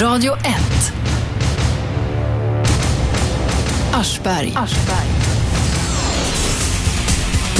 Radio 0.00 0.32
1. 0.32 0.92
Aschberg. 3.92 4.54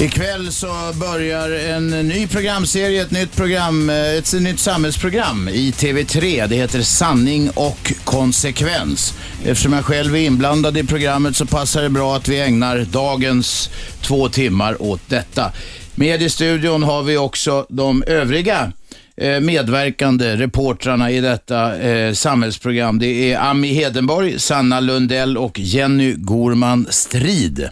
Ikväll 0.00 0.52
så 0.52 0.92
börjar 0.94 1.50
en 1.50 1.90
ny 1.90 2.26
programserie, 2.26 3.02
ett 3.02 3.10
nytt 3.10 3.36
program, 3.36 3.90
eh, 3.90 3.96
ett 3.96 4.32
nytt 4.32 4.60
samhällsprogram 4.60 5.48
i 5.48 5.72
TV3. 5.72 6.46
Det 6.46 6.56
heter 6.56 6.82
Sanning 6.82 7.50
och 7.50 7.92
konsekvens. 8.04 9.14
Eftersom 9.44 9.72
jag 9.72 9.84
själv 9.84 10.16
är 10.16 10.20
inblandad 10.20 10.76
i 10.78 10.84
programmet 10.84 11.36
så 11.36 11.46
passar 11.46 11.82
det 11.82 11.90
bra 11.90 12.16
att 12.16 12.28
vi 12.28 12.40
ägnar 12.40 12.78
dagens 12.78 13.70
två 14.00 14.28
timmar 14.28 14.82
åt 14.82 15.08
detta. 15.08 15.52
Med 15.94 16.22
i 16.22 16.30
studion 16.30 16.82
har 16.82 17.02
vi 17.02 17.16
också 17.16 17.66
de 17.68 18.04
övriga 18.06 18.72
Eh, 19.16 19.40
medverkande 19.40 20.36
reportrarna 20.36 21.10
i 21.10 21.20
detta 21.20 21.78
eh, 21.78 22.12
samhällsprogram. 22.12 22.98
Det 22.98 23.32
är 23.32 23.38
Ami 23.38 23.72
Hedenborg, 23.72 24.38
Sanna 24.38 24.80
Lundell 24.80 25.38
och 25.38 25.58
Jenny 25.58 26.14
Gorman 26.16 26.86
Strid. 26.90 27.68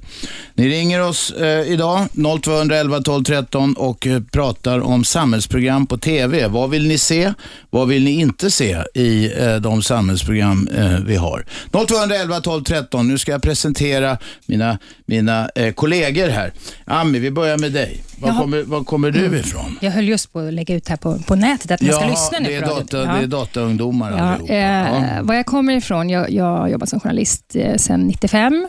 Ni 0.54 0.68
ringer 0.68 1.02
oss 1.02 1.30
eh, 1.30 1.72
idag, 1.72 2.06
0211 2.42 3.00
12 3.00 3.24
13 3.24 3.74
och 3.74 4.06
eh, 4.06 4.22
pratar 4.32 4.80
om 4.80 5.04
samhällsprogram 5.04 5.86
på 5.86 5.98
TV. 5.98 6.46
Vad 6.48 6.70
vill 6.70 6.88
ni 6.88 6.98
se? 6.98 7.32
Vad 7.70 7.88
vill 7.88 8.04
ni 8.04 8.10
inte 8.10 8.50
se 8.50 8.84
i 8.94 9.32
eh, 9.38 9.56
de 9.56 9.82
samhällsprogram 9.82 10.68
eh, 10.76 10.98
vi 11.06 11.16
har? 11.16 11.44
0211 11.86 12.40
12 12.40 12.64
13. 12.64 13.08
Nu 13.08 13.18
ska 13.18 13.32
jag 13.32 13.42
presentera 13.42 14.18
mina, 14.46 14.78
mina 15.06 15.50
eh, 15.54 15.72
kollegor 15.72 16.28
här. 16.28 16.52
Ami, 16.84 17.18
vi 17.18 17.30
börjar 17.30 17.58
med 17.58 17.72
dig. 17.72 18.02
Var 18.20 18.28
Jaha. 18.28 18.40
kommer, 18.40 18.62
var 18.62 18.84
kommer 18.84 19.10
du 19.10 19.38
ifrån? 19.38 19.78
Jag 19.80 19.90
höll 19.90 20.08
just 20.08 20.32
på 20.32 20.38
att 20.38 20.52
lägga 20.54 20.74
ut 20.74 20.88
här 20.88 20.96
på, 20.96 21.18
på 21.18 21.34
nätet 21.34 21.70
att 21.70 21.80
man 21.82 21.92
ska 21.92 22.08
lyssna 22.08 22.38
nu 22.38 22.48
det 22.48 22.54
är, 22.54 22.60
data, 22.60 22.98
det 23.04 23.22
är 23.22 23.26
dataungdomar 23.26 24.10
Ja, 24.10 24.18
allihopa. 24.18 24.54
eh, 24.54 25.22
Var 25.22 25.34
jag 25.34 25.46
kommer 25.46 25.76
ifrån, 25.76 26.10
jag, 26.10 26.30
jag 26.30 26.44
har 26.44 26.68
jobbat 26.68 26.88
som 26.88 27.00
journalist 27.00 27.44
eh, 27.56 27.76
sedan 27.76 28.00
95. 28.00 28.68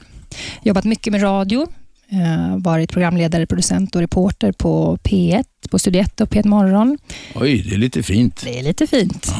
Jobbat 0.64 0.84
mycket 0.84 1.12
med 1.14 1.24
radio. 1.24 1.68
Eh, 2.12 2.58
varit 2.58 2.92
programledare, 2.92 3.46
producent 3.46 3.96
och 3.96 4.02
reporter 4.02 4.52
på 4.52 4.98
P1, 5.04 5.44
på 5.72 5.80
Studio 5.80 6.02
1 6.02 6.22
och 6.22 6.30
P1 6.30 6.48
Morgon. 6.48 6.98
Oj, 7.36 7.62
det 7.70 7.76
är 7.76 7.80
lite 7.80 8.04
fint. 8.04 8.42
Det 8.44 8.60
är 8.60 8.64
lite 8.64 8.88
fint. 8.88 9.34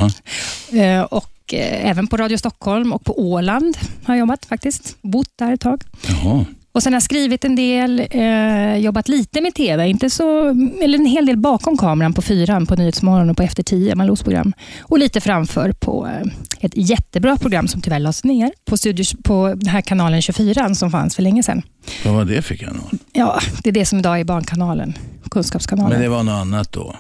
Ja. 0.72 0.78
Eh, 0.84 1.02
och 1.04 1.54
eh, 1.54 1.90
även 1.90 2.08
på 2.08 2.18
Radio 2.18 2.38
Stockholm 2.38 2.94
och 2.94 3.04
på 3.06 3.20
Åland 3.22 3.78
har 4.04 4.14
jag 4.16 4.20
jobbat 4.20 4.46
faktiskt. 4.46 4.96
Bott 5.02 5.30
där 5.36 5.54
ett 5.54 5.62
tag. 5.62 5.84
Jaha. 6.08 6.46
Och 6.74 6.84
sen 6.84 6.94
har 6.94 6.96
jag 6.96 7.04
skrivit 7.04 7.46
en 7.46 7.56
del, 7.56 8.08
eh, 8.12 8.78
jobbat 8.78 9.08
lite 9.08 9.42
med 9.42 9.54
TV, 9.54 9.88
inte 9.88 10.10
så, 10.10 10.50
eller 10.82 10.98
en 10.98 11.06
hel 11.06 11.26
del 11.26 11.38
bakom 11.38 11.78
kameran 11.78 12.14
på 12.14 12.22
fyran, 12.22 12.66
på 12.66 12.76
Nyhetsmorgon 12.76 13.30
och 13.30 13.38
på 13.38 13.44
Efter 13.44 13.64
tio, 13.64 13.96
Malous 13.96 14.24
program. 14.24 14.54
Och 14.82 15.00
lite 15.00 15.22
framför 15.22 15.72
på 15.72 16.08
eh, 16.08 16.32
ett 16.60 16.72
jättebra 16.76 17.38
program 17.38 17.68
som 17.68 17.82
tyvärr 17.82 18.00
lades 18.00 18.24
ner 18.24 18.52
på, 18.66 18.78
studios, 18.78 19.16
på 19.24 19.54
den 19.56 19.70
här 19.70 19.82
kanalen 19.82 20.22
24 20.22 20.76
som 20.76 20.92
fanns 20.92 21.16
för 21.16 21.24
länge 21.24 21.44
sedan. 21.44 21.62
Vad 22.06 22.14
var 22.14 22.26
det 22.26 22.42
för 22.42 22.56
kanal? 22.56 22.90
Ja, 23.14 23.40
det 23.64 23.70
är 23.70 23.74
det 23.74 23.86
som 23.86 24.00
idag 24.00 24.20
är 24.20 24.24
Barnkanalen, 24.24 24.94
Kunskapskanalen. 25.32 25.90
Men 25.92 26.02
det 26.02 26.10
var 26.10 26.24
något 26.24 26.32
annat 26.42 26.72
då? 26.72 26.96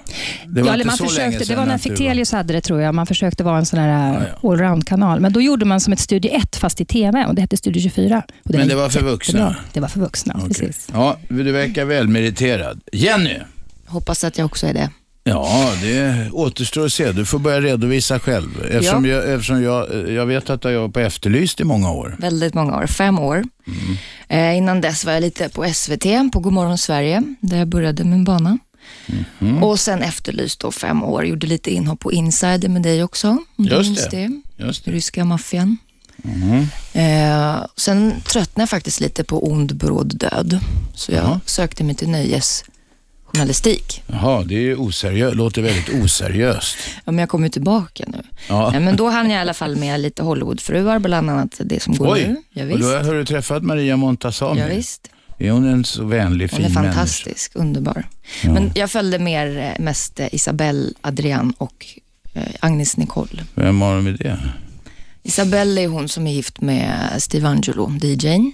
Det 0.48 0.62
var 0.62 0.68
ja, 0.70 0.74
inte 0.76 0.88
man 0.88 0.98
så 0.98 1.04
länge 1.04 1.10
försökte, 1.16 1.40
det 1.40 1.46
sedan 1.46 1.58
var 1.58 1.66
när 1.66 1.72
var- 1.74 1.78
Fichtelius 1.78 2.32
hade 2.32 2.54
det 2.54 2.62
tror 2.62 2.82
jag. 2.82 2.96
Man 2.96 3.06
försökte 3.06 3.44
vara 3.44 3.58
en 3.58 3.66
sån 3.66 3.80
här 3.80 4.14
Ja, 4.14 4.20
ja. 4.42 4.50
allround-kanal. 4.50 5.20
Men 5.20 5.34
då 5.34 5.42
gjorde 5.42 5.66
man 5.66 5.80
som 5.82 5.94
ett 5.94 6.00
Studio 6.00 6.32
1 6.32 6.56
fast 6.56 6.82
i 6.82 6.86
TV 6.86 7.26
och 7.26 7.36
det 7.36 7.42
hette 7.42 7.58
Studio 7.58 7.82
24. 7.82 8.24
Och 8.44 8.52
Men 8.56 8.68
det 8.68 8.76
var 8.76 8.90
för 8.90 9.02
vuxna? 9.04 9.56
Det 9.74 9.80
var 9.80 9.88
för 9.88 10.00
vuxna, 10.00 10.34
Okej. 10.38 10.48
precis. 10.48 10.88
Ja, 10.94 11.18
du 11.28 11.52
verkar 11.52 11.86
välmeriterad. 11.86 12.82
Jenny? 12.92 13.36
Hoppas 13.86 14.24
att 14.24 14.38
jag 14.38 14.46
också 14.46 14.68
är 14.68 14.74
det. 14.74 14.90
Ja, 15.24 15.74
det 15.82 16.30
återstår 16.32 16.86
att 16.86 16.94
se. 16.94 17.12
Du 17.12 17.26
får 17.26 17.40
börja 17.40 17.62
redovisa 17.62 18.20
själv. 18.20 18.50
Eftersom, 18.72 19.06
Ja. 19.06 19.12
jag, 19.12 19.34
eftersom 19.34 19.64
jag, 19.64 20.10
jag 20.10 20.26
vet 20.26 20.50
att 20.50 20.62
du 20.62 20.68
har 20.68 20.74
jobbat 20.74 20.94
på 20.94 21.00
Efterlyst 21.00 21.60
i 21.60 21.64
många 21.64 21.92
år. 21.92 22.16
Väldigt 22.20 22.54
många 22.54 22.78
år, 22.78 22.88
fem 22.88 23.20
år. 23.20 23.44
Eh, 24.28 24.58
innan 24.58 24.82
dess 24.82 25.06
var 25.06 25.14
jag 25.14 25.22
lite 25.22 25.50
på 25.50 25.74
SVT, 25.74 26.06
på 26.34 26.40
Godmorgon 26.40 26.78
Sverige, 26.78 27.24
där 27.42 27.58
jag 27.58 27.68
började 27.68 28.04
min 28.04 28.24
bana. 28.24 28.58
Och 29.62 29.80
sen 29.80 30.02
Efterlyst 30.02 30.60
då 30.60 30.72
fem 30.72 31.04
år, 31.04 31.26
gjorde 31.26 31.48
lite 31.48 31.72
inhopp 31.72 32.00
på 32.00 32.12
Insider 32.12 32.70
med 32.70 32.82
dig 32.82 33.04
också. 33.04 33.38
Just 33.58 33.90
minns 33.90 34.08
det. 34.10 34.42
Just 34.58 34.86
det. 34.86 34.92
Ryska 34.92 35.26
maffian. 35.26 35.78
Eh, 36.94 37.66
sen 37.78 38.14
tröttnade 38.22 38.62
jag 38.62 38.70
faktiskt 38.70 39.00
lite 39.00 39.24
på 39.24 39.48
ond, 39.52 39.76
bråd 39.76 40.18
död. 40.18 40.60
Så 40.96 41.12
jag 41.12 41.40
sökte 41.46 41.84
mig 41.84 41.96
till 41.96 42.10
nöjesjournalistik. 43.34 44.04
Jaha, 44.08 44.44
det 44.44 44.56
är 44.72 44.82
oseriöst. 44.82 45.36
låter 45.36 45.62
väldigt 45.62 45.90
oseriöst. 46.04 46.78
Ja, 47.06 47.12
men 47.12 47.20
jag 47.20 47.30
kommer 47.30 47.50
tillbaka 47.50 48.04
nu. 48.08 48.24
Ja. 48.50 48.80
Men 48.80 48.96
då 48.96 49.10
hann 49.10 49.30
jag 49.30 49.38
i 49.38 49.42
alla 49.42 49.54
fall 49.54 49.76
med 49.76 50.00
lite 50.00 50.24
Hollywoodfruar, 50.24 51.00
bland 51.00 51.30
annat 51.30 51.56
det 51.66 51.80
som 51.84 51.96
går 51.98 52.14
Oj, 52.14 52.28
nu. 52.28 52.36
Ja, 52.50 52.64
och 52.64 52.70
visst. 52.70 52.82
då 52.82 52.88
har 52.88 53.14
du 53.14 53.26
träffat 53.26 53.64
Maria 53.64 53.98
Montazami. 53.98 54.60
Ja, 54.60 54.68
visst. 54.68 55.08
Är 55.40 55.52
hon 55.52 55.68
en 55.68 55.86
så 55.86 56.04
vänlig, 56.06 56.50
Hon 56.52 56.58
fin 56.58 56.66
är 56.66 56.70
människa? 56.70 56.94
fantastisk, 56.94 57.52
underbar. 57.56 58.08
Men 58.44 58.72
jag 58.76 58.92
följde 58.92 59.20
mer 59.20 59.58
eh, 59.58 59.84
mest 59.84 60.20
eh, 60.20 60.28
Isabelle, 60.32 60.90
Adrian 61.02 61.54
och 61.58 61.86
eh, 62.34 62.44
Agnes 62.60 62.98
Nicole. 62.98 63.44
Vem 63.56 63.82
har 63.82 64.02
med 64.02 64.16
det? 64.16 64.40
Isabelle 65.24 65.82
är 65.82 65.88
hon 65.88 66.10
som 66.10 66.28
är 66.28 66.32
gift 66.34 66.62
med 66.62 67.10
Steve 67.20 67.48
Angelo, 67.48 67.92
DJn. 68.02 68.54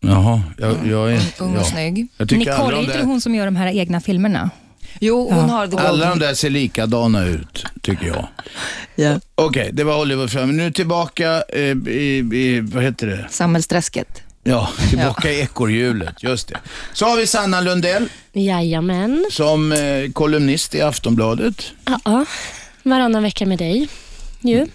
Jaha, 0.00 0.42
jag, 0.58 0.86
jag 0.86 1.12
är... 1.12 1.22
Ung 1.38 1.52
och 1.56 1.60
ja. 1.60 1.64
snygg. 1.64 2.06
Jag 2.16 2.28
tycker 2.28 2.50
alla 2.52 2.58
Nicole, 2.64 2.76
är 2.76 2.80
de 2.80 2.84
inte 2.86 2.98
där- 2.98 3.04
hon 3.04 3.20
som 3.20 3.34
gör 3.34 3.44
de 3.44 3.56
här 3.56 3.66
egna 3.66 4.00
filmerna? 4.00 4.50
Jo, 5.00 5.30
hon 5.32 5.50
har 5.50 5.66
the 5.66 5.76
Alla 5.76 6.08
de 6.10 6.18
där 6.18 6.34
ser 6.34 6.50
likadana 6.50 7.24
ut, 7.24 7.64
tycker 7.82 8.06
jag. 8.06 8.28
Ja. 8.96 9.20
Okej, 9.34 9.70
det 9.72 9.84
var 9.84 9.96
Hollywood 9.96 10.30
fram. 10.30 10.56
Nu 10.56 10.72
tillbaka 10.72 11.42
eh, 11.48 11.60
i, 11.88 12.28
i, 12.32 12.60
vad 12.60 12.84
heter 12.84 13.06
det? 13.06 13.26
Samhällsträsket. 13.30 14.22
Ja, 14.44 14.68
tillbaka 14.90 15.30
i 15.32 15.40
ekorrhjulet, 15.40 16.22
just 16.22 16.48
det. 16.48 16.56
Så 16.92 17.04
har 17.06 17.16
vi 17.16 17.26
Sanna 17.26 17.60
Lundell 17.60 18.08
Jajamän. 18.32 19.26
som 19.30 19.72
eh, 19.72 19.78
kolumnist 20.12 20.74
i 20.74 20.80
Aftonbladet. 20.80 21.72
Ja, 22.04 22.24
varannan 22.82 23.22
vecka 23.22 23.46
med 23.46 23.58
dig. 23.58 23.88
Ju. 24.40 24.66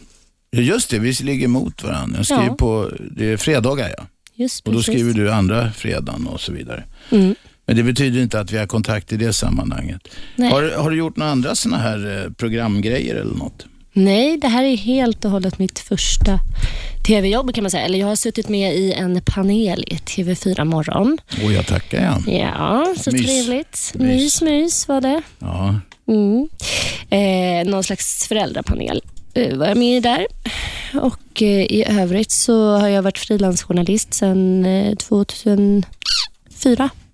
Ja, 0.51 0.59
Just 0.61 0.89
det, 0.89 0.99
vi 0.99 1.11
ligger 1.11 1.47
mot 1.47 1.83
varandra. 1.83 2.17
Jag 2.17 2.25
skriver 2.25 2.43
Ja. 2.45 2.55
på, 2.55 2.91
det 3.11 3.25
är 3.31 3.37
fredagar 3.37 3.93
ja. 3.97 4.03
Just 4.43 4.67
Och 4.67 4.73
då 4.73 4.79
precis. 4.79 4.93
skriver 4.93 5.13
du 5.13 5.31
andra 5.31 5.71
fredagen 5.71 6.27
och 6.27 6.41
så 6.41 6.51
vidare. 6.51 6.83
Mm. 7.11 7.35
Men 7.65 7.75
det 7.75 7.83
betyder 7.83 8.21
inte 8.21 8.39
att 8.39 8.51
vi 8.51 8.57
har 8.57 8.67
kontakt 8.67 9.13
i 9.13 9.17
det 9.17 9.33
sammanhanget. 9.33 10.01
Har, 10.37 10.77
har 10.77 10.89
du 10.89 10.97
gjort 10.97 11.17
några 11.17 11.31
andra 11.31 11.55
sådana 11.55 11.77
här 11.83 12.23
eh, 12.25 12.31
programgrejer 12.31 13.15
eller 13.15 13.35
något? 13.35 13.65
Nej, 13.93 14.37
det 14.37 14.47
här 14.47 14.63
är 14.63 14.77
helt 14.77 15.25
och 15.25 15.31
hållet 15.31 15.59
mitt 15.59 15.79
första 15.79 16.39
tv-jobb 17.07 17.53
kan 17.55 17.63
man 17.63 17.71
säga. 17.71 17.85
Eller 17.85 17.99
jag 17.99 18.07
har 18.07 18.15
suttit 18.15 18.49
med 18.49 18.75
i 18.75 18.93
en 18.93 19.21
panel 19.25 19.83
i 19.87 19.95
TV4 19.95 20.65
Morgon. 20.65 21.17
Och 21.45 21.51
jag 21.51 21.67
tackar 21.67 22.03
ja. 22.03 22.31
Ja, 22.33 22.93
så 22.97 23.11
Mys. 23.11 23.21
trevligt. 23.25 23.91
Mys. 23.95 24.21
Mys, 24.21 24.41
mys 24.41 24.87
var 24.87 25.01
det. 25.01 25.21
ja. 25.39 25.79
Mm. 26.07 26.49
Eh, 27.09 27.71
någon 27.71 27.83
slags 27.83 28.27
föräldrapanel 28.27 29.01
var 29.33 29.67
jag 29.67 29.77
med 29.77 30.03
där. 30.03 30.25
Och 31.01 31.41
eh, 31.41 31.47
i 31.47 31.85
övrigt 32.01 32.31
så 32.31 32.77
har 32.77 32.87
jag 32.89 33.01
varit 33.01 33.17
frilansjournalist 33.17 34.13
sedan 34.13 34.65
eh, 34.65 34.95
2004. 34.95 35.83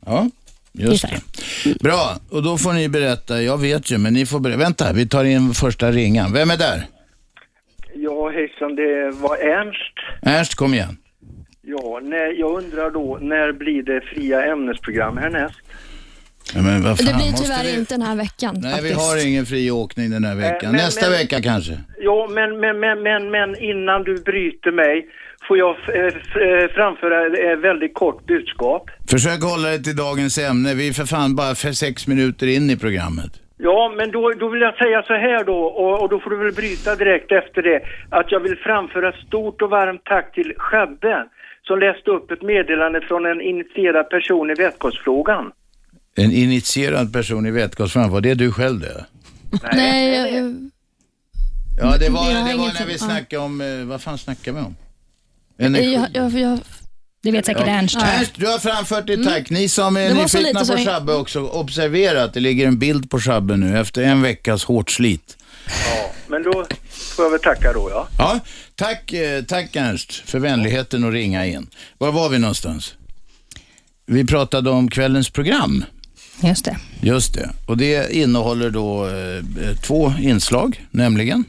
Ja, 0.06 0.30
just 0.72 1.06
det. 1.64 1.80
Bra, 1.80 2.16
och 2.30 2.44
då 2.44 2.58
får 2.58 2.74
ni 2.74 2.90
berätta. 2.90 3.42
Jag 3.42 3.58
vet 3.58 3.92
ju, 3.92 3.98
men 3.98 4.14
ni 4.14 4.26
får 4.26 4.40
berätta. 4.40 4.60
Vänta, 4.60 4.94
vi 4.94 5.08
tar 5.08 5.24
in 5.24 5.54
första 5.54 5.92
ringan. 5.92 6.34
Vem 6.34 6.52
är 6.52 6.58
där? 6.58 6.84
Ja, 7.96 8.30
hejsan, 8.30 8.76
det 8.76 9.12
var 9.12 9.38
Ernst. 9.38 9.96
Ernst, 10.22 10.56
kom 10.56 10.74
igen. 10.74 10.98
Ja, 11.62 12.00
när, 12.04 12.40
jag 12.40 12.64
undrar 12.64 12.92
då, 12.92 13.18
när 13.22 13.52
blir 13.52 13.84
det 13.84 14.02
fria 14.02 14.46
ämnesprogram 14.46 15.18
härnäst? 15.18 15.60
Ja, 16.56 16.62
men 16.62 16.84
vad 16.84 16.98
fan, 16.98 17.06
Det 17.08 17.14
blir 17.14 17.32
måste 17.32 17.46
tyvärr 17.46 17.64
vi... 17.64 17.80
inte 17.80 17.94
den 17.94 18.02
här 18.02 18.16
veckan 18.16 18.56
Nej, 18.58 18.72
faktiskt. 18.72 18.92
vi 18.92 19.00
har 19.00 19.28
ingen 19.28 19.46
fri 19.46 19.72
åkning 19.72 20.10
den 20.10 20.24
här 20.24 20.36
veckan. 20.36 20.72
men- 20.72 20.82
Nästa 20.86 21.10
men- 21.10 21.20
vecka 21.20 21.42
kanske. 21.42 21.74
Ja, 22.00 22.28
men, 22.32 22.60
men, 22.60 22.80
men, 22.80 23.04
men, 23.04 23.32
men 23.32 23.50
innan 23.60 24.04
du 24.04 24.16
bryter 24.24 24.72
mig 24.72 25.08
får 25.48 25.58
jag 25.58 25.70
eh, 25.70 26.06
f- 26.06 26.36
eh, 26.36 26.68
framföra 26.76 27.26
ett 27.54 27.60
väldigt 27.60 27.94
kort 27.94 28.26
budskap. 28.26 28.90
Försök 29.10 29.42
hålla 29.44 29.68
dig 29.70 29.84
till 29.84 29.96
dagens 29.96 30.38
ämne. 30.38 30.74
Vi 30.74 30.88
är 30.90 30.94
för 30.94 31.06
fan 31.06 31.36
bara 31.36 31.56
för 31.56 31.72
sex 31.72 32.08
minuter 32.08 32.48
in 32.48 32.70
i 32.70 32.78
programmet. 32.78 33.32
Ja, 33.62 33.94
men 33.98 34.12
då, 34.12 34.30
då 34.40 34.50
vill 34.50 34.62
jag 34.62 34.76
säga 34.76 35.04
så 35.04 35.14
här 35.14 35.44
då, 35.44 35.58
och, 35.58 36.02
och 36.02 36.10
då 36.10 36.20
får 36.20 36.30
du 36.30 36.38
väl 36.38 36.54
bryta 36.54 36.96
direkt 36.96 37.32
efter 37.32 37.62
det, 37.62 37.80
att 38.10 38.32
jag 38.32 38.40
vill 38.40 38.58
framföra 38.58 39.10
ett 39.10 39.28
stort 39.28 39.62
och 39.62 39.70
varmt 39.70 40.02
tack 40.06 40.34
till 40.34 40.54
Shabbe 40.58 41.26
som 41.68 41.80
läste 41.80 42.12
upp 42.12 42.32
ett 42.32 42.42
meddelande 42.42 43.02
från 43.02 43.26
en 43.26 43.42
initierad 43.42 44.10
person 44.10 44.50
i 44.50 44.54
vätgasfrågan. 44.54 45.52
En 46.20 46.32
initierad 46.32 47.14
person 47.14 47.46
i 47.46 47.52
vätgasfrågan, 47.52 48.10
var 48.12 48.22
det 48.22 48.34
du 48.34 48.52
själv 48.52 48.80
det? 48.80 49.06
Nej, 49.74 50.16
jag, 50.16 50.34
jag, 50.34 50.70
Ja, 51.82 51.98
det 51.98 52.10
var, 52.10 52.34
Det 52.34 52.58
var 52.58 52.74
när 52.74 52.86
vi 52.86 52.92
ja. 52.92 52.98
snackade 52.98 53.42
om, 53.44 53.62
eh, 53.62 53.86
vad 53.86 54.02
fan 54.02 54.18
snackade 54.18 54.58
vi 54.60 54.66
om? 54.66 54.76
Energi. 55.60 55.94
jag, 55.94 56.08
jag, 56.14 56.40
jag, 56.40 56.60
Det 57.24 57.32
vet 57.32 57.46
säkert 57.46 57.68
Ernst. 57.68 57.96
Ernst, 58.02 58.32
du 58.36 58.48
har 58.48 58.60
framfört 58.60 59.08
ditt 59.08 59.24
tack. 59.24 59.50
Ni 59.50 59.70
som 59.70 59.98
är 59.98 60.06
Mm. 60.06 60.18
Nyfikna 60.18 60.60
lite 60.62 60.74
på 60.74 60.78
Shabbe 60.78 61.14
också, 61.14 61.48
observera 61.48 62.24
att 62.24 62.34
det 62.34 62.40
ligger 62.40 62.68
en 62.68 62.80
bild 62.80 63.10
på 63.10 63.20
Shabbe 63.20 63.58
nu 63.58 63.80
efter 63.80 64.04
en 64.04 64.22
veckas 64.22 64.64
hårt 64.64 64.92
slit. 64.92 65.38
Ja, 65.68 66.12
men 66.28 66.44
då 66.44 66.66
får 67.16 67.26
jag 67.26 67.32
väl 67.32 67.40
tacka 67.40 67.74
då, 67.74 67.90
ja. 67.92 68.08
Ja, 68.18 68.40
tack, 68.76 69.14
eh, 69.14 69.44
tack 69.44 69.76
Ernst 69.76 70.12
för 70.14 70.40
vänligheten 70.40 71.04
att 71.04 71.14
ringa 71.14 71.46
in. 71.46 71.68
Var 71.98 72.12
var 72.12 72.30
vi 72.30 72.40
någonstans? 72.40 72.94
Vi 74.06 74.26
pratade 74.26 74.70
om 74.70 74.90
kvällens 74.90 75.30
program. 75.30 75.86
Just 76.42 76.66
det. 76.66 76.78
Just 77.02 77.34
det. 77.34 77.50
Och 77.66 77.78
det 77.78 78.16
innehåller 78.16 78.70
då 78.70 79.08
eh, 79.08 79.76
två 79.82 80.14
inslag, 80.22 80.86
nämligen. 80.92 81.44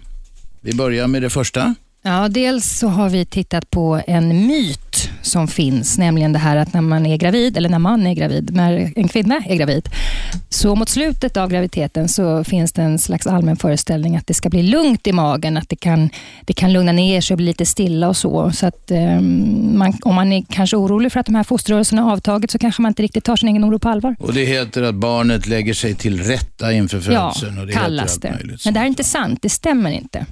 Vi 0.61 0.73
börjar 0.73 1.07
med 1.07 1.23
det 1.23 1.31
första. 1.31 1.75
Ja, 2.03 2.29
dels 2.29 2.79
så 2.79 2.89
har 2.89 3.11
vi 3.11 3.25
tittat 3.25 3.71
på 3.71 4.01
en 4.07 4.47
myt 4.47 5.11
som 5.23 5.49
finns, 5.49 5.99
nämligen 5.99 6.33
det 6.33 6.39
här 6.39 6.57
att 6.57 6.75
när 6.75 6.81
man 6.81 7.07
är 7.07 7.17
gravid, 7.17 7.57
eller 7.57 7.69
när 7.69 7.79
man 7.79 8.07
är 8.07 8.15
gravid, 8.15 8.51
när 8.55 8.93
en 8.97 9.09
kvinna 9.09 9.43
är 9.47 9.57
gravid, 9.57 9.89
så 10.49 10.75
mot 10.75 10.89
slutet 10.89 11.37
av 11.37 11.51
graviditeten 11.51 12.09
så 12.09 12.45
finns 12.45 12.73
det 12.73 12.83
en 12.83 12.99
slags 12.99 13.27
allmän 13.27 13.57
föreställning 13.57 14.17
att 14.17 14.27
det 14.27 14.35
ska 14.35 14.49
bli 14.49 14.63
lugnt 14.63 15.07
i 15.07 15.13
magen, 15.13 15.57
att 15.57 15.69
det 15.69 15.77
kan, 15.77 16.11
det 16.45 16.53
kan 16.53 16.73
lugna 16.73 16.93
ner 16.93 17.21
sig 17.21 17.35
och 17.35 17.37
bli 17.37 17.47
lite 17.47 17.67
stilla 17.67 18.09
och 18.09 18.17
så. 18.17 18.51
så 18.51 18.67
att, 18.67 18.91
um, 18.91 19.79
man, 19.79 19.99
om 20.03 20.15
man 20.15 20.33
är 20.33 20.45
kanske 20.51 20.77
orolig 20.77 21.13
för 21.13 21.21
att 21.21 21.27
de 21.27 21.35
här 21.35 21.45
fosterrörelserna 21.45 22.03
har 22.03 22.13
avtagit 22.13 22.51
så 22.51 22.59
kanske 22.59 22.83
man 22.83 22.91
inte 22.91 23.03
riktigt 23.03 23.25
tar 23.25 23.37
sin 23.37 23.49
egen 23.49 23.65
oro 23.65 23.79
på 23.79 23.89
allvar. 23.89 24.17
Och 24.19 24.35
det 24.35 24.45
heter 24.45 24.83
att 24.83 24.95
barnet 24.95 25.47
lägger 25.47 25.75
sig 25.75 25.95
till 25.95 26.23
rätta 26.23 26.73
inför 26.73 27.01
födseln. 27.01 27.55
Ja, 27.55 27.61
och 27.61 27.67
det 27.67 27.73
kallas 27.73 28.19
det. 28.19 28.39
Men 28.65 28.75
det 28.75 28.81
här 28.81 28.87
är 28.87 28.91
inte 28.91 29.05
sant, 29.05 29.39
det 29.43 29.49
stämmer 29.49 29.91
inte. 29.91 30.27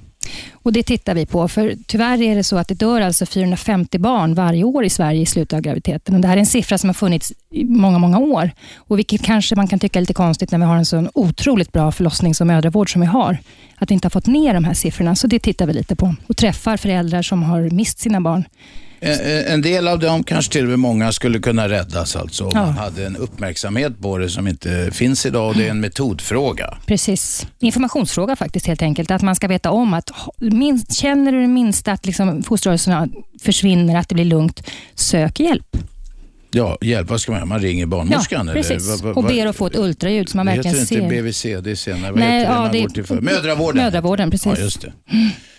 Och 0.52 0.72
Det 0.72 0.82
tittar 0.82 1.14
vi 1.14 1.26
på, 1.26 1.48
för 1.48 1.75
tyvärr 1.86 2.22
är 2.22 2.36
det 2.36 2.44
så 2.44 2.56
att 2.56 2.69
det 2.69 2.75
dör 2.75 3.00
alltså 3.00 3.26
450 3.26 3.98
barn 3.98 4.34
varje 4.34 4.64
år 4.64 4.84
i 4.84 4.90
Sverige 4.90 5.20
i 5.20 5.26
slutet 5.26 5.52
av 5.56 5.60
graviditeten. 5.60 6.14
Och 6.14 6.20
det 6.20 6.28
här 6.28 6.36
är 6.36 6.40
en 6.40 6.46
siffra 6.46 6.78
som 6.78 6.88
har 6.88 6.94
funnits 6.94 7.32
i 7.50 7.64
många, 7.64 7.98
många 7.98 8.19
år. 8.19 8.50
Och 8.76 8.98
Vilket 8.98 9.22
kanske 9.22 9.56
man 9.56 9.69
kan 9.69 9.78
tycka 9.78 9.98
är 9.98 10.00
lite 10.00 10.14
konstigt 10.14 10.50
när 10.50 10.58
vi 10.58 10.64
har 10.64 10.76
en 10.76 10.86
så 10.86 11.10
otroligt 11.14 11.72
bra 11.72 11.92
förlossnings 11.92 12.40
och 12.40 12.46
mödravård 12.46 12.92
som 12.92 13.00
vi 13.00 13.06
har. 13.06 13.38
Att 13.76 13.90
vi 13.90 13.94
inte 13.94 14.06
har 14.06 14.10
fått 14.10 14.26
ner 14.26 14.54
de 14.54 14.64
här 14.64 14.75
siffrorna. 14.75 15.14
Så 15.14 15.26
det 15.26 15.38
tittar 15.38 15.66
vi 15.66 15.72
lite 15.72 15.96
på 15.96 16.14
och 16.26 16.36
träffar 16.36 16.76
föräldrar 16.76 17.22
som 17.22 17.42
har 17.42 17.70
mist 17.70 17.98
sina 17.98 18.20
barn. 18.20 18.44
En- 19.00 19.44
En 19.46 19.62
del 19.62 19.88
av 19.88 19.98
dem, 19.98 20.24
kanske 20.24 20.52
till 20.52 20.62
och 20.62 20.68
med 20.70 20.78
många, 20.78 21.12
skulle 21.12 21.38
kunna 21.38 21.68
räddas 21.68 22.16
alltså 22.16 22.44
om 22.44 22.50
Ja. 22.54 22.64
man 22.66 22.76
hade 22.78 23.06
en 23.06 23.16
uppmärksamhet 23.16 24.00
på 24.00 24.18
det 24.18 24.28
som 24.30 24.48
inte 24.48 24.90
finns 24.92 25.26
idag 25.26 25.48
och 25.48 25.54
det 25.56 25.66
är 25.66 25.70
en 25.70 25.80
metodfråga. 25.80 26.78
Precis. 26.86 27.46
Informationsfråga 27.58 28.36
faktiskt 28.36 28.66
helt 28.66 28.82
enkelt. 28.82 29.10
Att 29.10 29.22
man 29.22 29.36
ska 29.36 29.48
veta 29.48 29.70
om 29.70 29.94
att 29.94 30.10
minst, 30.38 30.92
känner 30.92 31.32
du 31.32 31.40
det 31.40 31.46
minsta 31.48 31.92
att 31.92 32.06
liksom 32.06 32.42
fosterrörelserna 32.42 33.08
försvinner, 33.42 33.96
att 33.96 34.08
det 34.08 34.14
blir 34.14 34.24
lugnt, 34.24 34.62
sök 34.94 35.40
hjälp. 35.40 35.76
Ja, 36.50 36.78
hjälp, 36.80 37.10
vad 37.10 37.20
ska 37.20 37.32
man 37.32 37.38
göra? 37.38 37.46
Man 37.46 37.60
ringer 37.60 37.86
barnmorskan? 37.86 38.46
Ja, 38.46 38.52
eller? 38.52 38.62
precis. 38.62 38.88
Vad- 38.90 39.00
vad- 39.00 39.16
Och 39.16 39.22
vad- 39.24 39.32
ber 39.32 39.46
att 39.46 39.56
få 39.56 39.66
ett 39.66 39.76
ultraljud 39.76 40.28
så 40.28 40.36
man 40.36 40.46
det 40.46 40.52
verkligen 40.52 40.74
heter 40.76 40.86
ser. 40.86 40.96
inte 41.02 41.08
BVC, 41.22 41.60
det 41.60 41.70
är 41.70 41.74
senare. 41.74 42.10
Vad 42.12 42.20
Nej, 42.20 42.38
heter 42.40 42.52
det 42.72 42.78
ja, 42.78 42.86
det 42.94 43.00
är- 43.00 43.04
för? 43.04 43.20
Mödravården. 43.20 43.82
Mödravården, 43.84 44.30
precis. 44.30 44.52
Ja, 44.58 44.62
just 44.64 44.80
det. 44.80 44.92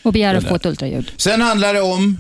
Och 0.04 0.14
begär 0.14 0.36
att 0.36 0.44
Det 0.44 0.50
få 0.50 0.56
ett 0.56 0.66
ultraljud. 0.66 1.12
Sen 1.18 1.42
handlar 1.42 1.74
det 1.74 1.82
om, 1.82 2.18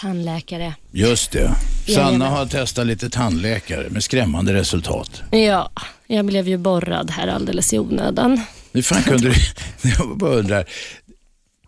Tandläkare. 0.00 0.74
just 0.92 1.30
det, 1.30 1.54
Sanna 1.94 2.28
har 2.28 2.46
testat 2.46 2.86
lite 2.86 3.10
tandläkare 3.10 3.90
med 3.90 4.04
skrämmande 4.04 4.54
resultat. 4.54 5.22
Ja, 5.30 5.70
jag 6.06 6.24
blev 6.24 6.48
ju 6.48 6.56
borrad 6.56 7.10
här 7.10 7.28
alldeles 7.28 7.72
i 7.72 7.78
onödan. 7.78 8.40
Hur 8.72 8.82
fan 8.82 9.02
kunde 9.02 9.28
du, 9.28 9.34
jag 9.98 10.18
bara 10.18 10.34
undrar, 10.34 10.64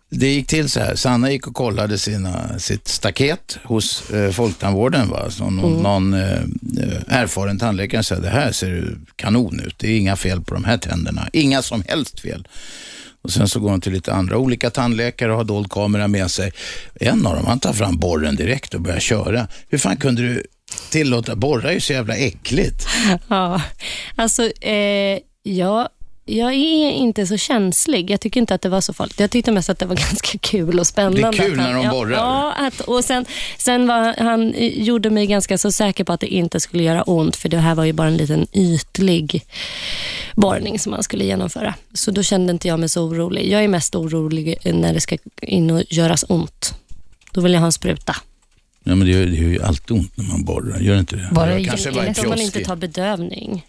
det 0.09 0.27
gick 0.27 0.47
till 0.47 0.69
så 0.69 0.79
här, 0.79 0.95
Sanna 0.95 1.31
gick 1.31 1.47
och 1.47 1.55
kollade 1.55 1.97
sina, 1.97 2.59
sitt 2.59 2.87
staket 2.87 3.57
hos 3.63 4.11
eh, 4.11 4.31
Folktandvården. 4.31 5.09
Va? 5.09 5.29
Så 5.29 5.49
någon 5.49 5.83
någon 5.83 6.13
eh, 6.13 6.31
eh, 6.31 7.01
erfaren 7.07 7.59
tandläkare 7.59 8.03
sa, 8.03 8.15
det 8.15 8.29
här 8.29 8.51
ser 8.51 8.97
kanon 9.15 9.59
ut, 9.59 9.75
det 9.77 9.87
är 9.87 9.99
inga 9.99 10.15
fel 10.15 10.41
på 10.41 10.53
de 10.53 10.63
här 10.63 10.77
tänderna, 10.77 11.29
inga 11.33 11.61
som 11.61 11.83
helst 11.87 12.19
fel. 12.19 12.47
Och 13.21 13.31
Sen 13.31 13.47
så 13.47 13.59
går 13.59 13.69
hon 13.69 13.81
till 13.81 13.93
lite 13.93 14.13
andra 14.13 14.37
olika 14.37 14.69
tandläkare 14.69 15.31
och 15.31 15.37
har 15.37 15.43
dold 15.43 15.71
kamera 15.71 16.07
med 16.07 16.31
sig. 16.31 16.51
En 16.95 17.25
av 17.25 17.35
dem, 17.35 17.45
han 17.45 17.59
tar 17.59 17.73
fram 17.73 17.97
borren 17.97 18.35
direkt 18.35 18.73
och 18.73 18.81
börjar 18.81 18.99
köra. 18.99 19.47
Hur 19.69 19.77
fan 19.77 19.97
kunde 19.97 20.21
du 20.21 20.43
tillåta, 20.89 21.35
borra 21.35 21.69
är 21.69 21.73
ju 21.73 21.79
så 21.79 21.93
jävla 21.93 22.15
äckligt. 22.15 22.87
Ja, 23.27 23.61
alltså 24.15 24.51
eh, 24.61 25.19
jag, 25.43 25.87
jag 26.25 26.53
är 26.53 26.91
inte 26.91 27.27
så 27.27 27.37
känslig. 27.37 28.09
Jag 28.11 28.21
tycker 28.21 28.39
inte 28.39 28.55
att 28.55 28.61
det 28.61 28.69
var 28.69 28.81
så 28.81 28.93
farligt. 28.93 29.19
Jag 29.19 29.31
tyckte 29.31 29.51
mest 29.51 29.69
att 29.69 29.79
det 29.79 29.85
var 29.85 29.95
ganska 30.09 30.37
kul 30.37 30.79
och 30.79 30.87
spännande. 30.87 31.21
Det 31.21 31.27
är 31.27 31.31
kul 31.31 31.59
att 31.59 31.65
han- 31.65 31.75
när 31.75 31.83
de 31.83 31.89
borrar. 31.89 32.11
Ja, 32.13 32.53
att, 32.57 32.79
och 32.81 33.03
sen, 33.03 33.25
sen 33.57 33.87
var 33.87 34.15
han 34.23 34.53
gjorde 34.57 35.09
mig 35.09 35.27
ganska 35.27 35.57
så 35.57 35.71
säker 35.71 36.03
på 36.03 36.13
att 36.13 36.19
det 36.19 36.27
inte 36.27 36.59
skulle 36.59 36.83
göra 36.83 37.03
ont, 37.03 37.35
för 37.35 37.49
det 37.49 37.57
här 37.57 37.75
var 37.75 37.83
ju 37.85 37.93
bara 37.93 38.07
en 38.07 38.17
liten 38.17 38.47
ytlig 38.53 39.43
borrning 40.35 40.79
som 40.79 40.91
man 40.91 41.03
skulle 41.03 41.23
genomföra. 41.25 41.75
Så 41.93 42.11
då 42.11 42.23
kände 42.23 42.51
inte 42.53 42.67
jag 42.67 42.79
mig 42.79 42.89
så 42.89 43.03
orolig. 43.03 43.51
Jag 43.51 43.63
är 43.63 43.67
mest 43.67 43.95
orolig 43.95 44.57
när 44.63 44.93
det 44.93 45.01
ska 45.01 45.17
in 45.41 45.71
och 45.71 45.83
göras 45.89 46.25
ont. 46.29 46.73
Då 47.31 47.41
vill 47.41 47.53
jag 47.53 47.59
ha 47.59 47.65
en 47.65 47.71
spruta. 47.71 48.15
Ja, 48.83 48.95
men 48.95 49.07
det 49.07 49.13
gör, 49.13 49.25
det 49.25 49.35
gör 49.35 49.49
ju 49.49 49.61
alltid 49.63 49.91
ont 49.97 50.17
när 50.17 50.25
man 50.25 50.43
borrar, 50.45 50.79
gör 50.79 50.93
det 50.93 50.99
inte 50.99 51.15
det? 51.15 51.29
Var 51.31 51.47
det 51.47 51.59
Jag 51.59 51.65
kanske 51.69 51.91
var 51.91 52.03
jättelätt 52.03 52.23
Om 52.23 52.29
man 52.29 52.41
inte 52.41 52.59
tar 52.63 52.75
bedövning. 52.75 53.65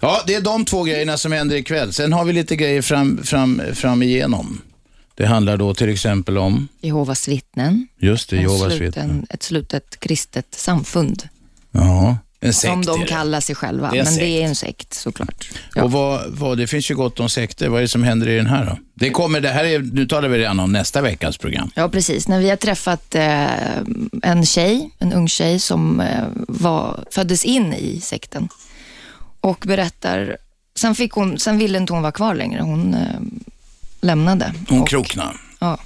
Ja, 0.00 0.22
det 0.26 0.34
är 0.34 0.40
de 0.40 0.64
två 0.64 0.82
grejerna 0.82 1.16
som 1.18 1.32
händer 1.32 1.56
ikväll. 1.56 1.92
Sen 1.92 2.12
har 2.12 2.24
vi 2.24 2.32
lite 2.32 2.56
grejer 2.56 2.82
fram, 2.82 3.22
fram, 3.24 3.62
fram 3.74 4.02
igenom. 4.02 4.60
Det 5.14 5.26
handlar 5.26 5.56
då 5.56 5.74
till 5.74 5.88
exempel 5.88 6.38
om, 6.38 6.68
Jehovas 6.80 7.28
vittnen. 7.28 7.88
just 7.98 8.30
det, 8.30 8.36
En 8.36 8.42
Jehovas 8.42 8.72
sluten, 8.72 8.86
vittnen. 8.86 9.26
ett 9.30 9.42
slutet 9.42 10.00
kristet 10.00 10.46
samfund. 10.50 11.28
Ja, 11.70 12.16
en 12.40 12.52
sekt 12.52 12.72
som 12.72 12.82
de 12.82 13.06
kallar 13.06 13.40
sig 13.40 13.54
själva. 13.54 13.90
Det 13.90 14.04
men 14.04 14.16
det 14.16 14.22
är 14.24 14.38
sekt. 14.38 14.48
en 14.48 14.54
sekt 14.54 14.94
såklart. 14.94 15.50
Ja. 15.74 15.82
Och 15.82 15.92
vad, 15.92 16.30
vad, 16.30 16.58
det 16.58 16.66
finns 16.66 16.90
ju 16.90 16.94
gott 16.94 17.20
om 17.20 17.28
sekter. 17.28 17.68
Vad 17.68 17.78
är 17.78 17.82
det 17.82 17.88
som 17.88 18.02
händer 18.02 18.28
i 18.28 18.36
den 18.36 18.46
här 18.46 18.66
då? 18.66 18.78
Det 18.94 19.10
kommer, 19.10 19.40
det 19.40 19.48
här 19.48 19.64
är, 19.64 19.78
nu 19.78 20.06
talar 20.06 20.28
vi 20.28 20.38
redan 20.38 20.60
om 20.60 20.72
nästa 20.72 21.00
veckas 21.00 21.38
program. 21.38 21.70
Ja, 21.74 21.88
precis. 21.88 22.28
När 22.28 22.40
vi 22.40 22.50
har 22.50 22.56
träffat 22.56 23.14
eh, 23.14 23.46
en 24.22 24.46
tjej, 24.46 24.90
en 24.98 25.12
ung 25.12 25.28
tjej 25.28 25.58
som 25.58 26.00
eh, 26.00 26.24
var, 26.48 27.04
föddes 27.10 27.44
in 27.44 27.74
i 27.74 28.00
sekten 28.00 28.48
och 29.42 29.64
berättar, 29.66 30.36
sen, 30.74 30.94
fick 30.94 31.12
hon, 31.12 31.38
sen 31.38 31.58
ville 31.58 31.78
inte 31.78 31.92
hon 31.92 32.02
vara 32.02 32.12
kvar 32.12 32.34
längre. 32.34 32.62
Hon 32.62 32.94
eh, 32.94 33.20
lämnade. 34.00 34.54
Hon 34.68 34.80
och, 34.80 34.88
kroknar. 34.88 35.40
Ja. 35.58 35.78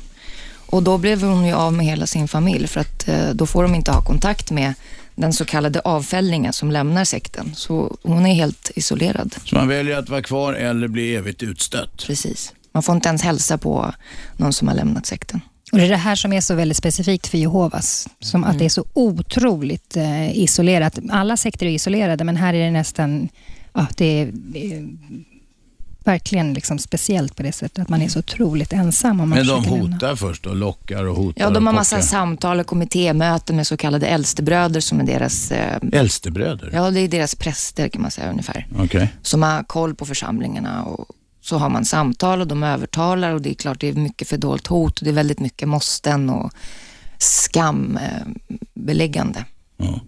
Och 0.67 0.83
då 0.83 0.99
blev 0.99 1.23
hon 1.23 1.47
ju 1.47 1.53
av 1.53 1.73
med 1.73 1.87
hela 1.87 2.07
sin 2.07 2.29
familj 2.29 2.67
för 2.67 2.81
att 2.81 3.09
eh, 3.09 3.29
då 3.31 3.47
får 3.47 3.63
de 3.63 3.75
inte 3.75 3.93
ha 3.93 4.03
kontakt 4.03 4.51
med 4.51 4.75
den 5.15 5.33
så 5.33 5.45
kallade 5.45 5.81
avfällningen 5.81 6.53
som 6.53 6.71
lämnar 6.71 7.05
sekten. 7.05 7.55
Så 7.55 7.97
hon 8.03 8.27
är 8.27 8.35
helt 8.35 8.71
isolerad. 8.77 9.35
Så 9.45 9.55
man 9.55 9.69
väljer 9.69 9.99
att 9.99 10.09
vara 10.09 10.23
kvar 10.23 10.53
eller 10.53 10.89
bli 10.89 11.15
evigt 11.15 11.43
utstött. 11.43 12.05
Precis. 12.07 12.53
Man 12.73 12.83
får 12.83 12.95
inte 12.95 13.09
ens 13.09 13.23
hälsa 13.23 13.59
på 13.59 13.95
någon 14.37 14.53
som 14.53 14.69
har 14.69 14.75
lämnat 14.75 15.07
sekten. 15.07 15.41
Och 15.73 15.79
Det 15.79 15.85
är 15.85 15.89
det 15.89 15.97
här 15.97 16.15
som 16.15 16.33
är 16.33 16.41
så 16.41 16.55
väldigt 16.55 16.77
specifikt 16.77 17.27
för 17.27 17.39
Jehovas. 17.39 18.09
Som 18.21 18.45
att 18.45 18.59
det 18.59 18.65
är 18.65 18.69
så 18.69 18.85
otroligt 18.93 19.97
eh, 19.97 20.39
isolerat. 20.39 20.99
Alla 21.11 21.37
sekter 21.37 21.67
är 21.67 21.71
isolerade, 21.71 22.25
men 22.25 22.37
här 22.37 22.55
är 22.55 22.65
det 22.65 22.71
nästan... 22.71 23.29
Ja, 23.73 23.87
det 23.97 24.05
är, 24.23 24.31
det 24.33 24.73
är 24.75 24.89
verkligen 26.05 26.55
liksom 26.55 26.79
speciellt 26.79 27.37
på 27.37 27.43
det 27.43 27.53
sättet 27.53 27.79
att 27.83 27.89
man 27.89 28.03
är 28.03 28.09
så 28.09 28.19
otroligt 28.19 28.73
ensam. 28.73 29.21
Om 29.21 29.29
man 29.29 29.39
Men 29.39 29.47
de 29.47 29.63
försöker 29.65 29.79
lämna. 29.79 29.95
hotar 29.95 30.17
först 30.17 30.47
och 30.47 30.57
lockar 30.57 31.05
och 31.05 31.17
hotar 31.17 31.43
Ja, 31.43 31.51
de 31.51 31.67
har 31.67 31.73
och 31.73 31.75
massa 31.75 31.97
pockar. 31.97 32.07
samtal 32.09 32.61
och 32.61 32.67
kommittémöten 32.67 33.57
med 33.57 33.67
så 33.67 33.77
kallade 33.77 34.07
äldstebröder 34.07 34.81
som 34.81 35.01
är 35.01 35.05
deras, 35.05 35.51
eh, 35.53 35.79
Äldstebröder? 35.93 36.71
ja 36.75 36.91
det 36.91 37.01
är 37.01 37.09
deras 37.09 37.35
präster 37.35 37.89
kan 37.89 38.03
man 38.03 38.11
säga 38.11 38.31
ungefär. 38.31 38.67
Okej. 38.79 39.09
Som 39.23 39.43
har 39.43 39.63
koll 39.63 39.95
på 39.95 40.07
församlingarna 40.07 40.85
och 40.85 41.07
så 41.47 41.59
har 41.59 41.69
man 41.69 41.85
samtal 41.85 42.41
och 42.41 42.47
de 42.47 42.63
övertalar 42.63 43.33
och 43.33 43.43
det 43.43 43.51
är 43.51 43.55
klart 43.55 43.81
det 43.81 43.89
är 43.89 43.93
mycket 43.93 44.29
fördolt 44.29 44.67
hot 44.67 44.99
och 44.99 45.05
det 45.05 45.11
är 45.11 45.15
väldigt 45.15 45.41
mycket 45.41 45.69
måsten 45.69 46.31
och 46.31 46.53
skambeläggande. 47.19 49.45
Ja. 49.77 50.01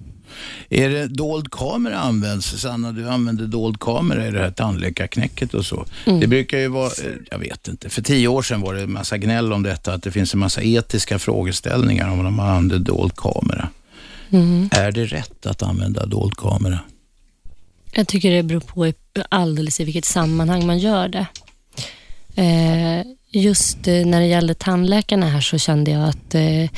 Är 0.68 0.88
det 0.88 1.07
dold 1.07 1.50
kamera 1.50 1.99
används? 1.99 2.61
Sanna, 2.61 2.92
du 2.92 3.09
använder 3.09 3.47
dold 3.47 3.80
kamera 3.80 4.28
i 4.28 4.30
det 4.30 4.38
här 4.38 4.50
tandläkarknäcket 4.50 5.54
och 5.54 5.66
så. 5.66 5.85
Mm. 6.07 6.21
Det 6.21 6.26
brukar 6.26 6.59
ju 6.59 6.68
vara, 6.68 6.90
jag 7.30 7.38
vet 7.38 7.68
inte, 7.68 7.88
för 7.88 8.02
tio 8.02 8.28
år 8.28 8.42
sedan 8.42 8.61
var 8.61 8.75
det 8.75 8.83
en 8.83 8.92
massa 8.92 9.18
gnäll 9.18 9.52
om 9.52 9.62
detta, 9.62 9.95
att 9.95 10.02
det 10.02 10.11
finns 10.11 10.35
en 10.35 10.40
massa 10.40 10.62
etiska 10.62 11.18
frågeställningar 11.18 12.09
om 12.09 12.35
man 12.35 12.49
använder 12.49 12.78
dold 12.78 13.16
kamera. 13.16 13.68
Mm. 14.30 14.68
Är 14.73 14.92
det 14.92 15.04
rätt 15.04 15.47
att 15.47 15.62
använda 15.62 16.07
dold 16.07 16.37
kamera? 16.37 16.78
Jag 17.99 18.09
tycker 18.09 18.31
det 18.31 18.43
beror 18.43 18.61
på 18.61 18.93
alldeles 19.28 19.81
i 19.81 19.85
vilket 19.85 20.05
sammanhang 20.05 20.67
man 20.67 20.78
gör 20.78 21.09
det. 21.09 21.26
Eh, 22.37 23.07
just 23.31 23.88
eh, 23.88 24.07
när 24.07 24.21
det 24.21 24.26
gällde 24.26 24.55
tandläkarna 24.55 25.28
här 25.28 25.40
så 25.40 25.59
kände 25.59 25.90
jag 25.90 26.09
att 26.09 26.35
eh, 26.35 26.71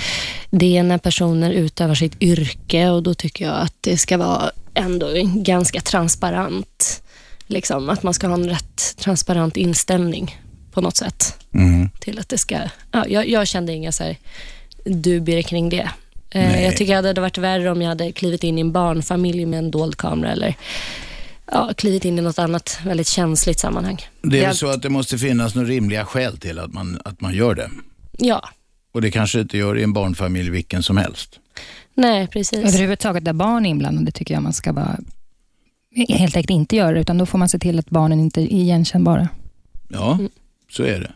det 0.50 0.76
är 0.76 0.82
när 0.82 0.98
personer 0.98 1.50
utövar 1.50 1.94
sitt 1.94 2.22
yrke 2.22 2.88
och 2.88 3.02
då 3.02 3.14
tycker 3.14 3.44
jag 3.44 3.54
att 3.54 3.74
det 3.80 3.98
ska 3.98 4.18
vara 4.18 4.50
ändå 4.74 5.08
ganska 5.34 5.80
transparent, 5.80 7.02
liksom 7.46 7.90
att 7.90 8.02
man 8.02 8.14
ska 8.14 8.26
ha 8.26 8.34
en 8.34 8.48
rätt 8.48 8.96
transparent 8.98 9.56
inställning 9.56 10.40
på 10.72 10.80
något 10.80 10.96
sätt 10.96 11.34
till 12.00 12.18
att 12.18 12.28
det 12.28 12.38
ska, 12.38 12.58
ja, 12.92 13.06
jag, 13.08 13.28
jag 13.28 13.48
kände 13.48 13.72
inga 13.72 13.92
så 13.92 14.04
här 14.04 14.16
dubier 14.84 15.42
kring 15.42 15.68
det. 15.68 15.90
Nej. 16.34 16.64
jag 16.64 16.76
tycker 16.76 16.96
att 16.96 17.02
det 17.02 17.08
hade 17.08 17.20
varit 17.20 17.38
värre 17.38 17.70
om 17.70 17.82
jag 17.82 17.88
hade 17.88 18.12
klivit 18.12 18.44
in 18.44 18.58
i 18.58 18.60
en 18.60 18.72
barnfamilj 18.72 19.46
med 19.46 19.58
en 19.58 19.70
dold 19.70 19.96
kamera 19.96 20.32
eller 20.32 20.56
ja, 21.50 21.72
klivit 21.76 22.04
in 22.04 22.18
i 22.18 22.22
något 22.22 22.38
annat 22.38 22.80
väldigt 22.84 23.06
känsligt 23.06 23.58
sammanhang. 23.58 23.96
Det 24.22 24.26
är 24.28 24.30
väl 24.30 24.42
Jag- 24.42 24.56
så 24.56 24.66
att 24.68 24.82
det 24.82 24.88
måste 24.88 25.18
finnas 25.18 25.54
några 25.54 25.68
rimliga 25.68 26.04
skäl 26.04 26.38
till 26.38 26.58
att 26.58 26.72
man, 26.72 27.00
att 27.04 27.20
man 27.20 27.34
gör 27.34 27.54
det. 27.54 27.70
Ja, 28.18 28.48
Och 28.92 29.00
det 29.02 29.10
kanske 29.10 29.40
inte 29.40 29.58
gör 29.58 29.78
i 29.78 29.82
en 29.82 29.92
barnfamilj 29.92 30.50
vilken 30.50 30.82
som 30.82 30.96
helst. 30.96 31.38
nej 31.94 32.26
precis. 32.26 32.58
Överhuvudtaget 32.58 33.24
där 33.24 33.32
barn 33.32 33.66
är 33.66 33.70
inblandade 33.70 34.10
tycker 34.10 34.34
jag 34.34 34.42
man 34.42 34.52
ska 34.52 34.72
vara, 34.72 34.98
helt 36.08 36.36
enkelt 36.36 36.50
inte 36.50 36.76
göra 36.76 36.92
det, 36.92 37.00
utan 37.00 37.18
då 37.18 37.26
får 37.26 37.38
man 37.38 37.48
se 37.48 37.58
till 37.58 37.78
att 37.78 37.90
barnen 37.90 38.20
inte 38.20 38.40
är 38.40 38.52
igenkännbara. 38.52 39.28
Ja, 39.88 40.18
så 40.70 40.82
är 40.82 41.00
det. 41.00 41.12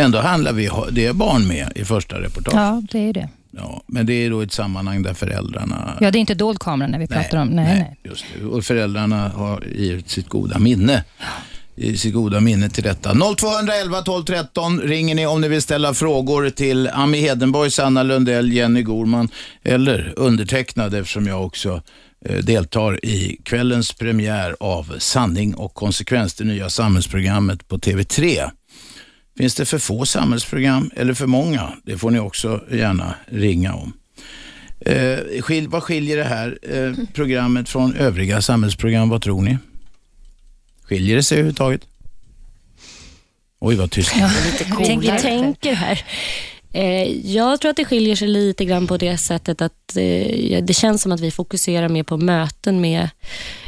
Ändå 0.00 0.18
handlar 0.18 0.52
vi, 0.52 0.70
det 0.92 1.06
är 1.06 1.12
barn 1.12 1.46
med 1.48 1.72
i 1.74 1.84
första 1.84 2.20
reportaget. 2.20 2.54
Ja, 2.60 2.82
det 2.92 2.98
är 2.98 3.02
ju 3.06 3.12
det. 3.12 3.28
Ja, 3.50 3.82
men 3.86 4.06
det 4.06 4.12
är 4.12 4.30
då 4.30 4.40
ett 4.40 4.52
sammanhang 4.52 5.02
där 5.02 5.14
föräldrarna... 5.14 5.98
Ja, 6.00 6.10
det 6.10 6.18
är 6.18 6.20
inte 6.20 6.34
dold 6.34 6.58
kamera 6.58 6.88
när 6.88 6.98
vi 6.98 7.06
pratar 7.06 7.38
om... 7.38 7.48
Nej, 7.48 7.78
nej. 7.78 7.96
Just 8.04 8.24
det. 8.38 8.46
Och 8.46 8.64
föräldrarna 8.64 9.28
har 9.28 9.66
i 9.66 10.02
sitt 10.06 10.28
goda 10.28 10.58
minne 10.58 11.04
i 11.78 11.96
sitt 11.96 12.14
goda 12.14 12.40
minne 12.40 12.70
till 12.70 12.82
detta. 12.82 13.14
0211 13.36 14.02
12 14.02 14.24
13 14.24 14.80
ringer 14.80 15.14
ni 15.14 15.26
om 15.26 15.40
ni 15.40 15.48
vill 15.48 15.62
ställa 15.62 15.94
frågor 15.94 16.50
till 16.50 16.88
Ami 16.88 17.20
Hedenborg, 17.20 17.70
Sanna 17.70 18.02
Lundell, 18.02 18.52
Jenny 18.52 18.82
Gorman 18.82 19.28
eller 19.62 20.12
undertecknad 20.16 20.94
eftersom 20.94 21.26
jag 21.26 21.46
också 21.46 21.82
eh, 22.24 22.36
deltar 22.36 23.04
i 23.04 23.40
kvällens 23.44 23.92
premiär 23.92 24.56
av 24.60 24.94
Sanning 24.98 25.54
och 25.54 25.74
konsekvens, 25.74 26.34
det 26.34 26.44
nya 26.44 26.70
samhällsprogrammet 26.70 27.68
på 27.68 27.78
TV3. 27.78 28.50
Finns 29.38 29.54
det 29.54 29.64
för 29.66 29.78
få 29.78 30.06
samhällsprogram 30.06 30.90
eller 30.96 31.14
för 31.14 31.26
många? 31.26 31.72
Det 31.84 31.98
får 31.98 32.10
ni 32.10 32.18
också 32.18 32.64
gärna 32.70 33.14
ringa 33.26 33.74
om. 33.74 33.92
Eh, 34.80 35.42
skil, 35.42 35.68
vad 35.68 35.82
skiljer 35.82 36.16
det 36.16 36.24
här 36.24 36.58
eh, 36.62 36.92
programmet 37.14 37.68
från 37.68 37.94
övriga 37.94 38.42
samhällsprogram? 38.42 39.08
Vad 39.08 39.22
tror 39.22 39.42
ni? 39.42 39.58
Skiljer 40.82 41.16
det 41.16 41.22
sig 41.22 41.36
överhuvudtaget? 41.36 41.80
Oj, 43.60 43.76
vad 43.76 43.90
tyst. 43.90 44.12
Jag 44.16 44.86
tänker, 44.86 45.18
tänker 45.18 45.74
här. 45.74 46.04
Eh, 46.72 47.32
Jag 47.34 47.60
tror 47.60 47.70
att 47.70 47.76
det 47.76 47.84
skiljer 47.84 48.16
sig 48.16 48.28
lite 48.28 48.64
grann 48.64 48.86
på 48.86 48.96
det 48.96 49.18
sättet 49.18 49.62
att 49.62 49.96
eh, 49.96 50.52
ja, 50.52 50.60
det 50.60 50.74
känns 50.74 51.02
som 51.02 51.12
att 51.12 51.20
vi 51.20 51.30
fokuserar 51.30 51.88
mer 51.88 52.02
på 52.02 52.16
möten 52.16 52.80
med 52.80 53.08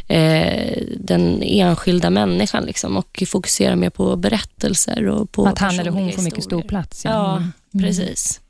eh, 0.09 0.83
den 0.97 1.43
enskilda 1.43 2.11
människan 2.11 2.65
liksom, 2.65 2.97
och 2.97 3.23
fokuserar 3.27 3.77
mer 3.77 3.91
på 3.91 4.17
berättelser 4.17 5.07
och 5.09 5.33
på 5.33 5.47
Att 5.47 5.59
han 5.59 5.79
eller 5.79 5.91
hon 5.91 6.13
får 6.13 6.23
mycket 6.23 6.45
stor 6.45 6.63
plats. 6.63 7.05
Ja, 7.05 7.37
Mm. 7.37 7.87
precis. 7.87 8.41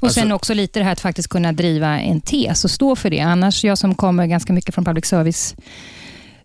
Och 0.00 0.12
sen 0.12 0.22
Alltså- 0.22 0.34
också 0.34 0.54
lite 0.54 0.78
det 0.80 0.84
här 0.84 0.92
att 0.92 1.00
faktiskt 1.00 1.28
kunna 1.28 1.52
driva 1.52 2.00
en 2.00 2.20
tes 2.20 2.64
och 2.64 2.70
stå 2.70 2.96
för 2.96 3.10
det. 3.10 3.20
Annars, 3.20 3.64
jag 3.64 3.78
som 3.78 3.94
kommer 3.94 4.26
ganska 4.26 4.52
mycket 4.52 4.74
från 4.74 4.84
public 4.84 5.06
service 5.06 5.54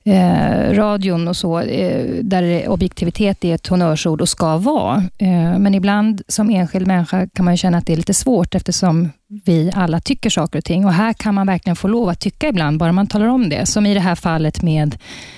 eh, 0.08 0.74
radion 0.74 1.28
och 1.28 1.38
så, 1.38 1.60
eh, 1.60 2.06
där 2.22 2.68
objektivitet 2.70 3.46
är 3.46 3.56
ett 3.56 3.68
honnörsord 3.68 4.22
och 4.22 4.30
ska 4.30 4.58
vara. 4.58 5.04
Eh, 5.18 5.60
men 5.60 5.76
ibland 5.76 6.22
som 6.28 6.50
enskild 6.50 6.88
människa 6.88 7.28
kan 7.34 7.46
man 7.46 7.58
känna 7.58 7.78
att 7.78 7.86
det 7.86 7.94
är 7.94 7.98
lite 7.98 8.14
svårt 8.14 8.56
eftersom 8.56 9.10
vi 9.46 9.72
alla 9.76 10.00
tycker 10.00 10.30
saker 10.30 10.58
och 10.60 10.66
ting. 10.66 10.86
Och 10.86 10.94
här 10.94 11.14
kan 11.14 11.36
man 11.36 11.48
verkligen 11.48 11.76
få 11.76 11.88
lov 11.88 12.10
att 12.10 12.20
tycka 12.20 12.48
ibland, 12.48 12.78
bara 12.80 12.92
man 12.92 13.08
talar 13.08 13.26
om 13.28 13.50
det. 13.50 13.66
Som 13.66 13.86
i 13.86 13.94
det 13.94 14.00
här 14.00 14.16
fallet 14.16 14.62
med 14.62 14.96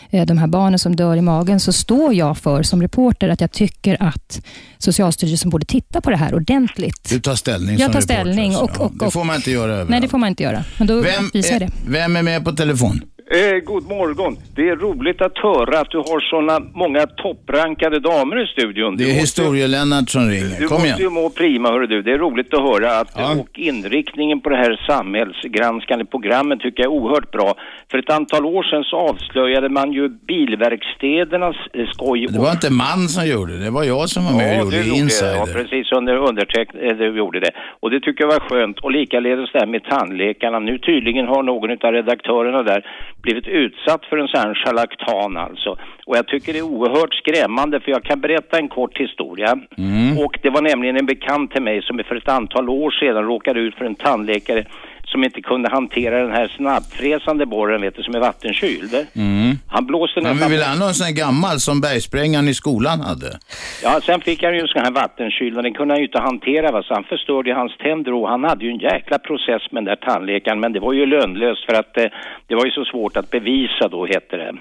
eh, 0.10 0.26
de 0.26 0.38
här 0.38 0.48
barnen 0.48 0.80
som 0.80 0.96
dör 0.96 1.16
i 1.16 1.22
magen, 1.22 1.60
så 1.60 1.74
står 1.74 2.14
jag 2.14 2.38
för 2.38 2.64
som 2.64 2.82
reporter 2.82 3.30
att 3.30 3.42
jag 3.42 3.52
tycker 3.52 4.04
att 4.04 4.42
Socialstyrelsen 4.78 5.50
borde 5.50 5.66
titta 5.66 6.02
på 6.02 6.10
det 6.10 6.18
här 6.18 6.36
ordentligt. 6.36 7.10
Du 7.10 7.20
tar 7.20 7.36
ställning 7.36 7.70
Jag 7.70 7.80
tar 7.80 7.88
reporter, 7.88 8.02
ställning 8.02 8.48
alltså. 8.56 8.64
och- 8.64 8.72
Ja, 8.80 8.84
och- 8.86 8.92
Det 9.00 9.06
och- 9.06 9.14
får 9.14 9.24
man 9.24 9.36
inte 9.36 9.52
göra 9.52 9.72
överallt. 9.72 9.90
Nej, 9.90 10.02
det 10.02 10.08
får 10.08 10.18
man 10.18 10.30
inte 10.30 10.44
göra. 10.44 10.64
Men 10.78 10.88
då 10.88 11.02
vem, 11.02 11.30
visar 11.34 11.54
jag 11.54 11.62
är, 11.62 11.66
det. 11.68 11.72
vem 11.88 12.16
är 12.16 12.22
med 12.24 12.46
på 12.46 12.52
telefon? 12.52 13.02
Eh, 13.32 13.60
god 13.64 13.84
morgon. 13.90 14.36
Det 14.56 14.70
är 14.70 14.76
roligt 14.76 15.22
att 15.22 15.38
höra 15.38 15.80
att 15.80 15.92
du 15.92 15.98
har 15.98 16.20
såna 16.20 16.60
många 16.74 17.06
topprankade 17.08 18.00
damer 18.00 18.44
i 18.44 18.48
studion. 18.48 18.96
Det 18.98 19.04
är 19.04 19.08
Du 19.08 19.12
måste- 19.14 19.22
historie-Lennart 19.42 20.10
som 20.10 20.22
ringer. 20.30 20.60
Du 20.60 20.68
Kom 20.68 20.76
måste 20.76 20.88
igen. 20.88 21.00
ju 21.00 21.10
må 21.10 21.30
prima, 21.30 21.70
hörru 21.72 21.88
du. 21.88 22.02
Det 22.02 22.12
är 22.12 22.18
roligt 22.18 22.54
att 22.54 22.62
höra 22.62 23.00
att 23.00 23.12
Ja. 23.18 23.36
och 23.42 23.60
inriktningen 23.60 24.42
på 24.42 24.50
det 24.50 24.56
här 24.56 24.74
samhällsgranskande 24.88 26.06
programmet 26.06 26.60
tycker 26.60 26.84
jag 26.84 26.94
är 26.94 26.98
oerhört 26.98 27.32
bra. 27.32 27.56
För 27.92 27.98
ett 27.98 28.10
antal 28.10 28.46
år 28.46 28.64
sedan 28.64 28.84
så 28.84 28.96
avslöjade 28.98 29.70
man 29.70 29.92
ju 29.94 30.10
bilverkstädernas 30.10 31.56
eh, 31.74 31.86
skoj. 31.94 32.28
Det 32.30 32.40
var 32.40 32.52
inte 32.52 32.72
man 32.74 33.00
som 33.08 33.28
gjorde 33.28 33.58
det, 33.58 33.64
det 33.64 33.72
var 33.72 33.84
jag 33.84 34.10
som 34.10 34.26
var 34.26 34.34
med 34.38 34.52
och 34.60 34.66
gjorde 34.66 34.78
gjorde 34.78 35.00
insider. 35.00 35.36
Ja, 35.36 35.46
precis. 35.54 35.92
Under 35.92 36.16
underteck 36.30 36.70
eh, 36.76 36.98
du 36.98 37.18
gjorde 37.18 37.40
det. 37.40 37.52
Och 37.82 37.90
det 37.92 38.00
tycker 38.00 38.24
jag 38.24 38.32
var 38.32 38.40
skönt. 38.50 38.80
Och 38.80 38.92
likaledes 38.92 39.50
det 39.54 39.60
här 39.60 39.68
med 39.68 39.84
tandläkarna. 39.84 40.60
Nu 40.60 40.78
tydligen 40.78 41.28
har 41.28 41.44
någon 41.44 41.72
av 41.72 41.92
redaktörerna 41.92 42.64
där 42.64 42.82
blivit 43.28 43.48
utsatt 43.48 44.06
för 44.06 44.18
en 44.18 44.28
sån 44.28 44.40
här 44.40 44.54
charlatan 44.54 45.38
alltså. 45.38 45.78
Och 46.06 46.18
jag 46.18 46.28
tycker 46.28 46.54
det 46.54 46.60
är 46.60 46.74
oerhört 46.76 47.14
skrämmande 47.14 47.80
för 47.80 47.92
jag 47.92 48.04
kan 48.04 48.20
berätta 48.22 48.58
en 48.58 48.68
kort 48.68 48.98
historia. 48.98 49.60
Mm. 49.78 50.18
Och 50.18 50.40
det 50.42 50.50
var 50.50 50.62
nämligen 50.62 50.98
en 50.98 51.06
bekant 51.06 51.52
till 51.52 51.62
mig 51.62 51.82
som 51.82 52.02
för 52.08 52.16
ett 52.16 52.30
antal 52.30 52.70
år 52.70 52.92
sedan 52.92 53.26
råkade 53.26 53.60
ut 53.60 53.76
för 53.76 53.86
en 53.86 53.96
tandläkare 53.96 54.66
som 55.08 55.24
inte 55.24 55.42
kunde 55.42 55.70
hantera 55.70 56.22
den 56.22 56.32
här 56.32 56.48
snabbfräsande 56.48 57.46
borren, 57.46 57.82
vet 57.82 57.96
du, 57.96 58.04
som 58.04 58.16
är 58.16 58.20
vattenkyld. 58.20 58.94
Mm. 58.94 59.56
Han 59.68 59.86
blåste 59.86 60.20
Han 60.20 60.32
nästan... 60.32 60.52
vill 60.52 60.62
ha 60.62 60.76
någon 60.76 60.94
sån 60.94 61.06
här 61.06 61.14
gammal 61.14 61.60
som 61.60 61.82
bergsprängaren 61.82 62.48
i 62.48 62.54
skolan 62.54 63.02
hade. 63.02 63.40
Ja, 63.84 64.00
sen 64.06 64.22
fick 64.22 64.44
han 64.44 64.54
ju 64.54 64.60
en 64.60 64.68
sån 64.68 64.82
här 64.82 64.92
vattenkyl 64.92 65.58
och 65.58 65.64
den 65.64 65.74
kunde 65.74 65.94
han 65.94 66.00
ju 66.00 66.06
inte 66.06 66.20
hantera 66.20 66.72
va, 66.72 66.84
så 66.84 66.94
han 66.94 67.04
förstörde 67.04 67.50
ju 67.50 67.56
hans 67.56 67.78
tänder 67.78 68.14
och 68.14 68.30
han 68.30 68.44
hade 68.44 68.66
ju 68.66 68.72
en 68.72 68.80
jäkla 68.80 69.20
process 69.20 69.62
med 69.72 69.86
den 69.86 69.86
där 69.86 69.96
tandläkaren 69.96 70.60
men 70.60 70.74
det 70.74 70.80
var 70.80 70.94
ju 70.94 71.06
lönlöst 71.06 71.66
för 71.66 71.74
att 71.74 71.98
eh, 71.98 72.06
det 72.48 72.56
var 72.56 72.66
ju 72.66 72.72
så 72.72 72.86
svårt 72.86 73.18
att 73.18 73.30
bevisa 73.30 73.88
då 73.88 74.06
hette 74.06 74.38
det. 74.38 74.54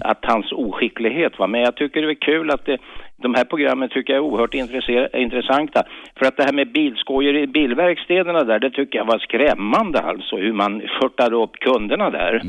Att 0.00 0.18
hans 0.22 0.52
oskicklighet 0.52 1.38
var, 1.38 1.46
men 1.46 1.60
jag 1.60 1.76
tycker 1.76 2.02
det 2.02 2.12
är 2.12 2.14
kul 2.14 2.50
att 2.50 2.66
det, 2.66 2.78
de 3.22 3.34
här 3.34 3.44
programmen 3.44 3.88
tycker 3.88 4.12
jag 4.12 4.24
är 4.24 4.28
oerhört 4.28 4.54
intressanta. 5.14 5.82
För 6.18 6.26
att 6.26 6.36
det 6.36 6.42
här 6.44 6.52
med 6.52 6.72
bilskojer 6.72 7.36
i 7.36 7.46
bilverkstäderna 7.46 8.44
där, 8.44 8.58
det 8.58 8.70
tycker 8.70 8.98
jag 8.98 9.04
var 9.06 9.18
skrämmande 9.18 9.98
alltså, 10.00 10.36
hur 10.36 10.52
man 10.52 10.80
skörtade 10.80 11.36
upp 11.36 11.52
kunderna 11.60 12.10
där. 12.10 12.40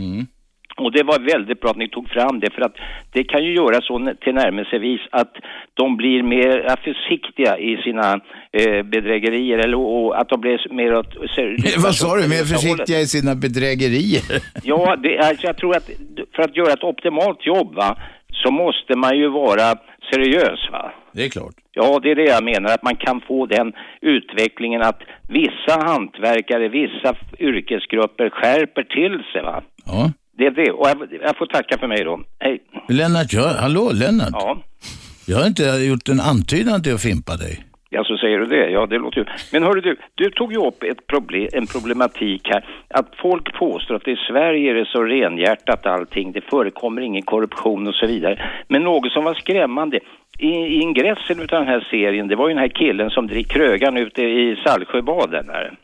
Och 0.77 0.91
det 0.91 1.03
var 1.03 1.19
väldigt 1.19 1.62
bra 1.62 1.72
att 1.72 1.77
ni 1.77 1.89
tog 1.89 2.10
fram 2.10 2.39
det 2.39 2.50
för 2.53 2.62
att 2.62 2.75
det 3.13 3.24
kan 3.24 3.43
ju 3.43 3.53
göra 3.55 3.81
så 3.81 3.95
n- 4.00 4.17
till 4.22 4.34
närmelsevis 4.34 5.01
att 5.12 5.34
de 5.74 5.98
blir 5.98 6.24
mer 6.24 6.75
försiktiga 6.84 7.57
i 7.57 7.77
sina 7.77 8.13
eh, 8.51 8.84
bedrägerier 8.84 9.57
eller 9.57 9.77
och 9.77 10.19
att 10.19 10.29
de 10.29 10.41
blir 10.41 10.74
mer 10.74 10.95
åt... 10.95 11.15
Vad 11.84 11.95
sa 11.95 12.15
du? 12.15 12.22
Mer 12.29 12.45
försiktiga 12.53 13.00
i 13.00 13.05
sina 13.05 13.36
bedrägerier? 13.36 14.22
Ja, 14.63 14.95
det 15.03 15.17
är, 15.17 15.38
jag 15.41 15.57
tror 15.57 15.75
att 15.77 15.89
för 16.36 16.43
att 16.43 16.55
göra 16.57 16.74
ett 16.74 16.84
optimalt 16.84 17.45
jobb 17.45 17.75
va, 17.75 17.98
så 18.43 18.51
måste 18.51 18.98
man 18.98 19.17
ju 19.17 19.27
vara 19.29 19.75
seriös 20.12 20.59
va. 20.71 20.91
Det 21.12 21.25
är 21.25 21.29
klart. 21.29 21.55
Ja, 21.71 22.00
det 22.03 22.12
är 22.12 22.15
det 22.15 22.29
jag 22.35 22.43
menar, 22.43 22.74
att 22.74 22.83
man 22.83 22.95
kan 22.95 23.21
få 23.27 23.45
den 23.45 23.74
utvecklingen 24.01 24.81
att 24.81 25.00
vissa 25.29 25.75
hantverkare, 25.85 26.69
vissa 26.69 27.15
yrkesgrupper 27.39 28.29
skärper 28.29 28.83
till 28.83 29.24
sig 29.33 29.41
va. 29.41 29.63
Ja. 29.85 30.12
Det 30.38 30.45
är 30.45 30.51
det, 30.51 30.71
och 30.71 30.88
jag, 30.88 30.97
jag 31.21 31.38
får 31.38 31.45
tacka 31.45 31.77
för 31.77 31.88
mig 31.88 32.03
då. 32.03 32.19
Hej. 32.39 32.59
Lennart, 32.89 33.33
jag, 33.33 33.50
hallå 33.50 33.91
Lennart. 33.93 34.29
Ja. 34.31 34.57
Jag 35.27 35.38
har 35.38 35.47
inte 35.47 35.63
gjort 35.63 36.09
en 36.09 36.19
antydan 36.19 36.83
till 36.83 36.93
att 36.93 37.01
fimpa 37.01 37.35
dig. 37.38 37.65
Ja, 37.96 38.04
så 38.04 38.18
säger 38.18 38.38
du 38.40 38.46
det. 38.46 38.70
Ja, 38.70 38.86
det 38.86 38.98
låter 38.98 39.18
ju... 39.18 39.25
Men 39.52 39.64
hörru 39.64 39.82
du, 39.82 39.98
du 40.16 40.30
tog 40.30 40.54
ju 40.54 40.60
upp 40.68 40.84
ett 40.84 41.08
problem, 41.08 41.50
en 41.54 41.68
problematik 41.68 42.50
här. 42.50 42.66
Att 42.88 43.10
folk 43.22 43.54
påstår 43.54 43.96
att 43.96 44.08
i 44.08 44.16
Sverige 44.28 44.72
är 44.72 44.75
det 44.75 44.86
så 44.86 45.04
renhjärtat 45.04 45.86
allting. 45.86 46.32
Det 46.32 46.42
förekommer 46.42 47.02
ingen 47.02 47.22
korruption 47.22 47.88
och 47.88 47.96
så 47.96 48.06
vidare. 48.08 48.50
Men 48.68 48.84
något 48.84 49.12
som 49.12 49.24
var 49.24 49.34
skrämmande. 49.34 50.00
I, 50.40 50.48
i 50.48 50.82
ingressen 50.82 51.40
utav 51.40 51.60
den 51.60 51.68
här 51.68 51.88
serien, 51.92 52.28
det 52.28 52.36
var 52.36 52.48
ju 52.48 52.54
den 52.54 52.62
här 52.62 52.75
killen 52.82 53.10
som 53.10 53.28
dricker 53.28 53.54
krögan 53.54 53.98
ute 53.98 54.22
i 54.22 54.56
Saltsjöbaden 54.66 55.48
där. 55.48 55.78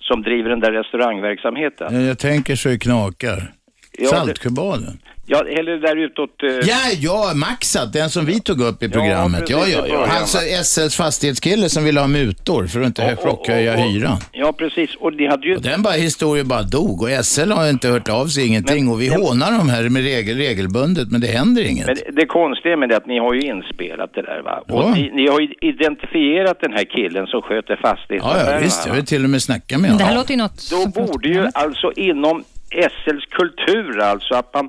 Som 0.00 0.22
driver 0.22 0.50
den 0.50 0.60
där 0.60 0.72
restaurangverksamheten. 0.72 1.94
Jag, 1.94 2.02
jag 2.02 2.18
tänker 2.18 2.56
så 2.56 2.68
det 2.68 2.78
knakar. 2.78 3.52
Ja, 3.98 4.08
Saltsjöbaden. 4.08 4.98
Ja, 5.30 5.38
eller 5.58 5.76
där 5.76 5.96
utåt... 5.96 6.42
eh, 6.42 6.68
Ja, 6.68 6.76
ja, 7.00 7.32
Maxat, 7.34 7.92
den 7.92 8.10
som 8.10 8.26
vi 8.26 8.40
tog 8.40 8.60
upp 8.60 8.82
i 8.82 8.88
programmet. 8.88 9.50
Ja, 9.50 9.58
precis, 9.58 9.74
ja, 9.74 9.86
ja. 9.86 9.92
början, 9.94 10.08
Han 10.10 10.20
va? 10.20 10.62
SLs 10.64 10.96
fastighetskille 10.96 11.68
som 11.68 11.84
ville 11.84 12.00
ha 12.00 12.06
mutor 12.06 12.66
för 12.66 12.80
att 12.80 12.86
inte 12.86 13.16
chockhöja 13.16 13.76
hyran. 13.76 14.16
Ja, 14.32 14.52
precis. 14.52 14.90
Och 15.00 15.12
det 15.12 15.26
hade 15.26 15.46
ju... 15.46 15.56
Och 15.56 15.62
den 15.62 15.82
bara 15.82 15.92
historien 15.94 16.48
bara 16.48 16.62
dog 16.62 17.02
och 17.02 17.08
SL 17.24 17.50
har 17.50 17.70
inte 17.70 17.88
hört 17.88 18.08
av 18.08 18.26
sig 18.26 18.46
ingenting 18.46 18.88
och 18.88 19.00
vi 19.00 19.08
hånar 19.08 19.52
dem 19.58 19.68
här 19.68 19.88
med 19.88 20.02
regel, 20.02 20.36
regelbundet 20.36 21.10
men 21.10 21.20
det 21.20 21.26
händer 21.26 21.62
inget. 21.62 21.86
Men 21.86 21.94
det- 21.96 22.20
det 22.20 22.26
konstiga 22.26 22.76
med 22.76 22.88
det 22.88 22.94
är 22.94 22.96
att 22.96 23.06
ni 23.06 23.18
har 23.18 23.34
ju 23.34 23.40
inspelat 23.40 24.10
det 24.14 24.22
där 24.22 24.42
va? 24.44 24.62
Ja. 24.66 24.74
Och 24.74 24.96
ni, 24.96 25.10
ni 25.14 25.28
har 25.28 25.40
ju 25.40 25.48
identifierat 25.60 26.60
den 26.60 26.72
här 26.72 26.84
killen 26.84 27.26
som 27.26 27.42
sköter 27.42 27.78
Ja, 27.82 27.88
fastighetsaffärerna. 27.90 28.52
ja 28.52 28.58
visst, 28.60 28.86
jag 28.86 28.94
vill 28.94 29.06
till 29.06 29.24
och 29.24 29.30
med 29.30 29.42
snacka 29.42 29.78
med 29.78 29.88
Men 29.90 29.98
det 29.98 30.04
här 30.04 30.10
honom. 30.10 30.20
låter 30.22 30.30
ju 30.34 30.38
något 30.38 30.70
Då 30.70 31.02
borde 31.06 31.28
ju 31.28 31.48
alltså 31.54 31.92
inom 31.96 32.44
SLs 32.70 33.24
kultur 33.30 34.00
alltså 34.00 34.34
att 34.34 34.54
man 34.54 34.68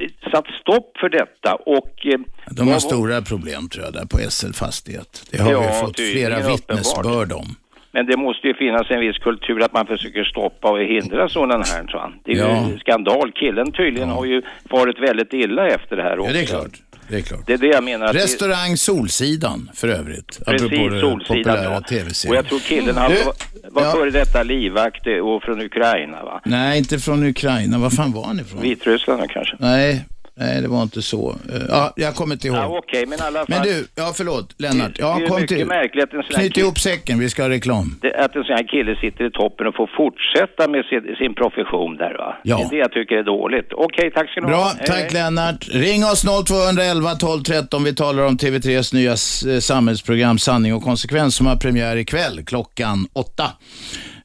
eh, 0.00 0.30
satt 0.32 0.46
stopp 0.60 0.96
för 1.00 1.08
detta 1.08 1.54
och... 1.54 2.06
eh, 2.06 2.18
De 2.50 2.62
har 2.66 2.72
vad- 2.72 2.82
stora 2.82 3.22
problem 3.22 3.68
tror 3.68 3.84
jag 3.84 3.92
där 3.92 4.06
på 4.06 4.18
SL 4.30 4.52
Fastighet. 4.52 5.28
Det 5.30 5.38
har 5.42 5.52
Ja, 5.52 5.60
vi 5.60 5.86
fått 5.86 6.00
flera 6.00 6.48
vittnesbörd 6.48 7.32
om. 7.32 7.56
Men 7.96 8.06
det 8.06 8.16
måste 8.16 8.46
ju 8.48 8.54
finnas 8.54 8.90
en 8.90 9.00
viss 9.00 9.18
kultur 9.18 9.62
att 9.62 9.72
man 9.72 9.86
försöker 9.86 10.24
stoppa 10.24 10.70
och 10.70 10.78
hindra 10.80 11.28
sådana 11.28 11.64
här. 11.64 11.86
Så. 11.88 12.12
Det 12.24 12.32
är 12.32 12.36
Ja. 12.36 12.68
ju 12.72 12.78
skandal. 12.78 13.32
Killen 13.32 13.72
tydligen 13.72 14.08
har 14.08 14.24
ju 14.24 14.42
farit 14.70 14.98
väldigt 14.98 15.32
illa 15.32 15.66
efter 15.68 15.96
det 15.96 16.02
här 16.02 16.18
också. 16.18 16.30
Ja, 16.30 16.36
det 16.38 16.42
är 16.42 16.46
klart. 16.46 16.70
Det 17.08 17.16
är 17.16 17.20
klart. 17.20 17.40
Det 17.46 17.52
är 17.52 17.58
det 17.58 17.66
jag 17.66 17.84
menar. 17.84 18.06
Att 18.06 18.12
det, 18.12 18.18
Restaurang 18.18 18.76
Solsidan 18.76 19.70
för 19.74 19.88
övrigt. 19.88 20.26
Precis, 20.46 20.66
apropå 20.66 21.00
Solsidan. 21.00 21.20
populära 21.26 21.80
tv-serien. 21.80 22.30
Och 22.32 22.36
jag 22.36 22.48
tror 22.48 22.58
killen 22.58 22.94
Du, 22.94 23.00
var, 23.24 23.34
var 23.70 23.82
ja. 23.82 23.92
före 23.92 24.10
detta 24.10 24.42
livvakt 24.42 25.06
eh, 25.06 25.12
och 25.14 25.42
från 25.42 25.60
Ukraina 25.60 26.24
va? 26.24 26.40
Nej, 26.44 26.78
inte 26.78 26.98
från 26.98 27.24
Ukraina. 27.26 27.78
Var 27.78 27.90
fan 27.90 28.12
var 28.12 28.24
han 28.24 28.40
ifrån? 28.40 28.60
Vitryssland 28.62 29.30
kanske? 29.30 29.56
Nej, 29.58 30.04
nej, 30.36 30.62
det 30.62 30.68
var 30.68 30.82
inte 30.82 31.02
så. 31.02 31.30
Eh, 31.52 31.62
Ja, 31.68 31.92
jag 31.96 32.14
kommer 32.14 32.34
inte 32.34 32.46
ihåg. 32.46 32.56
Ja, 32.56 32.78
okej, 32.78 33.06
men 33.06 33.18
i 33.18 33.22
alla 33.22 33.38
fall. 33.38 33.46
Men 33.48 33.62
du, 33.62 33.86
ja 33.94 34.12
förlåt, 34.16 34.54
Lennart. 34.58 34.92
Ja, 34.98 35.16
det 35.18 35.24
är 35.24 35.28
kom 35.28 35.40
mycket 35.40 35.56
till. 35.58 35.66
märkligt 35.66 36.04
att 36.04 36.12
en 36.12 36.22
sån 36.22 36.34
här 36.34 36.40
Knyt 36.42 36.54
kille- 36.54 36.64
ihop 36.64 36.78
säcken, 36.78 37.18
vi 37.18 37.30
ska 37.30 37.42
ha 37.42 37.48
reklam. 37.48 37.98
det- 38.02 38.14
att 38.24 38.36
en 38.36 38.44
sån 38.44 38.54
här 38.56 38.68
kille 38.68 38.96
sitter 39.00 39.24
i 39.26 39.30
toppen 39.30 39.66
och 39.66 39.74
får 39.76 39.90
fortsätta 39.96 40.68
med 40.68 40.84
sin, 40.84 41.16
sin 41.16 41.34
profession 41.34 41.96
där 41.96 42.14
va? 42.18 42.36
Ja. 42.42 42.56
Det 42.56 42.62
är 42.64 42.70
det 42.70 42.76
jag 42.76 42.92
tycker 42.92 43.14
är 43.14 43.22
dåligt. 43.22 43.68
Okej, 43.72 44.10
tack 44.14 44.30
ska 44.30 44.40
ni 44.40 44.46
Bra, 44.46 44.56
ha. 44.56 44.72
Hej, 44.78 44.86
tack. 44.86 45.12
Lennart. 45.12 45.68
Ring 45.70 46.04
oss 46.04 46.24
0211 46.24 47.14
12 47.14 47.42
13. 47.42 47.84
Vi 47.84 47.94
talar 47.94 48.22
om 48.26 48.36
TV3s 48.36 48.94
nya 48.94 49.10
eh, 49.54 49.60
samhällsprogram 49.60 50.38
Sanning 50.38 50.74
och 50.74 50.82
konsekvens 50.82 51.34
som 51.36 51.46
har 51.46 51.56
premiär 51.56 51.96
ikväll 51.96 52.44
klockan 52.46 53.06
åtta 53.12 53.44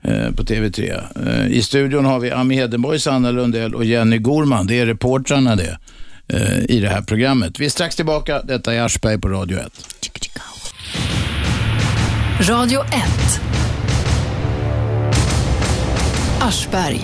eh, 0.03 0.31
på 0.37 0.43
TV3. 0.43 1.01
Eh, 1.27 1.47
I 1.57 1.61
studion 1.61 2.05
har 2.05 2.19
vi 2.19 2.31
Ami 2.31 2.55
Hedenborg, 2.55 2.99
Sanna 2.99 3.31
Lundell 3.31 3.75
och 3.75 3.85
Jenny 3.85 4.17
Gorman. 4.17 4.67
Det 4.67 4.79
är 4.79 4.85
reportrarna 4.85 5.55
det 5.55 5.77
i 6.69 6.79
det 6.79 6.89
här 6.89 7.01
programmet. 7.01 7.59
Vi 7.59 7.65
är 7.65 7.69
strax 7.69 7.95
tillbaka. 7.95 8.41
Detta 8.41 8.73
är 8.73 8.81
Aschberg 8.81 9.19
på 9.19 9.27
Radio 9.27 9.59
1. 9.59 9.71
Radio 12.49 12.81
1. 12.81 13.41
Aschberg. 16.41 17.01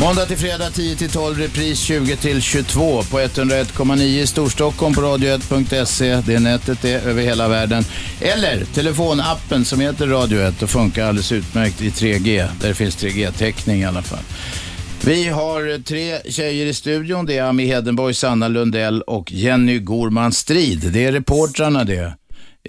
Måndag 0.00 0.26
till 0.26 0.36
fredag 0.36 0.70
10 0.70 0.96
till 0.96 1.10
12, 1.10 1.38
repris 1.38 1.80
20 1.80 2.16
till 2.16 2.42
22 2.42 3.02
på 3.02 3.20
101,9 3.20 4.02
i 4.02 4.26
Storstockholm 4.26 4.94
på 4.94 5.00
radio1.se. 5.00 6.22
Det 6.26 6.38
nätet 6.38 6.84
är 6.84 7.00
över 7.00 7.22
hela 7.22 7.48
världen. 7.48 7.84
Eller 8.20 8.64
telefonappen 8.64 9.64
som 9.64 9.80
heter 9.80 10.06
Radio 10.06 10.40
1 10.40 10.62
och 10.62 10.70
funkar 10.70 11.08
alldeles 11.08 11.32
utmärkt 11.32 11.82
i 11.82 11.90
3G. 11.90 12.48
Där 12.60 12.72
finns 12.72 12.96
3G-täckning 12.96 13.80
i 13.80 13.84
alla 13.84 14.02
fall. 14.02 14.22
Vi 15.06 15.28
har 15.28 15.82
tre 15.82 16.30
tjejer 16.32 16.66
i 16.66 16.74
studion. 16.74 17.26
Det 17.26 17.38
är 17.38 17.42
Ami 17.42 17.66
Hedenborg, 17.66 18.14
Sanna 18.14 18.48
Lundell 18.48 19.02
och 19.02 19.32
Jenny 19.32 19.78
Gorman 19.78 20.32
Strid. 20.32 20.92
Det 20.92 21.04
är 21.04 21.12
reportrarna 21.12 21.84
det 21.84 22.14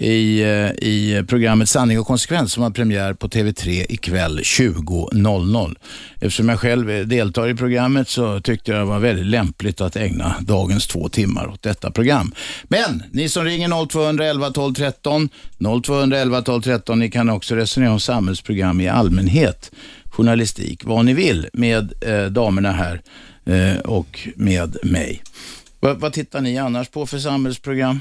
i, 0.00 0.42
eh, 0.42 0.88
i 0.88 1.24
programmet 1.28 1.68
Sanning 1.68 2.00
och 2.00 2.06
konsekvens 2.06 2.52
som 2.52 2.62
har 2.62 2.70
premiär 2.70 3.14
på 3.14 3.28
TV3 3.28 3.86
ikväll 3.88 4.40
20.00. 4.42 5.76
Eftersom 6.14 6.48
jag 6.48 6.60
själv 6.60 7.08
deltar 7.08 7.48
i 7.48 7.54
programmet 7.54 8.08
så 8.08 8.40
tyckte 8.40 8.70
jag 8.70 8.80
det 8.80 8.84
var 8.84 8.98
väldigt 8.98 9.26
lämpligt 9.26 9.80
att 9.80 9.96
ägna 9.96 10.34
dagens 10.40 10.86
två 10.86 11.08
timmar 11.08 11.46
åt 11.48 11.62
detta 11.62 11.90
program. 11.90 12.34
Men 12.64 13.02
ni 13.12 13.28
som 13.28 13.44
ringer 13.44 13.86
0211 13.86 14.50
12 14.50 14.74
13, 14.74 15.28
0211 15.84 16.42
12 16.42 16.62
13, 16.62 16.98
ni 16.98 17.10
kan 17.10 17.30
också 17.30 17.54
resonera 17.54 17.92
om 17.92 18.00
samhällsprogram 18.00 18.80
i 18.80 18.88
allmänhet, 18.88 19.72
journalistik, 20.04 20.84
vad 20.84 21.04
ni 21.04 21.14
vill 21.14 21.48
med 21.52 21.92
eh, 22.00 22.24
damerna 22.24 22.72
här 22.72 23.00
eh, 23.44 23.80
och 23.80 24.28
med 24.36 24.76
mig. 24.82 25.22
V 25.80 25.92
vad 25.92 26.12
tittar 26.12 26.40
ni 26.40 26.58
annars 26.58 26.88
på 26.88 27.06
för 27.06 27.18
samhällsprogram? 27.18 28.00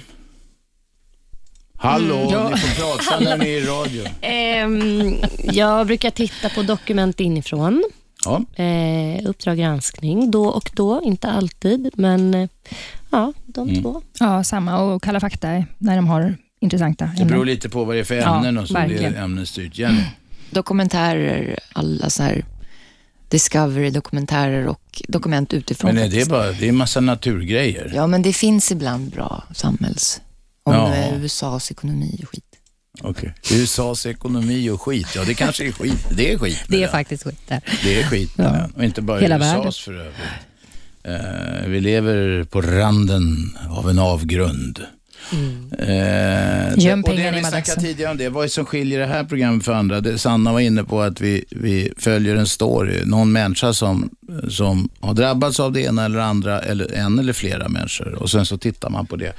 Hallå, 1.81 2.15
Mm, 2.17 2.29
ja. 2.31 2.50
ni 2.50 2.57
får 2.57 2.81
prata 2.81 3.19
när 3.24 3.38
ni 3.38 3.45
är 3.45 3.57
i 3.62 3.65
radio. 3.65 4.03
Ehm, 4.21 5.15
jag 5.43 5.88
brukar 5.88 6.09
titta 6.12 6.50
på 6.50 6.62
Dokument 6.62 7.19
inifrån. 7.19 7.83
Ja. 8.25 8.63
Eh, 8.63 9.29
Uppdrag 9.29 9.57
granskning 9.57 10.31
då 10.31 10.45
och 10.48 10.69
då, 10.74 11.01
inte 11.03 11.27
alltid, 11.31 11.89
men 11.93 12.33
eh, 12.33 12.50
ja, 13.09 13.33
de 13.45 13.69
Mm. 13.69 13.81
två. 13.83 14.01
Ja, 14.19 14.43
samma. 14.43 14.77
Och 14.81 15.03
Kalla 15.03 15.19
fakta 15.19 15.48
när 15.77 15.95
de 15.95 16.07
har 16.07 16.36
intressanta 16.59 17.05
Det 17.17 17.25
beror 17.25 17.41
ämnen. 17.41 17.48
lite 17.55 17.69
på 17.69 17.83
vad 17.83 17.95
det 17.95 18.00
är 18.00 18.03
för 18.03 18.15
Ja, 18.15 18.36
ämnen 18.38 18.57
och 18.57 18.67
så 18.67 18.74
det 18.74 18.79
är 19.05 19.15
ämnesstyrt. 19.24 19.77
Jenny? 19.77 20.01
Dokumentärer, 20.51 21.60
alla 21.73 22.10
så 22.10 22.23
här 22.23 22.45
Discovery-dokumentärer 23.30 24.67
och 24.67 25.01
dokument 25.08 25.54
utifrån. 25.54 25.95
Men 25.95 26.04
är 26.04 26.10
det 26.10 26.30
bara, 26.30 26.51
det 26.51 26.65
är 26.65 26.69
en 26.69 26.75
massa 26.75 26.99
naturgrejer. 26.99 27.91
Ja, 27.95 28.08
men 28.08 28.21
det 28.21 28.34
finns 28.34 28.71
ibland 28.71 29.10
bra 29.12 29.43
samhälls... 29.56 30.21
Om 30.63 30.74
Ja. 30.74 31.12
USAs 31.15 31.72
ekonomi 31.72 32.19
och 32.24 32.30
skit. 32.30 32.43
Okej. 33.02 33.34
USAs 33.54 34.06
ekonomi 34.06 34.69
och 34.69 34.82
skit, 34.82 35.08
ja 35.15 35.24
det 35.26 35.34
kanske 35.34 35.67
är 35.67 35.72
skit. 35.72 36.06
Det 36.17 36.34
är 36.34 36.38
skit 36.38 36.58
med 36.60 36.65
Det 36.69 36.78
är 36.78 36.82
den. 36.82 36.91
faktiskt 36.91 37.24
skit 37.24 37.39
där. 37.48 37.62
Det 37.84 38.00
är 38.02 38.04
skit 38.04 38.38
med 38.38 38.48
Ja. 38.48 38.52
den. 38.52 38.72
Och 38.72 38.84
inte 38.84 39.02
bara 39.02 39.19
Hela 39.19 39.38
USAs 39.38 39.54
världen. 39.58 39.72
för 39.72 39.93
övrigt. 39.93 40.15
Eh, 41.63 41.67
vi 41.69 41.80
lever 41.82 42.43
på 42.43 42.62
randen 42.62 43.58
av 43.69 43.89
en 43.89 44.00
avgrund. 44.00 44.80
Eh, 45.80 46.78
Göm 46.78 47.04
och 47.04 47.10
det 47.10 47.15
pengarna 47.15 47.32
vi 47.38 47.41
i 47.41 47.45
snackade 47.45 47.82
tidigare 47.82 48.12
om 48.12 48.17
det, 48.17 48.30
vad 48.30 48.43
är 48.43 48.48
det 48.48 48.52
som 48.54 48.65
skiljer 48.65 49.00
det 49.00 49.06
här 49.06 49.24
programmet 49.24 49.65
från 49.65 49.76
andra? 49.76 50.02
Det, 50.02 50.17
Sanna 50.17 50.54
var 50.54 50.60
inne 50.60 50.84
på 50.84 51.02
att 51.02 51.22
vi, 51.22 51.45
vi 51.50 51.93
följer 51.98 52.36
en 52.36 52.48
story, 52.48 53.06
någon 53.06 53.32
människa 53.32 53.74
som, 53.74 54.10
som 54.50 54.89
har 55.00 55.13
drabbats 55.13 55.60
av 55.60 55.72
det 55.72 55.82
ena 55.82 56.06
eller 56.06 56.19
andra, 56.19 56.62
eller 56.62 56.93
en 56.93 57.19
eller 57.19 57.34
flera 57.34 57.69
människor 57.69 58.13
och 58.13 58.30
sen 58.32 58.45
så 58.45 58.58
tittar 58.58 58.89
man 58.89 59.06
på 59.06 59.15
det. 59.15 59.34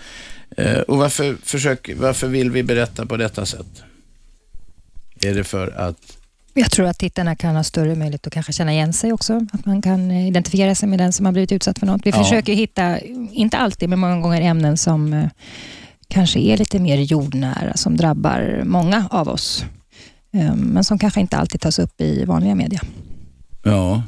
Eh, 0.57 0.79
och 0.81 0.99
varför, 0.99 1.37
försök, 1.43 1.91
varför 1.97 2.29
vill 2.29 2.51
vi 2.51 2.63
berätta 2.63 3.07
på 3.07 3.17
detta 3.17 3.47
sätt? 3.47 3.83
Är 5.23 5.35
det 5.35 5.45
för 5.45 5.69
att 5.79 6.17
Jag 6.55 6.71
tror 6.71 6.87
att 6.87 6.99
tittarna 6.99 7.37
kan 7.37 7.57
ha 7.57 7.65
större 7.65 7.95
möjlighet 7.95 8.27
att 8.27 8.33
kanske 8.33 8.53
känna 8.53 8.73
igen 8.73 8.93
sig 8.93 9.13
också. 9.13 9.47
Att 9.53 9.67
man 9.67 9.83
kan 9.83 10.11
eh, 10.11 10.29
identifiera 10.29 10.75
sig 10.75 10.89
med 10.89 10.99
den 10.99 11.13
som 11.13 11.27
har 11.27 11.33
blivit 11.33 11.53
utsatt 11.53 11.79
för 11.79 11.87
något. 11.87 12.01
Vi 12.07 12.11
Ja. 12.11 12.25
försöker 12.25 12.53
hitta, 12.55 12.99
inte 13.33 13.57
alltid, 13.57 13.89
men 13.89 13.99
många 13.99 14.21
gånger 14.21 14.41
ämnen 14.41 14.77
som 14.77 15.13
eh, 15.13 15.29
kanske 16.09 16.39
är 16.41 16.57
lite 16.57 16.79
mer 16.79 16.99
jordnära, 16.99 17.77
som 17.77 17.97
drabbar 17.97 18.63
många 18.65 19.09
av 19.11 19.29
oss. 19.29 19.65
Men 20.57 20.85
som 20.85 20.99
kanske 20.99 21.21
inte 21.21 21.37
alltid 21.37 21.61
tas 21.61 21.79
upp 21.79 22.01
i 22.01 22.25
vanliga 22.25 22.55
media. 22.55 22.81
Ja, 23.65 24.03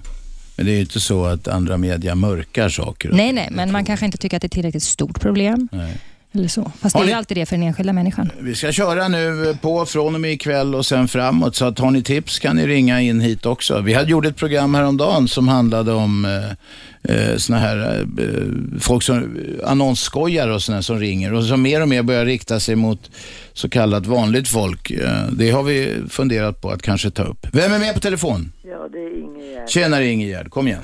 men 0.57 0.67
det 0.67 0.73
är 0.73 0.75
ju 0.75 0.81
inte 0.81 1.01
så 1.01 1.25
att 1.25 1.49
andra 1.49 1.77
media 1.77 2.15
mörkar 2.15 2.69
saker. 2.69 3.11
Nej, 3.13 3.33
nej, 3.33 3.49
men 3.51 3.73
man 3.73 3.85
kanske 3.85 4.07
inte 4.07 4.19
tycker 4.19 4.37
att 4.37 4.41
det 4.41 4.47
är 4.47 4.49
tillräckligt 4.49 4.83
stort 4.83 5.21
problem. 5.21 5.69
Nej. 5.73 5.97
Eller 6.35 6.49
så. 6.49 6.73
Fast 6.81 6.93
det 6.95 6.99
Har 6.99 7.03
är 7.05 7.07
ni- 7.07 7.13
ju 7.13 7.17
alltid 7.19 7.37
det 7.37 7.47
för 7.47 7.57
den 7.57 7.67
enskilda 7.67 7.93
människan. 7.93 8.31
Vi 8.41 8.55
ska 8.55 8.73
köra 8.73 9.09
nu 9.09 9.57
på 9.63 9.87
från 9.87 10.15
och 10.15 10.21
med 10.21 10.33
ikväll 10.33 10.75
och 10.75 10.87
sen 10.87 11.09
framåt. 11.09 11.57
Så 11.57 11.65
att 11.65 11.79
har 11.79 11.91
ni 11.91 12.03
tips 12.03 12.39
kan 12.39 12.57
ni 12.57 12.67
ringa 12.67 13.01
in 13.01 13.21
hit 13.21 13.47
också. 13.47 13.81
Vi 13.81 13.95
hade 13.95 14.11
gjort 14.11 14.27
ett 14.27 14.37
program 14.37 14.75
häromdagen 14.75 15.29
som 15.29 15.49
handlade 15.49 15.93
om 15.93 16.25
eh, 16.25 17.15
eh, 17.31 17.37
såna 17.37 17.59
här 17.59 18.01
eh, 18.19 18.81
folk 18.81 19.03
som 19.03 19.37
annonsskojare 19.65 20.55
och 20.55 20.63
såna 20.63 20.83
som 20.83 20.99
ringer 20.99 21.35
och 21.35 21.45
som 21.45 21.63
mer 21.63 21.83
och 21.83 21.89
mer 21.89 22.03
börjar 22.03 22.25
rikta 22.25 22.61
sig 22.61 22.77
mot 22.77 23.11
så 23.53 23.69
kallat 23.69 24.07
vanligt 24.07 24.49
folk. 24.49 24.91
Eh, 24.91 25.27
det 25.33 25.51
har 25.51 25.63
vi 25.63 26.03
funderat 26.09 26.61
på 26.61 26.71
att 26.71 26.83
kanske 26.83 27.11
ta 27.11 27.23
upp. 27.23 27.47
Vem 27.53 27.73
är 27.73 27.79
med 27.79 27.95
på 27.95 28.01
telefon? 28.01 28.53
Ja, 28.63 28.89
det 28.93 28.99
är 28.99 29.19
Ingegärd. 29.21 29.69
Tjenare 29.69 30.07
Ingegärd, 30.07 30.51
kom 30.51 30.67
igen. 30.69 30.83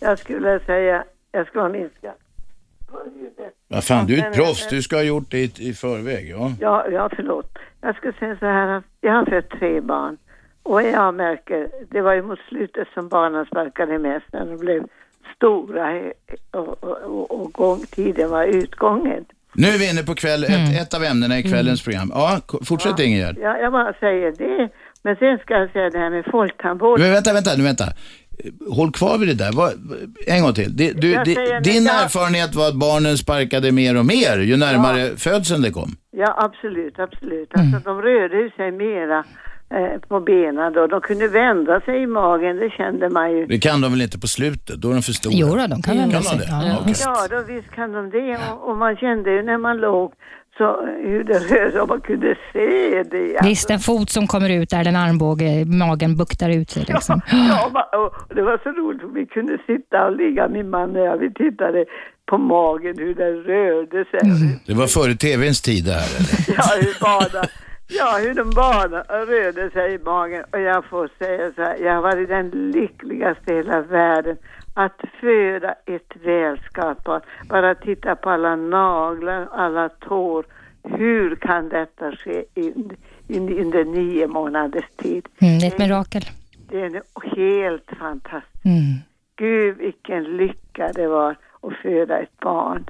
Jag 0.00 0.18
skulle 0.18 0.60
säga, 0.66 1.04
jag 1.32 1.46
ska 1.46 1.68
minska. 1.68 2.12
Vad 3.72 3.84
fan, 3.84 4.06
du 4.06 4.18
är 4.18 4.28
ett 4.28 4.34
proffs. 4.34 4.68
Du 4.70 4.82
ska 4.82 4.96
ha 4.96 5.02
gjort 5.02 5.30
det 5.30 5.38
i, 5.38 5.68
i 5.68 5.74
förväg. 5.74 6.30
Ja. 6.30 6.52
Ja, 6.60 6.86
ja, 6.92 7.10
förlåt. 7.16 7.58
Jag 7.80 7.96
skulle 7.96 8.12
säga 8.12 8.36
så 8.38 8.46
här, 8.46 8.68
att 8.68 8.84
jag 9.00 9.12
har 9.12 9.24
fött 9.26 9.50
tre 9.50 9.80
barn. 9.80 10.16
Och 10.62 10.82
jag 10.82 11.14
märker, 11.14 11.68
det 11.90 12.00
var 12.00 12.14
ju 12.14 12.22
mot 12.22 12.38
slutet 12.48 12.88
som 12.94 13.08
barnen 13.08 13.46
sparkade 13.46 13.98
mest 13.98 14.26
när 14.32 14.46
de 14.46 14.56
blev 14.56 14.82
stora 15.36 16.00
och, 16.50 16.84
och, 16.84 17.04
och, 17.04 17.40
och 17.40 17.52
gång, 17.52 17.80
tiden 17.90 18.30
var 18.30 18.44
utgången. 18.44 19.24
Nu 19.54 19.68
är 19.68 19.78
vi 19.78 19.90
inne 19.90 20.02
på 20.02 20.14
kväll, 20.14 20.44
ett, 20.44 20.82
ett 20.82 20.94
av 20.94 21.04
ämnena 21.04 21.38
i 21.38 21.42
kvällens 21.42 21.84
program. 21.84 22.12
Ja, 22.14 22.40
fortsätt 22.64 22.98
Ingegärd. 22.98 23.36
Ja, 23.40 23.58
jag 23.58 23.72
bara 23.72 23.92
säger 23.92 24.32
det. 24.32 24.68
Men 25.02 25.16
sen 25.16 25.38
ska 25.38 25.54
jag 25.54 25.72
säga 25.72 25.90
det 25.90 25.98
här 25.98 26.10
med 26.10 26.24
folktandvård. 26.24 27.00
Men 27.00 27.12
vänta, 27.12 27.32
vänta, 27.32 27.50
nu 27.56 27.62
vänta. 27.62 27.84
Håll 28.70 28.92
kvar 28.92 29.18
vid 29.18 29.28
det 29.28 29.34
där. 29.34 29.52
Vad- 29.52 29.72
en 30.26 30.42
gång 30.42 30.54
till. 30.54 30.76
Det- 30.76 30.92
Du, 30.92 31.08
din 31.62 31.86
erfarenhet 31.86 32.54
var 32.54 32.68
att 32.68 32.74
barnen 32.74 33.18
sparkade 33.18 33.72
mer 33.72 33.98
och 33.98 34.06
mer 34.06 34.38
ju 34.38 34.56
närmare 34.56 35.16
födseln 35.16 35.62
det 35.62 35.70
kom. 35.70 35.96
Ja, 36.16 36.34
absolut, 36.38 36.98
absolut. 36.98 37.48
Alltså 37.54 37.78
de 37.84 38.02
rörde 38.02 38.50
sig 38.56 38.72
mera 38.72 39.18
eh, 39.74 39.98
på 40.08 40.20
benen 40.20 40.72
då. 40.72 40.86
De 40.86 41.00
kunde 41.00 41.28
vända 41.28 41.80
sig 41.80 42.02
i 42.02 42.06
magen, 42.06 42.56
det 42.56 42.70
kände 42.70 43.10
man 43.10 43.32
ju. 43.36 43.46
Det 43.46 43.58
kan 43.58 43.80
de 43.80 43.92
väl 43.92 44.02
inte 44.02 44.18
på 44.18 44.26
slutet? 44.26 44.76
Då 44.76 44.90
är 44.90 44.92
de 44.94 45.02
för 45.02 45.12
stora. 45.12 45.34
Jo 45.36 45.46
då, 45.48 45.66
de 45.66 45.82
kan 45.82 45.96
vända 45.96 46.12
Kan 46.14 46.22
de 46.22 46.28
sig. 46.28 46.38
det? 46.38 46.46
Ja, 46.50 46.62
Ja. 46.86 46.94
Ja, 47.04 47.26
då 47.36 47.42
visst 47.54 47.70
kan 47.74 47.92
de 47.92 48.10
det. 48.10 48.38
Och, 48.52 48.70
och 48.70 48.76
man 48.76 48.96
kände 48.96 49.30
ju 49.30 49.42
när 49.42 49.58
man 49.58 49.76
låg 49.76 50.12
så 50.58 50.86
hur 50.86 51.24
det 51.24 51.38
rörde 51.38 51.72
sig 51.72 51.80
och 51.80 51.88
man 51.88 52.00
kunde 52.00 52.36
se 52.52 53.02
det. 53.02 53.36
Alltså. 53.36 53.48
Visst, 53.48 53.70
en 53.70 53.78
fot 53.78 54.10
som 54.10 54.26
kommer 54.26 54.50
ut 54.50 54.70
där 54.70 54.84
den 54.84 54.96
armbåge, 54.96 55.64
magen 55.64 56.16
buktar 56.16 56.50
ut 56.50 56.70
sig. 56.70 56.84
Liksom. 56.88 57.20
Ja, 57.30 57.88
och 57.98 58.34
det 58.36 58.42
var 58.42 58.60
så 58.62 58.68
roligt 58.70 59.02
vi 59.14 59.26
kunde 59.26 59.58
sitta 59.66 60.06
och 60.06 60.16
ligga, 60.16 60.48
min 60.48 60.70
man 60.70 60.96
och 60.96 61.06
jag, 61.06 61.16
vi 61.16 61.34
tittade 61.34 61.84
på 62.26 62.38
magen 62.38 62.94
hur 62.98 63.14
den 63.14 63.42
rörde 63.42 64.04
sig. 64.04 64.20
Det 64.66 64.74
var 64.74 64.86
före 64.86 65.14
tvns 65.14 65.62
tid 65.62 65.84
det 65.84 65.92
här 65.92 66.08
eller? 66.16 66.56
Ja, 66.56 66.64
hur 66.80 67.00
bada. 67.00 67.48
Ja, 67.88 68.18
hur 68.22 68.34
de 68.34 68.50
bara 68.50 69.02
rörde 69.26 69.70
sig 69.70 69.94
i 69.94 69.98
magen. 69.98 70.44
Och 70.52 70.60
jag 70.60 70.84
får 70.84 71.10
säga 71.18 71.52
så 71.56 71.62
här, 71.62 71.76
jag 71.84 71.94
har 71.94 72.02
varit 72.02 72.28
den 72.28 72.48
lyckligaste 72.50 73.52
i 73.52 73.56
hela 73.56 73.80
världen 73.80 74.36
att 74.74 75.00
föda 75.20 75.74
ett 75.86 76.12
välskapt 76.24 77.04
barn. 77.04 77.20
Bara 77.48 77.74
titta 77.74 78.16
på 78.16 78.30
alla 78.30 78.56
naglar, 78.56 79.48
alla 79.52 79.88
tår. 79.88 80.44
Hur 80.82 81.36
kan 81.36 81.68
detta 81.68 82.12
ske 82.12 82.44
under 83.28 83.84
nio 83.84 84.26
månaders 84.26 84.84
tid? 84.96 85.28
Mm, 85.40 85.58
det 85.58 85.66
är 85.66 85.68
ett 85.68 85.78
mirakel. 85.78 86.22
Det 86.68 86.80
är 86.80 87.02
helt 87.36 87.90
fantastiskt. 87.98 88.64
Mm. 88.64 88.98
Gud 89.36 89.76
vilken 89.78 90.24
lycka 90.36 90.92
det 90.94 91.06
var 91.06 91.30
att 91.60 91.72
föda 91.82 92.18
ett 92.18 92.40
barn. 92.40 92.84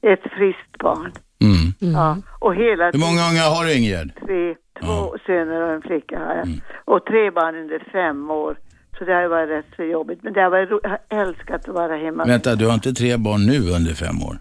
Ett 0.00 0.22
friskt 0.22 0.78
barn. 0.78 1.12
Mm. 1.40 1.92
Ja, 1.94 2.16
och 2.38 2.54
hela 2.54 2.84
Hur 2.90 2.98
många 2.98 3.28
unga 3.30 3.42
har 3.42 3.64
du 3.64 3.74
Ingegerd? 3.74 4.10
tre, 4.26 4.54
två 4.80 5.16
söner 5.26 5.60
och 5.62 5.72
en 5.72 5.82
flicka 5.82 6.18
har 6.18 6.34
jag. 6.34 6.48
Och 6.84 7.04
tre 7.06 7.30
barn 7.30 7.56
under 7.56 7.78
fem 7.92 8.30
år. 8.30 8.56
Så 8.98 9.04
det 9.04 9.12
har 9.14 9.28
varit 9.28 9.50
rätt 9.50 9.76
så 9.76 9.82
jobbigt. 9.82 10.22
Men 10.22 10.32
det 10.32 10.40
har 10.40 10.50
varit 10.50 10.68
jag 10.82 10.90
har 10.90 11.22
älskat 11.22 11.68
att 11.68 11.74
vara 11.74 11.96
hemma. 11.96 12.24
Vänta, 12.24 12.54
du 12.54 12.66
har 12.66 12.74
inte 12.74 12.92
tre 12.92 13.16
barn 13.16 13.46
nu 13.46 13.70
under 13.70 13.94
fem 13.94 14.22
år? 14.22 14.38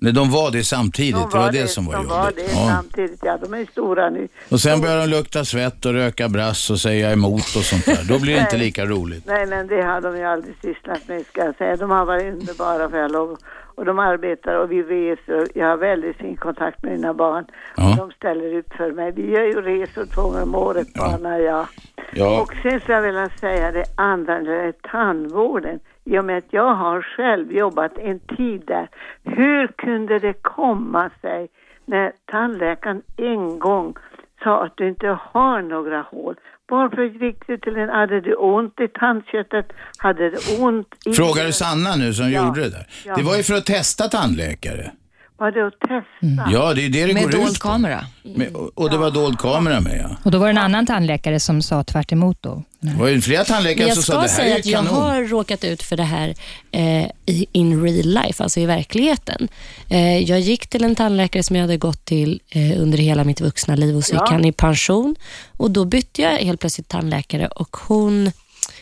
Nej, 0.00 0.12
de 0.12 0.30
var 0.30 0.50
det 0.50 0.64
samtidigt. 0.64 1.14
De 1.14 1.30
det 1.30 1.38
var 1.38 1.52
det, 1.52 1.68
som 1.68 1.86
var 1.86 1.92
de 1.92 1.98
jobbigt. 1.98 2.10
var 2.10 2.32
det 2.36 2.42
ja. 2.42 2.68
samtidigt, 2.68 3.20
ja. 3.22 3.38
De 3.42 3.54
är 3.54 3.66
stora 3.72 4.10
nu. 4.10 4.28
Och 4.48 4.60
sen 4.60 4.80
börjar 4.80 4.98
de 4.98 5.06
lukta 5.06 5.44
svett 5.44 5.84
och 5.86 5.92
röka 5.92 6.28
brass 6.28 6.70
och 6.70 6.80
säga 6.80 7.12
emot 7.12 7.56
och 7.56 7.64
sånt 7.64 7.86
där. 7.86 8.04
Då 8.08 8.18
blir 8.18 8.34
det 8.34 8.40
inte 8.40 8.56
lika 8.56 8.84
roligt. 8.84 9.26
Nej, 9.26 9.46
men 9.46 9.66
det 9.66 9.82
har 9.82 10.00
de 10.00 10.16
ju 10.16 10.24
aldrig 10.24 10.54
sysslat 10.62 11.08
med 11.08 11.26
ska 11.26 11.44
jag 11.44 11.56
säga. 11.56 11.76
De 11.76 11.90
har 11.90 12.04
varit 12.04 12.34
underbara 12.34 12.90
för 12.90 12.98
jag 12.98 13.12
lov. 13.12 13.36
Och 13.76 13.84
de 13.84 13.98
arbetar 13.98 14.54
och 14.54 14.72
vi 14.72 14.82
reser. 14.82 15.46
Jag 15.54 15.66
har 15.66 15.76
väldigt 15.76 16.16
fin 16.16 16.36
kontakt 16.36 16.82
med 16.82 16.92
mina 16.92 17.14
barn. 17.14 17.46
Ja. 17.76 17.90
Och 17.90 17.96
de 17.96 18.10
ställer 18.12 18.58
upp 18.58 18.74
för 18.74 18.92
mig. 18.92 19.12
Vi 19.12 19.30
gör 19.30 19.44
ju 19.44 19.60
resor 19.60 20.04
två 20.04 20.22
gånger 20.22 20.42
om 20.42 20.54
året, 20.54 20.94
barnen 20.94 21.32
och 21.32 21.40
jag. 21.40 21.66
Ja. 22.12 22.42
Och 22.42 22.54
sen 22.62 22.80
skulle 22.80 22.96
jag 22.96 23.02
vilja 23.02 23.28
säga 23.28 23.72
det 23.72 23.84
andra, 23.96 24.40
det 24.40 24.54
är 24.54 24.72
tandvården. 24.72 25.80
I 26.04 26.18
och 26.18 26.24
med 26.24 26.38
att 26.38 26.52
jag 26.52 26.74
har 26.74 27.02
själv 27.02 27.52
jobbat 27.52 27.98
en 27.98 28.18
tid 28.18 28.62
där. 28.66 28.88
Hur 29.24 29.66
kunde 29.66 30.18
det 30.18 30.32
komma 30.42 31.10
sig 31.20 31.48
när 31.84 32.12
tandläkaren 32.24 33.02
en 33.16 33.58
gång 33.58 33.94
sa 34.42 34.64
att 34.64 34.76
du 34.76 34.88
inte 34.88 35.18
har 35.20 35.62
några 35.62 36.00
hål? 36.00 36.34
Varför 36.68 37.02
gick 37.24 37.46
du 37.46 37.58
till 37.58 37.76
en, 37.76 37.88
hade 37.88 38.20
du 38.20 38.34
ont 38.34 38.80
i 38.80 38.88
tandköttet? 38.88 39.66
Hade 39.98 40.30
du 40.30 40.36
ont 40.60 40.86
i... 41.06 41.12
Frågar 41.12 41.44
du 41.44 41.52
Sanna 41.52 41.96
nu 41.96 42.14
som 42.14 42.30
Ja. 42.30 42.46
gjorde 42.46 42.60
det 42.60 42.70
där? 42.70 42.86
Ja. 43.04 43.16
Det 43.16 43.22
var 43.22 43.36
ju 43.36 43.42
för 43.42 43.54
att 43.54 43.66
testa 43.66 44.08
tandläkare. 44.08 44.90
Var 45.38 45.50
det 45.50 45.66
att 45.66 45.80
testa? 45.80 46.50
Ja, 46.52 46.74
det 46.74 46.84
är 46.86 46.88
det 46.88 47.06
det 47.06 47.14
Med 47.14 47.22
går 47.22 47.30
dold 47.30 47.48
ut 47.48 47.60
på. 47.60 47.68
kamera. 47.68 48.00
Med, 48.36 48.54
och 48.56 48.70
och 48.74 48.90
det 48.90 48.98
var 48.98 49.10
dold 49.10 49.38
kamera 49.38 49.80
med 49.80 50.00
ja. 50.04 50.16
Och 50.24 50.30
då 50.30 50.38
var 50.38 50.46
det 50.46 50.50
en 50.50 50.58
annan 50.58 50.86
tandläkare 50.86 51.40
som 51.40 51.62
sa 51.62 51.82
tvärt 51.84 52.12
emot 52.12 52.42
då. 52.42 52.62
Det 52.92 52.98
var 52.98 53.08
ju 53.08 53.20
flera 53.20 53.44
tandläkare 53.44 53.86
jag 53.88 53.94
som 53.94 54.02
sa 54.02 54.12
det 54.14 54.20
här 54.20 54.28
säga 54.28 54.54
är 54.54 54.58
att 54.58 54.66
jag 54.66 54.86
kanon. 54.86 55.02
har 55.02 55.22
råkat 55.24 55.64
ut 55.64 55.82
för 55.82 55.96
det 55.96 56.02
här 56.02 56.34
eh, 56.72 57.04
i, 57.26 57.46
in 57.52 57.82
real 57.82 58.06
life, 58.06 58.42
alltså 58.42 58.60
i 58.60 58.66
verkligheten. 58.66 59.48
Eh, 59.90 60.18
jag 60.18 60.40
gick 60.40 60.66
till 60.66 60.84
en 60.84 60.94
tandläkare 60.94 61.42
som 61.42 61.56
jag 61.56 61.62
hade 61.62 61.76
gått 61.76 62.04
till 62.04 62.40
eh, 62.50 62.82
under 62.82 62.98
hela 62.98 63.24
mitt 63.24 63.40
vuxna 63.40 63.76
liv 63.76 63.96
och 63.96 64.04
så 64.04 64.12
gick 64.12 64.22
Ja. 64.22 64.30
han 64.32 64.44
i 64.44 64.52
pension. 64.52 65.16
Och 65.56 65.70
Då 65.70 65.84
bytte 65.84 66.22
jag 66.22 66.30
helt 66.30 66.60
plötsligt 66.60 66.88
tandläkare 66.88 67.46
och 67.48 67.76
hon 67.76 68.30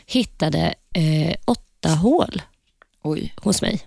hittade 0.07 0.75
eh, 0.95 1.35
åtta 1.45 1.89
hål 1.89 2.43
Oj. 3.03 3.35
hos 3.37 3.63
mig. 3.63 3.81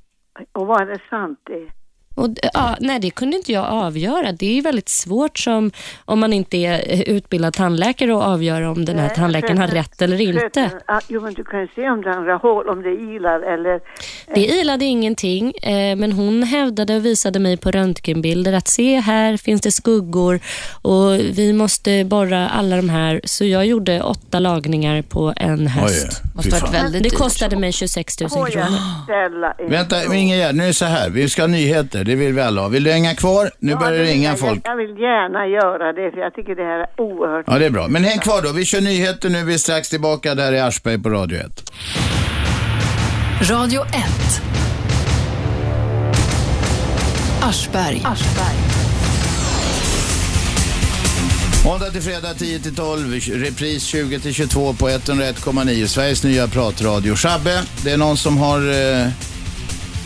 Och 0.51 0.67
var 0.67 0.85
det 0.85 0.99
sant 1.09 1.39
det? 1.47 1.71
Och, 2.17 2.29
ja, 2.53 2.77
nej, 2.79 2.99
det 2.99 3.09
kunde 3.09 3.37
inte 3.37 3.51
jag 3.51 3.65
avgöra. 3.65 4.31
Det 4.31 4.45
är 4.45 4.53
ju 4.53 4.61
väldigt 4.61 4.89
svårt 4.89 5.39
som, 5.39 5.71
om 6.05 6.19
man 6.19 6.33
inte 6.33 6.57
är 6.57 6.93
eh, 6.93 7.01
utbildad 7.01 7.53
tandläkare 7.53 8.17
att 8.17 8.23
avgöra 8.23 8.71
om 8.71 8.85
den 8.85 8.99
här 8.99 9.07
Nej, 9.07 9.15
tandläkaren 9.15 9.57
har 9.57 9.67
rätt 9.67 10.01
eller 10.01 10.21
inte. 10.21 10.71
Jo, 11.07 11.21
men 11.21 11.33
du 11.33 11.43
kan 11.43 11.59
ju 11.61 11.67
se 11.75 11.89
om 11.89 12.01
det 12.01 12.15
några 12.15 12.35
hål, 12.35 12.69
om 12.69 12.81
det 12.83 12.93
ilar 12.93 13.53
eller... 13.53 13.79
Det 14.35 14.45
ilade 14.45 14.85
ingenting, 14.85 15.51
eh, 15.51 15.95
men 15.95 16.11
hon 16.11 16.43
hävdade 16.43 16.95
och 16.95 17.05
visade 17.05 17.39
mig 17.39 17.57
på 17.57 17.71
röntgenbilder 17.71 18.53
att 18.53 18.67
se 18.67 18.99
här 18.99 19.37
finns 19.37 19.61
det 19.61 19.71
skuggor 19.71 20.39
och 20.81 21.13
vi 21.13 21.53
måste 21.53 22.03
borra 22.05 22.49
alla 22.49 22.75
de 22.75 22.89
här. 22.89 23.21
Så 23.23 23.45
jag 23.45 23.65
gjorde 23.65 24.01
åtta 24.01 24.39
lagningar 24.39 25.01
på 25.01 25.33
en 25.35 25.67
höst. 25.67 26.21
Oj, 26.35 26.99
Det 27.01 27.09
kostade 27.09 27.57
mig 27.57 27.71
26 27.71 28.21
000 28.21 28.29
Får 28.29 28.39
jag 28.39 28.67
kronor. 28.67 29.69
Vänta, 29.69 30.15
Ingegerd, 30.15 30.55
nu 30.55 30.63
är 30.63 30.67
det 30.67 30.73
så 30.73 30.85
här. 30.85 31.09
Vi 31.09 31.29
ska 31.29 31.41
ha 31.41 31.47
nyheter, 31.47 32.06
det 32.07 32.15
vill 32.15 32.33
vi 32.33 32.41
alla 32.41 32.61
ha. 32.61 32.67
Vill 32.67 32.83
du 32.83 32.91
hänga 32.91 33.15
kvar? 33.15 33.51
Nu 33.59 33.71
Ja, 33.71 33.77
börjar 33.77 33.99
det 34.03 34.03
ringa 34.03 34.29
jag, 34.29 34.39
folk. 34.39 34.61
Jag 34.63 34.75
vill 34.75 34.89
gärna 34.89 35.47
göra 35.47 35.93
det, 35.93 36.11
för 36.11 36.19
jag 36.19 36.33
tycker 36.33 36.55
det 36.55 36.63
här 36.63 36.79
är 36.79 37.01
oerhört... 37.01 37.45
Ja, 37.47 37.59
det 37.59 37.65
är 37.65 37.69
bra. 37.69 37.87
Men 37.87 38.03
häng 38.03 38.19
kvar 38.19 38.41
då. 38.41 38.51
Vi 38.51 38.65
kör 38.65 38.81
nyheter 38.81 39.29
nu. 39.29 39.43
Vi 39.43 39.53
är 39.53 39.57
strax 39.57 39.89
tillbaka 39.89 40.35
där 40.35 40.53
i 40.53 40.59
Aschberg 40.59 40.99
på 41.03 41.09
Radio 41.09 41.39
1. 41.39 41.71
Radio 43.49 43.81
1. 43.81 44.41
Aschberg. 47.41 48.01
Måndag 51.65 51.89
till 51.89 52.01
fredag 52.01 52.33
10 52.33 52.59
till 52.59 52.75
12, 52.75 53.13
repris 53.13 53.83
20 53.83 54.19
till 54.19 54.33
22 54.33 54.73
på 54.73 54.89
101,9. 54.89 55.85
Sveriges 55.87 56.23
nya 56.23 56.47
pratradio. 56.47 57.15
Shabbe, 57.15 57.63
det 57.83 57.91
är 57.91 57.97
någon 57.97 58.17
som 58.17 58.37
har 58.37 58.59
eh, 58.59 59.07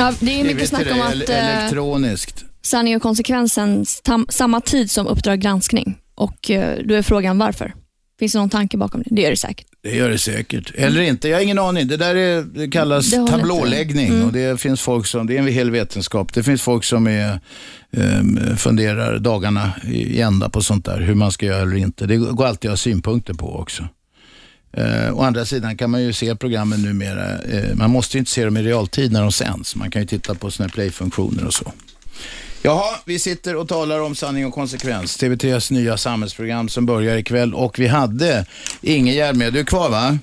Ja, 0.01 0.13
det 0.19 0.41
är 0.41 0.43
mycket 0.43 0.69
snack 0.69 0.91
om 0.91 1.01
att 1.01 1.29
eh, 1.29 1.59
elektroniskt. 1.59 2.45
sanning 2.61 2.95
och 2.95 3.01
konsekvensen 3.01 3.85
tam, 4.03 4.25
samma 4.29 4.61
tid 4.61 4.91
som 4.91 5.07
Uppdrag 5.07 5.39
granskning. 5.39 5.97
Och 6.15 6.51
eh, 6.51 6.79
då 6.85 6.93
är 6.95 7.01
frågan 7.01 7.37
varför. 7.37 7.73
Finns 8.19 8.33
det 8.33 8.39
någon 8.39 8.49
tanke 8.49 8.77
bakom 8.77 9.03
det? 9.03 9.15
Det 9.15 9.21
gör 9.21 9.29
det 9.29 9.37
säkert. 9.37 9.65
Det 9.83 9.95
gör 9.95 10.09
det 10.09 10.17
säkert. 10.17 10.71
Eller 10.75 11.01
inte, 11.01 11.29
jag 11.29 11.37
har 11.37 11.43
ingen 11.43 11.59
aning. 11.59 11.87
Det 11.87 11.97
där 11.97 12.15
är, 12.15 12.41
det 12.41 12.67
kallas 12.67 13.11
Det 13.11 13.27
tablåläggning. 13.27 14.07
Mm. 14.07 14.25
och 14.25 14.33
det 14.33 14.61
finns 14.61 14.81
folk 14.81 15.05
som, 15.07 15.27
det 15.27 15.35
är 15.35 15.39
en 15.39 15.47
hel 15.47 15.71
vetenskap. 15.71 16.33
Det 16.33 16.43
finns 16.43 16.61
folk 16.61 16.83
som 16.83 17.07
är, 17.07 17.39
ehm, 17.91 18.57
funderar 18.57 19.19
dagarna 19.19 19.73
i 19.83 20.21
ända 20.21 20.49
på 20.49 20.61
sånt 20.61 20.85
där, 20.85 20.99
hur 20.99 21.15
man 21.15 21.31
ska 21.31 21.45
göra 21.45 21.61
eller 21.61 21.75
inte. 21.75 22.05
Det 22.05 22.17
går 22.17 22.45
alltid 22.45 22.69
att 22.69 22.73
ha 22.73 22.77
synpunkter 22.77 23.33
på 23.33 23.55
också. 23.55 23.87
Eh, 24.73 25.19
å 25.19 25.21
andra 25.21 25.45
sidan 25.45 25.77
kan 25.77 25.89
man 25.91 26.01
ju 26.03 26.13
se 26.13 26.35
programmen 26.35 26.81
numera, 26.81 27.41
eh, 27.41 27.75
man 27.75 27.91
måste 27.91 28.17
ju 28.17 28.19
inte 28.19 28.31
se 28.31 28.45
dem 28.45 28.57
i 28.57 28.63
realtid 28.63 29.11
när 29.11 29.21
de 29.21 29.31
sänds. 29.31 29.75
Man 29.75 29.91
kan 29.91 30.01
ju 30.01 30.07
titta 30.07 30.35
på 30.35 30.51
såna 30.51 30.67
här 30.67 30.73
playfunktioner 30.73 31.45
och 31.45 31.53
så. 31.53 31.71
Jaha, 32.63 32.95
vi 33.05 33.19
sitter 33.19 33.55
och 33.55 33.67
talar 33.67 34.01
om 34.01 34.15
sanning 34.15 34.45
och 34.45 34.53
konsekvens. 34.53 35.23
TV3s 35.23 35.73
nya 35.73 35.97
samhällsprogram 35.97 36.69
som 36.69 36.85
börjar 36.85 37.17
ikväll 37.17 37.53
och 37.53 37.79
vi 37.79 37.87
hade 37.87 38.45
Ingegerd 38.81 39.35
med. 39.35 39.53
Du 39.53 39.59
är 39.59 39.63
kvar 39.63 39.89
va? 39.89 40.17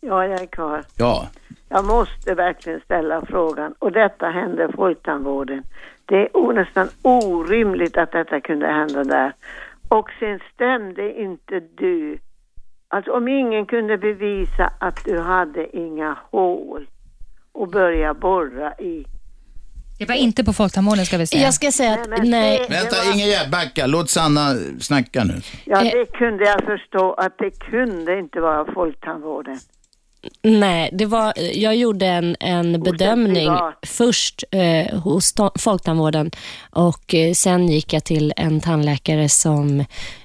Ja, 0.00 0.26
jag 0.26 0.42
är 0.42 0.46
kvar. 0.46 0.84
Ja. 0.96 1.28
Jag 1.68 1.84
måste 1.84 2.34
verkligen 2.34 2.80
ställa 2.80 3.26
frågan. 3.26 3.74
Och 3.78 3.92
detta 3.92 4.26
hände 4.26 4.72
Folktandvården. 4.76 5.62
Det 6.06 6.14
är 6.14 6.52
nästan 6.52 6.88
orimligt 7.02 7.96
att 7.96 8.12
detta 8.12 8.40
kunde 8.40 8.66
hända 8.66 9.04
där. 9.04 9.32
Och 9.88 10.08
sen 10.20 10.40
stämde 10.54 11.20
inte 11.20 11.60
du. 11.74 12.18
Alltså 12.94 13.10
om 13.12 13.28
ingen 13.28 13.66
kunde 13.66 13.98
bevisa 13.98 14.72
att 14.80 15.04
du 15.04 15.20
hade 15.20 15.76
inga 15.76 16.16
hål 16.30 16.86
och 17.52 17.68
börja 17.70 18.14
borra 18.14 18.74
i. 18.74 19.04
Det 19.98 20.04
var 20.08 20.14
inte 20.14 20.44
på 20.44 20.52
Folktandvården 20.52 21.06
ska 21.06 21.18
vi 21.18 21.26
säga. 21.26 21.42
Jag 21.42 21.54
ska 21.54 21.70
säga 21.72 21.92
att 21.92 22.08
Nej, 22.08 22.18
men 22.20 22.30
nej, 22.30 22.58
det- 22.68 22.74
Vänta 22.74 22.96
var- 22.96 23.12
Ingegerd, 23.14 23.50
backa. 23.50 23.86
Låt 23.86 24.10
Sanna 24.10 24.54
snacka 24.80 25.24
nu. 25.24 25.34
Ja, 25.64 25.76
Eh. 25.84 25.90
det 25.92 26.06
kunde 26.18 26.44
jag 26.44 26.64
förstå 26.64 27.12
att 27.12 27.38
det 27.38 27.50
kunde 27.50 28.18
inte 28.18 28.40
vara 28.40 28.72
Folktandvården. 28.74 29.58
Nej, 30.42 30.90
det 30.92 31.06
var, 31.06 31.32
jag 31.54 31.76
gjorde 31.76 32.06
en, 32.06 32.36
en 32.40 32.82
bedömning 32.82 33.50
först 33.86 34.44
eh, 34.50 34.98
hos 34.98 35.32
ta- 35.32 35.52
Folktandvården 35.58 36.30
och 36.70 37.14
eh, 37.14 37.32
sen 37.32 37.68
gick 37.68 37.92
jag 37.92 38.04
till 38.04 38.32
en 38.36 38.60
tandläkare 38.60 39.28
som 39.28 39.80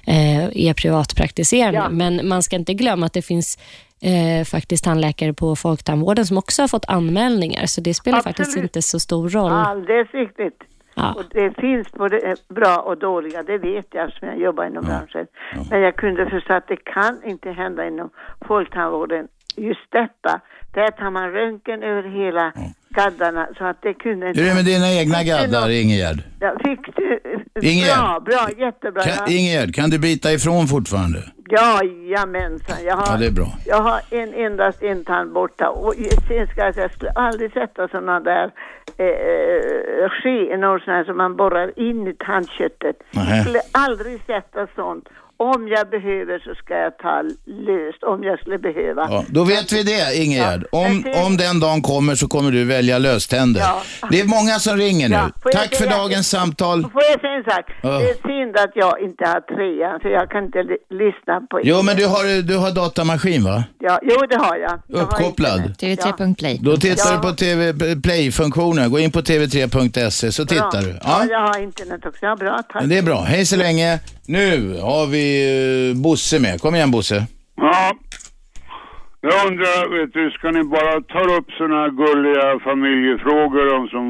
eh, 0.06 0.44
är 0.68 0.74
privatpraktiserande. 0.74 1.78
Ja. 1.78 1.88
Men 1.90 2.28
man 2.28 2.42
ska 2.42 2.56
inte 2.56 2.74
glömma 2.74 3.06
att 3.06 3.12
det 3.12 3.22
finns 3.22 3.58
eh, 4.02 4.44
faktiskt 4.44 4.84
tandläkare 4.84 5.32
på 5.32 5.56
Folktandvården 5.56 6.26
som 6.26 6.38
också 6.38 6.62
har 6.62 6.68
fått 6.68 6.84
anmälningar, 6.88 7.66
så 7.66 7.80
det 7.80 7.94
spelar 7.94 8.18
Absolut. 8.18 8.36
faktiskt 8.36 8.58
inte 8.58 8.82
så 8.82 9.00
stor 9.00 9.28
roll. 9.28 9.52
Alldeles 9.52 10.10
riktigt. 10.12 10.62
Ja. 10.94 11.14
Och 11.16 11.24
det 11.30 11.60
finns 11.60 11.92
både 11.92 12.18
eh, 12.18 12.34
bra 12.48 12.76
och 12.78 12.98
dåliga, 12.98 13.42
det 13.42 13.58
vet 13.58 13.86
jag 13.90 14.12
som 14.12 14.28
jag 14.28 14.40
jobbar 14.40 14.64
inom 14.66 14.84
branschen. 14.84 15.26
Men 15.70 15.80
jag 15.80 15.96
kunde 15.96 16.30
förstå 16.30 16.52
att 16.54 16.68
det 16.68 16.76
kan 16.76 17.24
inte 17.24 17.50
hända 17.50 17.86
inom 17.86 18.10
folktandvården 18.48 19.28
just 19.56 19.90
detta. 19.90 20.40
Där 20.74 20.90
tar 20.90 21.10
man 21.10 21.30
röntgen 21.32 21.82
över 21.82 22.02
hela 22.02 22.52
gaddarna 22.88 23.48
så 23.58 23.64
att 23.64 23.82
det 23.82 23.94
kunde 23.94 24.28
inte... 24.28 24.40
Hur 24.40 24.46
är 24.46 24.50
det 24.50 24.56
med 24.56 24.64
dina 24.64 24.92
egna 24.92 25.22
gaddar 25.22 25.60
något- 25.60 25.70
Ingegerd? 25.70 26.18
Ja, 26.40 26.52
fick 26.64 26.96
du... 26.96 27.20
Ingegerd. 27.62 27.96
Bra, 27.98 28.20
bra, 28.20 28.48
jättebra. 28.58 29.02
Kan. 29.02 29.28
Ingegerd, 29.32 29.74
kan 29.74 29.90
du 29.90 29.98
bita 29.98 30.32
ifrån 30.32 30.66
fortfarande? 30.66 31.18
Jajamensan, 31.50 32.76
jag 32.84 32.96
har, 32.96 33.12
Ja, 33.12 33.18
det 33.18 33.26
är 33.26 33.30
bra. 33.30 33.48
jag 33.66 33.80
har 33.82 34.00
en, 34.10 34.34
endast 34.34 34.82
en 34.82 35.04
tand 35.04 35.32
borta 35.32 35.68
och 35.68 35.94
sen 36.28 36.46
ska 36.46 36.64
jag 36.64 36.74
säga, 36.74 36.84
jag 36.84 36.92
skulle 36.92 37.10
aldrig 37.10 37.52
sätta 37.52 37.88
sådana 37.88 38.20
där 38.20 38.44
eh, 38.98 40.10
skenor 40.10 40.78
såna 40.78 40.96
här 40.96 41.04
som 41.04 41.16
man 41.16 41.36
borrar 41.36 41.78
in 41.78 42.06
i 42.06 42.14
tandköttet. 42.14 42.96
Nähä. 43.10 43.36
Jag 43.36 43.44
skulle 43.44 43.60
aldrig 43.72 44.20
sätta 44.26 44.66
sånt. 44.74 45.08
Om 45.40 45.68
jag 45.68 45.90
behöver 45.90 46.38
så 46.38 46.54
ska 46.54 46.74
jag 46.74 46.98
ta 46.98 47.22
löst, 47.46 48.02
om 48.02 48.22
jag 48.24 48.38
skulle 48.40 48.58
behöva. 48.58 49.02
Ja, 49.10 49.24
då 49.28 49.44
vet 49.44 49.72
vi 49.72 49.82
det, 49.82 50.16
Ingegärd. 50.16 50.64
Ja, 50.72 50.78
Om, 50.86 51.02
det- 51.02 51.22
om 51.26 51.36
den 51.36 51.60
dagen 51.60 51.82
kommer 51.82 52.14
så 52.14 52.28
kommer 52.28 52.50
du 52.50 52.64
välja 52.64 52.98
löständer. 52.98 53.60
Ja. 53.60 53.82
Det 54.10 54.20
är 54.20 54.24
många 54.24 54.54
som 54.58 54.76
ringer 54.76 55.08
nu. 55.08 55.14
Ja, 55.14 55.50
Tack 55.52 55.74
för 55.74 55.86
dagens 55.86 56.28
samtal. 56.28 56.82
Får 56.82 57.02
jag 57.10 57.20
säga 57.20 57.32
en 57.36 57.44
sak? 57.44 57.64
Ja. 57.82 57.88
Det 57.98 58.10
är 58.10 58.14
synd 58.28 58.56
att 58.56 58.70
jag 58.74 59.00
inte 59.00 59.24
har 59.32 59.40
trean, 59.40 60.00
för 60.00 60.08
jag 60.08 60.30
kan 60.30 60.44
inte 60.44 60.62
lyssna 60.90 61.40
på 61.50 61.60
Jo, 61.62 61.82
men 61.82 61.96
du 61.96 62.06
har, 62.06 62.42
du 62.42 62.56
har 62.56 62.70
datamaskin 62.70 63.44
va? 63.44 63.64
Ja, 63.78 63.98
jo, 64.02 64.16
det 64.30 64.36
har 64.36 64.56
jag. 64.56 64.78
jag 64.86 65.02
Uppkopplad. 65.02 65.56
internet. 65.66 66.00
TV3.play. 66.00 66.58
Då 66.62 66.76
tittar 66.76 67.10
Ja. 67.12 67.16
du 67.16 67.28
på 67.28 67.34
TV 67.34 67.72
Play-funktionen. 68.02 68.90
Gå 68.90 68.98
in 68.98 69.10
på 69.12 69.20
tv3.se 69.20 70.32
så 70.32 70.44
Bra. 70.44 70.54
tittar 70.54 70.82
du. 70.86 70.88
Ja. 70.90 70.98
Ja. 71.04 71.26
jag 71.30 71.40
har 71.40 71.62
internet 71.62 72.00
också. 72.06 72.26
Ja, 72.26 72.36
bra, 72.36 72.62
tack. 72.72 72.80
Men 72.82 72.88
det 72.90 72.98
är 72.98 73.02
bra. 73.02 73.20
Hej 73.20 73.46
så 73.46 73.56
länge. 73.56 73.98
Nu 74.26 74.78
har 74.80 75.06
vi 75.06 75.29
eh, 75.30 75.96
Bosse 76.04 76.40
med. 76.40 76.60
Kom 76.60 76.74
igen 76.74 76.90
Bosse. 76.90 77.26
Ja. 77.56 77.92
Jag 79.20 79.46
undrar, 79.46 79.78
vet 79.98 80.12
du, 80.12 80.30
ska 80.30 80.50
ni 80.50 80.62
bara 80.64 80.92
ta 81.14 81.22
upp 81.36 81.48
sådana 81.58 81.76
här 81.82 81.90
gulliga 82.02 82.46
familjefrågor 82.68 83.74
om 83.76 83.88
som, 83.88 84.06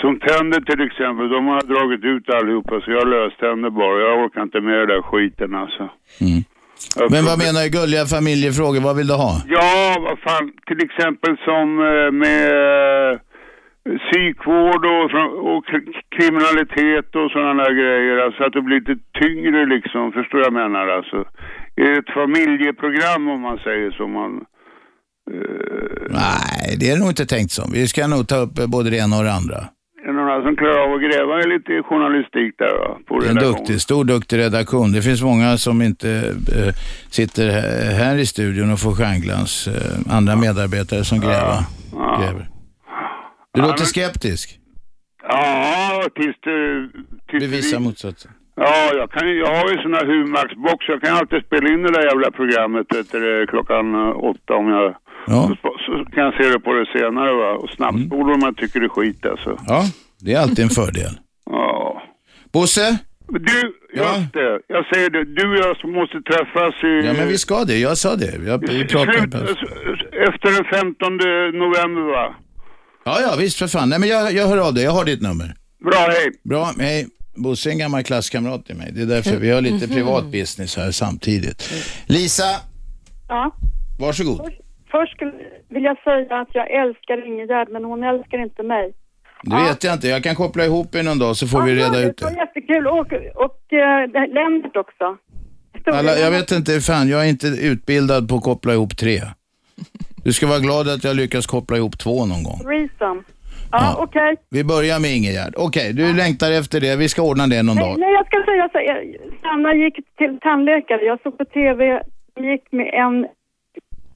som 0.00 0.12
tänder 0.26 0.60
till 0.60 0.82
exempel. 0.86 1.28
De 1.28 1.46
har 1.46 1.62
dragit 1.74 2.04
ut 2.04 2.26
allihopa 2.38 2.80
så 2.80 2.90
jag 2.90 3.08
löständer 3.08 3.70
bara. 3.70 4.00
Jag 4.08 4.24
orkar 4.24 4.42
inte 4.42 4.60
med 4.60 4.78
den 4.78 4.88
där 4.88 5.02
skiten 5.02 5.54
alltså. 5.54 5.84
Jag 6.96 7.10
Men 7.10 7.24
vad 7.24 7.38
menar 7.38 7.62
du? 7.62 7.68
Gulliga 7.78 8.04
familjefrågor? 8.06 8.80
Vad 8.80 8.96
vill 8.96 9.06
du 9.06 9.14
ha? 9.14 9.32
Ja, 9.48 9.96
vad 10.06 10.18
fan, 10.18 10.52
till 10.66 10.80
exempel 10.86 11.36
som 11.48 11.66
eh, 11.90 12.10
med 12.24 12.46
eh, 13.12 13.18
psykvård 14.04 14.82
och, 14.96 15.04
och 15.50 15.60
kri- 15.70 16.00
kriminalitet 16.16 17.08
och 17.20 17.30
sådana 17.30 17.62
där 17.64 17.74
grejer. 17.82 18.16
Alltså 18.24 18.40
att 18.44 18.52
det 18.52 18.62
blir 18.62 18.80
lite 18.80 18.96
tyngre 19.22 19.66
liksom, 19.66 20.12
förstår 20.12 20.40
jag 20.40 20.52
menar 20.52 20.86
alltså. 20.96 21.18
Ett 21.76 22.08
familjeprogram 22.20 23.28
om 23.34 23.40
man 23.40 23.58
säger 23.58 23.90
så. 23.90 24.06
Man, 24.08 24.32
Nej, 26.10 26.76
det 26.80 26.90
är 26.90 26.98
nog 26.98 27.08
inte 27.08 27.26
tänkt 27.26 27.50
som. 27.50 27.72
Vi 27.72 27.86
ska 27.86 28.06
nog 28.06 28.28
ta 28.28 28.36
upp 28.36 28.58
eh, 28.58 28.66
både 28.66 28.90
det 28.90 28.96
ena 28.96 29.16
och 29.18 29.24
det 29.24 29.32
andra. 29.32 29.56
är 30.02 30.06
det 30.06 30.12
några 30.12 30.42
som 30.42 30.56
klarar 30.56 30.78
av 30.84 30.92
att 30.94 31.00
gräva 31.02 31.40
i 31.40 31.46
lite 31.54 31.82
journalistik 31.82 32.54
där 32.58 32.74
va? 32.78 32.98
På 33.06 33.14
en 33.30 33.34
duktig, 33.34 33.80
stor 33.80 34.04
duktig 34.04 34.38
redaktion. 34.38 34.92
Det 34.92 35.02
finns 35.02 35.22
många 35.22 35.56
som 35.56 35.82
inte 35.82 36.10
eh, 36.56 36.72
sitter 37.10 37.46
här- 38.00 38.18
i 38.18 38.26
studion 38.26 38.72
och 38.72 38.78
får 38.80 38.92
stjärnglans. 38.92 39.68
Eh, 39.68 40.16
andra 40.16 40.36
medarbetare 40.36 41.04
som 41.04 41.20
gräver. 41.20 41.58
gräver. 42.20 42.46
Du 43.54 43.60
låter 43.62 43.84
skeptisk. 43.84 44.58
Ja, 45.28 46.02
tills 46.14 46.36
det... 46.40 46.88
Tills 47.30 47.44
Bevisa 47.44 47.76
det- 47.76 47.82
motsatsen. 47.82 48.30
Ja, 48.56 48.90
jag, 48.94 49.10
kan, 49.10 49.36
jag 49.36 49.46
har 49.46 49.70
ju 49.70 49.76
sån 49.82 49.94
här 49.94 50.06
Humax-box. 50.06 50.78
Jag 50.88 51.00
kan 51.02 51.16
alltid 51.16 51.42
spela 51.46 51.68
in 51.68 51.82
det 51.82 51.92
där 51.92 52.04
jävla 52.06 52.30
programmet 52.30 52.86
du, 53.12 53.46
klockan 53.46 53.94
eh, 53.94 54.24
åtta 54.30 54.54
om 54.54 54.68
jag... 54.68 54.94
Ja. 55.26 55.56
Så, 55.62 55.76
så 55.86 56.10
kan 56.10 56.24
jag 56.24 56.34
se 56.34 56.48
det 56.48 56.60
på 56.60 56.72
det 56.72 56.86
senare 56.98 57.32
va. 57.34 57.52
Och 57.52 57.70
snabbspolar 57.70 58.34
om 58.34 58.40
jag 58.42 58.56
tycker 58.56 58.80
det 58.80 58.86
är 58.86 58.88
skit 58.88 59.26
alltså. 59.26 59.58
Ja, 59.66 59.82
det 60.20 60.32
är 60.32 60.40
alltid 60.40 60.64
en 60.64 60.70
fördel. 60.70 61.12
Ja. 61.50 62.02
Bosse? 62.52 62.98
Du, 63.28 63.74
just 63.94 64.32
det. 64.32 64.60
Jag 64.66 64.86
säger 64.94 65.10
det. 65.10 65.24
Du 65.24 65.48
och 65.50 65.56
jag 65.56 65.88
måste 65.94 66.22
träffas 66.22 66.74
i... 66.84 67.06
Ja, 67.06 67.12
men 67.18 67.28
vi 67.28 67.38
ska 67.38 67.64
det. 67.64 67.78
Jag 67.78 67.96
sa 67.98 68.16
det. 68.16 68.32
Jag, 68.46 68.58
vi 68.68 68.84
pratar 68.88 69.24
om 69.24 69.46
Slut, 69.46 70.00
efter 70.28 70.48
den 70.56 70.64
15 70.64 71.16
november 71.58 72.02
va? 72.02 72.34
Ja, 73.04 73.20
ja, 73.20 73.36
visst 73.38 73.58
för 73.58 73.66
fan. 73.66 73.88
Nej, 73.88 73.98
men 73.98 74.08
jag, 74.08 74.32
jag 74.32 74.46
hör 74.48 74.58
av 74.68 74.74
dig. 74.74 74.84
Jag 74.84 74.90
har 74.92 75.04
ditt 75.04 75.22
nummer. 75.22 75.54
Bra, 75.84 75.98
hej. 76.08 76.32
Bra, 76.44 76.72
hej. 76.78 77.06
Bosse 77.36 77.68
är 77.68 77.72
en 77.72 77.78
gammal 77.78 78.02
klasskamrat 78.02 78.66
till 78.66 78.76
mig. 78.76 78.92
Det 78.92 79.02
är 79.02 79.06
därför 79.06 79.36
vi 79.36 79.50
har 79.50 79.60
lite 79.60 79.86
Mhm. 79.86 79.94
privat 79.94 80.24
business 80.24 80.76
här 80.76 80.90
samtidigt. 80.90 81.72
Lisa, 82.06 82.44
Ja. 83.28 83.52
varsågod. 83.98 84.40
Först 84.90 85.12
skulle, 85.12 85.32
vill 85.70 85.82
jag 85.84 85.96
säga 86.04 86.40
att 86.40 86.48
jag 86.52 86.70
älskar 86.82 87.26
Ingegärd, 87.28 87.68
men 87.72 87.84
hon 87.84 88.02
älskar 88.04 88.42
inte 88.42 88.62
mig. 88.62 88.92
Det 89.42 89.56
vet 89.68 89.84
jag 89.84 89.94
inte. 89.94 90.08
Jag 90.08 90.22
kan 90.22 90.34
koppla 90.34 90.64
ihop 90.64 90.94
er 90.94 91.02
någon 91.02 91.18
dag 91.18 91.36
så 91.36 91.46
får 91.48 91.62
vi 91.62 91.74
reda 91.74 92.00
ut 92.00 92.16
Det 92.18 92.24
var 92.24 92.30
det. 92.30 92.36
jättekul. 92.38 92.86
Och, 92.86 93.12
och 93.44 93.72
äh, 93.72 94.28
Lennart 94.34 94.76
också. 94.76 95.16
Alla, 95.96 96.18
jag 96.18 96.30
vet 96.30 96.50
inte, 96.52 96.80
fan 96.80 97.08
jag 97.08 97.24
är 97.24 97.28
inte 97.28 97.46
utbildad 97.46 98.28
på 98.28 98.36
att 98.36 98.42
koppla 98.42 98.72
ihop 98.72 98.96
tre. 98.96 99.20
Du 100.24 100.32
ska 100.32 100.46
vara 100.46 100.58
glad 100.58 100.88
att 100.88 101.04
jag 101.04 101.16
lyckas 101.16 101.46
koppla 101.46 101.76
ihop 101.76 101.98
två 101.98 102.26
någon 102.26 102.42
gång. 102.42 102.60
Reason. 102.66 103.24
Ja, 103.72 103.96
okej. 103.98 104.36
Vi 104.50 104.64
börjar 104.64 105.00
med 105.00 105.10
Ingegärd. 105.16 105.54
Okej, 105.56 105.92
du 105.92 106.14
längtar 106.14 106.50
efter 106.52 106.80
det. 106.80 106.96
Vi 106.96 107.08
ska 107.08 107.22
ordna 107.22 107.46
det 107.46 107.62
någon 107.62 107.76
Nej, 107.76 107.84
dag. 107.90 107.98
nej, 107.98 108.12
jag 108.12 108.26
ska 108.26 108.36
säga 108.50 108.68
så 108.72 108.78
här. 108.78 109.16
Sanna 109.42 109.74
gick 109.74 109.94
till 110.18 110.38
tandläkare. 110.40 111.02
Jag 111.04 111.18
såg 111.22 111.38
på 111.38 111.44
TV, 111.44 112.02
gick 112.40 112.72
med 112.72 112.88
en 113.04 113.26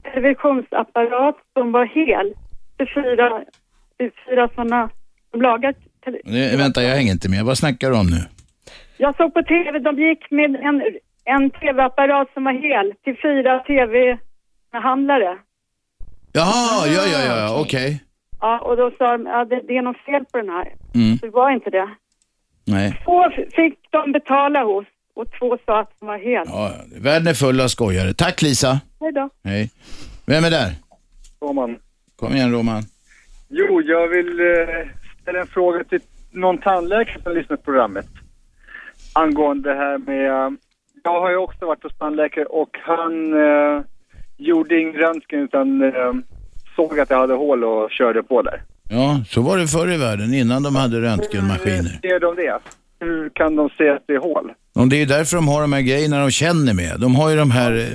televisionsapparat 0.03 1.35
som 1.53 1.71
var 1.71 1.85
hel. 1.85 2.33
Det 2.77 2.85
fyra, 2.85 3.41
fyra 4.29 4.49
sådana 4.55 4.89
lagar 5.33 5.73
Nu, 6.23 6.57
vänta, 6.57 6.83
jag 6.83 6.95
hänger 6.95 7.11
inte 7.11 7.29
med. 7.29 7.45
Vad 7.45 7.57
snackar 7.57 7.89
du 7.89 7.97
om 7.97 8.07
nu? 8.07 8.21
Jag 8.97 9.15
såg 9.17 9.33
på 9.33 9.43
TV, 9.43 9.79
de 9.79 9.99
gick 10.07 10.31
med 10.31 10.55
en, 10.55 10.81
en 11.25 11.49
TV-apparat 11.49 12.27
som 12.33 12.43
var 12.43 12.53
hel 12.53 12.93
till 13.03 13.17
fyra 13.21 13.59
TV-handlare. 13.59 15.37
Jaha, 16.33 16.87
ja, 16.87 17.05
ja, 17.05 17.19
ja, 17.25 17.37
ja, 17.37 17.61
okej. 17.61 18.03
Ja, 18.41 18.59
och 18.59 18.77
då 18.77 18.91
sa 18.97 19.17
de, 19.17 19.25
ja, 19.25 19.45
det, 19.45 19.61
det 19.67 19.77
är 19.77 19.81
något 19.81 19.97
fel 19.97 20.25
på 20.31 20.37
den 20.37 20.49
här. 20.49 20.73
Mm. 20.95 21.17
Det 21.21 21.29
var 21.29 21.51
inte 21.51 21.69
det. 21.69 21.89
Nej. 22.65 23.01
Två 23.05 23.29
fick 23.55 23.79
de 23.89 24.11
betala 24.11 24.63
hos 24.63 24.85
och 25.15 25.25
två 25.39 25.57
sa 25.65 25.79
att 25.79 25.91
den 25.99 26.07
var 26.07 26.17
hel. 26.17 26.45
Ja, 26.47 26.71
ja. 26.77 26.83
Världen 27.01 27.27
är 27.27 27.33
full 27.33 27.61
av 27.61 27.67
skojare. 27.67 28.13
Tack 28.13 28.41
Lisa. 28.41 28.79
Hej 28.99 29.11
då. 29.11 29.29
Hej. 29.43 29.69
Vem 30.25 30.43
är 30.43 30.49
där? 30.51 30.71
Roman. 31.41 31.77
Kom 32.15 32.35
igen 32.35 32.51
Roman. 32.51 32.83
Jo, 33.49 33.81
jag 33.81 34.07
vill 34.07 34.39
eh, 34.39 34.45
ställa 35.21 35.39
en 35.39 35.47
fråga 35.47 35.83
till 35.83 35.99
någon 36.31 36.57
tandläkare 36.57 37.21
som 37.23 37.33
lyssnar 37.33 37.57
på 37.57 37.63
programmet. 37.63 38.07
Angående 39.13 39.69
det 39.69 39.75
här 39.75 39.97
med... 39.97 40.29
eh, 40.45 40.51
jag 41.03 41.21
har 41.21 41.29
ju 41.29 41.37
också 41.37 41.65
varit 41.65 41.83
hos 41.83 41.97
tandläkare 41.97 42.45
och 42.45 42.77
han 42.81 43.33
eh, 43.33 43.81
gjorde 44.39 44.79
ingen 44.79 44.93
röntgen 44.93 45.39
utan 45.39 45.81
eh, 45.81 46.13
såg 46.75 46.99
att 46.99 47.09
jag 47.09 47.17
hade 47.17 47.33
hål 47.33 47.63
och 47.63 47.91
körde 47.91 48.23
på 48.23 48.41
där. 48.41 48.61
Ja, 48.89 49.23
så 49.27 49.41
var 49.41 49.57
det 49.57 49.67
förr 49.67 49.91
i 49.93 49.97
världen 49.97 50.33
innan 50.33 50.63
de 50.63 50.75
hade 50.75 51.01
röntgenmaskiner. 51.01 51.99
Ser 52.01 52.19
de 52.19 52.35
det? 52.35 52.59
Hur 52.99 53.29
kan 53.29 53.55
de 53.55 53.69
se 53.77 53.89
att 53.89 54.03
det 54.07 54.13
är 54.13 54.19
hål? 54.19 54.51
Och 54.75 54.87
det 54.87 54.95
är 54.95 54.99
ju 54.99 55.05
därför 55.05 55.35
de 55.35 55.47
har 55.47 55.61
de 55.61 55.73
här 55.73 55.81
grejerna 55.81 56.19
de 56.19 56.31
känner 56.31 56.73
med. 56.73 56.99
De 56.99 57.15
har 57.15 57.29
ju 57.29 57.35
de 57.35 57.51
här 57.51 57.77
eh, 57.77 57.87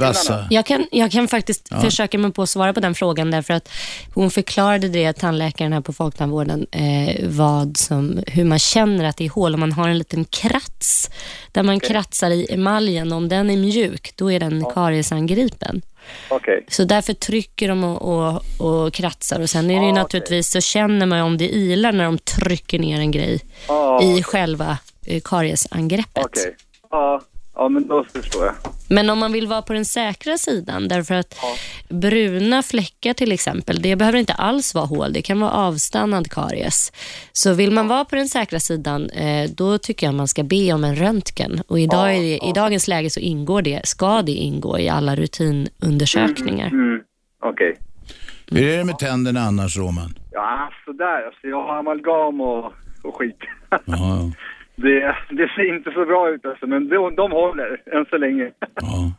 vassa... 0.00 0.46
Jag 0.50 0.66
kan, 0.66 0.86
jag 0.92 1.10
kan 1.10 1.28
faktiskt 1.28 1.68
Ja. 1.70 1.80
försöka 1.80 2.18
mig 2.18 2.32
på 2.32 2.42
att 2.42 2.48
svara 2.48 2.72
på 2.72 2.80
den 2.80 2.94
frågan 2.94 3.30
därför 3.30 3.54
att 3.54 3.70
hon 4.14 4.30
förklarade 4.30 4.88
det, 4.88 5.12
tandläkaren 5.12 5.72
här 5.72 5.80
på 5.80 5.92
Folktandvården, 5.92 6.66
eh, 6.72 7.28
vad 7.28 7.76
som, 7.76 8.22
hur 8.26 8.44
man 8.44 8.58
känner 8.58 9.04
att 9.04 9.16
det 9.16 9.24
är 9.24 9.30
hål. 9.30 9.54
Om 9.54 9.60
man 9.60 9.72
har 9.72 9.88
en 9.88 9.98
liten 9.98 10.24
krats 10.24 11.10
där 11.52 11.62
man 11.62 11.80
kratsar 11.80 12.30
i 12.30 12.46
emaljen, 12.50 13.12
om 13.12 13.28
den 13.28 13.50
är 13.50 13.56
mjuk, 13.56 14.12
då 14.16 14.32
är 14.32 14.40
den 14.40 14.64
kariesangripen. 14.74 15.82
Okej. 16.28 16.64
Så 16.68 16.84
därför 16.84 17.12
trycker 17.12 17.68
de 17.68 17.84
och, 17.84 18.02
och, 18.28 18.42
och 18.58 18.92
kratsar 18.94 19.40
och 19.40 19.50
sen 19.50 19.70
är 19.70 19.80
det 19.80 19.86
ju 19.86 19.92
naturligtvis 19.92 20.50
så 20.50 20.60
känner 20.60 21.06
man 21.06 21.20
om 21.20 21.38
det 21.38 21.48
ilar 21.48 21.92
när 21.92 22.04
de 22.04 22.18
trycker 22.18 22.78
ner 22.78 23.00
en 23.00 23.10
grej 23.10 23.40
Ja. 23.68 24.02
i 24.02 24.22
själva 24.22 24.78
eh, 25.06 25.20
kariesangreppet. 25.24 26.24
Okej. 26.24 26.56
Ja, 26.90 27.20
ja, 27.58 27.68
men 27.68 27.86
då 27.86 28.04
förstår 28.04 28.44
jag. 28.44 28.54
Men 28.90 29.10
om 29.10 29.18
man 29.18 29.32
vill 29.32 29.46
vara 29.46 29.62
på 29.62 29.72
den 29.72 29.84
säkra 29.84 30.38
sidan, 30.38 30.88
därför 30.88 31.14
att 31.14 31.34
bruna 31.88 32.62
fläckar 32.62 33.14
till 33.14 33.32
exempel, 33.32 33.82
det 33.82 33.96
behöver 33.96 34.18
inte 34.18 34.32
alls 34.32 34.74
vara 34.74 34.86
hål, 34.86 35.12
det 35.12 35.22
kan 35.22 35.40
vara 35.40 35.50
avstannad 35.50 36.30
karies. 36.30 36.92
Så 37.32 37.54
vill 37.54 37.70
man 37.70 37.88
vara 37.88 38.04
på 38.04 38.16
den 38.16 38.28
säkra 38.28 38.60
sidan, 38.60 39.10
eh, 39.10 39.50
då 39.50 39.78
tycker 39.78 40.06
jag 40.06 40.14
man 40.14 40.28
ska 40.28 40.42
be 40.42 40.72
om 40.72 40.84
en 40.84 40.96
röntgen. 40.96 41.62
Och 41.68 41.80
idag 41.80 42.14
är 42.14 42.20
det, 42.20 42.48
i 42.48 42.52
dagens 42.54 42.88
läge 42.88 43.10
så 43.10 43.20
ingår 43.20 43.62
det, 43.62 43.80
ska 43.84 44.22
det 44.22 44.32
ingå 44.32 44.78
i 44.78 44.88
alla 44.88 45.16
rutinundersökningar. 45.16 46.66
Mm. 46.66 47.00
Okej. 47.42 47.78
Hur 48.50 48.62
är 48.62 48.78
det 48.78 48.84
med 48.84 48.98
tänderna 48.98 49.40
annars 49.40 49.76
Roman? 49.76 50.14
Ja, 50.32 50.70
sådär. 50.84 51.26
Alltså, 51.26 51.46
jag 51.46 51.62
har 51.62 51.78
amalgam 51.78 52.40
och, 52.40 52.72
och 53.02 53.16
skit. 53.16 53.38
Ja, 54.82 54.88
Det, 54.88 55.36
det 55.36 55.48
ser 55.56 55.76
inte 55.76 55.90
så 55.90 56.04
bra 56.04 56.30
ut 56.30 56.44
alltså, 56.44 56.66
men 56.66 56.88
de, 56.88 57.14
de 57.16 57.32
håller 57.32 57.70
än 57.98 58.04
så 58.10 58.16
länge. 58.16 58.50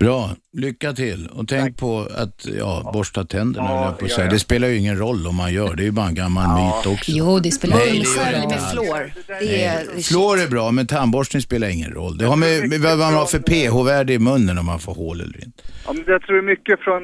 Bra, 0.00 0.30
lycka 0.52 0.92
till. 0.92 1.28
Och 1.32 1.48
tänk 1.48 1.78
på 1.78 2.08
att 2.16 2.46
ja, 2.58 2.90
borsta 2.94 3.24
tänderna, 3.24 3.66
Ja, 3.70 3.84
jag 3.84 3.98
på 3.98 4.06
ja, 4.08 4.24
ja. 4.24 4.30
Det 4.30 4.38
spelar 4.38 4.68
ju 4.68 4.76
ingen 4.76 4.98
roll 4.98 5.26
om 5.26 5.36
man 5.36 5.52
gör 5.52 5.74
det. 5.76 5.82
är 5.82 5.84
ju 5.84 5.90
bara 5.90 6.06
en 6.06 6.14
gammal 6.14 6.64
myt 6.64 6.86
också. 6.86 7.10
Jo, 7.10 7.38
det 7.38 7.50
spelar 7.50 7.76
Nej, 7.76 7.88
roll. 7.88 8.04
det 8.04 8.32
gör 8.32 8.48
med 8.48 8.70
fluor. 8.70 9.12
Det 9.40 9.64
är... 9.64 10.02
Fluor 10.02 10.40
är 10.40 10.48
bra, 10.48 10.70
men 10.70 10.86
tandborstning 10.86 11.42
spelar 11.42 11.68
ingen 11.68 11.92
roll. 11.92 12.18
Det 12.18 12.24
har 12.24 12.36
med, 12.36 12.68
med 12.68 12.80
vad 12.80 12.98
man 12.98 13.14
har 13.14 13.26
för 13.26 13.38
pH-värde 13.38 14.12
i 14.12 14.18
munnen 14.18 14.58
om 14.58 14.66
man 14.66 14.78
får 14.78 14.94
hål 14.94 15.20
eller 15.20 15.44
inte. 15.44 15.62
Ja, 15.86 15.92
men 15.92 16.04
jag 16.06 16.22
tror 16.22 16.42
mycket 16.42 16.80
från 16.80 17.02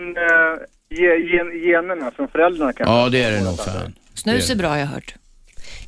ge, 0.88 1.16
gen, 1.16 1.60
generna, 1.70 2.10
från 2.16 2.28
föräldrarna 2.28 2.72
kanske. 2.72 2.94
Ja, 2.94 3.08
det 3.08 3.22
är 3.22 3.32
det 3.32 3.44
nog 3.44 3.56
fan. 3.58 3.92
Snus 4.14 4.50
är 4.50 4.56
bra 4.56 4.68
har 4.68 4.76
jag 4.76 4.86
hört. 4.86 5.14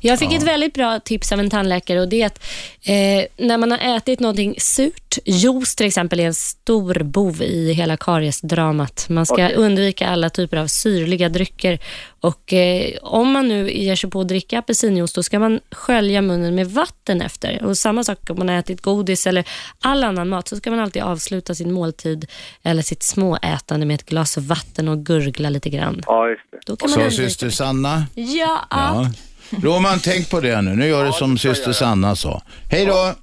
Jag 0.01 0.19
fick 0.19 0.33
ett 0.33 0.43
väldigt 0.43 0.73
bra 0.73 0.99
tips 0.99 1.31
av 1.31 1.39
en 1.39 1.49
tandläkare 1.49 2.01
och 2.01 2.09
det 2.09 2.21
är 2.21 2.25
att 2.25 2.43
eh, 2.83 3.45
när 3.47 3.57
man 3.57 3.71
har 3.71 3.97
ätit 3.97 4.19
någonting 4.19 4.55
surt, 4.57 5.17
juice 5.25 5.75
till 5.75 5.85
exempel 5.85 6.19
är 6.19 6.25
en 6.25 6.33
stor 6.33 7.03
bov 7.03 7.41
i 7.41 7.73
hela 7.73 7.97
kariesdramat. 7.97 9.05
Man 9.09 9.25
ska 9.25 9.33
Okej. 9.33 9.53
undvika 9.55 10.07
alla 10.07 10.29
typer 10.29 10.57
av 10.57 10.67
syrliga 10.67 11.29
drycker 11.29 11.79
och 12.21 12.53
eh, 12.53 12.97
om 13.01 13.31
man 13.31 13.47
nu 13.47 13.71
ger 13.71 13.95
sig 13.95 14.09
på 14.09 14.21
att 14.21 14.27
dricka 14.27 14.59
apelsinjuice 14.59 15.13
då 15.13 15.23
ska 15.23 15.39
man 15.39 15.59
skölja 15.71 16.21
munnen 16.21 16.55
med 16.55 16.67
vatten 16.71 17.21
efter. 17.21 17.63
Och 17.63 17.77
samma 17.77 18.03
sak 18.03 18.29
om 18.29 18.37
man 18.37 18.49
har 18.49 18.55
ätit 18.55 18.81
godis 18.81 19.27
eller 19.27 19.47
all 19.79 20.03
annan 20.03 20.29
mat 20.29 20.47
så 20.47 20.55
ska 20.55 20.71
man 20.71 20.79
alltid 20.79 21.01
avsluta 21.01 21.55
sin 21.55 21.71
måltid 21.71 22.25
eller 22.63 22.81
sitt 22.81 23.03
småätande 23.03 23.85
med 23.85 23.95
ett 23.95 24.05
glas 24.05 24.37
vatten 24.37 24.87
och 24.87 25.05
gurgla 25.05 25.49
lite 25.49 25.69
grann. 25.69 26.01
Ja, 26.05 26.29
just 26.29 26.41
det. 26.51 26.59
Då 26.65 26.75
kan 26.75 26.91
man 26.91 27.11
så 27.11 27.17
syster 27.17 27.49
Sanna. 27.49 28.05
Ja. 28.15 28.67
Ja. 28.69 29.11
Roman, 29.51 29.99
tänk 30.03 30.29
på 30.29 30.39
det 30.39 30.61
nu. 30.61 30.75
Nu 30.75 30.87
gör 30.87 31.05
du 31.05 31.11
som 31.11 31.37
syster 31.37 31.71
Sanna 31.71 32.15
sa. 32.15 32.41
Hej 32.71 32.85
då! 32.85 33.13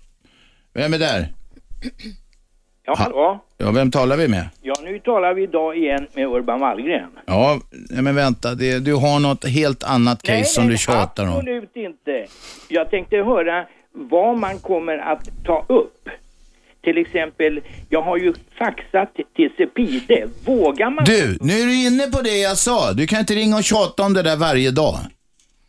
Vem 0.74 0.94
är 0.94 0.98
där? 0.98 1.32
Ja, 2.86 2.94
hallå? 2.98 3.44
Ja, 3.58 3.70
vem 3.70 3.90
talar 3.90 4.16
vi 4.16 4.28
med? 4.28 4.48
Ja, 4.62 4.74
nu 4.84 4.98
talar 4.98 5.34
vi 5.34 5.42
idag 5.42 5.76
igen 5.76 6.06
med 6.14 6.26
Urban 6.26 6.60
Wallgren. 6.60 7.10
Ja, 7.26 7.60
nej, 7.72 8.02
men 8.02 8.14
vänta. 8.14 8.54
Det, 8.54 8.78
du 8.78 8.94
har 8.94 9.18
något 9.20 9.48
helt 9.48 9.84
annat 9.84 10.22
case 10.22 10.44
som 10.44 10.68
du 10.68 10.76
tjatar 10.78 11.24
om. 11.24 11.32
absolut 11.32 11.76
inte. 11.76 12.26
Jag 12.68 12.90
tänkte 12.90 13.16
höra 13.16 13.66
vad 13.92 14.38
man 14.38 14.58
kommer 14.58 14.98
att 14.98 15.44
ta 15.44 15.64
upp. 15.68 16.08
Till 16.84 16.98
exempel, 16.98 17.60
jag 17.88 18.02
har 18.02 18.16
ju 18.16 18.34
faxat 18.58 19.14
till 19.36 19.50
Cepide. 19.56 20.28
Vågar 20.44 20.90
man? 20.90 21.04
Du, 21.04 21.38
nu 21.40 21.52
är 21.60 21.66
du 21.66 21.86
inne 21.86 22.06
på 22.06 22.22
det 22.22 22.38
jag 22.38 22.56
sa. 22.56 22.92
Du 22.92 23.06
kan 23.06 23.20
inte 23.20 23.34
ringa 23.34 23.56
och 23.56 23.64
tjata 23.64 24.02
om 24.02 24.12
det 24.14 24.22
där 24.22 24.36
varje 24.36 24.70
dag. 24.70 24.98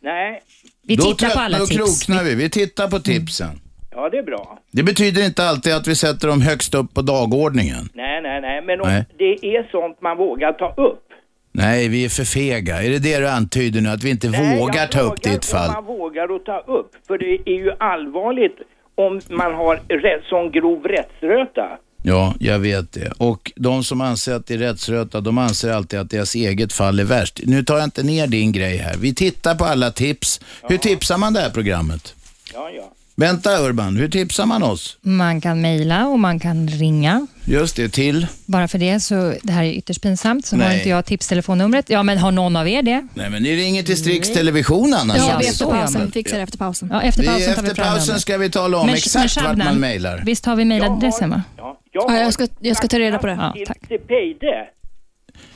Nej, 0.02 0.40
Vi 0.86 0.96
då 0.96 1.02
tittar 1.02 1.30
på 1.30 1.38
alla 1.40 1.58
då 1.58 1.66
tips. 1.66 2.06
kroknar 2.06 2.24
vi. 2.24 2.34
Vi 2.34 2.50
tittar 2.50 2.88
på 2.88 2.98
tipsen. 2.98 3.60
ja 3.90 4.08
det 4.10 4.18
är 4.18 4.22
bra. 4.22 4.58
Det 4.72 4.82
betyder 4.82 5.26
inte 5.26 5.44
alltid 5.44 5.74
att 5.74 5.86
vi 5.88 5.94
sätter 5.94 6.28
dem 6.28 6.40
högst 6.42 6.74
upp 6.74 6.94
på 6.94 7.02
dagordningen. 7.02 7.88
Nej, 7.94 8.22
nej, 8.22 8.40
nej, 8.40 8.62
men 8.62 8.80
om 8.80 8.88
Nej. 8.88 9.04
det 9.18 9.56
är 9.56 9.68
sånt 9.70 10.00
man 10.02 10.16
vågar 10.16 10.52
ta 10.52 10.74
upp. 10.76 11.04
Nej, 11.52 11.88
vi 11.88 12.04
är 12.04 12.08
för 12.08 12.24
fega. 12.24 12.82
Är 12.82 12.90
det 12.90 12.98
det 12.98 13.18
du 13.18 13.28
antyder 13.28 13.80
nu? 13.80 13.88
Att 13.88 14.04
vi 14.04 14.10
inte 14.10 14.28
Nej, 14.30 14.58
vågar 14.58 14.80
jag 14.80 14.90
ta 14.92 15.00
upp 15.00 15.06
frågar 15.24 15.32
ditt 15.32 15.44
fall? 15.44 15.68
Om 15.68 15.74
man 15.74 15.84
vågar 15.84 16.36
att 16.36 16.44
ta 16.44 16.58
upp. 16.58 16.90
För 17.06 17.18
det 17.18 17.38
är 17.50 17.54
ju 17.64 17.72
allvarligt 17.78 18.58
om 18.94 19.20
man 19.30 19.54
har 19.54 19.76
rätt, 19.88 20.24
sån 20.24 20.50
grov 20.50 20.84
rättsröta. 20.84 21.78
Ja, 22.02 22.34
jag 22.40 22.58
vet 22.58 22.92
det. 22.92 23.12
Och 23.18 23.52
de 23.56 23.84
som 23.84 24.00
anser 24.00 24.34
att 24.34 24.46
det 24.46 24.54
är 24.54 24.58
rättsröta, 24.58 25.20
de 25.20 25.38
anser 25.38 25.70
alltid 25.72 25.98
att 26.00 26.10
deras 26.10 26.34
eget 26.34 26.72
fall 26.72 26.98
är 27.00 27.04
värst. 27.04 27.40
Nu 27.44 27.64
tar 27.64 27.76
jag 27.76 27.84
inte 27.84 28.02
ner 28.02 28.26
din 28.26 28.52
grej 28.52 28.76
här. 28.76 28.96
Vi 28.96 29.14
tittar 29.14 29.54
på 29.54 29.64
alla 29.64 29.90
tips. 29.90 30.40
Hur 30.68 30.78
tipsar 30.78 31.18
man 31.18 31.32
det 31.32 31.40
här 31.40 31.50
programmet? 31.50 32.14
Ja, 32.54 32.70
ja. 32.76 32.92
Vänta 33.16 33.58
Urban, 33.62 33.96
hur 33.96 34.08
tipsar 34.08 34.46
man 34.46 34.62
oss? 34.62 34.96
Man 35.00 35.40
kan 35.40 35.60
mejla 35.60 36.06
och 36.06 36.18
man 36.18 36.40
kan 36.40 36.68
ringa. 36.68 37.26
Just 37.44 37.76
det, 37.76 37.88
till? 37.88 38.26
Bara 38.46 38.68
för 38.68 38.78
det, 38.78 39.00
så 39.00 39.34
det 39.42 39.52
här 39.52 39.64
är 39.64 39.72
ytterst 39.72 40.02
pinsamt, 40.02 40.46
så 40.46 40.56
har 40.56 40.64
Nej. 40.64 40.76
inte 40.76 40.88
jag 40.88 41.04
tipstelefonnumret. 41.04 41.90
Ja, 41.90 42.02
men 42.02 42.18
har 42.18 42.30
någon 42.32 42.56
av 42.56 42.68
er 42.68 42.82
det? 42.82 43.06
Nej, 43.14 43.30
men 43.30 43.42
ni 43.42 43.56
ringer 43.56 43.82
till 43.82 43.96
Strix 43.96 44.32
Television 44.32 44.94
annars. 44.94 45.18
Har 45.18 45.38
vi 45.38 45.46
efter 45.48 45.64
pausen. 45.64 46.06
Vi 46.06 46.12
fixar 46.12 46.36
det 46.36 46.42
efter 46.42 46.58
pausen. 46.58 46.88
Ja, 46.92 47.02
efter 47.02 47.22
Vi- 47.22 47.28
pausen 47.28 47.54
tar 47.54 47.62
vi 47.62 47.68
efter 47.70 47.84
pausen 47.84 48.20
ska 48.20 48.38
vi 48.38 48.50
tala 48.50 48.76
om 48.78 48.86
Men- 48.86 48.94
exakt 48.94 49.36
men 49.36 49.44
vart 49.44 49.56
man 49.66 49.80
mejlar. 49.80 50.22
Visst 50.26 50.46
har 50.46 50.56
vi 50.56 50.64
mejladressen 50.64 51.30
va? 51.30 51.42
ja. 51.56 51.78
Ja, 52.08 52.18
jag, 52.18 52.32
ska, 52.32 52.46
jag 52.60 52.76
ska 52.76 52.88
ta 52.88 52.98
reda 52.98 53.18
på 53.18 53.26
det. 53.26 53.32
Ja, 53.54 53.54
tack. 53.66 53.78
Cepide. 53.88 54.66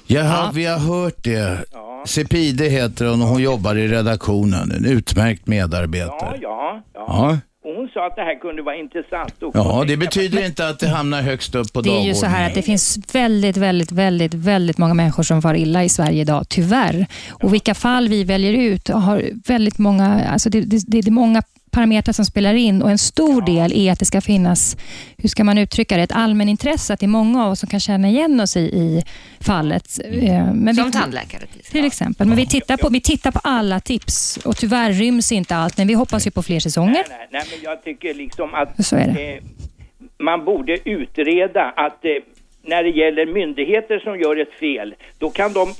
Jaha, 0.07 0.51
vi 0.55 0.65
har 0.67 0.79
hört 0.79 1.25
det. 1.25 1.65
Sepide 2.07 2.65
heter 2.69 3.07
hon 3.07 3.23
och 3.23 3.29
hon 3.29 3.43
jobbar 3.43 3.75
i 3.77 3.89
redaktionen. 3.89 4.71
En 4.73 4.85
utmärkt 4.85 5.43
Ja, 5.45 5.51
medarbetare. 5.51 6.39
ja, 6.41 6.83
ja. 6.95 7.05
Ja, 7.07 7.39
Och 7.65 7.75
hon 7.77 7.89
sa 7.89 8.07
att 8.07 8.17
det 8.17 8.23
här 8.23 8.41
kunde 8.41 8.63
vara 8.63 8.77
intressant. 8.77 9.43
Och 9.43 9.51
ja 9.57 9.85
det 9.89 9.97
betyder 9.97 10.47
inte 10.47 10.69
att 10.69 10.79
det 10.79 10.89
hamnar 10.89 11.23
högst 11.23 11.55
upp 11.55 11.73
på 11.73 11.81
Det 11.81 11.89
är 11.89 11.91
dagordningen. 11.91 12.15
ju 12.15 12.21
så 12.21 12.27
här 12.27 12.47
att 12.47 12.55
det 12.55 12.63
finns 12.63 12.99
väldigt, 13.13 13.57
väldigt, 13.57 13.93
väldigt, 13.93 14.35
väldigt 14.35 14.79
många 14.79 14.95
människor 14.95 15.23
som 15.23 15.43
far 15.43 15.55
illa 15.55 15.85
i 15.85 15.89
Sverige 15.89 16.21
idag, 16.21 16.45
tyvärr. 16.49 17.07
Och 17.31 17.55
vilka 17.55 17.75
fall 17.75 18.09
vi 18.09 18.25
väljer 18.25 18.53
ut 18.53 18.89
har 18.89 19.23
väldigt 19.49 19.79
många, 19.79 20.25
alltså 20.29 20.51
det, 20.51 20.61
det, 20.61 20.83
det 20.87 20.99
är 20.99 21.11
många 21.11 21.43
parametrar 21.73 22.13
som 22.13 22.25
spelar 22.25 22.55
in 22.55 22.83
och 22.83 22.91
en 22.91 22.99
stor 22.99 23.43
del 23.43 23.73
är 23.73 23.93
att 23.93 23.99
det 23.99 24.05
ska 24.05 24.21
finnas, 24.21 24.77
hur 25.19 25.29
ska 25.29 25.45
man 25.45 25.59
uttrycka 25.59 25.97
det, 25.97 26.03
ett 26.03 26.13
allmänintresse, 26.13 26.95
att 26.95 27.01
det 27.01 27.07
är 27.07 27.09
många 27.09 27.45
av 27.45 27.53
oss 27.53 27.61
som 27.61 27.69
kan 27.69 27.81
känna 27.81 28.09
igen 28.09 28.41
oss 28.41 28.57
i, 28.57 28.61
i 28.61 29.03
fallet. 29.41 29.99
Eh, 30.05 30.53
Men 30.55 30.75
Som 30.75 30.87
vi, 30.87 30.93
tandläkare 30.93 31.43
till 31.71 31.85
exempel. 31.85 32.27
Men 32.29 32.37
vi 32.37 32.47
tittar, 32.47 32.77
på, 32.77 32.89
vi 32.89 33.01
tittar 33.01 33.31
på 33.31 33.41
alla 33.45 33.81
tips 33.81 34.37
och 34.37 34.57
tyvärr 34.57 34.93
ryms 34.93 35.33
inte 35.33 35.57
allt, 35.57 35.77
men 35.79 35.87
vi 35.87 35.95
hoppas 35.95 36.27
ju 36.27 36.31
på 36.31 36.43
fler 36.43 36.61
säsonger. 36.61 36.93
Nej, 36.93 37.05
nej, 37.09 37.29
nej, 37.31 37.43
men 37.51 37.59
jag 37.65 37.85
tycker 37.85 38.15
liksom 38.15 38.55
att 38.55 38.87
Så 38.87 38.97
är 38.97 39.07
det. 39.09 39.35
eh, 39.37 39.43
man 40.19 40.45
borde 40.45 40.89
utreda 40.91 41.63
att 41.77 42.05
eh, 42.05 42.11
när 42.65 42.83
det 42.83 42.91
gäller 42.91 43.27
myndigheter 43.27 43.99
som 43.99 44.21
gör 44.21 44.37
ett 44.41 44.53
fel, 44.61 44.95
då 45.19 45.31
kan 45.31 45.53
de 45.53 45.75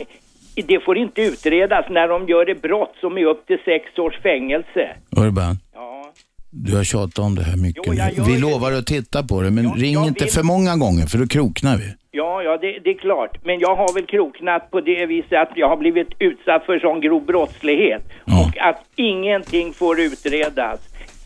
det 0.55 0.81
får 0.85 0.99
inte 0.99 1.21
utredas 1.23 1.85
när 1.91 2.09
de 2.09 2.29
gör 2.29 2.51
ett 2.51 2.63
brott 2.63 2.95
som 3.01 3.19
är 3.19 3.25
upp 3.25 3.47
till 3.47 3.59
sex 3.65 3.99
års 3.99 4.23
fängelse. 4.23 4.97
Urban, 5.17 5.57
Ja, 5.75 6.13
du 6.51 6.77
har 6.77 6.85
tjatat 6.85 7.19
om 7.19 7.35
det 7.35 7.43
här 7.43 7.57
mycket 7.57 7.83
Jo, 7.87 7.93
nu. 7.93 8.23
Vi 8.27 8.33
det. 8.35 8.41
lovar 8.41 8.73
att 8.73 8.87
titta 8.87 9.23
på 9.23 9.43
det, 9.43 9.51
men 9.51 9.65
Ja, 9.65 9.75
ring 9.77 10.05
inte 10.05 10.25
vill- 10.25 10.33
för 10.33 10.43
många 10.43 10.77
gånger 10.77 11.07
för 11.07 11.19
då 11.19 11.27
kroknar 11.27 11.77
vi. 11.77 11.95
ja, 12.11 12.43
ja 12.43 12.59
det, 12.61 12.79
det 12.85 12.91
är 12.91 12.99
klart. 12.99 13.39
Men 13.45 13.59
jag 13.61 13.77
har 13.77 13.95
väl 13.95 14.07
kroknat 14.07 14.71
på 14.71 14.81
det 14.81 15.07
viset 15.07 15.33
att 15.33 15.51
jag 15.57 15.69
har 15.69 15.77
blivit 15.77 16.09
utsatt 16.19 16.65
för 16.67 16.79
sån 16.79 17.01
grov 17.01 17.25
brottslighet. 17.27 18.03
Ja. 18.25 18.41
Och 18.47 18.59
att 18.69 18.81
ingenting 18.97 19.73
får 19.73 20.01
utredas. 20.01 20.81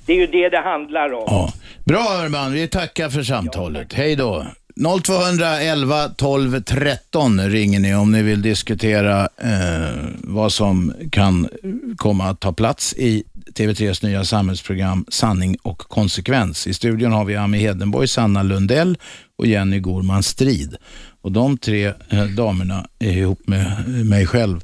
Det 0.06 0.12
är 0.12 0.16
ju 0.16 0.26
det 0.26 0.48
det 0.48 0.58
handlar 0.60 1.12
om. 1.12 1.24
Ja. 1.26 1.48
Bra 1.84 2.24
Urban, 2.26 2.52
vi 2.52 2.68
tackar 2.68 3.08
för 3.08 3.22
samtalet. 3.22 3.92
Hej 3.92 4.16
då. 4.16 4.46
0211 4.80 6.08
12 6.16 6.62
13 6.62 7.50
ringer 7.50 7.80
ni 7.80 7.94
om 7.94 8.12
ni 8.12 8.22
vill 8.22 8.42
diskutera 8.42 9.28
eh, 9.38 10.08
vad 10.18 10.52
som 10.52 10.92
kan 11.10 11.48
komma 11.96 12.24
att 12.28 12.40
ta 12.40 12.52
plats 12.52 12.94
i 12.96 13.24
TV3s 13.54 14.04
nya 14.04 14.24
samhällsprogram 14.24 15.06
Sanning 15.08 15.56
och 15.62 15.78
konsekvens. 15.78 16.66
I 16.66 16.74
studion 16.74 17.12
har 17.12 17.24
vi 17.24 17.36
Ami 17.36 17.58
Hedenborg, 17.58 18.08
Sanna 18.08 18.42
Lundell 18.42 18.98
och 19.36 19.46
Jenny 19.46 19.80
Gorman 19.80 20.22
Strid. 20.22 20.76
Och 21.20 21.32
de 21.32 21.58
tre 21.58 21.86
eh, 21.86 22.24
damerna 22.24 22.86
är 22.98 23.12
ihop 23.12 23.48
med 23.48 23.88
mig 23.88 24.26
själv. 24.26 24.60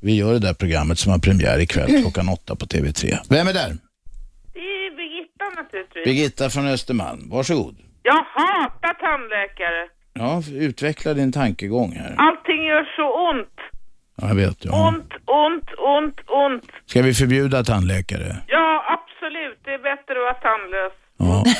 Vi 0.00 0.14
gör 0.14 0.32
det 0.32 0.38
där 0.38 0.54
programmet 0.54 0.98
som 0.98 1.12
har 1.12 1.18
premiär 1.18 1.58
ikväll 1.58 2.00
klockan 2.02 2.28
åtta 2.28 2.56
på 2.56 2.66
TV3. 2.66 3.18
Vem 3.28 3.48
är 3.48 3.52
där? 3.52 3.76
Det 4.52 4.58
är 4.58 4.96
Birgitta 4.96 5.62
naturligtvis. 5.62 6.04
Birgitta 6.04 6.50
från 6.50 6.66
Östermalm. 6.66 7.28
Varsågod. 7.30 7.76
Jag 8.10 8.24
hatar 8.34 8.94
tandläkare. 8.94 9.88
Ja, 10.12 10.42
utveckla 10.66 11.14
din 11.14 11.32
tankegång 11.32 11.92
här. 11.92 12.14
Allting 12.18 12.64
gör 12.64 12.84
så 12.96 13.30
ont. 13.30 13.56
Ja, 14.16 14.28
jag 14.28 14.34
vet. 14.34 14.64
Ja. 14.64 14.88
Ont, 14.88 15.12
ont, 15.24 15.70
ont, 15.78 16.20
ont. 16.26 16.64
Ska 16.86 17.02
vi 17.02 17.14
förbjuda 17.14 17.64
tandläkare? 17.64 18.36
Ja, 18.46 18.84
absolut. 18.96 19.58
Det 19.64 19.70
är 19.70 19.78
bättre 19.78 20.12
att 20.12 20.26
vara 20.28 20.34
tandlös. 20.34 20.92
Ja. 21.18 21.44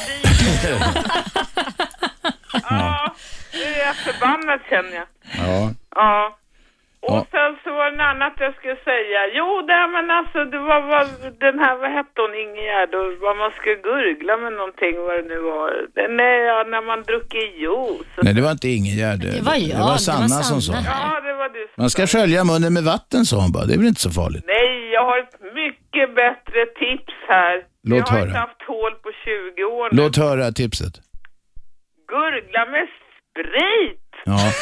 Ja, 2.71 3.15
det 3.53 3.65
är 3.65 3.87
jag 3.87 3.97
förbannad 3.97 4.61
känner 4.71 4.93
jag. 4.95 5.07
ja. 5.39 5.71
Ja. 5.97 6.37
Och 7.09 7.17
Ja. 7.21 7.27
sen 7.35 7.53
så 7.65 7.69
var 7.79 7.87
det 7.91 7.97
något 7.97 8.11
annat 8.15 8.35
jag 8.47 8.55
skulle 8.59 8.79
säga. 8.91 9.21
Jo, 9.39 9.49
det 9.69 9.81
men 9.97 10.07
alltså 10.19 10.39
det 10.53 10.61
var, 10.71 10.81
var 10.95 11.05
den 11.47 11.57
här, 11.65 11.75
vad 11.83 11.91
hette 11.99 12.17
hon, 12.25 12.35
Ingegärd, 12.45 12.91
och 13.01 13.09
vad 13.27 13.35
man 13.43 13.51
skulle 13.59 13.79
gurgla 13.89 14.35
med 14.45 14.53
någonting, 14.61 14.95
vad 15.07 15.15
det 15.19 15.27
nu 15.35 15.39
var. 15.53 15.71
Det- 15.95 16.09
Nej, 16.21 16.37
ja, 16.51 16.59
när 16.75 16.83
man 16.91 16.99
druckit 17.11 17.49
juice. 17.65 18.13
Nej, 18.25 18.35
det 18.37 18.43
var 18.47 18.53
inte 18.57 18.69
Ingegärd. 18.79 19.21
Det 19.21 19.43
var 19.49 19.55
jag, 19.55 19.69
Det 19.71 19.75
var 19.75 19.87
det 19.87 19.97
var 19.97 20.07
Sanna 20.11 20.39
som 20.53 20.59
sa. 20.67 20.73
Sanna. 20.73 20.87
Ja, 20.95 21.21
det 21.29 21.35
var 21.43 21.49
du 21.57 21.63
som 21.71 21.79
Man 21.83 21.91
ska 21.95 22.03
skölja 22.15 22.41
munnen 22.51 22.73
med 22.79 22.85
vatten, 22.95 23.21
sa 23.31 23.37
hon 23.45 23.53
bara. 23.57 23.65
Det 23.69 23.75
är 23.77 23.81
väl 23.83 23.93
inte 23.95 24.07
så 24.09 24.13
farligt? 24.21 24.45
Nej, 24.57 24.71
jag 24.97 25.05
har 25.11 25.17
ett 25.25 25.37
mycket 25.61 26.07
bättre 26.23 26.61
tips 26.83 27.15
här. 27.35 27.55
Låt 27.91 27.99
jag 27.99 28.07
har 28.07 28.13
höra. 28.19 28.29
inte 28.29 28.39
haft 28.47 28.63
hål 28.73 28.93
på 29.05 29.11
20 29.25 29.65
år 29.79 29.87
nu. 29.91 29.97
Låt 30.03 30.17
höra 30.27 30.45
tipset. 30.61 30.95
Gurgla 32.13 32.63
med 32.75 32.87
sprit! 32.89 34.06
Ja. 34.27 34.53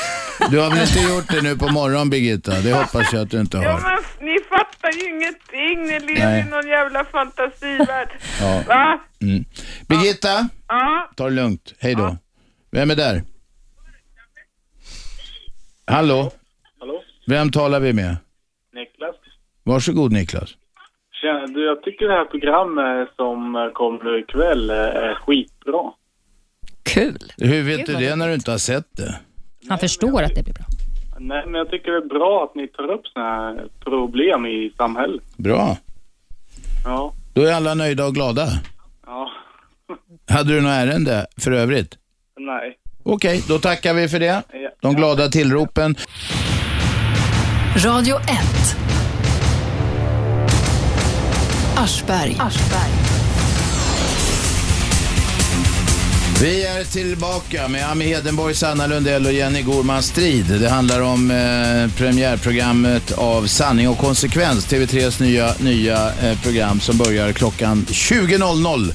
Du 0.51 0.61
har 0.61 0.71
väl 0.71 0.79
inte 0.81 1.01
gjort 1.15 1.29
det 1.29 1.43
nu 1.43 1.57
på 1.57 1.69
morgonen, 1.73 2.11
Birgitta? 2.11 2.53
Det 2.61 2.73
hoppas 2.73 3.13
jag 3.13 3.23
att 3.23 3.31
du 3.31 3.41
inte 3.41 3.57
Ja, 3.57 3.71
har. 3.71 3.81
men 3.81 4.27
ni 4.29 4.39
fattar 4.49 4.91
ju 4.93 5.09
ingenting. 5.09 5.83
Ni 5.87 6.01
lever 6.15 6.27
Nej. 6.31 6.41
i 6.47 6.51
någon 6.51 6.69
jävla 6.69 7.05
fantasivärld. 7.05 8.09
Ja. 8.41 8.63
Va? 8.69 9.01
Mm. 9.23 9.45
Birgitta, 9.89 10.49
Ja, 10.69 11.11
ta 11.17 11.25
det 11.25 11.31
lugnt. 11.31 11.75
Hej 11.81 11.95
då. 11.95 12.17
Vem 12.73 12.91
är 12.91 12.97
där? 12.97 13.23
Hallå? 15.87 16.31
Hallå? 16.81 17.03
Vem 17.27 17.51
talar 17.51 17.81
vi 17.81 17.93
med? 17.93 18.17
Niklas? 18.75 19.17
Varsågod 19.63 20.13
Niklas. 20.13 20.51
Tjena, 21.23 21.47
du, 21.47 21.65
jag 21.67 21.83
tycker 21.83 22.09
det 22.09 22.15
här 22.15 22.25
programmet 22.25 23.09
som 23.17 23.71
kommer 23.75 24.05
nu 24.05 24.19
ikväll 24.21 24.71
är 24.71 25.15
skitbra. 25.15 25.93
Kul. 26.83 27.19
Hur 27.37 27.63
vet 27.63 27.87
Gud, 27.87 27.87
du 27.87 28.05
det 28.07 28.17
när 28.17 28.29
du 28.29 28.35
inte 28.35 28.51
har 28.51 28.59
sett 28.59 28.97
det? 28.97 29.15
Han 29.69 29.79
förstår 29.79 30.23
att 30.23 30.35
det 30.35 30.43
blir 30.43 30.55
bra. 30.55 30.65
Nej, 31.19 31.43
men 31.47 31.55
jag 31.55 31.71
tycker 31.71 31.91
det 31.91 31.97
är 31.97 32.09
bra 32.09 32.45
att 32.45 32.55
ni 32.55 32.69
tar 32.69 32.91
upp 32.91 33.07
sådana 33.07 33.31
här 33.31 33.69
problem 33.85 34.47
i 34.47 34.73
samhället. 34.77 35.23
Bra. 35.37 35.77
Ja. 36.85 37.13
Då 37.33 37.43
är 37.43 37.53
alla 37.53 37.75
nöjda 37.75 38.07
och 38.07 38.15
glada. 38.15 38.49
Ja. 39.07 39.31
Hade 40.35 40.55
du 40.55 40.61
något 40.61 40.71
ärende 40.71 41.27
för 41.41 41.53
övrigt? 41.53 41.99
Nej. 42.39 42.79
Okej, 43.03 43.45
då 43.49 43.59
tackar 43.59 43.95
vi 43.95 44.09
för 44.09 44.21
det. 44.21 44.43
De 44.81 44.95
glada 44.95 45.29
tillropen. 45.29 45.97
Radio 47.77 48.17
1. 48.17 48.21
Aschberg. 51.77 52.37
Vi 56.45 56.67
är 56.67 56.85
tillbaka 56.85 57.69
med 57.69 57.91
Ami 57.91 58.05
Hedenborg, 58.05 58.55
Sanna 58.55 58.87
Lundell 58.87 59.27
och 59.27 59.33
Jenny 59.33 59.63
Gorman 59.63 60.03
Strid. 60.03 60.45
Det 60.61 60.69
handlar 60.69 61.01
om 61.03 61.31
eh, 61.31 61.99
premiärprogrammet 61.99 63.19
av 63.19 63.43
Sanning 63.43 63.89
och 63.89 63.99
konsekvens, 63.99 64.73
TV3s 64.73 65.23
nya, 65.23 65.47
nya 65.71 65.97
eh, 66.23 66.43
program 66.43 66.81
som 66.81 66.99
börjar 66.99 67.33
klockan 67.33 67.77
20.00 67.77 68.95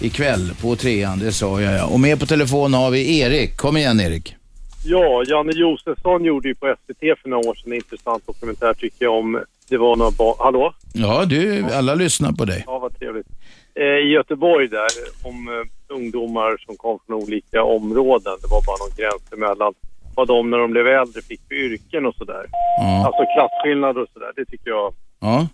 ikväll 0.00 0.50
på 0.62 0.76
trean, 0.76 1.18
det 1.18 1.32
sa 1.32 1.60
jag 1.60 1.74
ja. 1.74 1.86
Och 1.86 2.00
med 2.00 2.20
på 2.20 2.26
telefon 2.26 2.74
har 2.74 2.90
vi 2.90 3.20
Erik. 3.20 3.56
Kom 3.56 3.76
igen 3.76 4.00
Erik. 4.00 4.34
Ja, 4.84 5.24
Janne 5.26 5.52
Josefsson 5.54 6.24
gjorde 6.24 6.48
ju 6.48 6.54
på 6.54 6.74
SVT 6.86 7.00
för 7.22 7.28
några 7.28 7.48
år 7.48 7.54
sedan 7.54 7.72
en 7.72 7.76
intressant 7.76 8.26
dokumentär 8.26 8.74
tycker 8.74 9.04
jag 9.04 9.14
om, 9.18 9.44
det 9.68 9.76
var 9.76 9.96
några 9.96 10.10
barn, 10.10 10.36
hallå? 10.38 10.74
Ja, 10.92 11.24
du, 11.24 11.64
alla 11.72 11.94
lyssnar 11.94 12.32
på 12.32 12.44
dig. 12.44 12.64
Ja, 12.66 12.78
vad 12.78 12.98
trevligt. 12.98 13.26
Eh, 13.74 14.06
I 14.06 14.08
Göteborg 14.12 14.68
där, 14.68 14.88
om 15.22 15.48
eh, 15.48 15.77
ungdomar 15.90 16.56
som 16.66 16.76
kom 16.76 16.98
från 17.06 17.16
olika 17.22 17.62
områden, 17.62 18.32
det 18.42 18.48
var 18.48 18.62
bara 18.66 18.76
någon 18.86 18.96
gräns 18.96 19.32
emellan, 19.32 19.74
vad 20.16 20.28
de 20.28 20.50
när 20.50 20.58
de 20.58 20.70
blev 20.70 20.86
äldre 20.86 21.22
fick 21.22 21.40
för 21.48 21.54
yrken 21.54 22.06
och 22.06 22.14
sådär. 22.14 22.46
Ja. 22.78 23.06
Alltså 23.06 23.22
klasskillnader 23.34 24.02
och 24.02 24.08
sådär, 24.12 24.32
det 24.36 24.44
tycker 24.44 24.70
jag, 24.70 24.94
Ja, 25.20 25.48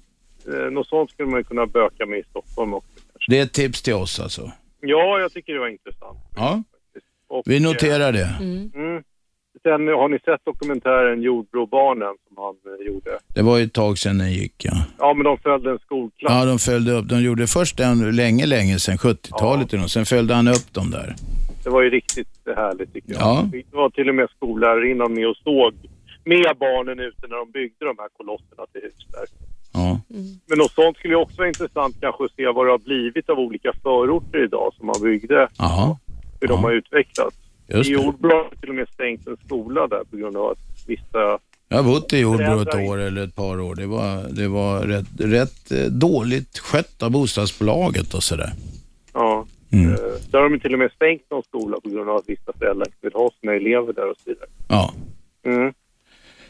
eh, 0.48 0.70
något 0.70 0.86
sånt 0.88 1.10
skulle 1.10 1.28
man 1.28 1.44
kunna 1.44 1.66
böka 1.66 2.06
med 2.06 2.18
i 2.18 2.22
Stockholm 2.30 2.74
också. 2.74 2.90
det 3.28 3.38
är 3.38 3.42
ett 3.42 3.52
tips 3.52 3.82
till 3.82 3.94
oss 3.94 4.20
alltså. 4.20 4.52
Ja, 4.80 5.20
jag 5.20 5.32
tycker 5.32 5.52
det 5.52 5.58
var 5.58 5.68
intressant. 5.68 6.18
Ja, 6.36 6.62
Och, 7.28 7.42
vi 7.46 7.60
noterar 7.60 8.12
det. 8.12 8.28
Mm. 8.40 9.02
Sen 9.66 9.88
har 9.88 10.08
ni 10.08 10.18
sett 10.18 10.44
dokumentären 10.44 11.22
Jordbrobarnen 11.22 12.14
som 12.28 12.36
han 12.44 12.54
eh, 12.72 12.86
gjorde? 12.86 13.10
Det 13.34 13.42
var 13.42 13.58
ju 13.58 13.64
ett 13.64 13.72
tag 13.72 13.98
sedan 13.98 14.18
den 14.18 14.32
gick 14.32 14.64
ja. 14.64 14.72
Ja, 14.98 15.14
men 15.14 15.24
de 15.24 15.38
följde 15.38 15.70
en 15.70 15.78
skolklass. 15.78 16.32
Ja, 16.32 16.44
de 16.44 16.58
följde 16.58 16.92
upp. 16.92 17.08
De 17.08 17.22
gjorde 17.22 17.46
först 17.46 17.76
den 17.76 18.16
länge, 18.16 18.46
länge 18.46 18.78
sedan 18.78 18.96
70-talet 18.96 19.72
ja. 19.72 19.88
Sen 19.88 20.06
följde 20.06 20.34
han 20.34 20.48
upp 20.48 20.74
dem 20.74 20.90
där. 20.90 21.14
Det 21.64 21.70
var 21.70 21.82
ju 21.82 21.90
riktigt 21.90 22.28
härligt 22.56 22.92
tycker 22.92 23.12
jag. 23.12 23.20
Ja. 23.20 23.48
Det 23.52 23.76
var 23.76 23.90
till 23.90 24.08
och 24.08 24.14
med 24.14 24.28
skollärarinnan 24.36 25.14
med 25.14 25.28
och 25.28 25.36
såg 25.36 25.74
med 26.24 26.56
barnen 26.60 26.98
ute 27.00 27.26
när 27.28 27.36
de 27.36 27.50
byggde 27.50 27.84
de 27.84 27.96
här 27.98 28.08
kolosserna 28.16 28.66
till 28.72 28.82
hus 28.82 29.06
där. 29.12 29.26
Ja. 29.72 30.00
Men 30.48 30.58
något 30.58 30.72
sånt 30.72 30.96
skulle 30.96 31.14
ju 31.14 31.20
också 31.20 31.36
vara 31.38 31.48
intressant 31.48 32.00
kanske 32.00 32.24
att 32.24 32.32
se 32.36 32.46
vad 32.46 32.66
det 32.66 32.70
har 32.70 32.78
blivit 32.78 33.28
av 33.28 33.38
olika 33.38 33.72
förorter 33.82 34.44
idag 34.44 34.74
som 34.76 34.86
man 34.86 35.02
byggde. 35.02 35.48
Jaha. 35.58 35.96
Hur 36.40 36.48
de 36.48 36.64
har 36.64 36.72
utvecklats. 36.72 37.36
Just 37.68 37.90
I. 37.90 37.92
Jordbro 37.92 38.30
har 38.30 38.56
till 38.60 38.68
och 38.68 38.74
med 38.74 38.88
stängt 38.88 39.26
en 39.26 39.36
skola 39.46 39.86
där 39.86 40.04
på 40.10 40.16
grund 40.16 40.36
av 40.36 40.50
att 40.50 40.58
vissa... 40.86 41.38
Jag 41.68 41.76
har 41.76 41.84
bott 41.84 42.12
i 42.12 42.18
Jordbro 42.18 42.60
ett 42.62 42.74
år 42.74 42.98
eller 42.98 43.24
ett 43.24 43.34
par 43.34 43.60
år. 43.60 43.74
Det 43.74 43.86
var, 43.86 44.28
det 44.30 44.48
var 44.48 44.80
rätt, 44.82 45.06
rätt 45.18 45.70
eh, 45.72 45.84
dåligt 45.84 46.58
skött 46.58 47.02
av 47.02 47.10
bostadsbolaget 47.10 48.14
och 48.14 48.22
sådär. 48.22 48.52
Ja. 49.12 49.46
Mm. 49.72 49.92
Eh, 49.92 49.98
Där 50.30 50.40
har 50.40 50.50
de 50.50 50.60
till 50.60 50.72
och 50.72 50.78
med 50.78 50.90
stängt 50.92 51.30
någon 51.30 51.42
skola 51.42 51.76
på 51.84 51.88
grund 51.90 52.10
av 52.10 52.16
att 52.16 52.28
vissa 52.28 52.52
föräldrar 52.58 52.86
inte 52.86 52.98
vill 53.00 53.12
ha 53.12 53.30
sina 53.40 53.54
elever 53.54 53.92
där 53.92 54.10
och 54.10 54.16
så 54.16 54.30
vidare. 54.30 54.48
Ja. 54.68 54.92
Mm. 55.46 55.72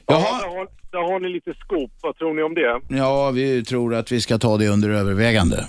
Ja, 0.07 0.15
där, 0.15 0.49
har, 0.57 0.69
där 0.91 1.13
har 1.13 1.21
ni 1.21 1.29
lite 1.29 1.55
skop. 1.55 1.91
Vad 2.03 2.17
tror 2.17 2.35
ni 2.35 2.43
om 2.43 2.55
det? 2.55 2.81
Ja, 2.89 3.31
vi 3.31 3.65
tror 3.65 3.95
att 3.95 4.13
vi 4.13 4.21
ska 4.21 4.39
ta 4.39 4.57
det 4.57 4.69
under 4.69 4.91
övervägande. 4.91 5.65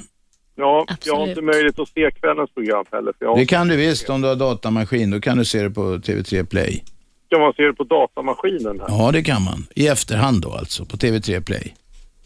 Ja, 0.58 0.86
jag 1.04 1.14
har 1.14 1.22
Absolut. 1.22 1.30
inte 1.30 1.42
möjlighet 1.42 1.80
att 1.80 1.90
se 1.90 2.12
kvällens 2.12 2.50
program 2.54 2.86
heller. 2.92 3.14
För 3.20 3.26
jag. 3.26 3.38
Det 3.38 3.46
kan 3.46 3.68
du 3.68 3.76
visst 3.76 4.10
om 4.10 4.22
du 4.22 4.28
har 4.28 4.36
datamaskin. 4.36 5.12
Då 5.12 5.20
kan 5.20 5.38
du 5.38 5.46
se 5.46 5.64
det 5.64 5.70
på 5.70 5.82
TV3 5.82 6.46
Play. 6.46 6.84
Kan 7.30 7.42
man 7.42 7.54
se 7.54 7.64
det 7.64 7.74
på 7.74 7.84
datamaskinen 7.84 8.80
här? 8.80 8.88
Ja, 8.90 9.12
det 9.12 9.24
kan 9.24 9.44
man. 9.44 9.68
I 9.76 9.88
efterhand 9.88 10.42
då 10.42 10.54
alltså, 10.54 10.86
på 10.86 10.98
TV3 10.98 11.42
Play. 11.42 11.74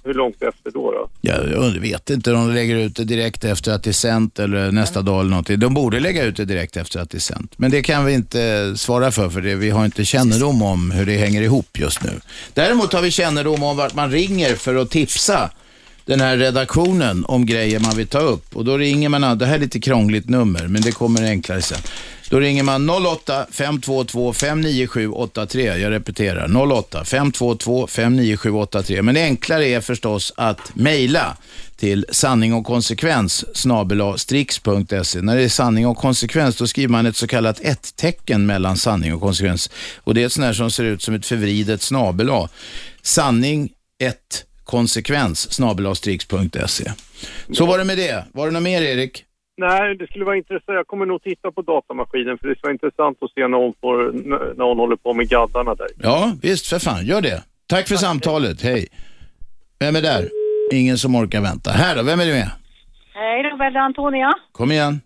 Hur 0.04 0.14
långt 0.14 0.42
efter 0.42 0.72
då? 0.72 0.92
då? 0.92 1.10
Jag 1.22 1.80
vet 1.80 2.10
inte 2.10 2.34
om 2.34 2.48
de 2.48 2.54
lägger 2.54 2.76
ut 2.76 2.96
det 2.96 3.04
direkt 3.04 3.44
efter 3.44 3.72
att 3.72 3.84
det 3.84 3.90
är 3.90 3.92
sänt 3.92 4.40
eller 4.40 4.72
nästa 4.72 5.02
dag 5.02 5.20
eller 5.20 5.30
någonting. 5.30 5.60
De 5.60 5.74
borde 5.74 6.00
lägga 6.00 6.24
ut 6.24 6.38
det 6.38 6.46
direkt 6.46 6.78
efter 6.78 7.00
att 7.00 7.10
det 7.10 7.18
är 7.18 7.20
sänt. 7.20 7.54
Men 7.58 7.72
det 7.72 7.82
kan 7.82 8.06
vi 8.06 8.14
inte 8.14 8.74
svara 8.78 9.12
för, 9.12 9.30
för 9.30 9.42
det, 9.42 9.56
vi 9.56 9.70
har 9.70 9.86
inte 9.86 10.06
kännedom 10.06 10.62
om 10.62 10.92
hur 10.92 11.06
det 11.06 11.18
hänger 11.18 11.42
ihop 11.42 11.80
just 11.80 12.04
nu. 12.04 12.12
Däremot 12.54 12.94
har 12.94 13.02
vi 13.02 13.12
kännedom 13.12 13.64
om 13.64 13.78
vart 13.78 13.96
man 13.96 14.12
ringer 14.12 14.56
för 14.56 14.76
att 14.76 14.90
tipsa 14.90 15.52
den 16.10 16.22
här 16.22 16.38
redaktionen 16.38 17.26
om 17.28 17.46
grejer 17.46 17.80
man 17.80 17.96
vill 17.96 18.08
ta 18.08 18.20
upp. 18.20 18.56
Och 18.56 18.66
då 18.66 18.78
ringer 18.78 19.10
man, 19.10 19.38
det 19.38 19.46
här 19.46 19.56
är 19.56 19.60
lite 19.60 19.80
krångligt 19.80 20.30
nummer, 20.30 20.68
men 20.68 20.82
det 20.82 20.92
kommer 20.92 21.24
enklare 21.24 21.62
sen. 21.62 21.78
Då 22.30 22.40
ringer 22.40 22.64
man 22.64 22.90
08 22.90 23.46
522 23.52 24.34
59783. 24.34 25.78
Jag 25.78 25.92
repeterar 25.92 26.72
08 26.72 27.06
522 27.06 27.88
59783. 27.88 29.02
Men 29.02 29.18
enklare 29.18 29.66
är 29.66 29.82
förstås 29.82 30.34
att 30.38 30.76
mejla 30.76 31.38
till 31.78 32.06
sanning 32.12 32.54
och 32.54 32.66
konsekvens 32.66 33.58
snabel-a 33.58 34.18
strix.se. 34.18 35.22
När 35.22 35.36
det 35.36 35.44
är 35.44 35.50
sanning 35.50 35.88
och 35.88 35.98
konsekvens 35.98 36.56
då 36.56 36.68
skriver 36.68 36.90
man 36.90 37.06
ett 37.06 37.16
så 37.16 37.28
kallat 37.28 37.60
ett-tecken 37.62 38.46
mellan 38.46 38.78
sanning 38.78 39.14
och 39.14 39.22
konsekvens. 39.22 39.70
Och 39.98 40.14
det 40.14 40.22
är 40.22 40.26
ett 40.26 40.34
sånt 40.34 40.46
här 40.46 40.54
som 40.54 40.72
ser 40.72 40.84
ut 40.84 41.02
som 41.02 41.14
ett 41.14 41.26
förvridet 41.26 41.82
snabel-a. 41.82 42.50
Sanning 43.02 43.70
1 44.00 44.46
konsekvens 44.76 45.54
snabel-a 45.54 45.96
strix.se. 45.96 46.86
Så 47.58 47.66
var 47.66 47.78
det 47.78 47.86
med 47.86 47.98
det. 47.98 48.26
Var 48.34 48.46
det 48.48 48.54
något 48.54 48.64
mer 48.64 48.82
Erik? 48.82 49.26
Nej, 49.58 49.96
det 49.96 50.08
skulle 50.08 50.26
vara 50.26 50.38
intressant. 50.38 50.76
Jag 50.82 50.88
kommer 50.88 51.06
nog 51.06 51.24
titta 51.24 51.52
på 51.52 51.62
datamaskinen 51.62 52.38
för 52.38 52.48
det 52.48 52.56
skulle 52.56 52.70
vara 52.70 52.80
intressant 52.80 53.18
att 53.24 53.32
se 53.32 53.48
när 53.48 53.58
hon, 53.58 53.74
får, 53.82 53.98
när 54.58 54.66
hon 54.66 54.80
håller 54.80 54.96
på 54.96 55.14
med 55.14 55.30
gaddarna 55.30 55.76
där. 55.76 55.88
Ja, 56.04 56.34
visst 56.42 56.68
för 56.68 56.80
fan. 56.80 57.06
Gör 57.06 57.22
det. 57.22 57.44
Tack 57.68 57.88
för 57.88 57.96
samtalet. 57.96 58.62
Hej. 58.62 58.88
Vem 59.80 59.96
är 59.96 60.02
där? 60.02 60.30
Ingen 60.74 60.98
som 60.98 61.16
orkar 61.16 61.42
vänta. 61.42 61.72
Här 61.72 61.96
då, 61.96 62.04
vem 62.04 62.20
är 62.20 62.26
det 62.26 62.32
med? 62.32 62.52
Hej 63.14 63.44
Robert 63.44 63.76
Antonia. 63.76 64.34
Kom 64.52 64.72
igen. 64.72 65.02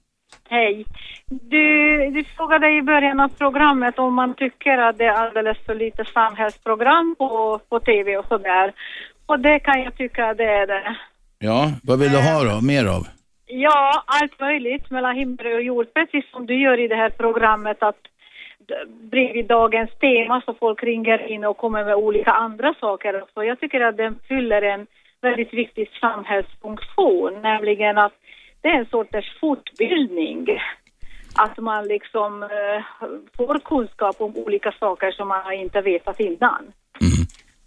Hej. 0.49 0.85
Du, 1.25 1.65
du 2.11 2.23
frågade 2.23 2.77
i 2.77 2.81
början 2.81 3.19
av 3.19 3.29
programmet 3.29 3.99
om 3.99 4.13
man 4.13 4.35
tycker 4.35 4.77
att 4.77 4.97
det 4.97 5.05
är 5.05 5.13
alldeles 5.13 5.57
för 5.65 5.75
lite 5.75 6.05
samhällsprogram 6.13 7.15
på, 7.17 7.59
på 7.69 7.79
tv 7.79 8.17
och 8.17 8.25
sådär. 8.27 8.73
Och 9.25 9.39
det 9.39 9.59
kan 9.59 9.83
jag 9.83 9.97
tycka 9.97 10.33
det 10.33 10.43
är 10.43 10.67
det. 10.67 10.97
Ja, 11.39 11.71
vad 11.83 11.99
vill 11.99 12.11
du 12.11 12.17
ha 12.17 12.43
då? 12.43 12.61
Mer 12.61 12.85
av? 12.85 13.03
Ja, 13.45 14.03
allt 14.05 14.39
möjligt 14.39 14.89
mellan 14.89 15.15
himmel 15.15 15.53
och 15.53 15.61
jord, 15.61 15.93
precis 15.93 16.31
som 16.31 16.45
du 16.45 16.61
gör 16.61 16.79
i 16.79 16.87
det 16.87 16.95
här 16.95 17.09
programmet 17.09 17.83
att 17.83 18.01
bredvid 19.11 19.45
dagens 19.45 19.91
tema 19.99 20.41
så 20.45 20.53
folk 20.53 20.83
ringer 20.83 21.31
in 21.31 21.45
och 21.45 21.57
kommer 21.57 21.85
med 21.85 21.95
olika 21.95 22.31
andra 22.31 22.73
saker 22.79 23.23
också. 23.23 23.43
Jag 23.43 23.59
tycker 23.59 23.81
att 23.81 23.97
den 23.97 24.19
fyller 24.27 24.61
en 24.61 24.87
väldigt 25.21 25.53
viktig 25.53 25.89
samhällsfunktion, 26.01 27.41
nämligen 27.41 27.97
att 27.97 28.13
det 28.61 28.67
är 28.67 28.79
en 28.79 28.85
sorts 28.85 29.39
fortbildning. 29.39 30.47
Att 31.35 31.57
man 31.57 31.87
liksom 31.87 32.43
eh, 32.43 32.83
får 33.37 33.59
kunskap 33.59 34.15
om 34.21 34.37
olika 34.37 34.71
saker 34.79 35.11
som 35.11 35.27
man 35.27 35.53
inte 35.53 35.81
vetat 35.81 36.19
innan. 36.19 36.71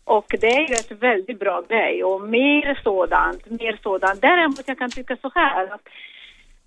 Och 0.07 0.27
det 0.41 0.47
är 0.47 0.69
ju 0.69 0.75
ett 0.75 0.91
väldigt 1.03 1.39
bra 1.39 1.63
grej 1.69 2.05
och 2.05 2.21
mer 2.21 2.81
sådant, 2.83 3.51
mer 3.51 3.79
sådant. 3.83 4.21
Däremot 4.21 4.69
jag 4.69 4.79
kan 4.79 4.91
tycka 4.91 5.17
så 5.17 5.31
här 5.35 5.65
att 5.75 5.89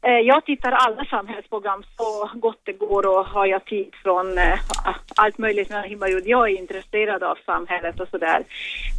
eh, 0.01 0.19
jag 0.19 0.45
tittar 0.45 0.71
alla 0.71 1.05
samhällsprogram 1.05 1.83
så 1.97 2.29
gott 2.39 2.61
det 2.63 2.73
går 2.73 3.07
och 3.07 3.25
har 3.25 3.45
jag 3.45 3.65
tid 3.65 3.93
från 4.03 4.37
eh, 4.37 4.59
allt 5.15 5.37
möjligt 5.37 5.69
mellan 5.69 5.83
himmel 5.89 6.15
och. 6.15 6.21
Jag 6.25 6.49
är 6.49 6.57
intresserad 6.59 7.23
av 7.23 7.37
samhället 7.45 7.99
och 7.99 8.07
sådär. 8.07 8.43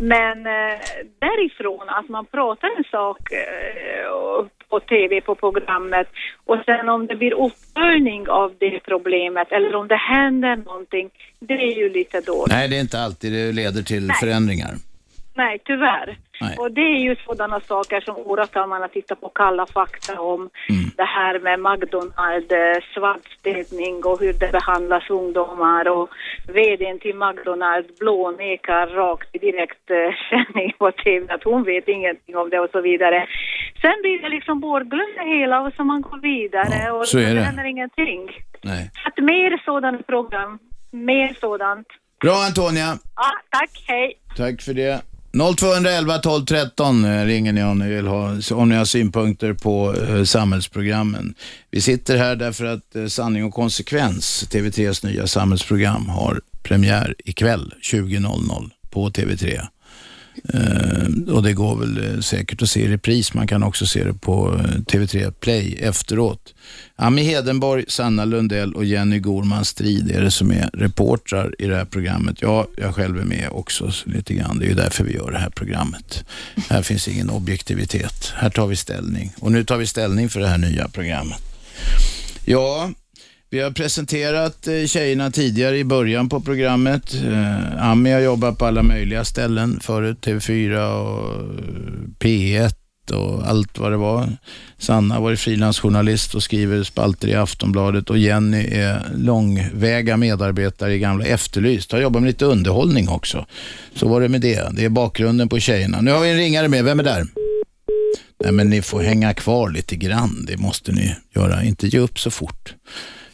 Men 0.00 0.46
eh, 0.46 0.78
därifrån 1.18 1.88
att 1.88 2.08
man 2.08 2.26
pratar 2.26 2.68
en 2.78 2.84
sak 2.84 3.18
eh, 3.32 4.10
och- 4.10 4.48
på 4.70 4.80
tv, 4.80 5.20
på 5.20 5.34
programmet 5.34 6.08
och 6.44 6.56
sen 6.66 6.88
om 6.88 7.06
det 7.06 7.16
blir 7.16 7.34
uppföljning 7.46 8.28
av 8.28 8.48
det 8.58 8.80
problemet 8.84 9.52
eller 9.52 9.74
om 9.74 9.88
det 9.88 9.96
händer 9.96 10.56
någonting, 10.56 11.10
det 11.48 11.54
är 11.54 11.74
ju 11.82 11.92
lite 11.92 12.20
dåligt. 12.20 12.52
Nej, 12.52 12.68
det 12.68 12.76
är 12.76 12.80
inte 12.80 13.00
alltid 13.00 13.32
det 13.32 13.52
leder 13.52 13.82
till 13.82 14.06
Nej. 14.06 14.16
förändringar. 14.20 14.74
Nej, 15.34 15.58
tyvärr. 15.64 16.18
Nej. 16.40 16.56
Och 16.58 16.72
det 16.72 16.80
är 16.80 16.98
ju 16.98 17.16
sådana 17.26 17.60
saker 17.60 18.00
som 18.00 18.16
åratal 18.16 18.68
man 18.68 18.80
har 18.80 18.88
tittat 18.88 19.20
på 19.20 19.28
Kalla 19.28 19.66
fakta 19.66 20.20
om. 20.20 20.40
Mm. 20.40 20.90
Det 20.96 21.04
här 21.04 21.38
med 21.38 21.60
McDonalds, 21.60 22.52
eh, 22.52 22.78
svartstädning 22.94 24.04
och 24.04 24.20
hur 24.20 24.32
det 24.32 24.52
behandlas 24.52 25.10
ungdomar 25.10 25.88
och 25.88 26.08
vdn 26.48 26.98
till 26.98 27.16
McDonalds 27.16 27.98
blånekar 27.98 28.86
rakt 28.86 29.34
i 29.34 29.38
direkt 29.38 29.90
eh, 29.90 30.70
på 30.78 30.90
TV 30.92 31.34
att 31.34 31.44
hon 31.44 31.62
vet 31.64 31.88
ingenting 31.88 32.36
om 32.36 32.50
det 32.50 32.60
och 32.60 32.70
så 32.70 32.80
vidare. 32.80 33.26
Sen 33.80 33.96
blir 34.02 34.22
det 34.22 34.28
liksom 34.28 34.60
bortglömt 34.60 35.16
det 35.16 35.38
hela 35.38 35.60
och 35.60 35.72
så 35.76 35.84
man 35.84 36.02
går 36.02 36.18
vidare 36.18 36.90
och 36.90 37.08
så 37.08 37.18
är 37.18 37.34
det. 37.34 37.40
händer 37.40 37.64
ingenting. 37.64 38.30
Nej. 38.62 38.90
Så 39.02 39.08
att 39.08 39.24
mer 39.24 39.62
sådana 39.64 39.98
program, 39.98 40.58
mer 40.90 41.36
sådant. 41.40 41.86
Bra 42.20 42.36
Antonia. 42.48 42.98
Ja, 43.16 43.30
tack, 43.50 43.70
hej. 43.86 44.14
Tack 44.36 44.62
för 44.62 44.74
det. 44.74 45.09
0211 45.32 46.18
12 46.18 46.44
13 46.46 47.04
eh, 47.04 47.24
ringer 47.24 47.52
ni 47.52 47.62
om 47.62 47.78
ni 47.78 47.88
vill 47.88 48.06
ha, 48.06 48.36
om 48.52 48.68
ni 48.68 48.76
har 48.76 48.84
synpunkter 48.84 49.52
på 49.52 49.94
eh, 49.94 50.24
samhällsprogrammen. 50.24 51.34
Vi 51.70 51.80
sitter 51.80 52.16
här 52.16 52.36
därför 52.36 52.64
att 52.64 52.96
eh, 52.96 53.06
Sanning 53.06 53.44
och 53.44 53.54
konsekvens, 53.54 54.48
TV3s 54.50 55.06
nya 55.06 55.26
samhällsprogram, 55.26 56.08
har 56.08 56.40
premiär 56.62 57.14
ikväll 57.18 57.74
20.00 57.82 58.70
på 58.90 59.10
TV3. 59.10 59.60
Eh, 60.48 61.34
och 61.34 61.42
det 61.42 61.52
går 61.52 61.76
väl 61.76 62.14
eh, 62.14 62.20
säkert 62.20 62.62
att 62.62 62.70
se 62.70 62.80
i 62.80 62.88
repris. 62.88 63.34
Man 63.34 63.46
kan 63.46 63.62
också 63.62 63.86
se 63.86 64.04
det 64.04 64.14
på 64.14 64.54
eh, 64.54 64.62
TV3 64.62 65.30
Play 65.30 65.78
efteråt. 65.80 66.54
Ami 66.96 67.22
Hedenborg, 67.22 67.84
Sanna 67.88 68.24
Lundell 68.24 68.74
och 68.74 68.84
Jenny 68.84 69.18
Gorman 69.18 69.64
Strid 69.64 70.10
är 70.10 70.20
det 70.20 70.30
som 70.30 70.50
är 70.50 70.70
reportrar 70.72 71.54
i 71.58 71.66
det 71.66 71.76
här 71.76 71.84
programmet. 71.84 72.42
Ja, 72.42 72.66
jag 72.76 72.94
själv 72.94 73.18
är 73.18 73.24
med 73.24 73.48
också 73.50 73.92
lite 74.04 74.34
grann. 74.34 74.58
Det 74.58 74.64
är 74.64 74.68
ju 74.68 74.74
därför 74.74 75.04
vi 75.04 75.14
gör 75.14 75.30
det 75.30 75.38
här 75.38 75.50
programmet. 75.50 76.24
Här 76.68 76.82
finns 76.82 77.08
ingen 77.08 77.30
objektivitet. 77.30 78.32
Här 78.36 78.50
tar 78.50 78.66
vi 78.66 78.76
ställning. 78.76 79.32
Och 79.38 79.52
nu 79.52 79.64
tar 79.64 79.76
vi 79.76 79.86
ställning 79.86 80.28
för 80.28 80.40
det 80.40 80.48
här 80.48 80.58
nya 80.58 80.88
programmet. 80.88 81.40
Ja, 82.44 82.90
vi 83.52 83.60
har 83.60 83.70
presenterat 83.70 84.66
eh, 84.66 84.86
tjejerna 84.86 85.30
tidigare 85.30 85.78
i 85.78 85.84
början 85.84 86.28
på 86.28 86.40
programmet. 86.40 87.14
Eh, 87.14 87.90
Ami 87.90 88.12
har 88.12 88.20
jobbat 88.20 88.58
på 88.58 88.66
alla 88.66 88.82
möjliga 88.82 89.24
ställen 89.24 89.80
förut. 89.80 90.18
TV4 90.26 90.92
och 90.92 91.34
eh, 91.34 91.44
P1 92.18 92.74
och 93.12 93.48
allt 93.48 93.78
vad 93.78 93.92
det 93.92 93.96
var. 93.96 94.28
Sanna 94.78 95.14
har 95.14 95.22
varit 95.22 95.40
frilansjournalist 95.40 96.34
och 96.34 96.42
skriver 96.42 96.82
spalter 96.82 97.28
i 97.28 97.34
Aftonbladet 97.34 98.10
och 98.10 98.18
Jenny 98.18 98.66
är 98.66 99.02
långväga 99.14 100.16
medarbetare 100.16 100.94
i 100.94 100.98
gamla 100.98 101.24
Efterlyst. 101.24 101.92
Har 101.92 102.00
jobbat 102.00 102.22
med 102.22 102.28
lite 102.28 102.44
underhållning 102.44 103.08
också. 103.08 103.46
Så 103.94 104.08
var 104.08 104.20
det 104.20 104.28
med 104.28 104.40
det. 104.40 104.68
Det 104.72 104.84
är 104.84 104.88
bakgrunden 104.88 105.48
på 105.48 105.58
tjejerna. 105.58 106.00
Nu 106.00 106.10
har 106.10 106.20
vi 106.20 106.30
en 106.30 106.36
ringare 106.36 106.68
med. 106.68 106.84
Vem 106.84 107.00
är 107.00 107.04
där? 107.04 107.26
Nej, 108.44 108.52
men 108.52 108.70
ni 108.70 108.82
får 108.82 109.02
hänga 109.02 109.34
kvar 109.34 109.70
lite 109.70 109.96
grann. 109.96 110.44
Det 110.48 110.56
måste 110.56 110.92
ni 110.92 111.14
göra. 111.34 111.64
Inte 111.64 111.86
ge 111.86 111.98
upp 111.98 112.18
så 112.18 112.30
fort. 112.30 112.74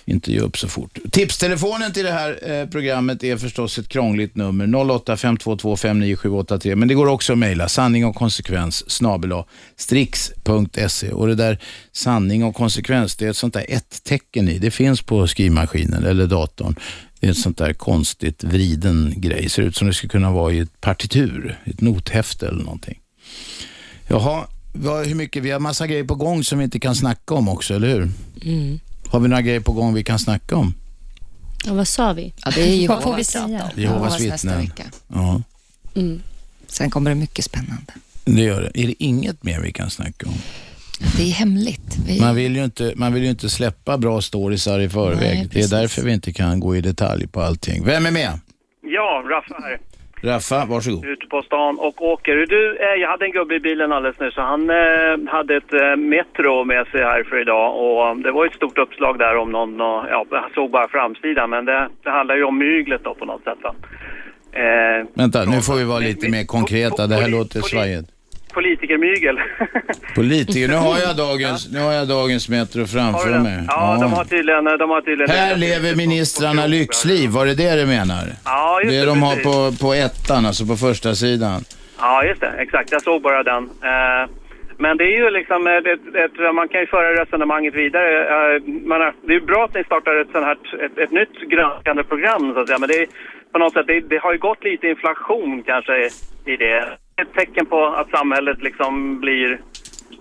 Inte 0.08 0.32
ge 0.32 0.40
upp 0.40 0.58
så 0.58 0.68
fort. 0.68 0.98
Tipstelefonen 1.10 1.92
till 1.92 2.04
det 2.04 2.12
här 2.12 2.50
eh, 2.50 2.66
programmet 2.66 3.24
är 3.24 3.36
förstås 3.36 3.78
ett 3.78 3.88
krångligt 3.88 4.36
nummer. 4.36 4.90
08 4.90 5.16
522 5.16 5.76
59783. 5.76 6.76
Men 6.76 6.88
det 6.88 6.94
går 6.94 7.06
också 7.06 7.32
att 7.32 7.38
mejla. 7.38 7.68
Sanning 7.68 8.06
och 8.06 8.14
konsekvens 8.14 8.90
snabel 8.90 9.32
strix.se. 9.76 11.12
Och 11.12 11.26
det 11.26 11.34
där 11.34 11.58
sanning 11.92 12.44
och 12.44 12.54
konsekvens, 12.54 13.16
det 13.16 13.26
är 13.26 13.30
ett 13.30 13.36
sånt 13.36 13.54
där 13.54 13.66
ett-tecken 13.68 14.48
i. 14.48 14.58
Det 14.58 14.70
finns 14.70 15.02
på 15.02 15.26
skrivmaskinen 15.26 16.04
eller 16.04 16.26
datorn. 16.26 16.76
Det 17.20 17.26
är 17.26 17.30
ett 17.30 17.38
sånt 17.38 17.58
där 17.58 17.72
konstigt 17.72 18.44
vriden 18.44 19.14
grej. 19.16 19.48
Ser 19.48 19.62
ut 19.62 19.76
som 19.76 19.86
det 19.86 19.94
skulle 19.94 20.10
kunna 20.10 20.30
vara 20.30 20.52
i 20.52 20.58
ett 20.58 20.80
partitur, 20.80 21.58
ett 21.64 21.80
nothäfte 21.80 22.48
eller 22.48 22.64
någonting. 22.64 22.98
Jaha, 24.08 24.46
vad, 24.72 25.06
hur 25.06 25.14
mycket? 25.14 25.42
Vi 25.42 25.50
har 25.50 25.60
massa 25.60 25.86
grejer 25.86 26.04
på 26.04 26.14
gång 26.14 26.44
som 26.44 26.58
vi 26.58 26.64
inte 26.64 26.78
kan 26.78 26.94
snacka 26.94 27.34
om 27.34 27.48
också, 27.48 27.74
eller 27.74 27.88
hur? 27.88 28.10
Mm. 28.44 28.80
Har 29.10 29.20
vi 29.20 29.28
några 29.28 29.42
grejer 29.42 29.60
på 29.60 29.72
gång 29.72 29.94
vi 29.94 30.04
kan 30.04 30.18
snacka 30.18 30.56
om? 30.56 30.74
Ja, 31.66 31.74
vad 31.74 31.88
sa 31.88 32.12
vi? 32.12 32.32
Ja, 32.44 32.50
det 32.54 32.84
är 32.84 32.88
Vad 32.88 33.02
får 33.02 33.14
vi 33.16 33.22
Jehovas 33.22 33.26
säga? 33.30 33.70
Jehovas 33.76 34.20
nästa 34.20 34.32
vittnen. 34.34 34.60
vecka. 34.60 34.84
Ja, 35.08 35.42
Mm. 35.94 36.22
Sen 36.66 36.90
kommer 36.90 37.10
det 37.10 37.14
mycket 37.14 37.44
spännande. 37.44 37.92
det 38.24 38.40
gör 38.42 38.62
det. 38.62 38.80
Är 38.82 38.86
det 38.86 38.94
inget 39.04 39.42
mer 39.44 39.60
vi 39.60 39.72
kan 39.72 39.90
snacka 39.90 40.26
om? 40.26 40.34
Det 41.16 41.22
är 41.22 41.30
hemligt. 41.32 41.96
Vi... 42.06 42.20
Man 42.20 42.34
vill 42.34 42.56
ju 42.56 42.64
inte, 42.64 42.92
man 42.96 43.12
vill 43.14 43.22
ju 43.22 43.30
inte 43.30 43.48
släppa 43.50 43.98
bra 43.98 44.20
storiesar 44.22 44.80
i 44.80 44.88
förväg. 44.88 45.38
Nej, 45.38 45.48
det 45.52 45.60
är 45.62 45.68
därför 45.68 46.02
vi 46.02 46.12
inte 46.12 46.32
kan 46.32 46.60
gå 46.60 46.76
i 46.76 46.80
detalj 46.80 47.26
på 47.26 47.42
allting. 47.42 47.84
Vem 47.84 48.06
är 48.06 48.10
med? 48.10 48.40
Ja, 48.82 49.22
Raffa 49.30 49.54
här. 49.62 49.80
Raffa, 50.26 50.64
varsågod. 50.64 51.04
Ute 51.04 51.26
på 51.26 51.42
stan 51.42 51.78
och 51.78 52.02
åker. 52.02 52.46
Du, 52.48 52.76
eh, 52.76 53.00
jag 53.02 53.08
hade 53.08 53.24
en 53.24 53.32
gubbe 53.32 53.54
i 53.54 53.60
bilen 53.60 53.92
alldeles 53.92 54.20
nyss. 54.20 54.36
Han 54.36 54.70
eh, 54.70 55.32
hade 55.34 55.56
ett 55.56 55.72
eh, 55.72 55.96
Metro 55.96 56.64
med 56.64 56.86
sig 56.86 57.00
här 57.00 57.22
för 57.22 57.40
idag 57.40 57.66
och 57.76 58.10
um, 58.10 58.22
det 58.22 58.32
var 58.32 58.46
ett 58.46 58.54
stort 58.54 58.78
uppslag 58.78 59.18
där 59.18 59.36
om 59.36 59.50
någon, 59.52 59.80
och, 59.80 60.04
ja, 60.10 60.26
jag 60.30 60.50
såg 60.54 60.70
bara 60.70 60.88
framsidan 60.88 61.50
men 61.50 61.64
det, 61.64 61.88
det 62.02 62.10
handlar 62.10 62.36
ju 62.36 62.44
om 62.44 62.58
myglet 62.58 63.04
då 63.04 63.14
på 63.14 63.24
något 63.24 63.44
sätt 63.44 63.58
va. 63.62 63.74
Eh, 64.52 65.06
Vänta, 65.14 65.44
nu 65.44 65.60
får 65.60 65.74
vi 65.74 65.84
vara 65.84 65.98
lite 65.98 66.30
mer 66.30 66.44
konkreta. 66.44 67.06
Det 67.06 67.14
här 67.14 67.28
låter 67.28 67.60
svajigt. 67.60 68.15
Politikermygel. 68.58 69.36
Politiker, 70.14 70.68
nu 70.68 70.78
har 70.88 70.98
jag 71.06 71.16
dagens, 71.26 71.60
nu 71.72 71.80
har 71.86 71.92
jag 71.92 72.08
dagens 72.08 72.48
Metro 72.48 72.86
framför 72.86 73.38
mig. 73.48 73.58
Ja, 73.68 73.98
de 74.00 74.12
har 74.12 74.24
tydligen... 74.24 74.64
De 74.64 74.90
har 74.90 75.00
tydligen 75.00 75.30
Här 75.36 75.56
lever 75.56 75.96
ministrarna 75.96 76.66
lyxliv, 76.66 77.30
var 77.30 77.46
det 77.46 77.54
det 77.54 77.72
du 77.80 77.86
menar? 77.86 78.24
Ja, 78.44 78.80
just 78.80 78.92
det 78.92 79.00
det, 79.00 79.06
de 79.06 79.22
har 79.22 79.36
på, 79.48 79.76
på 79.82 79.88
ettan, 79.94 80.46
alltså 80.46 80.66
på 80.66 80.76
första 80.76 81.14
sidan. 81.14 81.60
Ja, 82.00 82.24
just 82.24 82.40
det. 82.40 82.52
Exakt. 82.58 82.92
Jag 82.92 83.02
såg 83.02 83.22
bara 83.22 83.42
den. 83.42 83.62
Eh, 83.64 84.22
men 84.78 84.96
det 84.96 85.04
är 85.04 85.16
ju 85.22 85.30
liksom, 85.30 85.66
eh, 85.66 85.80
det, 85.86 85.96
det, 86.12 86.52
man 86.52 86.68
kan 86.68 86.80
ju 86.80 86.86
föra 86.86 87.22
resonemanget 87.22 87.74
vidare. 87.74 88.10
Eh, 88.34 88.62
man 88.90 89.00
det 89.26 89.32
är 89.34 89.40
ju 89.40 89.46
bra 89.52 89.64
att 89.64 89.74
ni 89.74 89.84
startar 89.84 90.20
ett 90.20 90.32
sånt 90.32 90.44
här, 90.44 90.58
ett, 90.84 90.98
ett 90.98 91.10
nytt 91.10 91.36
granskande 91.52 92.02
program 92.02 92.52
så 92.54 92.60
att 92.60 92.66
säga. 92.66 92.78
Men 92.78 92.88
det 92.88 92.98
är 93.02 93.06
på 93.52 93.58
något 93.58 93.72
sätt, 93.72 93.86
det, 93.86 94.00
det 94.00 94.18
har 94.18 94.32
ju 94.32 94.38
gått 94.38 94.64
lite 94.64 94.86
inflation 94.88 95.62
kanske 95.62 96.08
i 96.46 96.56
det. 96.56 96.84
Ett 97.22 97.32
tecken 97.34 97.66
på 97.66 97.86
att 97.86 98.10
samhället 98.10 98.62
liksom 98.62 99.20
blir, 99.20 99.52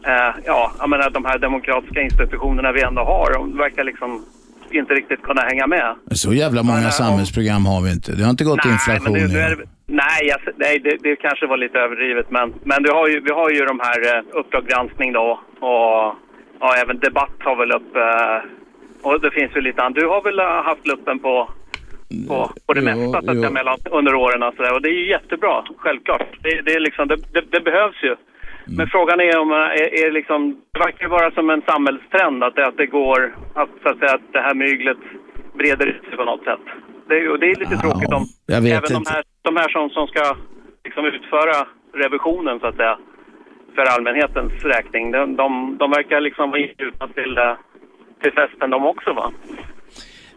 eh, 0.06 0.36
ja, 0.46 0.72
jag 0.80 0.90
menar 0.90 1.10
de 1.10 1.26
här 1.26 1.38
demokratiska 1.38 2.02
institutionerna 2.02 2.72
vi 2.72 2.82
ändå 2.82 3.02
har, 3.02 3.34
de 3.34 3.58
verkar 3.58 3.84
liksom 3.84 4.26
inte 4.72 4.94
riktigt 4.94 5.22
kunna 5.22 5.42
hänga 5.42 5.68
med. 5.68 5.96
Så 6.12 6.34
jävla 6.34 6.64
många 6.64 6.92
samhällsprogram 6.92 7.66
har 7.66 7.82
vi 7.82 7.92
inte. 7.92 8.12
Det 8.12 8.24
har 8.24 8.30
inte 8.30 8.44
gått 8.44 8.66
inflation 8.66 9.14
men 9.14 9.34
det, 9.34 9.56
det 9.56 9.66
nej, 9.86 10.22
jag, 10.22 10.40
nej 10.56 10.80
det, 10.80 10.98
det 11.04 11.16
kanske 11.16 11.48
var 11.48 11.58
lite 11.58 11.80
överdrivet. 11.80 12.32
Men, 12.32 12.54
men 12.64 12.84
du 12.84 12.92
har 12.92 13.08
ju, 13.08 13.20
vi 13.20 13.32
har 13.32 13.50
ju 13.50 13.66
de 13.66 13.80
här 13.80 14.18
eh, 14.18 14.24
Uppdrag 14.40 14.68
granskning 14.68 15.14
då. 15.14 15.40
Och 15.60 16.16
ja, 16.60 16.76
även 16.84 17.00
Debatt 17.00 17.38
har 17.40 17.56
väl 17.56 17.72
upp. 17.72 17.96
Eh, 17.96 18.38
och 19.02 19.22
det 19.22 19.32
finns 19.32 19.56
ju 19.56 19.62
lite 19.62 19.82
annat. 19.82 19.96
Du 19.96 20.08
har 20.08 20.22
väl 20.22 20.40
eh, 20.40 20.46
haft 20.46 20.88
luppen 20.88 21.20
på, 21.20 21.50
på, 22.28 22.52
på 22.66 22.74
det 22.74 22.82
Jo, 22.82 22.86
mesta 22.86 23.22
så 23.22 23.30
att 23.30 23.36
jo. 23.36 23.42
säga, 23.42 23.52
mellan, 23.52 23.78
under 23.92 24.16
åren. 24.16 24.44
Och, 24.44 24.54
så 24.58 24.74
och 24.76 24.82
det 24.82 24.90
är 24.90 25.00
ju 25.04 25.10
jättebra, 25.10 25.64
självklart. 25.78 26.28
Det, 26.44 26.62
det, 26.62 26.74
är 26.74 26.80
liksom, 26.80 27.08
det, 27.08 27.18
det, 27.34 27.44
det 27.52 27.62
behövs 27.62 28.04
ju. 28.04 28.16
Mm. 28.68 28.78
Men 28.78 28.88
frågan 28.88 29.20
är 29.20 29.40
om, 29.40 29.52
eh, 29.52 29.58
är, 29.58 30.06
är 30.06 30.12
liksom, 30.12 30.62
det 30.74 30.80
verkar 30.80 31.08
vara 31.08 31.32
som 31.32 31.50
en 31.50 31.62
samhällstrend 31.62 32.44
att 32.44 32.56
det, 32.56 32.68
att 32.68 32.78
det 32.78 32.86
går, 32.86 33.36
att, 33.54 33.70
så 33.84 33.90
att, 33.90 34.00
säga, 34.00 34.14
att 34.14 34.34
det 34.34 34.42
här 34.42 34.56
myglet 34.56 34.98
breder 35.54 35.88
ut 35.88 36.04
sig 36.08 36.18
på 36.18 36.26
något 36.26 36.44
sätt. 36.44 36.66
Det, 37.08 37.30
och 37.30 37.40
det 37.40 37.52
är 37.52 37.56
lite 37.56 37.78
tråkigt 37.78 38.14
om 38.14 38.26
även 38.52 38.64
de 38.64 38.96
inte. 38.96 39.14
här, 39.14 39.24
de 39.42 39.58
här 39.58 39.70
som, 39.70 39.90
som 39.90 40.08
ska 40.08 40.36
liksom 40.86 41.06
utföra 41.06 41.68
revisionen 41.94 42.60
så 42.60 42.68
att 42.68 42.76
säga 42.76 42.98
för 43.76 43.86
allmänhetens 43.86 44.54
räkning. 44.64 45.12
De, 45.12 45.36
de, 45.36 45.78
de 45.78 45.92
verkar 45.92 46.22
liksom 46.22 46.52
vara 46.52 46.62
inbjudna 46.62 47.08
till, 47.08 47.38
eh, 47.38 47.54
till 48.22 48.32
festen 48.32 48.70
de 48.70 48.86
också 48.86 49.14
va? 49.14 49.32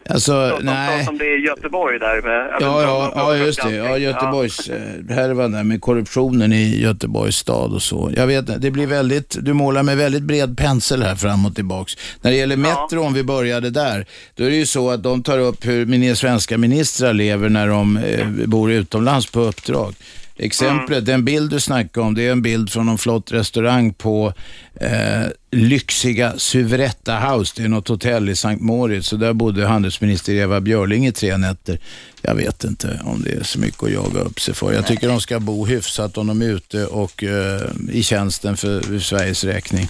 Alltså, 0.09 0.49
Så 0.57 0.59
nej. 0.63 1.05
som 1.05 1.17
det 1.17 1.25
är 1.25 1.39
i 1.39 1.45
Göteborg 1.45 1.99
där 1.99 2.21
med... 2.21 2.49
Ja, 2.59 2.81
ja, 2.81 3.11
ja, 3.15 3.35
just 3.37 3.63
det. 3.63 3.75
Ja, 3.75 3.97
Göteborgs 3.97 4.69
eh, 4.69 5.15
härvan 5.15 5.51
där 5.51 5.63
med 5.63 5.81
korruptionen 5.81 6.53
i 6.53 6.81
Göteborgs 6.81 7.35
stad 7.35 7.73
och 7.73 7.81
så. 7.81 8.11
Jag 8.15 8.27
vet 8.27 8.39
inte, 8.39 8.57
det 8.57 8.71
blir 8.71 8.87
väldigt, 8.87 9.37
du 9.41 9.53
målar 9.53 9.83
med 9.83 9.97
väldigt 9.97 10.23
bred 10.23 10.57
pensel 10.57 11.03
här 11.03 11.15
fram 11.15 11.45
och 11.45 11.55
tillbaks. 11.55 11.93
När 12.21 12.31
det 12.31 12.37
gäller 12.37 12.57
Metro, 12.57 13.01
om 13.01 13.13
vi 13.13 13.23
började 13.23 13.69
där, 13.69 14.05
då 14.35 14.43
är 14.43 14.49
det 14.49 14.55
ju 14.55 14.65
så 14.65 14.89
att 14.89 15.03
de 15.03 15.23
tar 15.23 15.39
upp 15.39 15.65
hur 15.65 16.15
svenska 16.15 16.57
ministrar 16.57 17.13
lever 17.13 17.49
när 17.49 17.67
de 17.67 17.97
eh, 17.97 18.27
bor 18.27 18.71
utomlands 18.71 19.31
på 19.31 19.39
uppdrag. 19.39 19.93
Exemplet, 20.37 21.05
den 21.05 21.25
bild 21.25 21.51
du 21.51 21.59
snackar 21.59 22.01
om, 22.01 22.15
det 22.15 22.27
är 22.27 22.31
en 22.31 22.41
bild 22.41 22.69
från 22.69 22.89
en 22.89 22.97
flott 22.97 23.31
restaurang 23.31 23.93
på 23.93 24.33
eh, 24.81 25.27
lyxiga 25.51 26.33
Suvretta 26.37 27.15
House. 27.15 27.53
Det 27.57 27.63
är 27.63 27.69
något 27.69 27.87
hotell 27.87 28.29
i 28.29 28.35
Sankt 28.35 28.61
Moritz. 28.63 29.07
Så 29.07 29.15
där 29.15 29.33
bodde 29.33 29.65
handelsminister 29.65 30.33
Eva 30.33 30.61
Björling 30.61 31.05
i 31.05 31.11
tre 31.11 31.37
nätter. 31.37 31.77
Jag 32.21 32.35
vet 32.35 32.63
inte 32.63 33.01
om 33.05 33.21
det 33.23 33.31
är 33.31 33.43
så 33.43 33.59
mycket 33.59 33.83
att 33.83 33.91
jaga 33.91 34.19
upp 34.19 34.39
sig 34.39 34.53
för. 34.53 34.73
Jag 34.73 34.87
tycker 34.87 35.07
de 35.07 35.19
ska 35.21 35.39
bo 35.39 35.65
hyfsat 35.65 36.17
om 36.17 36.27
de 36.27 36.41
är 36.41 36.45
ute 36.45 36.85
och 36.85 37.23
eh, 37.23 37.61
i 37.91 38.03
tjänsten 38.03 38.57
för, 38.57 38.81
för 38.81 38.99
Sveriges 38.99 39.43
räkning. 39.43 39.85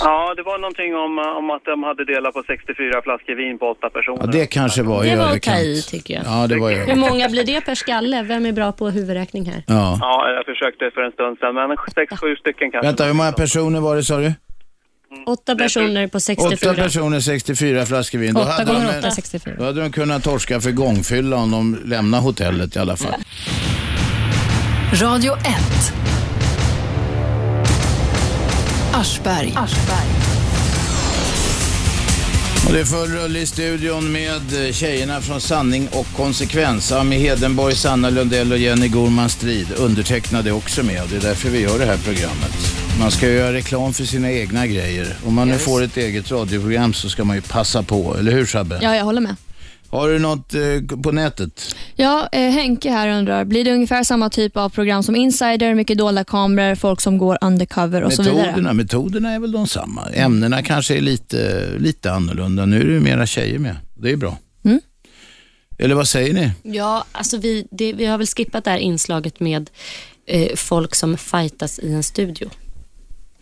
Ja, 0.00 0.34
det 0.36 0.42
var 0.42 0.58
någonting 0.58 0.94
om, 0.94 1.18
om 1.38 1.50
att 1.50 1.64
de 1.64 1.82
hade 1.82 2.04
delat 2.04 2.34
på 2.34 2.42
64 2.46 3.02
flaskor 3.02 3.34
vin 3.34 3.58
på 3.58 3.66
åtta 3.66 3.90
personer. 3.90 4.20
Ja, 4.20 4.26
det 4.26 4.46
kanske 4.46 4.82
var 4.82 5.04
i 5.04 5.10
Det 5.10 5.16
var 5.16 5.36
att 5.36 5.42
ta 5.42 5.58
i, 5.58 5.82
tycker 5.82 6.14
jag. 6.14 6.22
Ja, 6.26 6.46
det 6.46 6.58
var 6.58 6.70
i 6.70 6.74
Hur 6.74 6.96
många 6.96 7.28
blir 7.28 7.44
det 7.44 7.60
per 7.60 7.74
skalle? 7.74 8.22
Vem 8.22 8.46
är 8.46 8.52
bra 8.52 8.72
på 8.72 8.90
huvudräkning 8.90 9.44
här? 9.46 9.62
Ja. 9.66 9.98
Ja, 10.00 10.30
jag 10.36 10.44
försökte 10.44 10.90
för 10.94 11.02
en 11.02 11.12
stund 11.12 11.38
sedan, 11.38 11.54
men 11.54 11.76
sex, 11.94 12.20
sju 12.20 12.36
stycken 12.36 12.70
kanske. 12.70 12.86
Vänta, 12.86 13.04
hur 13.04 13.12
många 13.12 13.32
personer 13.32 13.80
var 13.80 13.96
det 13.96 14.02
sa 14.02 14.16
du? 14.18 14.32
Åtta 15.26 15.56
personer 15.56 16.06
på 16.08 16.20
64. 16.20 16.70
Åtta 16.70 16.82
personer, 16.82 17.20
64 17.20 17.86
flaskor 17.86 18.18
vin. 18.18 18.34
Då 18.34 18.40
Åtta 18.40 18.50
hade 18.50 18.64
gånger 18.72 18.92
de- 18.92 18.98
åtta, 18.98 19.10
64. 19.10 19.54
Då 19.58 19.64
hade 19.64 19.80
de 19.80 19.92
kunnat 19.92 20.22
torska 20.24 20.60
för 20.60 20.70
gångfylla 20.70 21.36
om 21.36 21.50
de 21.50 21.78
lämnar 21.84 22.20
hotellet 22.20 22.76
i 22.76 22.78
alla 22.78 22.96
fall. 22.96 23.14
Radio 24.92 25.32
1. 25.36 25.46
Aschberg. 28.94 29.54
Och 32.66 32.72
det 32.72 32.80
är 32.80 32.84
full 32.84 33.08
rulle 33.10 33.38
i 33.38 33.46
studion 33.46 34.12
med 34.12 34.66
eh, 34.66 34.72
tjejerna 34.72 35.20
från 35.20 35.40
Sanning 35.40 35.88
och 35.92 36.06
konsekvens. 36.16 36.92
Ami 36.92 37.18
Hedenborg, 37.18 37.74
Sanna 37.74 38.10
Lundell 38.10 38.52
och 38.52 38.58
Jenny 38.58 38.88
Gorman 38.88 39.28
Strid 39.28 39.66
undertecknade 39.76 40.52
också 40.52 40.82
med. 40.82 41.02
Det 41.10 41.16
är 41.16 41.20
därför 41.20 41.48
vi 41.50 41.60
gör 41.60 41.78
det 41.78 41.84
här 41.86 41.96
programmet. 41.96 42.75
Man 42.98 43.10
ska 43.10 43.28
ju 43.28 43.34
göra 43.34 43.52
reklam 43.52 43.92
för 43.92 44.04
sina 44.04 44.32
egna 44.32 44.66
grejer. 44.66 45.16
Om 45.26 45.34
man 45.34 45.48
nu 45.48 45.58
får 45.58 45.82
ett 45.82 45.96
eget 45.96 46.30
radioprogram 46.30 46.92
så 46.92 47.08
ska 47.08 47.24
man 47.24 47.36
ju 47.36 47.42
passa 47.42 47.82
på, 47.82 48.16
eller 48.18 48.32
hur 48.32 48.46
Shabbe? 48.46 48.78
Ja, 48.82 48.96
jag 48.96 49.04
håller 49.04 49.20
med. 49.20 49.36
Har 49.88 50.08
du 50.08 50.18
något 50.18 50.54
eh, 50.54 51.00
på 51.02 51.12
nätet? 51.12 51.76
Ja, 51.94 52.28
eh, 52.32 52.50
Henke 52.50 52.90
här 52.90 53.08
undrar, 53.08 53.44
blir 53.44 53.64
det 53.64 53.72
ungefär 53.72 54.04
samma 54.04 54.30
typ 54.30 54.56
av 54.56 54.68
program 54.68 55.02
som 55.02 55.16
Insider, 55.16 55.74
mycket 55.74 55.98
dolda 55.98 56.24
kameror, 56.24 56.74
folk 56.74 57.00
som 57.00 57.18
går 57.18 57.38
undercover 57.40 58.02
och 58.02 58.12
så 58.12 58.22
vidare? 58.22 58.46
Metoderna, 58.46 58.72
metoderna 58.72 59.32
är 59.32 59.38
väl 59.38 59.52
de 59.52 59.66
samma. 59.66 60.06
Ämnena 60.06 60.62
kanske 60.62 60.96
är 60.96 61.00
lite, 61.00 61.68
lite 61.78 62.12
annorlunda. 62.12 62.66
Nu 62.66 62.80
är 62.80 62.84
det 62.84 62.92
ju 62.92 63.00
mera 63.00 63.26
tjejer 63.26 63.58
med. 63.58 63.76
Det 63.94 64.10
är 64.10 64.16
bra. 64.16 64.38
Mm. 64.64 64.80
Eller 65.78 65.94
vad 65.94 66.08
säger 66.08 66.34
ni? 66.34 66.52
Ja, 66.62 67.04
alltså 67.12 67.38
vi, 67.38 67.66
det, 67.70 67.92
vi 67.92 68.06
har 68.06 68.18
väl 68.18 68.26
skippat 68.26 68.64
det 68.64 68.70
här 68.70 68.78
inslaget 68.78 69.40
med 69.40 69.70
eh, 70.26 70.56
folk 70.56 70.94
som 70.94 71.16
fightas 71.16 71.78
i 71.78 71.92
en 71.92 72.02
studio. 72.02 72.50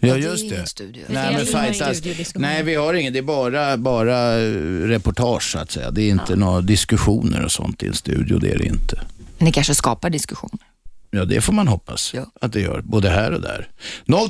Ja, 0.07 0.17
just 0.17 0.49
det. 0.49 0.93
Det 0.93 1.01
Nej, 1.09 1.33
men 1.33 1.33
ingen 1.33 1.47
fightas. 1.47 2.35
Nej, 2.35 2.63
vi 2.63 2.75
har 2.75 2.95
inget. 2.95 3.13
Det 3.13 3.19
är 3.19 3.23
bara, 3.23 3.77
bara 3.77 4.41
eh, 4.41 4.51
reportage 4.81 5.51
så 5.53 5.59
att 5.59 5.71
säga. 5.71 5.91
Det 5.91 6.03
är 6.03 6.11
inte 6.11 6.37
några 6.37 6.61
diskussioner 6.61 7.45
och 7.45 7.53
sånt 7.53 7.83
i 7.83 7.87
en 7.87 7.95
studio. 7.95 8.39
Det 8.39 8.51
är 8.51 8.59
det 8.59 8.67
inte. 8.67 9.01
Ni 9.39 9.53
kanske 9.53 9.75
skapar 9.75 10.11
diskussion? 10.11 10.59
Ja, 11.15 11.25
det 11.25 11.41
får 11.41 11.53
man 11.53 11.69
hoppas 11.69 12.15
att 12.41 12.53
det 12.53 12.61
gör, 12.61 12.81
både 12.85 13.11
här 13.11 13.33
och 13.33 13.41
där. 13.41 13.69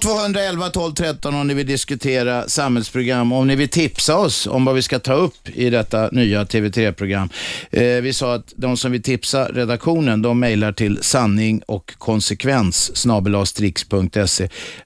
0211 0.01 0.71
12 0.71 0.95
13 0.95 1.35
om 1.35 1.47
ni 1.47 1.55
vill 1.55 1.67
diskutera 1.67 2.49
samhällsprogram, 2.49 3.33
om 3.33 3.47
ni 3.47 3.57
vill 3.57 3.69
tipsa 3.69 4.17
oss 4.17 4.47
om 4.47 4.65
vad 4.65 4.75
vi 4.75 4.83
ska 4.83 4.99
ta 4.99 5.13
upp 5.13 5.49
i 5.49 5.71
detta 5.71 6.09
nya 6.13 6.45
TV3-program. 6.45 7.29
Eh, 7.71 7.83
vi 7.83 8.13
sa 8.13 8.35
att 8.35 8.53
de 8.57 8.77
som 8.77 8.93
vill 8.93 9.03
tipsa 9.03 9.49
redaktionen, 9.49 10.23
de 10.23 10.41
mejlar 10.41 10.73
till 10.73 10.99
sanning 11.03 11.63
och 11.67 11.95
konsekvens 11.99 13.07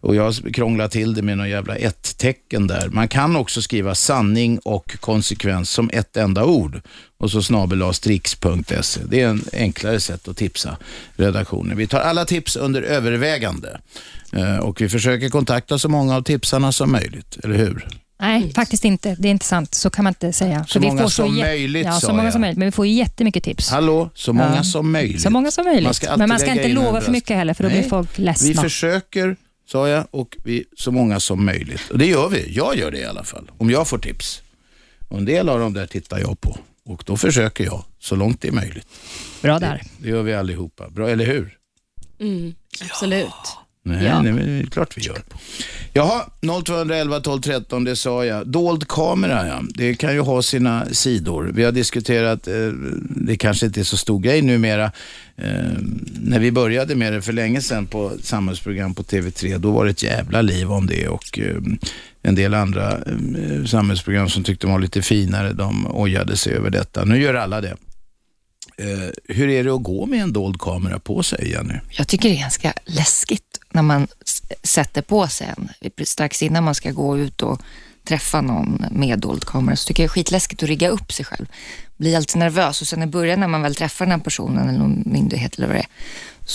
och 0.01 0.17
jag 0.17 0.35
krånglar 0.55 0.89
till 0.89 1.15
det 1.15 1.23
med 1.23 1.39
någon 1.39 1.51
jävla 1.51 1.77
ett-tecken 1.77 2.67
där. 2.67 2.89
Man 2.89 3.09
kan 3.09 3.37
också 3.37 3.63
skriva 3.63 3.95
sanning 3.95 4.59
och 4.59 5.01
konsekvens 5.01 5.71
som 5.71 5.91
ett 5.93 6.17
enda 6.17 6.45
ord 6.45 6.81
och 7.21 7.31
så 7.31 7.43
snabelastrix.se. 7.43 9.01
Det 9.09 9.21
är 9.21 9.29
en 9.29 9.45
enklare 9.53 10.01
sätt 10.01 10.29
att 10.29 10.37
tipsa 10.37 10.77
redaktionen. 11.17 11.77
Vi 11.77 11.87
tar 11.87 12.01
alla 12.01 12.25
tips 12.25 12.57
under 12.57 12.83
övervägande 12.83 13.81
eh, 14.33 14.57
och 14.57 14.81
vi 14.81 14.89
försöker 14.89 15.29
kontakta 15.29 15.79
så 15.79 15.89
många 15.89 16.17
av 16.17 16.23
tipsarna 16.23 16.73
som 16.73 16.93
möjligt, 16.93 17.37
eller 17.45 17.57
hur? 17.57 17.89
Nej, 18.21 18.53
faktiskt 18.55 18.85
inte. 18.85 19.17
Det 19.19 19.29
är 19.29 19.31
inte 19.31 19.47
sant. 19.47 19.75
Så 19.75 19.91
kan 19.91 20.05
man 20.05 20.11
inte 20.11 20.33
säga. 20.33 20.65
Så 20.69 20.73
För 20.81 20.81
många 20.89 21.03
får 21.03 21.09
som 21.09 21.37
jä- 21.37 21.41
möjligt, 21.41 21.87
Ja, 21.87 22.01
så 22.01 22.09
många 22.13 22.25
jag. 22.25 22.33
som 22.33 22.41
möjligt. 22.41 22.59
Men 22.59 22.69
vi 22.69 22.73
får 22.73 22.87
ju 22.87 22.93
jättemycket 22.93 23.45
tips. 23.45 23.71
Hallå, 23.71 24.11
så 24.15 24.33
många 24.33 24.57
Ja. 24.57 24.63
som 24.65 24.93
möjligt. 24.93 25.21
Så 25.23 25.31
många 25.31 25.51
som 25.51 25.65
möjligt. 25.65 25.85
Man 25.85 25.95
ska 25.95 26.17
Men 26.17 26.29
man 26.29 26.39
ska 26.39 26.53
inte 26.53 26.69
lova 26.69 27.01
för 27.01 27.13
mycket 27.13 27.37
heller, 27.37 27.55
för 27.55 27.65
då 27.65 27.69
Nej. 27.71 27.79
blir 27.81 27.91
folk 27.91 28.19
ledsna. 28.19 28.49
Vi 28.49 28.55
försöker, 28.55 29.37
sa 29.71 29.89
jag, 29.89 30.05
och 30.11 30.37
vi, 30.45 30.65
så 30.77 30.91
många 30.93 31.21
som 31.21 31.45
möjligt. 31.45 31.91
Och 31.91 31.99
det 31.99 32.07
gör 32.07 32.29
vi. 32.29 32.53
Jag 32.57 32.77
gör 32.79 32.91
det 32.91 32.99
i 32.99 33.05
alla 33.05 33.25
fall, 33.25 33.51
om 33.59 33.71
jag 33.71 33.89
får 33.89 33.99
tips. 33.99 34.43
Och 35.09 35.19
en 35.19 35.25
del 35.25 35.49
av 35.49 35.59
dem 35.61 35.73
där 35.73 35.87
tittar 35.87 36.19
jag 36.19 36.41
på. 36.41 36.59
Och 36.89 37.03
då 37.07 37.17
försöker 37.17 37.65
jag, 37.65 37.85
så 37.99 38.17
långt 38.17 38.41
det 38.41 38.49
är 38.49 38.53
möjligt. 38.53 38.87
Bra 39.43 39.59
där. 39.59 39.83
Det 39.99 40.09
gör 40.09 40.23
vi 40.23 40.35
allihopa. 40.35 40.89
Bra, 40.91 41.09
eller 41.11 41.27
hur? 41.27 41.57
Mm, 42.21 42.55
absolut. 42.91 43.27
Nej, 43.83 44.05
Ja. 44.05 44.23
nej, 44.23 44.33
det 44.33 44.53
är 44.67 44.67
klart 44.71 44.97
vi 44.99 45.03
gör. 45.03 45.23
Jaha, 45.93 46.25
0211 46.65 47.21
12 47.21 47.41
13, 47.41 47.85
det 47.85 47.97
sa 47.97 48.25
jag. 48.25 48.47
Dold 48.49 48.89
kamera, 48.89 49.47
ja. 49.49 49.63
Det 49.75 49.95
kan 49.95 50.15
ju 50.15 50.21
ha 50.21 50.43
sina 50.43 50.87
sidor. 50.93 51.51
Vi 51.55 51.65
har 51.65 51.73
diskuterat, 51.73 52.49
eh, 52.49 52.55
det 53.01 53.37
kanske 53.37 53.67
inte 53.67 53.81
är 53.81 53.85
så 53.85 53.97
stor 53.97 54.21
grej 54.21 54.43
numera. 54.43 54.85
Eh, 55.37 55.53
när 56.21 56.39
vi 56.39 56.53
började 56.53 56.95
med 56.95 57.13
det 57.13 57.23
för 57.23 57.33
länge 57.33 57.61
sedan 57.61 57.87
på 57.87 58.13
samhällsprogram 58.23 58.95
på 58.95 59.03
TV3, 59.03 59.59
då 59.59 59.71
var 59.71 59.85
det 59.85 59.91
ett 59.91 60.03
jävla 60.03 60.43
liv 60.43 60.73
om 60.73 60.87
det 60.87 61.09
och 61.09 61.39
eh, 61.39 61.57
en 62.29 62.35
del 62.35 62.55
andra 62.55 62.93
eh, 62.93 63.65
samhällsprogram 63.67 64.29
som 64.29 64.45
tyckte 64.45 64.67
de 64.67 64.73
var 64.73 64.81
lite 64.81 65.03
finare, 65.03 65.53
de 65.53 65.87
ojade 65.91 66.37
sig 66.37 66.53
över 66.53 66.71
detta. 66.71 67.05
Nu 67.05 67.21
gör 67.21 67.35
alla 67.35 67.61
det. 67.61 67.77
Eh, 68.77 69.35
hur 69.35 69.49
är 69.49 69.65
det 69.65 69.75
att 69.75 69.83
gå 69.83 70.07
med 70.07 70.23
en 70.23 70.33
dold 70.33 70.61
kamera 70.61 70.99
på 70.99 71.23
sig, 71.23 71.51
Jenny? 71.51 71.75
Jag 71.91 72.09
tycker 72.09 72.29
det 72.29 72.35
är 72.35 72.41
ganska 72.41 72.73
läskigt 72.85 73.61
när 73.71 73.83
man 73.83 74.09
sätter 74.63 75.03
på 75.03 75.27
sig 75.27 75.55
en. 75.57 75.69
Strax 76.07 76.43
innan 76.43 76.65
man 76.65 76.75
ska 76.75 76.91
gå 76.91 77.19
ut 77.19 77.43
och 77.43 77.63
träffa 78.05 78.41
någon 78.41 78.85
med 78.91 79.19
dold 79.19 79.45
kamera 79.45 79.77
så 79.77 79.87
tycker 79.87 80.03
jag 80.03 80.09
det 80.09 80.11
är 80.11 80.15
skitläskigt 80.15 80.63
att 80.63 80.69
rigga 80.69 80.89
upp 80.89 81.13
sig 81.13 81.25
själv. 81.25 81.47
Blir 81.97 82.17
alltid 82.17 82.37
nervös 82.37 82.81
och 82.81 82.89
sen 82.89 83.03
i 83.03 83.07
början 83.07 83.41
när 83.41 83.49
man 83.49 83.63
väl 83.63 83.75
träffar 83.75 84.05
den 84.05 84.13
här 84.13 84.19
personen 84.19 84.69
eller 84.69 84.79
någon 84.79 85.03
myndighet 85.07 85.57
eller 85.57 85.67
vad 85.67 85.77
det 85.77 85.81
är 85.81 85.89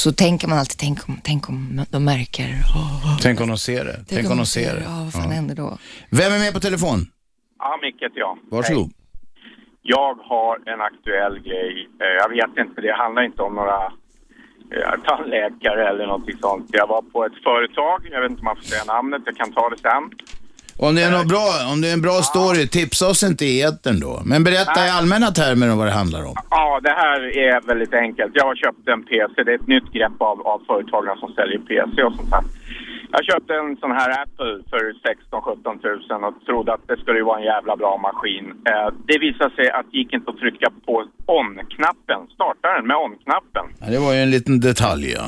så 0.02 0.12
tänker 0.24 0.48
man 0.48 0.58
alltid, 0.62 0.80
tänk 0.80 0.98
om, 1.10 1.14
tänk 1.24 1.50
om 1.50 1.86
de 1.89 2.00
märker. 2.06 2.50
Åh, 2.76 3.18
Tänk 3.22 3.41
om 3.41 3.48
de 3.48 3.58
ser 3.58 3.84
det. 3.86 3.98
Tänk, 4.10 4.30
om 4.32 4.38
de 4.38 4.46
ser 4.46 4.72
det. 4.76 4.84
Ja, 4.89 4.96
vad 5.04 5.14
fan 5.14 5.30
Ja. 5.30 5.36
händer 5.39 5.56
då? 5.56 5.78
Vem 6.20 6.32
är 6.34 6.39
med 6.39 6.54
på 6.54 6.60
telefon? 6.60 7.00
Ja, 7.60 7.80
Micke 7.82 8.02
heter 8.06 8.20
jag. 8.26 8.38
Varsågod. 8.52 8.84
Hej. 8.86 8.94
Jag 9.82 10.14
har 10.30 10.54
en 10.74 10.82
aktuell 10.89 11.36
grej. 11.48 11.72
Eh, 12.02 12.14
Jag 12.22 12.30
vet 12.30 12.58
inte, 12.68 12.82
det 12.82 12.94
handlar 13.04 13.22
inte 13.30 13.41
om 13.41 13.56
några 13.56 13.80
eh, 14.76 14.94
tandläkare 15.08 15.82
eller 15.89 16.06
någonting 16.06 16.38
sånt. 16.41 16.66
Jag 16.72 16.88
var 16.88 17.02
på 17.02 17.26
ett 17.26 17.38
företag, 17.44 17.98
jag 18.12 18.22
vet 18.22 18.30
inte 18.32 18.39
om 18.44 18.46
man 18.46 18.56
får 18.56 18.64
säga 18.64 18.84
namnet, 18.96 19.22
jag 19.26 19.36
kan 19.38 19.52
ta 19.54 19.70
det 19.70 19.78
sen. 19.88 20.04
Om 20.78 20.96
det 20.96 21.02
är 21.02 21.12
något 21.12 21.28
bra, 21.28 21.48
om 21.72 21.82
det 21.82 21.88
är 21.90 21.94
en 21.94 22.02
bra 22.02 22.22
story, 22.32 22.68
tipsa 22.68 23.08
oss 23.08 23.24
inte 23.24 23.46
i 23.46 23.62
etern 23.62 24.00
då. 24.00 24.22
Men 24.26 24.44
berätta 24.44 24.86
i 24.88 24.90
allmänna 24.90 25.28
termer 25.32 25.72
om 25.72 25.78
vad 25.78 25.88
det 25.88 25.92
handlar 26.02 26.24
om. 26.26 26.36
Ja, 26.50 26.80
det 26.84 26.96
här 27.04 27.38
är 27.38 27.62
väldigt 27.68 27.94
enkelt. 27.94 28.32
Jag 28.34 28.46
har 28.46 28.56
köpt 28.56 28.88
en 28.88 29.04
PC, 29.04 29.44
det 29.44 29.52
är 29.52 29.56
ett 29.56 29.68
nytt 29.68 29.90
grepp 29.94 30.18
av, 30.20 30.48
av 30.48 30.60
företagen 30.68 31.18
som 31.20 31.30
säljer 31.34 31.60
PC 31.60 32.04
och 32.04 32.14
sånt 32.16 32.32
här. 32.32 32.44
Jag 33.16 33.26
köpte 33.26 33.54
en 33.54 33.78
sån 33.78 33.92
här 33.92 34.10
Apple 34.24 34.54
för 34.70 34.82
16-17 35.32 35.82
tusen 35.82 36.24
och 36.24 36.34
trodde 36.46 36.74
att 36.74 36.88
det 36.88 36.98
skulle 37.02 37.18
ju 37.18 37.24
vara 37.24 37.40
en 37.40 37.46
jävla 37.46 37.76
bra 37.76 37.98
maskin. 37.98 38.46
Eh, 38.70 38.88
det 39.08 39.18
visade 39.20 39.56
sig 39.56 39.70
att 39.72 39.86
det 39.92 39.98
gick 39.98 40.14
inte 40.14 40.32
att 40.32 40.38
trycka 40.38 40.70
på 40.86 41.06
on-knappen, 41.26 42.22
startaren 42.36 42.88
med 42.88 42.98
on-knappen. 42.98 43.66
Ja, 43.82 43.88
det 43.94 44.00
var 44.00 44.14
ju 44.14 44.20
en 44.20 44.32
liten 44.32 44.60
detalj 44.60 45.12
ja. 45.18 45.26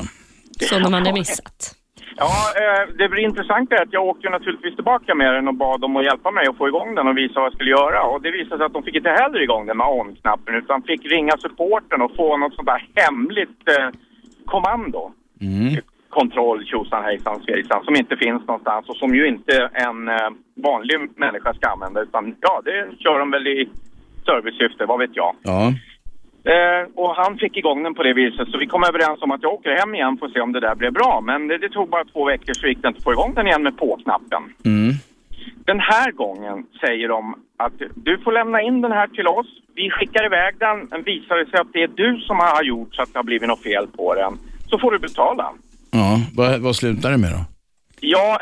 Som 0.68 0.82
de 0.82 0.92
hade 0.92 1.12
missat. 1.12 1.76
Ja, 2.16 2.52
eh, 2.56 2.94
det 2.98 3.08
blir 3.08 3.22
intressant 3.22 3.72
är 3.72 3.82
att 3.82 3.92
jag 3.92 4.04
åkte 4.04 4.30
naturligtvis 4.30 4.74
tillbaka 4.74 5.14
med 5.14 5.34
den 5.34 5.48
och 5.48 5.54
bad 5.54 5.80
dem 5.80 5.96
att 5.96 6.04
hjälpa 6.04 6.30
mig 6.30 6.46
att 6.46 6.56
få 6.56 6.68
igång 6.68 6.94
den 6.94 7.08
och 7.08 7.18
visa 7.18 7.40
vad 7.40 7.46
jag 7.46 7.52
skulle 7.52 7.70
göra. 7.70 8.02
Och 8.02 8.22
det 8.22 8.30
visade 8.30 8.56
sig 8.56 8.66
att 8.66 8.72
de 8.72 8.82
fick 8.82 8.94
inte 8.94 9.10
heller 9.10 9.42
igång 9.42 9.66
den 9.66 9.76
med 9.76 9.86
on-knappen 9.86 10.54
utan 10.54 10.82
fick 10.82 11.04
ringa 11.04 11.36
supporten 11.36 12.02
och 12.02 12.16
få 12.16 12.36
något 12.36 12.54
sånt 12.54 12.68
där 12.68 12.88
hemligt 12.94 13.68
eh, 13.68 13.88
kommando. 14.44 15.12
Mm. 15.40 15.76
Kontroll, 16.08 16.64
tjosan 16.64 17.04
hejsan 17.04 17.40
svejsan, 17.40 17.84
som 17.84 17.96
inte 17.96 18.16
finns 18.16 18.46
någonstans 18.46 18.88
och 18.88 18.96
som 18.96 19.14
ju 19.14 19.26
inte 19.26 19.70
en 19.72 20.08
eh, 20.08 20.30
vanlig 20.54 20.96
människa 21.16 21.54
ska 21.54 21.68
använda 21.68 22.02
utan 22.02 22.34
ja, 22.40 22.62
det 22.64 22.88
kör 22.98 23.18
de 23.18 23.30
väl 23.30 23.46
i 23.46 23.68
servicesyfte, 24.24 24.86
vad 24.86 24.98
vet 24.98 25.16
jag. 25.16 25.36
Ja. 25.42 25.72
Eh, 26.52 26.82
och 26.94 27.16
han 27.16 27.38
fick 27.38 27.56
igång 27.56 27.82
den 27.82 27.94
på 27.94 28.02
det 28.02 28.12
viset 28.12 28.48
så 28.48 28.58
vi 28.58 28.66
kom 28.66 28.84
överens 28.84 29.22
om 29.22 29.30
att 29.30 29.42
jag 29.42 29.52
åker 29.52 29.70
hem 29.70 29.94
igen 29.94 30.16
för 30.18 30.26
att 30.26 30.32
se 30.32 30.40
om 30.40 30.52
det 30.52 30.60
där 30.60 30.74
blev 30.74 30.92
bra. 30.92 31.20
Men 31.24 31.48
det, 31.48 31.58
det 31.58 31.68
tog 31.68 31.88
bara 31.88 32.04
två 32.04 32.24
veckor 32.24 32.54
så 32.54 32.66
gick 32.66 32.82
det 32.82 32.88
inte 32.88 32.98
att 32.98 33.04
få 33.04 33.12
igång 33.12 33.34
den 33.34 33.46
igen 33.46 33.62
med 33.62 33.76
på-knappen. 33.78 34.42
Mm. 34.64 34.92
Den 35.64 35.80
här 35.80 36.10
gången 36.10 36.66
säger 36.80 37.08
de 37.08 37.34
att 37.56 37.78
du 37.94 38.18
får 38.18 38.32
lämna 38.32 38.62
in 38.62 38.80
den 38.80 38.92
här 38.92 39.08
till 39.08 39.26
oss. 39.26 39.46
Vi 39.74 39.90
skickar 39.90 40.24
iväg 40.26 40.54
den. 40.58 40.88
Men 40.90 41.02
visar 41.02 41.44
sig 41.50 41.60
att 41.60 41.72
det 41.72 41.82
är 41.82 41.88
du 41.88 42.20
som 42.20 42.36
har 42.38 42.62
gjort 42.62 42.94
så 42.94 43.02
att 43.02 43.12
det 43.12 43.18
har 43.18 43.24
blivit 43.24 43.48
något 43.48 43.62
fel 43.62 43.86
på 43.96 44.14
den 44.14 44.38
så 44.70 44.78
får 44.78 44.90
du 44.92 44.98
betala. 44.98 45.52
Ja, 45.90 46.20
vad, 46.36 46.60
vad 46.60 46.76
slutar 46.76 47.10
det 47.10 47.18
med 47.18 47.30
då? 47.30 47.44
Ja, 48.00 48.38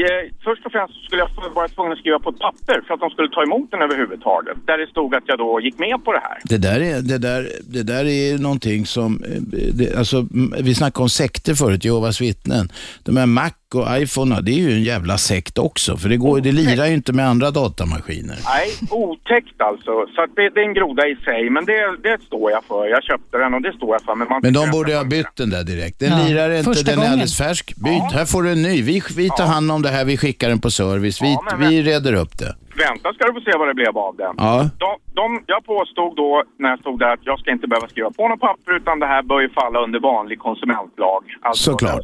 eh, 0.00 0.22
först 0.44 0.66
och 0.66 0.72
främst 0.72 0.94
skulle 1.04 1.20
jag 1.22 1.30
få- 1.34 1.54
vara 1.54 1.68
tvungen 1.68 1.92
att 1.92 1.98
skriva 1.98 2.18
på 2.18 2.30
ett 2.30 2.38
papper 2.38 2.76
för 2.86 2.94
att 2.94 3.00
de 3.00 3.10
skulle 3.10 3.28
ta 3.28 3.42
emot 3.42 3.70
den 3.70 3.82
överhuvudtaget. 3.82 4.56
Där 4.66 4.78
det 4.78 4.86
stod 4.86 5.14
att 5.14 5.24
jag 5.26 5.38
då 5.38 5.60
gick 5.60 5.78
med 5.78 6.04
på 6.04 6.12
det 6.12 6.22
här. 6.28 6.38
Det 6.44 6.58
där 6.58 6.80
är, 6.80 7.02
det 7.02 7.18
där, 7.18 7.48
det 7.74 7.82
där 7.82 8.04
är 8.04 8.38
någonting 8.38 8.86
som, 8.86 9.10
eh, 9.24 9.30
det, 9.78 9.96
alltså, 9.96 10.26
vi 10.62 10.74
snackade 10.74 11.02
om 11.02 11.08
sekter 11.08 11.54
förut, 11.54 11.84
Jehovas 11.84 12.20
vittnen. 12.20 12.68
De 13.04 13.16
här 13.16 13.26
Mac 13.26 13.50
och 13.74 13.86
iPhone, 14.02 14.40
det 14.40 14.52
är 14.52 14.58
ju 14.58 14.72
en 14.72 14.82
jävla 14.82 15.18
sekt 15.18 15.58
också, 15.58 15.96
för 15.96 16.08
det, 16.08 16.16
går, 16.16 16.40
det 16.40 16.52
lirar 16.52 16.86
ju 16.86 16.94
inte 16.94 17.12
med 17.12 17.28
andra 17.28 17.50
datamaskiner. 17.50 18.36
Nej, 18.44 18.68
otäckt 18.90 19.60
alltså. 19.60 19.92
Så 20.14 20.22
att 20.22 20.30
det, 20.36 20.50
det 20.54 20.60
är 20.60 20.64
en 20.64 20.74
groda 20.74 21.06
i 21.08 21.16
sig, 21.24 21.50
men 21.50 21.64
det, 21.64 21.96
det 22.02 22.18
står 22.26 22.50
jag 22.50 22.64
för. 22.64 22.86
Jag 22.86 23.02
köpte 23.02 23.38
den 23.38 23.54
och 23.54 23.62
det 23.62 23.72
står 23.72 23.88
jag 23.94 24.02
för. 24.02 24.14
Men, 24.14 24.28
man 24.28 24.40
Men 24.42 24.52
de 24.52 24.70
borde 24.70 24.96
ha 24.96 25.04
bytt 25.04 25.36
den 25.36 25.50
där 25.50 25.64
direkt. 25.64 25.98
Den 25.98 26.10
Ja, 26.18 26.24
lirar 26.28 26.50
inte, 26.50 26.64
första 26.64 26.84
den 26.84 26.92
är 26.92 26.96
gången. 26.96 27.12
alldeles 27.12 27.38
färsk. 27.38 27.74
Byt, 27.76 28.12
här 28.12 28.24
får 28.24 28.42
du 28.42 28.50
en 28.52 28.62
ny. 28.62 28.82
Vi, 28.82 29.02
vi 29.16 29.28
tar 29.28 29.46
hand 29.46 29.70
om 29.72 29.81
det 29.82 29.88
här, 29.88 30.04
vi 30.04 30.16
skickar 30.16 30.48
den 30.48 30.60
på 30.60 30.70
service. 30.70 31.22
Vi, 31.22 31.36
men- 31.50 31.60
vi 31.68 31.82
reder 31.82 32.14
upp 32.22 32.38
det. 32.38 32.52
Vänta 32.88 33.12
ska 33.12 33.24
du 33.26 33.32
få 33.32 33.40
se 33.40 33.58
vad 33.58 33.68
det 33.68 33.74
blev 33.74 33.98
av 33.98 34.16
den. 34.16 34.34
Ja. 34.38 34.70
De, 34.78 34.90
de, 35.14 35.42
jag 35.46 35.64
påstod 35.64 36.16
då 36.16 36.44
när 36.58 36.68
jag 36.70 36.78
stod 36.78 36.98
där 36.98 37.12
att 37.12 37.26
jag 37.30 37.38
ska 37.40 37.50
inte 37.50 37.66
behöva 37.68 37.88
skriva 37.88 38.10
på 38.10 38.28
något 38.28 38.40
papper 38.40 38.72
utan 38.76 38.98
det 39.00 39.06
här 39.06 39.22
bör 39.22 39.40
ju 39.40 39.48
falla 39.48 39.80
under 39.84 40.00
vanlig 40.00 40.38
konsumentlag. 40.38 41.22
Alltså, 41.40 41.70
Såklart. 41.70 42.00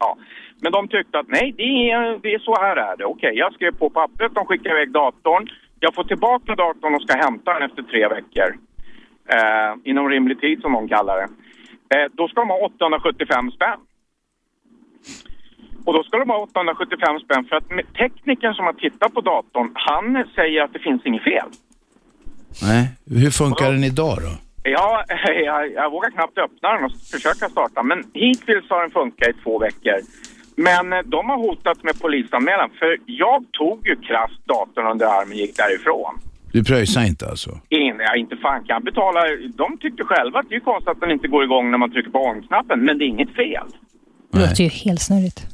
Ja. 0.00 0.16
Men 0.62 0.72
de 0.72 0.88
tyckte 0.88 1.18
att 1.18 1.28
nej, 1.28 1.54
det 1.56 1.90
är, 1.90 2.18
det 2.22 2.34
är 2.34 2.38
så 2.38 2.54
här 2.60 2.76
är 2.76 2.96
det. 2.96 3.04
Okej, 3.04 3.32
jag 3.34 3.52
skrev 3.54 3.72
på 3.78 3.90
pappret, 3.90 4.34
de 4.34 4.46
skickar 4.46 4.70
iväg 4.70 4.90
datorn. 4.92 5.48
Jag 5.80 5.94
får 5.94 6.04
tillbaka 6.04 6.54
datorn 6.54 6.94
och 6.94 7.02
ska 7.02 7.16
hämta 7.18 7.54
den 7.54 7.62
efter 7.62 7.82
tre 7.82 8.08
veckor. 8.08 8.48
Eh, 9.34 9.72
inom 9.84 10.08
rimlig 10.08 10.40
tid 10.40 10.60
som 10.60 10.72
de 10.72 10.88
kallar 10.88 11.16
det. 11.16 11.28
Eh, 11.96 12.06
då 12.12 12.28
ska 12.28 12.40
de 12.40 12.48
ha 12.48 12.58
875 12.66 13.50
spänn. 13.50 13.78
Och 15.84 15.92
då 15.94 16.02
ska 16.02 16.18
de 16.18 16.30
ha 16.30 16.38
875 16.38 17.20
spänn 17.24 17.44
för 17.48 17.56
att 17.56 17.68
teknikern 17.98 18.54
som 18.54 18.64
har 18.64 18.72
tittat 18.72 19.14
på 19.14 19.20
datorn, 19.20 19.70
han 19.74 20.24
säger 20.34 20.62
att 20.62 20.72
det 20.72 20.78
finns 20.78 21.06
inget 21.06 21.22
fel. 21.22 21.48
Nej. 22.62 22.88
Hur 23.06 23.30
funkar 23.30 23.72
den 23.72 23.84
idag 23.84 24.18
då? 24.22 24.32
Ja, 24.62 25.04
jag, 25.44 25.72
jag 25.72 25.90
vågar 25.90 26.10
knappt 26.10 26.38
öppna 26.38 26.72
den 26.72 26.84
och 26.84 26.92
försöka 27.12 27.48
starta. 27.48 27.82
Men 27.82 28.04
hittills 28.14 28.70
har 28.70 28.80
den 28.80 28.90
funkat 28.90 29.28
i 29.28 29.32
två 29.42 29.58
veckor. 29.58 29.98
Men 30.56 30.92
eh, 30.92 30.98
de 31.04 31.30
har 31.30 31.36
hotat 31.36 31.82
med 31.82 32.00
polisanmälan. 32.00 32.70
För 32.78 32.98
jag 33.06 33.44
tog 33.52 33.88
ju 33.88 33.96
krasst 33.96 34.46
datorn 34.46 34.86
under 34.86 35.06
armen 35.06 35.32
och 35.32 35.34
gick 35.34 35.56
därifrån. 35.56 36.14
Du 36.52 36.64
pröjsar 36.64 37.02
inte 37.02 37.28
alltså? 37.28 37.50
Ingen, 37.68 37.96
ja, 37.98 38.16
inte 38.16 38.36
fan 38.36 38.64
kan 38.64 38.84
betala. 38.84 39.20
De 39.56 39.78
tyckte 39.78 40.04
själva 40.04 40.38
att 40.38 40.48
det 40.48 40.54
är 40.54 40.60
konstigt 40.60 40.88
att 40.88 41.00
den 41.00 41.10
inte 41.10 41.28
går 41.28 41.44
igång 41.44 41.70
när 41.70 41.78
man 41.78 41.90
trycker 41.90 42.10
på 42.10 42.18
on-knappen. 42.18 42.80
Men 42.84 42.98
det 42.98 43.04
är 43.04 43.06
inget 43.06 43.34
fel. 43.34 43.66
Det 44.32 44.38
låter 44.38 44.64
ju 44.64 44.68
helt 44.68 45.00
snurrigt. 45.00 45.46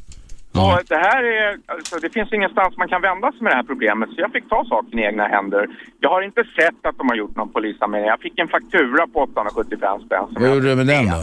Så 0.56 0.94
det 0.94 0.96
här 1.08 1.22
är, 1.24 1.58
alltså, 1.66 1.96
det 1.98 2.10
finns 2.12 2.32
ingenstans 2.32 2.76
man 2.76 2.88
kan 2.88 3.02
vända 3.02 3.32
sig 3.32 3.42
med 3.42 3.52
det 3.52 3.56
här 3.56 3.62
problemet. 3.62 4.08
Så 4.08 4.14
jag 4.20 4.32
fick 4.32 4.48
ta 4.48 4.64
saken 4.64 4.98
i 4.98 5.02
egna 5.02 5.26
händer. 5.28 5.68
Jag 6.00 6.10
har 6.10 6.22
inte 6.22 6.44
sett 6.44 6.86
att 6.86 6.98
de 6.98 7.08
har 7.08 7.16
gjort 7.16 7.36
någon 7.36 7.52
polisanmälan. 7.52 8.06
Jag 8.08 8.20
fick 8.20 8.38
en 8.38 8.48
faktura 8.48 9.06
på 9.06 9.20
875 9.20 10.00
spänn. 10.06 10.24
Vad 10.30 10.54
gjorde 10.54 10.68
du 10.68 10.76
med 10.76 10.86
den 10.86 11.06
då? 11.06 11.22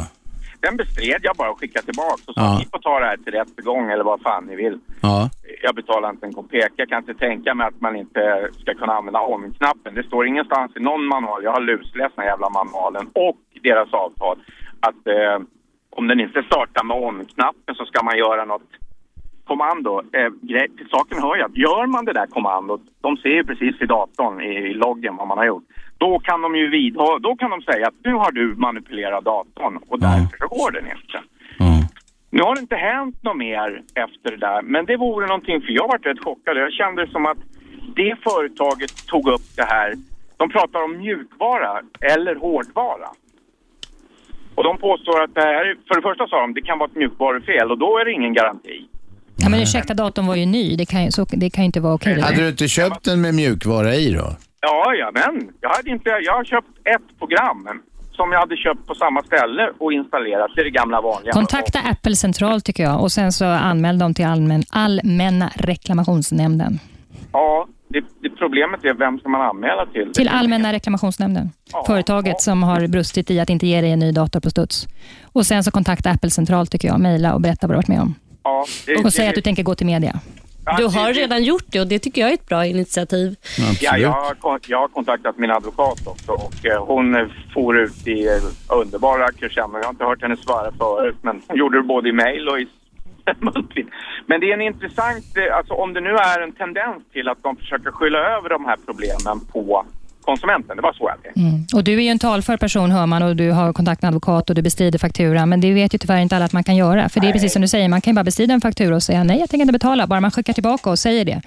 Den 0.60 0.78
bestred 0.78 1.20
jag 1.24 1.36
bara 1.36 1.52
och 1.52 1.60
skickade 1.60 1.86
tillbaka. 1.86 2.22
Och 2.28 2.34
sa 2.34 2.42
Ja. 2.42 2.58
ni 2.60 2.66
får 2.72 2.80
ta 2.80 3.00
det 3.00 3.06
här 3.06 3.18
till 3.18 3.34
rättegång 3.34 3.92
eller 3.92 4.04
vad 4.04 4.22
fan 4.22 4.46
ni 4.46 4.56
vill. 4.56 4.80
Ja. 5.02 5.30
Jag 5.64 5.76
betalar 5.76 6.10
inte 6.10 6.26
en 6.26 6.34
kopek. 6.34 6.72
Jag 6.76 6.90
kan 6.90 6.98
inte 6.98 7.14
tänka 7.14 7.54
mig 7.54 7.68
att 7.68 7.82
man 7.82 7.96
inte 7.96 8.50
ska 8.62 8.74
kunna 8.74 8.94
använda 8.94 9.20
on-knappen. 9.22 9.96
Det 9.96 10.04
står 10.04 10.28
ingenstans 10.28 10.72
i 10.76 10.80
någon 10.80 11.06
manual. 11.06 11.44
Jag 11.44 11.52
har 11.52 11.62
lusläst 11.62 12.16
den 12.16 12.26
jävla 12.26 12.50
manualen 12.50 13.08
och 13.14 13.38
deras 13.64 13.94
avtal 13.94 14.38
att 14.80 15.08
eh, 15.08 15.40
om 15.90 16.08
den 16.08 16.20
inte 16.20 16.44
startar 16.44 16.84
med 16.84 16.98
on-knappen 16.98 17.76
så 17.76 17.86
ska 17.86 18.04
man 18.04 18.18
göra 18.18 18.46
något 18.46 18.70
kommando. 19.48 20.02
Eh, 20.14 20.32
till 20.78 20.88
saken 20.92 21.22
hör 21.22 21.36
jag 21.36 21.50
att 21.50 21.58
gör 21.58 21.86
man 21.86 22.06
det 22.06 22.14
där 22.14 22.28
kommandot, 22.28 22.82
de 23.02 23.18
ser 23.18 23.30
ju 23.30 23.44
precis 23.44 23.82
i 23.82 23.86
datorn, 23.86 24.42
i, 24.42 24.74
loggen 24.74 25.16
vad 25.16 25.28
man 25.28 25.38
har 25.38 25.46
gjort. 25.46 25.64
Då 25.98 26.20
kan 26.20 26.42
de 26.42 26.56
ju 26.56 26.70
vidha, 26.70 27.20
då 27.20 27.36
kan 27.36 27.50
de 27.50 27.62
säga 27.62 27.88
att 27.88 27.94
nu 28.04 28.14
har 28.14 28.32
du 28.32 28.56
manipulerat 28.56 29.24
datorn 29.26 29.78
och 29.88 30.00
därför 30.00 30.38
så 30.40 30.48
går 30.48 30.72
den 30.72 30.86
inte. 30.86 31.22
Nu 32.36 32.42
har 32.44 32.56
det 32.56 32.62
inte 32.62 32.76
hänt 32.76 33.24
något 33.24 33.38
mer 33.38 33.82
efter 33.96 34.32
det 34.32 34.38
där, 34.38 34.62
men 34.62 34.86
det 34.86 34.98
vore 34.98 35.28
någonting, 35.28 35.62
för 35.62 35.72
jag 35.72 35.88
varit 35.88 36.06
rätt 36.06 36.24
chockad. 36.24 36.58
Jag 36.58 36.74
kände 36.74 37.08
som 37.08 37.26
att 37.26 37.38
det 37.96 38.16
företaget 38.24 39.08
tog 39.08 39.28
upp 39.28 39.48
det 39.56 39.64
här. 39.64 39.94
De 40.38 40.50
pratar 40.50 40.84
om 40.84 40.98
mjukvara 40.98 41.82
eller 42.02 42.36
hårdvara. 42.36 43.10
Och 44.56 44.64
de 44.64 44.78
påstår 44.78 45.24
att 45.24 45.36
det 45.36 45.42
här, 45.42 45.78
för 45.88 45.96
det 45.96 46.02
första 46.02 46.28
sa 46.28 46.42
de, 46.42 46.54
det 46.54 46.62
kan 46.62 46.80
vara 46.80 46.90
ett 46.90 46.96
mjukvarufel 46.96 47.72
och 47.72 47.78
då 47.78 47.98
är 47.98 48.06
det 48.06 48.12
ingen 48.12 48.34
garanti. 48.34 48.86
Ja, 49.36 49.50
men 49.50 49.60
ursäkta, 49.60 49.94
datorn 49.94 50.28
var 50.28 50.36
ju 50.36 50.46
ny. 50.46 50.76
Det 50.76 50.86
kan 50.86 51.04
ju, 51.06 51.12
så, 51.12 51.26
det 51.30 51.50
kan 51.50 51.64
ju 51.64 51.66
inte 51.66 51.80
vara 51.80 51.94
okej. 51.94 52.22
Hade 52.22 52.42
du 52.42 52.50
inte 52.50 52.68
köpt 52.68 53.04
den 53.04 53.22
med 53.22 53.36
mjukvara 53.36 53.96
i 53.96 54.14
då? 54.14 54.36
Ja, 54.62 54.94
ja, 55.00 55.12
men 55.14 55.50
jag 55.62 55.70
hade 55.70 55.90
inte, 55.90 56.10
jag 56.10 56.34
har 56.34 56.44
köpt 56.44 56.68
ett 56.96 57.20
program 57.20 57.68
som 58.12 58.32
jag 58.32 58.40
hade 58.40 58.58
köpt 58.58 58.88
på 58.88 58.96
samma 58.96 59.22
ställe 59.24 59.72
och 59.80 59.94
installerat. 59.94 60.52
Det 60.56 60.62
är 60.62 60.66
det 60.66 60.72
gamla 60.72 61.02
vanliga. 61.02 61.34
Kontakta 61.34 61.80
Apple 61.80 62.16
central 62.16 62.62
tycker 62.62 62.84
jag 62.84 63.02
och 63.02 63.12
sen 63.12 63.32
så 63.32 63.46
anmäl 63.46 64.00
dem 64.00 64.14
till 64.14 64.26
allmän, 64.26 64.64
Allmänna 64.70 65.52
reklamationsnämnden. 65.56 66.80
Ja, 67.32 67.68
det, 67.88 68.04
det 68.22 68.30
problemet 68.30 68.86
är 68.86 68.94
vem 68.94 69.20
ska 69.20 69.30
man 69.30 69.42
anmäla 69.42 69.86
till? 69.86 70.14
Till 70.14 70.28
Allmänna 70.28 70.74
reklamationsnämnden. 70.74 71.50
Företaget 71.88 72.42
som 72.42 72.64
har 72.64 72.88
brustit 72.88 73.32
i 73.32 73.40
att 73.40 73.50
inte 73.50 73.68
ge 73.68 73.82
dig 73.82 73.92
en 73.92 74.00
ny 74.00 74.12
dator 74.12 74.40
på 74.40 74.50
studs. 74.50 74.88
Och 75.24 75.46
sen 75.46 75.64
så 75.64 75.72
kontakta 75.72 76.10
Apple 76.10 76.30
central 76.30 76.68
tycker 76.68 76.88
jag. 76.88 77.00
Mejla 77.00 77.34
och 77.34 77.42
berätta 77.42 77.68
vad 77.68 77.70
du 77.70 77.76
har 77.76 77.82
varit 77.82 77.88
med 77.88 78.02
om. 78.02 78.16
Ja, 78.44 78.66
det, 78.86 78.96
Och 79.06 79.14
säg 79.14 79.28
att 79.28 79.36
du 79.36 79.42
tänker 79.42 79.64
gå 79.64 79.76
till 79.76 79.86
media. 79.86 80.20
Du 80.78 80.86
har 80.86 81.14
redan 81.14 81.44
gjort 81.44 81.66
det 81.68 81.80
och 81.82 81.88
det 81.88 82.00
tycker 82.00 82.22
jag 82.22 82.30
är 82.30 82.34
ett 82.34 82.46
bra 82.46 82.66
initiativ. 82.66 83.36
Ja, 83.82 83.98
jag, 83.98 84.10
har, 84.10 84.60
jag 84.68 84.80
har 84.80 84.88
kontaktat 84.88 85.38
min 85.38 85.52
advokat 85.52 86.08
också 86.08 86.32
och 86.32 86.66
eh, 86.66 86.86
hon 86.86 87.32
for 87.54 87.80
ut 87.80 88.08
i 88.08 88.28
eh, 88.28 88.78
underbara 88.80 89.32
crescendo. 89.32 89.78
Jag 89.78 89.84
har 89.84 89.90
inte 89.90 90.04
hört 90.04 90.22
henne 90.22 90.38
svara 90.38 90.72
förut 90.72 91.16
men 91.22 91.42
hon 91.48 91.58
gjorde 91.58 91.78
det 91.78 91.84
både 91.84 92.10
i 92.10 92.12
mail 92.12 92.50
och 92.50 92.60
i 92.60 92.68
muntligt. 93.40 93.90
Men 94.26 94.40
det 94.40 94.50
är 94.50 94.54
en 94.54 94.62
intressant, 94.62 95.38
eh, 95.38 95.58
alltså 95.58 95.74
om 95.74 95.94
det 95.94 96.02
nu 96.02 96.10
är 96.10 96.42
en 96.42 96.52
tendens 96.52 97.04
till 97.14 97.28
att 97.30 97.44
de 97.44 97.56
försöker 97.56 97.92
skylla 97.92 98.20
över 98.20 98.50
de 98.50 98.66
här 98.66 98.78
problemen 98.86 99.40
på 99.54 99.86
konsumenten. 100.24 100.76
Det 100.76 100.82
var 100.82 100.94
så 100.94 101.12
jag. 101.24 101.44
Mm. 101.46 101.66
Och 101.74 101.84
du 101.84 101.94
är 101.94 102.02
ju 102.02 102.08
en 102.08 102.20
talför 102.20 102.58
person 102.58 102.92
hör 102.92 103.06
man 103.06 103.24
och 103.24 103.36
du 103.36 103.52
har 103.52 103.74
kontakt 103.74 104.02
med 104.02 104.10
advokat 104.10 104.50
och 104.50 104.56
du 104.56 104.62
bestrider 104.62 105.00
fakturan. 105.00 105.50
Men 105.50 105.62
det 105.62 105.74
vet 105.74 105.94
ju 105.94 105.98
tyvärr 105.98 106.20
inte 106.22 106.36
alla 106.36 106.46
att 106.46 106.54
man 106.54 106.64
kan 106.64 106.76
göra. 106.76 107.10
För 107.10 107.20
det 107.20 107.28
är 107.28 107.34
precis 107.34 107.54
som 107.54 107.62
du 107.62 107.68
säger, 107.68 107.90
man 107.90 108.02
kan 108.02 108.12
ju 108.12 108.16
bara 108.16 108.24
bestrida 108.24 108.54
en 108.54 108.62
faktura 108.62 108.96
och 108.96 109.04
säga 109.04 109.24
nej, 109.24 109.40
jag 109.40 109.50
tänker 109.50 109.62
inte 109.62 109.74
betala. 109.74 110.08
Bara 110.08 110.22
man 110.22 110.32
skickar 110.32 110.54
tillbaka 110.54 110.90
och 110.90 111.00
säger 111.00 111.26
det. 111.26 111.42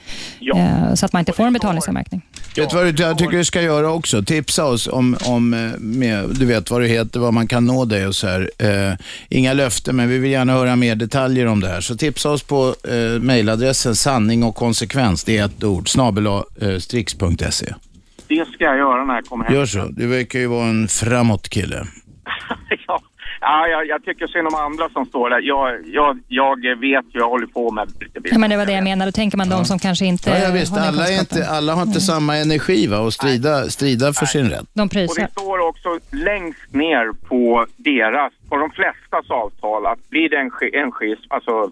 Eh, 0.56 0.94
Så 0.94 1.06
att 1.06 1.12
man 1.12 1.20
inte 1.20 1.32
får 1.32 1.44
en 1.46 1.52
betalningsanmärkning. 1.52 2.22
Vet 2.56 2.70
du 2.70 2.76
vad 2.76 3.00
jag 3.00 3.18
tycker 3.18 3.36
du 3.36 3.44
ska 3.44 3.62
göra 3.62 3.92
också? 3.92 4.22
Tipsa 4.22 4.64
oss 4.64 4.88
om, 4.88 5.16
om 5.24 5.54
eh, 5.54 5.78
med, 5.78 6.28
du 6.30 6.46
vet 6.46 6.70
vad 6.70 6.80
du 6.80 6.86
heter, 6.86 7.20
vad 7.20 7.34
man 7.34 7.46
kan 7.46 7.64
nå 7.66 7.84
dig 7.84 8.06
och 8.06 8.14
så 8.14 8.26
här. 8.26 8.50
Eh, 8.58 8.94
inga 9.28 9.52
löften, 9.52 9.96
men 9.96 10.08
vi 10.08 10.18
vill 10.18 10.30
gärna 10.30 10.52
höra 10.52 10.76
mer 10.76 10.94
detaljer 10.94 11.46
om 11.46 11.60
det 11.60 11.68
här. 11.68 11.80
Så 11.80 11.96
tipsa 11.96 12.30
oss 12.30 12.42
på 12.42 12.74
eh, 12.88 13.20
mejladressen 13.20 13.96
sanning 13.96 14.42
och 14.42 14.54
konsekvens, 14.54 15.24
det 15.24 15.38
är 15.38 15.44
ett 15.44 15.64
ord, 15.64 15.88
snabel 15.88 16.26
eh, 16.26 16.78
strix.se. 16.78 17.74
Det 18.28 18.48
ska 18.48 18.64
jag 18.64 18.76
göra 18.78 19.04
när 19.04 19.14
jag 19.14 19.24
kommer 19.24 19.44
hem. 19.44 19.54
Gör 19.54 19.66
så. 19.66 19.88
Du 19.90 20.06
verkar 20.06 20.38
ju 20.38 20.46
vara 20.46 20.66
en 20.66 20.88
framåt 20.88 21.48
kille. 21.48 21.76
ja, 22.86 23.00
ja 23.40 23.66
jag, 23.68 23.86
jag 23.86 24.04
tycker 24.04 24.26
synd 24.26 24.46
om 24.46 24.54
andra 24.54 24.88
som 24.88 25.06
står 25.06 25.30
där. 25.30 25.40
Jag, 25.40 25.80
jag, 25.86 26.18
jag 26.28 26.76
vet 26.80 27.04
ju, 27.04 27.18
jag 27.18 27.28
håller 27.28 27.46
på 27.46 27.70
med 27.70 27.88
Ja, 28.24 28.38
men 28.38 28.50
det 28.50 28.56
var 28.56 28.66
det 28.66 28.72
jag 28.72 28.84
menade. 28.84 29.10
Då 29.10 29.12
tänker 29.12 29.38
man 29.38 29.48
de 29.48 29.64
som 29.64 29.78
kanske 29.78 30.06
inte 30.06 30.30
Ja, 30.30 30.38
ja 30.38 30.50
visst, 30.50 30.76
har 30.76 30.86
alla, 30.86 31.08
är 31.08 31.20
inte, 31.20 31.48
alla 31.48 31.74
har 31.74 31.82
inte 31.82 32.00
samma 32.00 32.36
energi 32.36 32.86
va, 32.86 32.98
och 32.98 33.12
strida, 33.12 33.70
strida 33.70 34.12
för 34.12 34.26
sin 34.26 34.50
rätt. 34.50 34.66
De 34.74 34.82
Och 34.82 34.90
prysar. 34.90 35.22
det 35.22 35.30
står 35.30 35.58
också 35.68 35.98
längst 36.10 36.72
ner 36.74 37.12
på 37.28 37.66
deras, 37.76 38.32
på 38.48 38.56
de 38.56 38.70
flestas 38.70 39.30
avtal 39.30 39.86
att 39.86 40.08
blir 40.08 40.28
det 40.28 40.36
en, 40.36 40.50
en 40.84 40.92
schism, 40.92 41.24
alltså 41.28 41.70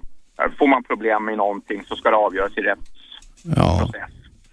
får 0.58 0.66
man 0.66 0.84
problem 0.84 1.24
med 1.24 1.36
någonting 1.36 1.82
så 1.88 1.96
ska 1.96 2.10
det 2.10 2.16
avgöras 2.16 2.58
i 2.58 2.60
rätt 2.60 2.78
Ja. 3.56 3.90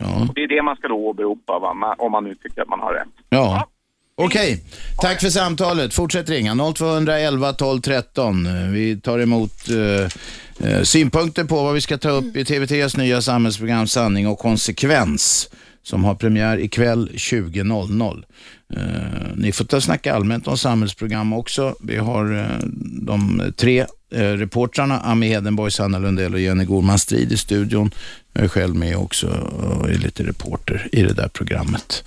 Och 0.05 0.33
det 0.35 0.43
är 0.43 0.47
det 0.47 0.61
man 0.61 0.75
ska 0.75 0.87
då 0.87 0.95
åberopa 0.95 1.59
va, 1.59 1.95
om 1.97 2.11
man 2.11 2.23
nu 2.23 2.35
tycker 2.35 2.61
att 2.61 2.67
man 2.69 2.79
har 2.79 2.93
rätt. 2.93 3.07
Ja. 3.29 3.67
Okej, 4.15 4.63
tack 5.01 5.21
för 5.21 5.29
samtalet. 5.29 5.93
Fortsätt 5.93 6.29
ringa 6.29 6.73
0211 6.75 7.53
12 7.53 7.81
13. 7.81 8.45
Eh, 8.45 8.53
Vi 8.71 9.01
tar 9.01 9.19
emot 9.19 9.53
eh, 9.69 10.69
eh, 10.69 10.81
synpunkter 10.83 11.43
på 11.43 11.55
vad 11.63 11.73
vi 11.73 11.81
ska 11.81 11.97
ta 11.97 12.09
upp 12.09 12.35
i 12.35 12.43
TV3s 12.43 12.97
nya 12.97 13.21
samhällsprogram 13.21 13.87
Sanning 13.87 14.27
och 14.27 14.39
konsekvens 14.39 15.49
som 15.83 16.03
har 16.03 16.15
premiär 16.15 16.57
ikväll 16.57 17.09
20.00. 17.13 18.23
Eh, 18.77 19.35
ni 19.35 19.51
får 19.51 19.65
ta 19.65 19.77
och 19.77 19.83
snacka 19.83 20.13
allmänt 20.13 20.47
om 20.47 20.57
samhällsprogram 20.57 21.33
också. 21.33 21.75
Vi 21.83 21.97
har 21.97 22.37
eh, 22.37 22.67
de 23.01 23.51
tre 23.57 23.85
eh, 24.11 24.21
reportrarna, 24.21 24.99
Ami 24.99 25.27
Hedenborg, 25.27 25.71
Sanna 25.71 25.99
Lundell 25.99 26.33
och 26.33 26.39
Jenny 26.39 26.65
Gorman 26.65 26.99
Strid 26.99 27.31
i 27.31 27.37
studion. 27.37 27.91
Jag 28.33 28.43
är 28.43 28.47
själv 28.47 28.75
med 28.75 28.97
också 28.97 29.27
och 29.27 29.89
är 29.89 29.97
lite 29.97 30.23
reporter 30.23 30.89
i 30.91 31.01
det 31.01 31.13
där 31.13 31.27
programmet. 31.27 32.03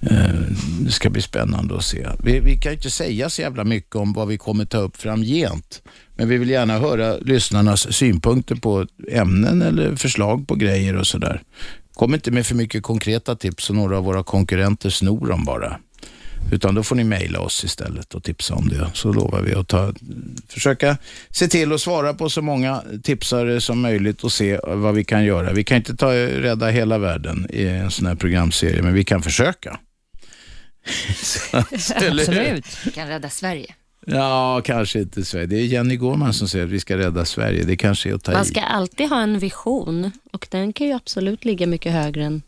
Eh, 0.00 0.34
det 0.80 0.90
ska 0.90 1.10
bli 1.10 1.22
spännande 1.22 1.76
att 1.76 1.84
se. 1.84 2.08
Vi, 2.24 2.40
vi 2.40 2.56
kan 2.56 2.72
inte 2.72 2.90
säga 2.90 3.30
så 3.30 3.42
jävla 3.42 3.64
mycket 3.64 3.96
om 3.96 4.12
vad 4.12 4.28
vi 4.28 4.38
kommer 4.38 4.64
ta 4.64 4.78
upp 4.78 4.96
framgent. 4.96 5.82
Men 6.16 6.28
vi 6.28 6.38
vill 6.38 6.50
gärna 6.50 6.78
höra 6.78 7.16
lyssnarnas 7.16 7.92
synpunkter 7.92 8.54
på 8.54 8.86
ämnen 9.10 9.62
eller 9.62 9.96
förslag 9.96 10.48
på 10.48 10.54
grejer 10.54 10.96
och 10.96 11.06
sådär. 11.06 11.42
Kom 11.94 12.14
inte 12.14 12.30
med 12.30 12.46
för 12.46 12.54
mycket 12.54 12.82
konkreta 12.82 13.36
tips 13.36 13.64
så 13.64 13.74
några 13.74 13.98
av 13.98 14.04
våra 14.04 14.22
konkurrenter 14.22 14.90
snor 14.90 15.26
dem 15.26 15.44
bara. 15.44 15.78
Utan 16.52 16.74
då 16.74 16.82
får 16.82 16.96
ni 16.96 17.04
mejla 17.04 17.40
oss 17.40 17.64
istället 17.64 18.14
och 18.14 18.22
tipsa 18.22 18.54
om 18.54 18.68
det. 18.68 18.90
Så 18.94 19.12
lovar 19.12 19.40
vi 19.40 19.54
att 19.54 19.68
ta, 19.68 19.94
försöka 20.48 20.96
se 21.30 21.48
till 21.48 21.72
att 21.72 21.80
svara 21.80 22.14
på 22.14 22.30
så 22.30 22.42
många 22.42 22.82
tipsare 23.02 23.60
som 23.60 23.80
möjligt 23.80 24.24
och 24.24 24.32
se 24.32 24.60
vad 24.66 24.94
vi 24.94 25.04
kan 25.04 25.24
göra. 25.24 25.52
Vi 25.52 25.64
kan 25.64 25.76
inte 25.76 25.96
ta, 25.96 26.12
rädda 26.14 26.68
hela 26.68 26.98
världen 26.98 27.46
i 27.50 27.66
en 27.66 27.90
sån 27.90 28.06
här 28.06 28.14
programserie, 28.14 28.82
men 28.82 28.94
vi 28.94 29.04
kan 29.04 29.22
försöka. 29.22 29.78
Absolut. 31.52 32.78
Vi 32.84 32.90
kan 32.90 33.08
rädda 33.08 33.30
Sverige. 33.30 33.74
Ja, 34.06 34.60
kanske 34.64 34.98
inte 34.98 35.24
Sverige. 35.24 35.46
Det 35.46 35.56
är 35.56 35.64
Jenny 35.64 35.96
Gårman 35.96 36.34
som 36.34 36.48
säger 36.48 36.64
att 36.64 36.70
vi 36.70 36.80
ska 36.80 36.96
rädda 36.96 37.24
Sverige. 37.24 37.64
Det 37.64 37.76
kanske 37.76 38.10
är 38.10 38.14
att 38.14 38.24
ta 38.24 38.32
Man 38.32 38.42
i. 38.42 38.44
ska 38.44 38.60
alltid 38.60 39.08
ha 39.08 39.22
en 39.22 39.38
vision 39.38 40.10
och 40.32 40.46
den 40.50 40.72
kan 40.72 40.86
ju 40.86 40.92
absolut 40.92 41.44
ligga 41.44 41.66
mycket 41.66 41.92
högre 41.92 42.24
än, 42.24 42.42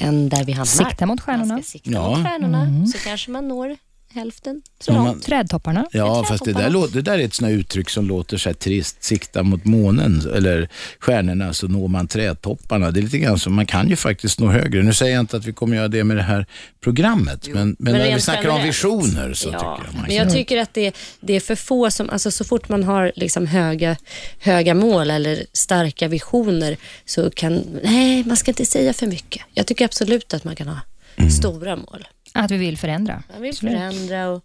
än 0.00 0.28
där 0.28 0.44
vi 0.44 0.52
hamnar. 0.52 0.64
Sikta 0.64 1.06
mot 1.06 1.20
stjärnorna. 1.20 1.54
Man 1.54 1.62
ska 1.62 1.70
sikta 1.70 1.90
Ja. 1.90 2.08
mot 2.10 2.26
stjärnorna 2.26 2.62
Mm. 2.62 2.86
så 2.86 2.98
kanske 2.98 3.30
man 3.30 3.48
når 3.48 3.76
hälften 4.14 4.62
så 4.80 4.92
Ja, 4.92 5.02
man- 5.04 5.20
Trädtopparna. 5.20 5.86
Ja, 5.92 6.24
fast 6.28 6.44
det 6.44 6.52
där, 6.52 6.70
låter, 6.70 6.94
det 6.94 7.02
där 7.02 7.18
är 7.18 7.24
ett 7.24 7.34
sånt 7.34 7.50
uttryck 7.50 7.90
som 7.90 8.06
låter 8.06 8.36
så 8.36 8.48
här 8.48 8.54
trist. 8.54 9.04
Sikta 9.04 9.42
mot 9.42 9.64
månen 9.64 10.22
eller 10.34 10.68
stjärnorna 10.98 11.52
så 11.54 11.68
når 11.68 11.88
man 11.88 12.08
trädtopparna. 12.08 12.90
Det 12.90 13.00
är 13.00 13.02
lite 13.02 13.18
grann 13.18 13.38
som, 13.38 13.54
man 13.54 13.66
kan 13.66 13.88
ju 13.88 13.96
faktiskt 13.96 14.40
nå 14.40 14.46
högre. 14.50 14.82
Nu 14.82 14.94
säger 14.94 15.12
jag 15.14 15.20
inte 15.20 15.36
att 15.36 15.44
vi 15.44 15.52
kommer 15.52 15.76
göra 15.76 15.88
det 15.88 16.04
med 16.04 16.16
det 16.16 16.22
här 16.22 16.46
programmet, 16.80 17.48
men, 17.48 17.76
men, 17.78 17.92
när 17.92 18.14
vi 18.14 18.20
snackar 18.20 18.40
om 18.40 18.44
generellt. 18.56 18.68
visioner 18.68 19.34
så 19.34 19.48
ja. 19.48 19.52
tycker 19.52 19.86
jag 19.86 19.94
man 19.94 20.02
Men 20.06 20.16
jag 20.16 20.24
kan- 20.26 20.32
tycker 20.34 20.58
att 20.58 20.74
det, 20.74 20.92
det 21.20 21.32
är 21.36 21.40
för 21.40 21.54
få 21.54 21.90
som, 21.90 22.10
alltså 22.10 22.30
så 22.30 22.44
fort 22.44 22.68
man 22.68 22.84
har 22.84 23.12
liksom 23.16 23.46
höga, 23.46 23.96
höga 24.40 24.74
mål 24.74 25.10
eller 25.10 25.44
starka 25.52 26.08
visioner 26.08 26.76
så 27.04 27.30
kan, 27.30 27.62
nej 27.84 28.24
man 28.24 28.36
ska 28.36 28.50
inte 28.50 28.66
säga 28.66 28.92
för 28.92 29.06
mycket. 29.06 29.42
Jag 29.54 29.66
tycker 29.66 29.84
absolut 29.84 30.34
att 30.34 30.44
man 30.44 30.56
kan 30.56 30.68
ha 30.68 30.78
Mm. 31.16 31.30
stora 31.30 31.76
mål. 31.76 32.06
Att 32.34 32.50
vi 32.50 32.56
vill 32.56 32.78
förändra. 32.78 33.22
Man 33.32 33.42
vill 33.42 33.50
Absolut. 33.50 33.74
förändra 33.74 34.28
och 34.28 34.44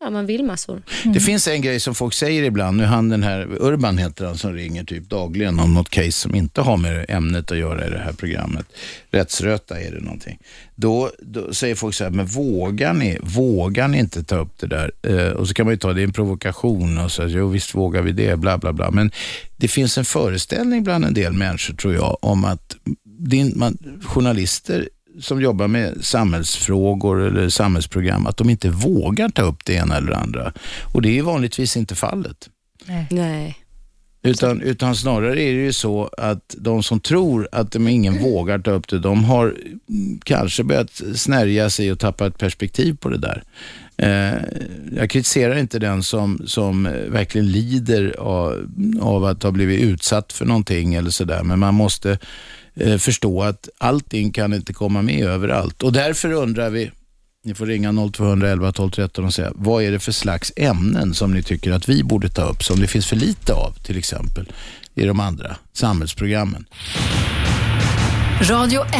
ja, 0.00 0.10
man 0.10 0.26
vill 0.26 0.44
massor. 0.44 0.82
Det 1.04 1.20
finns 1.20 1.48
en 1.48 1.62
grej 1.62 1.80
som 1.80 1.94
folk 1.94 2.14
säger 2.14 2.42
ibland. 2.42 2.76
Nu 2.76 2.84
han 2.84 3.08
den 3.08 3.22
här, 3.22 3.48
Urban 3.60 3.98
heter 3.98 4.24
han 4.24 4.38
som 4.38 4.52
ringer 4.52 4.84
typ 4.84 5.08
dagligen 5.08 5.60
om 5.60 5.74
något 5.74 5.90
case 5.90 6.12
som 6.12 6.34
inte 6.34 6.60
har 6.60 6.76
med 6.76 7.06
ämnet 7.08 7.50
att 7.50 7.58
göra 7.58 7.86
i 7.86 7.90
det 7.90 7.98
här 7.98 8.12
programmet. 8.12 8.66
Rättsröta 9.10 9.80
är 9.80 9.90
det 9.90 10.00
någonting. 10.00 10.38
Då, 10.74 11.10
då 11.18 11.54
säger 11.54 11.74
folk 11.74 11.94
så 11.94 12.04
här, 12.04 12.10
men 12.10 12.26
vågar 12.26 12.94
ni, 12.94 13.18
vågar 13.22 13.88
ni 13.88 13.98
inte 13.98 14.24
ta 14.24 14.36
upp 14.36 14.58
det 14.60 14.66
där? 14.66 14.92
Eh, 15.02 15.32
och 15.32 15.48
så 15.48 15.54
kan 15.54 15.66
man 15.66 15.74
ju 15.74 15.78
ta 15.78 15.92
det 15.92 16.00
är 16.00 16.04
en 16.04 16.12
provokation 16.12 16.98
och 16.98 17.12
så, 17.12 17.22
jo 17.26 17.48
visst 17.48 17.74
vågar 17.74 18.02
vi 18.02 18.12
det, 18.12 18.36
bla 18.36 18.58
bla 18.58 18.72
bla. 18.72 18.90
Men 18.90 19.10
det 19.56 19.68
finns 19.68 19.98
en 19.98 20.04
föreställning 20.04 20.84
bland 20.84 21.04
en 21.04 21.14
del 21.14 21.32
människor 21.32 21.74
tror 21.74 21.94
jag 21.94 22.16
om 22.20 22.44
att 22.44 22.76
din, 23.18 23.52
man, 23.56 23.78
journalister 24.02 24.88
som 25.20 25.40
jobbar 25.40 25.68
med 25.68 26.04
samhällsfrågor 26.04 27.22
eller 27.22 27.48
samhällsprogram, 27.48 28.26
att 28.26 28.36
de 28.36 28.50
inte 28.50 28.70
vågar 28.70 29.28
ta 29.28 29.42
upp 29.42 29.64
det 29.64 29.74
ena 29.74 29.96
eller 29.96 30.10
det 30.10 30.16
andra. 30.16 30.52
Och 30.94 31.02
det 31.02 31.08
är 31.08 31.14
ju 31.14 31.20
vanligtvis 31.20 31.76
inte 31.76 31.94
fallet. 31.94 32.48
Nej. 33.10 33.56
Utan, 34.22 34.60
utan 34.60 34.96
snarare 34.96 35.42
är 35.42 35.54
det 35.54 35.64
ju 35.64 35.72
så 35.72 36.10
att 36.18 36.54
de 36.58 36.82
som 36.82 37.00
tror 37.00 37.48
att 37.52 37.72
de 37.72 37.88
ingen 37.88 38.18
vågar 38.22 38.58
ta 38.58 38.70
upp 38.70 38.88
det, 38.88 38.98
de 38.98 39.24
har 39.24 39.56
kanske 40.24 40.64
börjat 40.64 41.02
snärja 41.14 41.70
sig 41.70 41.92
och 41.92 41.98
tappa 41.98 42.26
ett 42.26 42.38
perspektiv 42.38 42.96
på 42.96 43.08
det 43.08 43.18
där. 43.18 43.42
Eh, 43.96 44.34
jag 44.96 45.10
kritiserar 45.10 45.58
inte 45.58 45.78
den 45.78 46.02
som, 46.02 46.42
som 46.46 46.82
verkligen 47.08 47.50
lider 47.50 48.16
av, 48.18 48.70
av 49.00 49.24
att 49.24 49.42
ha 49.42 49.50
blivit 49.50 49.80
utsatt 49.80 50.32
för 50.32 50.44
någonting 50.44 50.94
eller 50.94 51.10
sådär, 51.10 51.42
men 51.42 51.58
man 51.58 51.74
måste 51.74 52.18
eh, 52.80 52.98
förstå 52.98 53.42
att 53.42 53.68
allting 53.78 54.32
kan 54.32 54.54
inte 54.54 54.72
komma 54.72 55.02
med 55.02 55.26
överallt. 55.26 55.82
Och 55.82 55.92
därför 55.92 56.32
undrar 56.32 56.70
vi, 56.70 56.90
ni 57.44 57.54
får 57.54 57.66
ringa 57.66 58.10
0211 58.12 58.72
12 58.72 58.90
13 58.90 59.24
och 59.24 59.34
säga, 59.34 59.52
vad 59.54 59.82
är 59.82 59.92
det 59.92 59.98
för 59.98 60.12
slags 60.12 60.52
ämnen 60.56 61.14
som 61.14 61.34
ni 61.34 61.42
tycker 61.42 61.72
att 61.72 61.88
vi 61.88 62.04
borde 62.04 62.28
ta 62.28 62.42
upp, 62.42 62.64
som 62.64 62.80
det 62.80 62.86
finns 62.86 63.06
för 63.06 63.16
lite 63.16 63.52
av 63.52 63.72
till 63.82 63.98
exempel 63.98 64.52
i 64.94 65.04
de 65.04 65.20
andra 65.20 65.56
samhällsprogrammen. 65.72 66.66
Radio 68.40 68.84
1. 68.84 68.92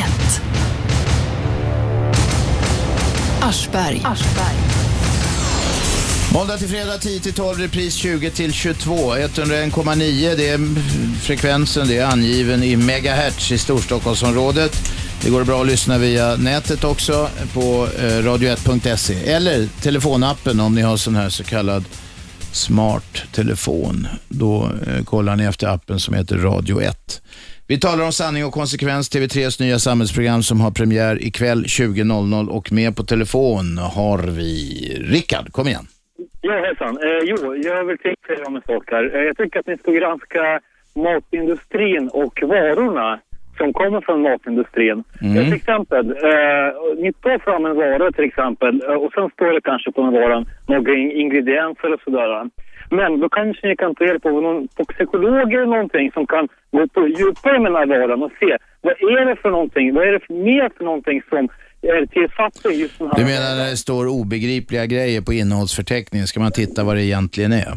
Aschberg. 3.40 4.02
Måndag 6.36 6.58
till 6.58 6.68
fredag 6.68 6.98
10 6.98 7.20
till 7.20 7.32
12, 7.32 7.58
repris 7.58 7.94
20 7.94 8.30
till 8.30 8.52
22. 8.52 9.14
101,9 9.16 10.36
det 10.36 10.48
är 10.48 10.58
frekvensen, 11.20 11.88
det 11.88 11.98
är 11.98 12.06
angiven 12.06 12.62
i 12.62 12.76
megahertz 12.76 13.52
i 13.52 13.58
Storstockholmsområdet. 13.58 14.92
Det 15.22 15.30
går 15.30 15.44
bra 15.44 15.60
att 15.60 15.66
lyssna 15.66 15.98
via 15.98 16.36
nätet 16.36 16.84
också 16.84 17.28
på 17.54 17.88
eh, 17.98 18.02
radio1.se 18.02 19.30
eller 19.30 19.68
telefonappen 19.82 20.60
om 20.60 20.74
ni 20.74 20.82
har 20.82 20.96
sån 20.96 21.16
här 21.16 21.28
så 21.28 21.44
kallad 21.44 21.84
smart 22.52 23.22
telefon. 23.32 24.06
Då 24.28 24.70
eh, 24.86 25.04
kollar 25.04 25.36
ni 25.36 25.44
efter 25.44 25.66
appen 25.66 26.00
som 26.00 26.14
heter 26.14 26.36
Radio 26.36 26.80
1. 26.80 27.22
Vi 27.66 27.80
talar 27.80 28.04
om 28.04 28.12
sanning 28.12 28.44
och 28.44 28.52
konsekvens, 28.52 29.10
TV3s 29.10 29.60
nya 29.60 29.78
samhällsprogram 29.78 30.42
som 30.42 30.60
har 30.60 30.70
premiär 30.70 31.22
ikväll 31.22 31.64
20.00 31.64 32.48
och 32.48 32.72
med 32.72 32.96
på 32.96 33.04
telefon 33.04 33.78
har 33.78 34.18
vi 34.18 34.96
Rickard. 35.00 35.52
Kom 35.52 35.68
igen. 35.68 35.86
Ja, 36.46 36.52
hejsan. 36.52 36.98
Eh, 37.02 37.20
jo, 37.22 37.36
jag 37.54 37.84
vill 37.84 37.98
säga 37.98 38.44
om 38.46 38.56
en 38.56 38.62
sak 38.62 38.84
här. 38.90 39.16
Eh, 39.16 39.22
jag 39.22 39.36
tycker 39.36 39.60
att 39.60 39.66
ni 39.66 39.76
ska 39.76 39.92
granska 39.92 40.60
matindustrin 40.94 42.08
och 42.12 42.38
varorna 42.42 43.18
som 43.58 43.72
kommer 43.72 44.00
från 44.00 44.22
matindustrin. 44.22 45.04
Mm. 45.22 45.36
Ett 45.42 45.54
exempel. 45.54 46.10
Eh, 46.10 46.68
ni 47.02 47.12
tar 47.12 47.38
fram 47.38 47.66
en 47.66 47.76
vara 47.76 48.12
till 48.12 48.24
exempel 48.24 48.82
eh, 48.88 48.94
och 48.94 49.12
sen 49.12 49.30
står 49.30 49.52
det 49.52 49.60
kanske 49.60 49.92
på 49.92 50.00
den 50.02 50.12
varan 50.12 50.46
några 50.68 50.94
in- 50.94 51.10
ingredienser 51.12 51.94
och 51.94 52.00
sådär. 52.00 52.50
Men 52.90 53.20
då 53.20 53.28
kanske 53.28 53.66
ni 53.68 53.76
kan 53.76 53.94
ta 53.94 54.04
hjälp 54.04 54.26
av 54.26 54.32
någon 54.32 54.68
toxikolog 54.68 55.52
eller 55.52 55.66
någonting 55.66 56.12
som 56.12 56.26
kan 56.26 56.48
gå 56.70 56.88
på 56.88 57.08
djupare 57.08 57.58
med 57.58 57.72
den 57.72 57.90
här 57.90 57.98
varan 57.98 58.22
och 58.22 58.32
se 58.40 58.56
vad 58.82 58.92
är 58.92 59.24
det 59.26 59.36
för 59.36 59.50
någonting, 59.50 59.94
vad 59.94 60.08
är 60.08 60.12
det 60.12 60.20
för, 60.26 60.34
mer 60.34 60.70
för 60.76 60.84
någonting 60.84 61.22
som 61.28 61.48
Du 63.16 63.24
menar 63.24 63.50
när 63.56 63.70
det 63.70 63.76
står 63.76 64.04
obegripliga 64.20 64.86
grejer 64.86 65.20
på 65.20 65.32
innehållsförteckningen, 65.32 66.26
ska 66.26 66.40
man 66.40 66.52
titta 66.52 66.84
vad 66.84 66.96
det 66.96 67.04
egentligen 67.04 67.52
är? 67.52 67.72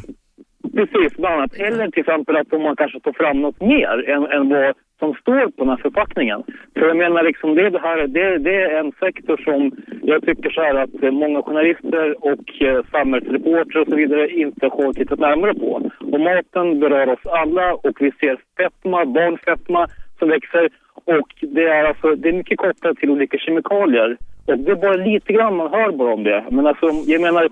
Precis, 0.77 1.17
bland 1.17 1.35
annat. 1.35 1.53
Eller 1.53 1.87
till 1.91 1.99
exempel 1.99 2.37
att 2.37 2.51
man 2.51 2.75
kanske 2.75 2.99
tar 2.99 3.13
fram 3.13 3.41
något 3.41 3.61
mer 3.61 4.09
än, 4.09 4.23
än 4.25 4.49
vad 4.49 4.75
som 4.99 5.13
står 5.21 5.45
på 5.51 5.63
den 5.63 5.69
här 5.69 5.77
förpackningen. 5.77 6.43
För 6.73 6.87
jag 6.87 6.97
menar 6.97 7.23
liksom 7.23 7.55
det, 7.55 7.69
det 7.69 7.79
här, 7.79 8.07
det, 8.07 8.37
det 8.37 8.55
är 8.63 8.79
en 8.79 8.91
sektor 8.91 9.37
som 9.37 9.71
jag 10.03 10.25
tycker 10.25 10.49
så 10.49 10.61
här 10.61 10.75
att 10.75 11.13
många 11.13 11.41
journalister 11.41 12.25
och 12.29 12.61
eh, 12.61 12.85
samhällsreportrar 12.91 13.81
och 13.81 13.87
så 13.87 13.95
vidare 13.95 14.29
inte 14.29 14.65
har 14.65 14.93
tittat 14.93 15.19
närmare 15.19 15.53
på. 15.53 15.71
Och 16.11 16.19
maten 16.19 16.79
berör 16.79 17.07
oss 17.09 17.25
alla 17.25 17.73
och 17.73 17.95
vi 17.99 18.11
ser 18.19 18.37
fetma, 18.57 19.05
barnfetma 19.05 19.87
som 20.19 20.29
växer 20.29 20.69
och 21.17 21.29
det 21.41 21.63
är 21.63 21.83
alltså, 21.83 22.15
det 22.15 22.29
är 22.29 22.33
mycket 22.33 22.57
kopplat 22.57 22.97
till 22.97 23.09
olika 23.09 23.37
kemikalier. 23.37 24.17
Och 24.45 24.57
det 24.57 24.71
är 24.71 24.75
bara 24.75 24.95
lite 24.95 25.33
grann 25.33 25.55
man 25.55 25.71
hör 25.71 25.91
bara 25.91 26.13
om 26.13 26.23
det. 26.23 26.45
Men 26.51 26.67
alltså, 26.67 26.85
jag 27.05 27.21
menar, 27.21 27.43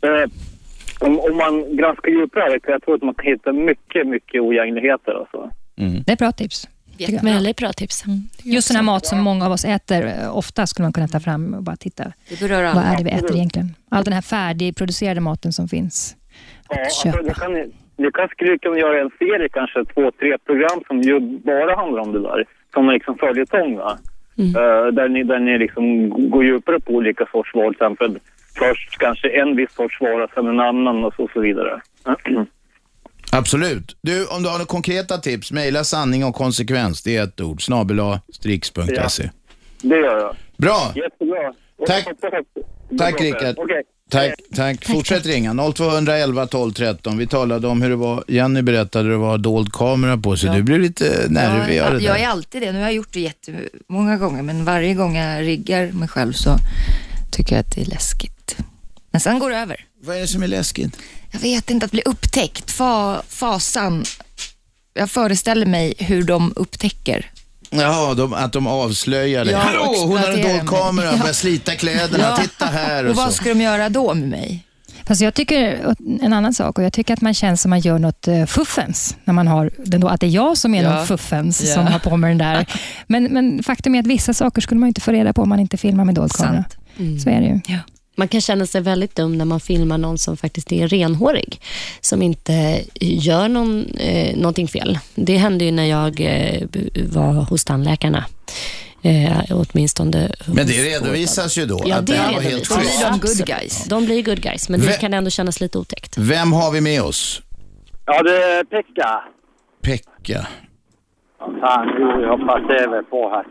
eh, 0.00 0.30
om, 1.00 1.20
om 1.20 1.36
man 1.36 1.76
granskar 1.76 2.10
djupare 2.10 2.58
jag 2.66 2.82
tro 2.82 2.94
att 2.94 3.02
man 3.02 3.14
kan 3.14 3.26
hitta 3.26 3.52
mycket, 3.52 4.06
mycket 4.06 4.40
oegentligheter 4.40 5.12
alltså. 5.12 5.50
Det 6.06 6.12
är 6.12 6.16
bra 6.16 6.32
tips. 6.32 6.68
Väldigt 7.22 7.56
bra 7.56 7.72
tips. 7.72 8.04
Just 8.44 8.68
sån 8.68 8.76
här 8.76 8.82
mat 8.82 9.06
som 9.06 9.20
många 9.20 9.46
av 9.46 9.52
oss 9.52 9.64
äter, 9.64 10.06
eh, 10.06 10.36
ofta 10.36 10.66
skulle 10.66 10.84
man 10.84 10.92
kunna 10.92 11.08
ta 11.08 11.20
fram 11.20 11.54
och 11.54 11.62
bara 11.62 11.76
titta. 11.76 12.04
Det 12.28 12.40
berör. 12.40 12.74
Vad 12.74 12.84
är 12.84 12.96
det 12.96 13.04
vi 13.04 13.10
äter 13.10 13.36
egentligen? 13.36 13.74
All 13.88 14.04
den 14.04 14.12
här 14.12 14.22
färdigproducerade 14.22 15.20
maten 15.20 15.52
som 15.52 15.68
finns. 15.68 16.16
Ja, 16.68 16.80
alltså, 16.80 17.08
det 17.08 17.34
kan, 17.34 17.52
ni 17.96 18.10
kan 18.12 18.28
skulle 18.28 18.58
kunna 18.58 18.78
göra 18.78 19.00
en 19.00 19.10
serie, 19.18 19.48
kanske 19.48 19.84
två, 19.84 20.10
tre 20.20 20.38
program 20.38 20.82
som 20.86 21.02
ju 21.02 21.20
bara 21.20 21.76
handlar 21.76 22.02
om 22.02 22.12
det 22.12 22.22
där. 22.22 22.46
Som 22.74 22.88
är 22.88 22.92
liksom 22.92 23.18
följetong 23.18 23.76
va? 23.76 23.98
Eh, 24.38 24.92
där 24.92 25.08
ni, 25.08 25.24
där 25.24 25.38
ni 25.38 25.58
liksom 25.58 26.10
går 26.30 26.44
djupare 26.44 26.80
på 26.80 26.92
olika 26.92 27.26
sorts 27.32 27.54
varor. 27.54 27.72
Till 27.72 27.76
exempel 27.76 28.18
först 28.58 28.98
kanske 28.98 29.28
en 29.28 29.56
viss 29.56 29.74
sorts 29.74 30.00
vara, 30.00 30.28
sen 30.34 30.46
en 30.46 30.60
annan 30.60 31.04
och 31.04 31.14
så, 31.14 31.22
och 31.24 31.30
så 31.30 31.40
vidare. 31.40 31.80
Absolut. 33.32 33.96
Du, 34.00 34.26
om 34.26 34.42
du 34.42 34.48
har 34.48 34.54
några 34.54 34.64
konkreta 34.64 35.18
tips, 35.18 35.52
mejla 35.52 35.84
sanning 35.84 36.24
och 36.24 36.34
konsekvens. 36.34 37.02
Det 37.02 37.16
är 37.16 37.24
ett 37.24 37.40
ord. 37.40 37.62
Snabel 37.62 38.00
strix.se. 38.32 39.30
Det 39.82 39.96
gör 39.96 40.18
jag. 40.18 40.36
Bra. 40.56 40.92
Jättebra. 40.94 41.52
Tack. 41.86 42.08
Tack. 42.98 43.20
Rickard. 43.20 43.54
Okej. 43.58 43.82
Tack, 44.12 44.34
tack. 44.54 44.84
Fortsätt 44.84 45.26
ringa. 45.26 45.72
0211 45.74 46.46
12 46.46 46.72
13. 46.72 47.18
Vi 47.18 47.26
talade 47.26 47.68
om 47.68 47.82
hur 47.82 47.90
det 47.90 47.96
var, 47.96 48.24
Jenny 48.28 48.62
berättade 48.62 49.10
det 49.10 49.16
var 49.16 49.38
dold 49.38 49.72
kamera 49.72 50.16
på 50.16 50.36
sig. 50.36 50.46
Ja. 50.46 50.54
Du 50.54 50.62
blev 50.62 50.80
lite 50.80 51.26
nervig 51.28 51.78
av 51.78 51.92
Ja, 51.92 51.98
det 51.98 52.04
jag 52.04 52.20
är 52.20 52.28
alltid 52.28 52.62
det. 52.62 52.72
Nu 52.72 52.78
har 52.78 52.84
jag 52.84 52.94
gjort 52.94 53.12
det 53.12 53.20
jättemånga 53.20 54.16
gånger, 54.16 54.42
men 54.42 54.64
varje 54.64 54.94
gång 54.94 55.16
jag 55.16 55.42
riggar 55.42 55.92
mig 55.92 56.08
själv 56.08 56.32
så 56.32 56.56
tycker 57.30 57.56
jag 57.56 57.60
att 57.60 57.74
det 57.74 57.80
är 57.80 57.86
läskigt. 57.86 58.56
Men 59.10 59.20
sen 59.20 59.38
går 59.38 59.50
det 59.50 59.56
över. 59.56 59.84
Vad 60.02 60.16
är 60.16 60.20
det 60.20 60.28
som 60.28 60.42
är 60.42 60.48
läskigt? 60.48 60.96
Jag 61.32 61.40
vet 61.40 61.70
inte, 61.70 61.86
att 61.86 61.92
bli 61.92 62.02
upptäckt. 62.04 62.70
Fa, 62.70 63.22
fasan. 63.28 64.04
Jag 64.94 65.10
föreställer 65.10 65.66
mig 65.66 65.94
hur 65.98 66.22
de 66.22 66.52
upptäcker. 66.56 67.31
Ja, 67.72 68.14
de, 68.14 68.32
att 68.34 68.52
de 68.52 68.66
avslöjar 68.66 69.44
det. 69.44 69.50
Ja, 69.50 69.58
Hallå, 69.58 69.94
hon 70.06 70.16
har 70.18 70.28
en 70.28 70.42
dold 70.42 70.68
kamera, 70.68 71.10
mig. 71.10 71.20
börjar 71.20 71.32
slita 71.32 71.74
kläderna, 71.74 72.24
Ja. 72.24 72.36
titta 72.36 72.66
här 72.66 73.04
och, 73.04 73.10
Och 73.10 73.16
vad 73.16 73.26
så. 73.26 73.32
ska 73.32 73.48
de 73.48 73.60
göra 73.60 73.88
då 73.88 74.14
med 74.14 74.28
mig? 74.28 74.64
Fast 75.06 75.20
jag 75.20 75.34
tycker 75.34 75.94
en 76.22 76.32
annan 76.32 76.54
sak 76.54 76.78
och 76.78 76.84
jag 76.84 76.92
tycker 76.92 77.14
att 77.14 77.20
man 77.20 77.34
känns 77.34 77.62
som 77.62 77.70
man 77.70 77.80
gör 77.80 77.98
något 77.98 78.28
eh, 78.28 78.44
fuffens 78.46 79.16
när 79.24 79.34
man 79.34 79.46
har 79.48 79.70
den 79.78 80.00
då, 80.00 80.08
att 80.08 80.20
det 80.20 80.26
är 80.26 80.30
jag 80.30 80.56
som 80.58 80.74
är 80.74 80.82
Ja. 80.82 80.94
någon 80.94 81.06
fuffens 81.06 81.62
Ja. 81.64 81.74
som 81.74 81.86
har 81.86 81.98
på 81.98 82.16
mig 82.16 82.28
den 82.30 82.38
där. 82.38 82.66
Men, 83.06 83.24
men 83.24 83.62
faktum 83.62 83.94
är 83.94 84.00
att 84.00 84.06
vissa 84.06 84.34
saker 84.34 84.60
skulle 84.62 84.80
man 84.80 84.88
inte 84.88 85.00
få 85.00 85.10
reda 85.12 85.32
på 85.32 85.42
om 85.42 85.48
man 85.48 85.60
inte 85.60 85.76
filmar 85.76 86.04
med 86.04 86.14
dold 86.14 86.32
kamera. 86.32 86.64
Så 87.24 87.30
är 87.30 87.40
det 87.40 87.46
ju. 87.46 87.78
Man 88.14 88.28
kan 88.28 88.40
känna 88.40 88.66
sig 88.66 88.80
väldigt 88.80 89.16
dum 89.16 89.38
när 89.38 89.44
man 89.44 89.60
filmar 89.60 89.98
någon 89.98 90.18
som 90.18 90.36
faktiskt 90.36 90.72
är 90.72 90.88
renhårig, 90.88 91.60
som 92.00 92.22
inte 92.22 92.82
gör 93.00 93.48
någon, 93.48 93.84
eh, 93.98 94.36
någonting 94.36 94.68
fel. 94.68 94.98
Det 95.14 95.36
hände 95.36 95.64
ju 95.64 95.70
när 95.70 95.84
jag 95.86 96.20
eh, 96.20 96.62
var 97.12 97.32
hos 97.32 97.64
tandläkarna. 97.64 98.24
Eh, 99.02 99.32
åtminstone 99.50 100.30
Men 100.46 100.66
det 100.66 100.72
redovisas 100.72 101.58
ju 101.58 101.66
då 101.66 101.82
Ja, 101.86 101.96
att 101.96 102.06
det 102.06 102.12
det 102.12 102.18
här 102.18 102.32
var 102.34 102.40
helt 102.40 102.70
redovisas. 102.70 102.78
schysst. 102.78 103.02
De 103.02 103.20
good 103.20 103.46
guys. 103.46 103.84
De 103.84 104.04
blir 104.04 104.22
good 104.22 104.40
guys, 104.42 104.68
men 104.68 104.80
det 104.80 105.00
kan 105.00 105.14
ändå 105.14 105.30
kännas 105.30 105.60
lite 105.60 105.78
otäckt. 105.78 106.18
Vem 106.18 106.52
har 106.52 106.70
vi 106.72 106.80
med 106.80 107.02
oss? 107.02 107.42
Ja, 108.06 108.22
det 108.22 108.30
är 108.44 108.64
Pekka. 108.64 109.22
Pekka. 109.82 110.46
Fan, 111.60 111.88
jo, 112.00 112.22
jag 112.22 112.46
bara 112.46 112.60
TV 112.68 113.02
på 113.10 113.28
här. 113.30 113.44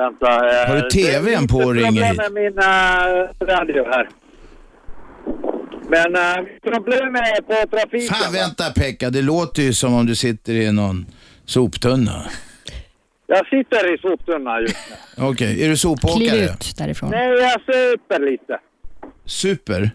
Vänta. 0.00 0.62
eh, 0.62 0.68
Har 0.68 0.76
du 0.76 0.88
TVn 0.90 1.48
på 1.48 1.56
och 1.58 1.74
det 1.74 1.80
är 1.80 1.84
ringer 1.84 2.04
hit? 2.04 2.16
med 2.16 2.32
min 2.32 2.58
uh, 2.58 3.48
radio 3.56 3.84
här. 3.90 4.08
Men 5.88 6.16
uh, 6.16 6.48
problemet 6.62 7.22
är 7.22 7.42
på 7.42 7.76
trafiken. 7.76 8.14
Fan, 8.14 8.32
vänta 8.32 8.64
Pekka, 8.70 9.10
det 9.10 9.22
låter 9.22 9.62
ju 9.62 9.72
som 9.72 9.94
om 9.94 10.06
du 10.06 10.14
sitter 10.14 10.52
i 10.52 10.72
någon 10.72 11.06
soptunna. 11.44 12.24
Jag 13.26 13.46
sitter 13.46 13.94
i 13.94 13.98
soptunnan 13.98 14.60
just 14.62 14.76
nu. 15.16 15.24
Okej, 15.24 15.64
är 15.64 15.68
du 15.68 15.76
sopåkare? 15.76 16.28
Kliv 16.28 16.44
ut 16.44 16.76
därifrån. 16.78 17.10
Nej, 17.10 17.28
jag 17.28 17.60
super 17.60 18.30
lite. 18.30 18.58
Super. 19.24 19.90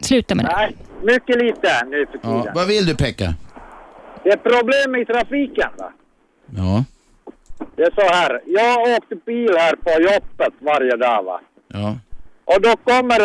Sluta 0.00 0.34
med 0.34 0.44
det. 0.44 0.52
Nej, 0.56 0.76
mycket 1.02 1.36
lite 1.42 1.84
nu 1.86 2.06
för 2.06 2.18
tiden. 2.18 2.42
Ja, 2.46 2.52
vad 2.54 2.66
vill 2.68 2.86
du 2.86 2.96
Pekka? 2.96 3.34
Det 4.24 4.30
är 4.30 4.36
problem 4.36 4.96
i 5.02 5.04
trafiken 5.04 5.68
va. 5.78 5.92
Ja, 6.56 6.84
Det 7.76 7.82
är 7.82 7.90
så 7.94 8.14
här. 8.14 8.40
Jag 8.46 8.80
åkte 8.96 9.16
bil 9.16 9.56
här 9.58 9.76
på 9.76 9.90
jobbet 10.02 10.54
varje 10.58 10.96
dag 10.96 11.22
va. 11.22 11.40
ja. 11.68 11.98
Och 12.44 12.60
då 12.60 12.76
kommer 12.76 13.20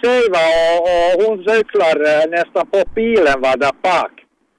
Seiva 0.00 0.44
och, 0.76 0.82
och 0.82 1.22
hon 1.24 1.38
cyklar 1.48 1.96
eh, 2.10 2.30
nästan 2.30 2.66
på 2.66 2.82
bilen 2.94 3.40
va, 3.40 3.56
där 3.56 3.72
bak. 3.82 4.12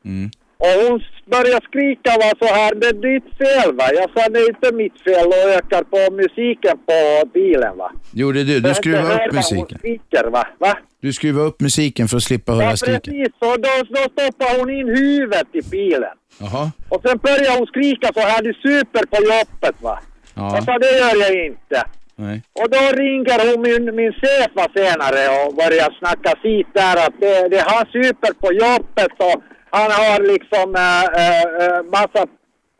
Mm. 0.05 0.29
Och 0.57 0.73
hon 0.83 1.01
börjar 1.35 1.61
skrika 1.69 2.11
va, 2.21 2.29
så 2.41 2.53
här, 2.57 2.71
det 2.75 2.87
är 2.87 2.93
ditt 3.09 3.29
fel 3.41 3.69
va. 3.79 3.85
Jag 3.99 4.09
sa 4.13 4.29
det 4.29 4.39
är 4.39 4.49
inte 4.49 4.71
mitt 4.81 4.97
fel 5.07 5.27
och 5.27 5.43
ökar 5.57 5.83
på 5.83 5.99
musiken 6.21 6.77
på 6.89 6.97
bilen 7.33 7.77
va. 7.77 7.91
Gjorde 8.13 8.43
du? 8.43 8.59
Du 8.59 8.73
skruvade 8.73 9.13
upp 9.13 9.33
musiken. 9.33 9.77
skriker 9.79 10.23
va. 10.35 10.47
va? 10.59 10.73
Du 11.01 11.13
skruvade 11.13 11.47
upp 11.47 11.61
musiken 11.61 12.07
för 12.07 12.17
att 12.17 12.23
slippa 12.23 12.51
höra 12.51 12.65
Ja 12.65 12.77
skriken. 12.77 13.13
precis, 13.13 13.33
och 13.39 13.57
då, 13.65 13.73
då 13.95 14.01
stoppar 14.13 14.59
hon 14.59 14.69
in 14.69 14.87
huvudet 14.87 15.47
i 15.53 15.61
bilen. 15.69 16.15
Jaha. 16.39 16.71
Och 16.89 17.01
sen 17.05 17.17
börjar 17.17 17.57
hon 17.57 17.67
skrika 17.67 18.07
så 18.13 18.19
här, 18.19 18.41
du 18.43 18.53
super 18.53 19.03
på 19.05 19.17
jobbet 19.33 19.75
va. 19.81 19.99
Ja. 20.35 20.51
Jag 20.55 20.63
sa 20.63 20.77
det 20.77 20.97
gör 20.97 21.15
jag 21.21 21.45
inte. 21.45 21.83
Nej. 22.15 22.41
Och 22.59 22.69
då 22.75 22.83
ringer 23.03 23.37
hon 23.47 23.61
min, 23.67 23.95
min 23.95 24.13
chef 24.21 24.51
senare 24.75 25.21
och 25.39 25.55
börjar 25.61 25.89
snacka 25.99 26.31
sitt 26.41 26.73
där 26.73 26.95
att 27.05 27.15
det, 27.19 27.47
det 27.53 27.61
han 27.67 27.85
super 27.85 28.31
på 28.41 28.53
jobbet 28.53 29.13
och 29.29 29.37
han 29.71 29.91
har 29.91 30.19
liksom 30.33 30.75
äh, 30.75 31.83
massa 31.91 32.27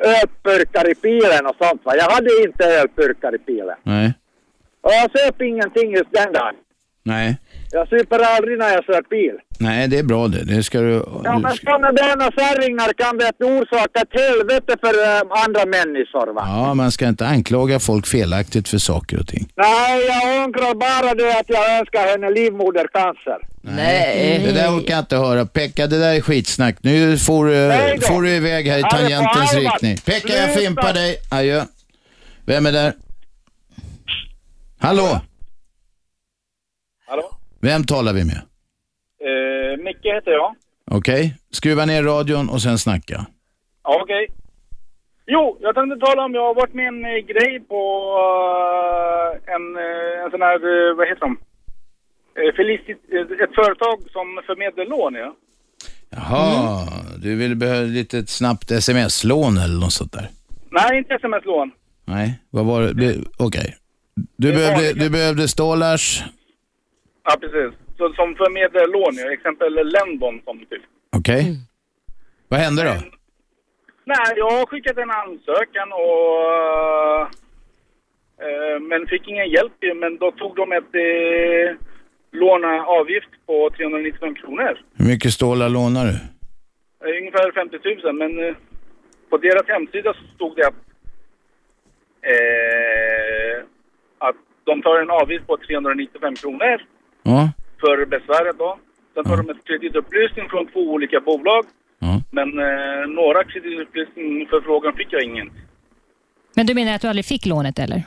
ölburkar 0.04 0.90
i 0.92 0.96
bilen 1.02 1.46
och 1.46 1.56
sånt 1.62 1.86
va. 1.86 1.96
Jag 1.96 2.10
hade 2.10 2.44
inte 2.44 2.64
ölburkar 2.66 3.36
i 3.36 3.38
bilen. 3.38 3.78
Nej. 3.84 4.14
Och 4.82 4.92
jag 4.92 5.12
söp 5.12 5.42
ingenting 5.42 5.92
just 5.92 6.12
den 6.12 6.34
dagen. 6.34 6.56
Nej. 7.04 7.38
Jag 7.74 7.88
super 7.88 8.20
aldrig 8.36 8.58
när 8.58 8.70
jag 8.70 8.84
kör 8.84 9.10
bil. 9.10 9.36
Nej, 9.60 9.88
det 9.88 10.00
är 10.00 10.04
bra 10.04 10.28
det. 10.28 10.44
Det 10.44 10.64
ska 10.64 10.82
du... 10.82 11.06
Ja 11.24 11.40
men 11.40 11.54
sådana 11.54 11.92
där 11.92 12.32
kärringar 12.32 12.94
kan 12.94 13.18
vet 13.18 13.36
du, 13.40 13.46
orsaka 13.46 14.02
ett 14.02 14.22
helvete 14.22 14.76
för 14.80 14.94
äh, 14.94 15.44
andra 15.46 15.66
människor 15.66 16.34
va. 16.34 16.44
Ja, 16.46 16.74
man 16.74 16.92
ska 16.92 17.08
inte 17.08 17.28
anklaga 17.28 17.80
folk 17.80 18.08
felaktigt 18.08 18.70
för 18.70 18.78
saker 18.78 19.20
och 19.20 19.28
ting. 19.28 19.48
Nej, 19.56 20.06
jag 20.06 20.46
ångrar 20.46 20.74
bara 20.76 21.16
det 21.16 21.40
att 21.40 21.50
jag 21.50 21.80
önskar 21.80 22.08
henne 22.08 22.30
livmodercancer. 22.30 23.40
Nej. 23.62 24.42
Det 24.46 24.52
där 24.52 24.70
orkar 24.70 24.94
jag 24.94 25.00
inte 25.00 25.18
höra. 25.18 25.46
Pekka, 25.46 25.88
det 25.88 26.00
där 26.00 26.14
är 26.16 26.22
skitsnack. 26.22 26.76
Nu 26.82 27.18
får, 27.18 27.46
Nej 27.46 27.98
då. 28.02 28.08
får 28.08 28.22
du 28.22 28.30
iväg 28.30 28.68
här 28.68 28.80
i 28.80 28.82
det 28.82 28.90
tangentens 28.90 29.54
riktning. 29.54 29.98
Pekka, 29.98 30.34
jag 30.34 30.54
fimpar 30.54 30.94
dig. 30.94 31.18
Adjö. 31.32 31.64
Vem 32.46 32.66
är 32.66 32.72
där? 32.72 32.94
Hallå? 34.80 35.22
Vem 37.62 37.84
talar 37.84 38.14
vi 38.14 38.24
med? 38.26 38.42
Eh, 39.28 39.84
Micke 39.84 40.06
heter 40.06 40.32
jag. 40.32 40.56
Okej, 40.92 41.36
skruva 41.52 41.86
ner 41.86 42.04
radion 42.04 42.50
och 42.50 42.62
sen 42.62 42.78
snacka. 42.78 43.26
Ja, 43.84 44.02
okej. 44.04 44.28
Jo, 45.26 45.58
jag 45.62 45.76
tänkte 45.76 46.06
tala 46.06 46.26
om, 46.26 46.34
jag 46.34 46.42
har 46.48 46.56
varit 46.56 46.74
med 46.74 46.88
en 46.88 47.06
eh, 47.06 47.12
grej 47.32 47.60
på 47.60 47.82
eh, 48.24 49.54
en, 49.56 49.76
eh, 49.76 50.24
en 50.24 50.32
sån 50.32 50.42
här, 50.42 50.56
eh, 50.56 50.96
vad 50.98 51.08
heter 51.08 51.22
de? 51.22 51.38
Eh, 52.40 52.56
Felicit, 52.56 53.02
eh, 53.14 53.44
ett 53.44 53.56
företag 53.56 53.98
som 54.12 54.42
förmedlar 54.48 54.86
lån, 54.86 55.14
ja. 55.14 55.36
Jaha, 56.10 56.88
du 57.18 57.36
vill 57.36 57.56
behöva 57.56 57.82
lite 57.82 58.18
ett 58.18 58.30
snabbt 58.30 58.72
sms-lån 58.72 59.58
eller 59.58 59.80
något 59.80 59.94
sånt 59.94 60.14
där? 60.14 60.30
Nej, 60.72 60.98
inte 60.98 61.14
sms-lån. 61.14 61.72
Nej, 62.06 62.40
vad 62.50 62.66
var 62.66 62.82
det? 62.82 62.94
det 62.94 63.16
Okej. 63.38 63.76
Du, 64.38 64.54
behövde, 64.54 64.94
du 64.94 65.10
behövde 65.10 65.48
stålars. 65.48 66.24
Ja, 67.24 67.36
precis. 67.42 67.80
Så, 67.98 68.14
som 68.14 68.36
förmedlar 68.36 68.88
lån, 68.88 69.16
ja. 69.16 69.34
Exempel 69.34 69.74
Lendon 69.74 70.42
som 70.46 70.60
typ. 70.60 70.82
Okej. 71.18 71.44
Vad 72.48 72.60
hände 72.60 72.84
då? 72.84 72.96
Nej, 74.06 74.34
jag 74.36 74.52
har 74.52 74.66
skickat 74.66 74.98
en 74.98 75.12
ansökan 75.12 75.92
och... 75.92 77.22
Eh, 78.46 78.80
men 78.80 79.08
fick 79.08 79.28
ingen 79.28 79.50
hjälp 79.50 79.74
ju, 79.82 79.94
men 79.94 80.18
då 80.18 80.32
tog 80.32 80.56
de 80.56 80.72
ett 80.72 80.96
eh, 80.96 81.76
låneavgift 82.32 83.30
på 83.46 83.70
395 83.70 84.36
kronor. 84.36 84.80
Hur 84.96 85.06
mycket 85.06 85.34
stålar 85.34 85.70
lånar 85.70 86.06
du? 86.06 86.16
Eh, 87.04 87.18
ungefär 87.22 87.52
50 87.52 87.78
000, 88.04 88.16
men 88.16 88.40
eh, 88.48 88.56
på 89.30 89.38
deras 89.38 89.68
hemsida 89.68 90.14
så 90.14 90.36
stod 90.36 90.56
det 90.56 90.68
att, 90.68 90.82
eh, 92.22 93.64
att 94.18 94.36
de 94.64 94.82
tar 94.82 95.02
en 95.02 95.10
avgift 95.10 95.48
på 95.48 95.58
395 95.58 96.36
kronor 96.36 96.86
Ja. 97.24 97.50
för 97.80 98.06
besväret 98.06 98.58
då. 98.58 98.80
Sen 99.14 99.24
tar 99.24 99.38
de 99.38 99.50
ett 99.50 99.64
kreditupplysning 99.68 100.50
från 100.50 100.68
två 100.68 100.80
olika 100.80 101.20
bolag. 101.20 101.66
Men 102.32 102.60
eh, 102.60 103.08
några 103.08 103.44
kreditupplysning 103.44 104.48
för 104.50 104.62
frågan 104.62 104.94
fick 104.94 105.08
jag 105.14 105.24
ingen. 105.24 105.50
Men 106.56 106.66
du 106.66 106.74
menar 106.74 106.94
att 106.96 107.02
du 107.02 107.08
aldrig 107.08 107.26
fick 107.26 107.46
lånet 107.46 107.80
eller? 107.80 108.04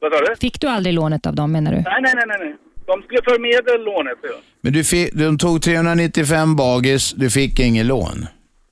Vad 0.00 0.12
sa 0.12 0.18
du? 0.18 0.36
Fick 0.36 0.60
du 0.60 0.66
aldrig 0.68 0.94
lånet 0.94 1.26
av 1.26 1.34
dem 1.34 1.52
menar 1.52 1.70
du? 1.72 1.76
Nej, 1.76 2.00
nej, 2.02 2.12
nej, 2.14 2.24
nej, 2.26 2.38
nej. 2.40 2.54
De 2.86 3.02
skulle 3.02 3.22
förmedla 3.22 3.76
lånet. 3.90 4.18
Ja. 4.22 4.36
Men 4.60 4.72
du 4.72 4.84
fick, 4.84 5.12
de 5.12 5.38
tog 5.38 5.62
395 5.62 6.56
bagis, 6.56 7.12
du 7.12 7.30
fick 7.30 7.60
ingen 7.60 7.86
lån? 7.86 8.18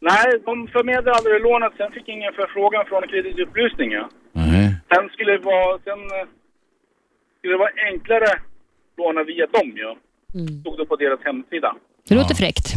Nej, 0.01 0.27
de 0.45 0.69
förmedlade 0.69 1.13
aldrig 1.13 1.43
lånet. 1.43 1.73
Sen 1.77 1.93
fick 1.93 2.09
jag 2.09 2.17
ingen 2.17 2.33
förfrågan 2.33 2.85
från 2.87 3.03
kreditupplysning. 3.09 3.91
Ja. 3.93 4.09
Nej. 4.33 4.75
Sen 4.95 5.09
skulle 5.13 5.33
det 5.33 5.39
vara, 5.39 5.79
sen, 5.85 6.01
eh, 6.19 6.27
skulle 7.39 7.55
det 7.55 7.59
vara 7.59 7.75
enklare 7.93 8.31
låna 8.97 9.23
via 9.25 9.47
dem. 9.47 9.73
Ja. 9.77 9.97
Stod 10.61 10.79
det 10.79 10.87
på 10.87 10.97
deras 10.97 11.21
hemsida. 11.25 11.75
Det 12.09 12.15
låter 12.15 12.35
fräckt. 12.35 12.75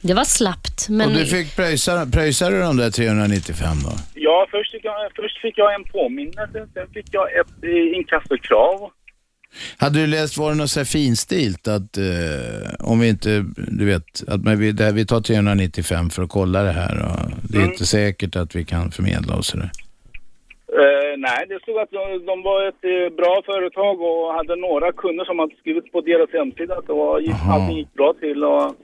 Det 0.00 0.14
var 0.14 0.24
slappt, 0.24 0.88
men... 0.88 1.08
Och 1.08 1.14
du 1.14 1.26
fick 1.26 1.56
pröjsa, 1.56 2.04
du 2.50 2.60
de 2.60 2.76
där 2.76 2.90
395 2.90 3.76
då? 3.84 3.92
Ja, 4.14 4.46
först 4.50 4.70
fick 4.72 4.84
jag, 4.84 4.94
först 5.16 5.40
fick 5.42 5.58
jag 5.58 5.74
en 5.74 5.84
påminnelse. 5.84 6.68
Sen 6.74 6.86
fick 6.94 7.06
jag 7.10 7.26
ett 7.40 7.64
eh, 7.64 7.96
inkassokrav. 7.98 8.90
Hade 9.76 9.98
du 10.00 10.06
läst, 10.06 10.36
var 10.36 10.50
det 10.50 10.56
något 10.56 10.70
så 10.70 10.80
här 10.80 10.84
finstilt 10.84 11.68
att 11.68 11.96
eh, 11.98 12.04
om 12.78 13.00
vi 13.00 13.08
inte, 13.08 13.44
du 13.56 13.84
vet, 13.84 14.28
att 14.28 14.40
men 14.40 14.58
vi, 14.58 14.72
där, 14.72 14.92
vi 14.92 15.06
tar 15.06 15.20
395 15.20 16.10
för 16.10 16.22
att 16.22 16.28
kolla 16.30 16.62
det 16.62 16.72
här 16.72 16.98
och 17.02 17.30
det 17.42 17.56
är 17.56 17.60
Mm. 17.60 17.70
inte 17.72 17.86
säkert 17.86 18.36
att 18.36 18.54
vi 18.56 18.64
kan 18.64 18.90
förmedla 18.90 19.36
oss 19.36 19.52
det. 19.52 19.70
Eh, 21.14 21.18
nej, 21.18 21.46
det 21.48 21.62
stod 21.62 21.78
att 21.78 21.90
de, 21.90 22.26
de 22.26 22.42
var 22.42 22.68
ett 22.68 22.84
eh, 22.94 23.16
bra 23.16 23.42
företag 23.46 24.00
och 24.08 24.34
hade 24.34 24.56
några 24.56 24.92
kunder 24.92 25.24
som 25.24 25.38
hade 25.38 25.54
skrivit 25.56 25.92
på 25.92 26.00
deras 26.00 26.30
hemsida 26.32 26.74
att 26.78 26.86
det 26.86 26.92
var, 26.92 27.22
allting 27.52 27.78
gick 27.78 27.94
bra 27.94 28.14
till. 28.20 28.44
Och, 28.44 28.74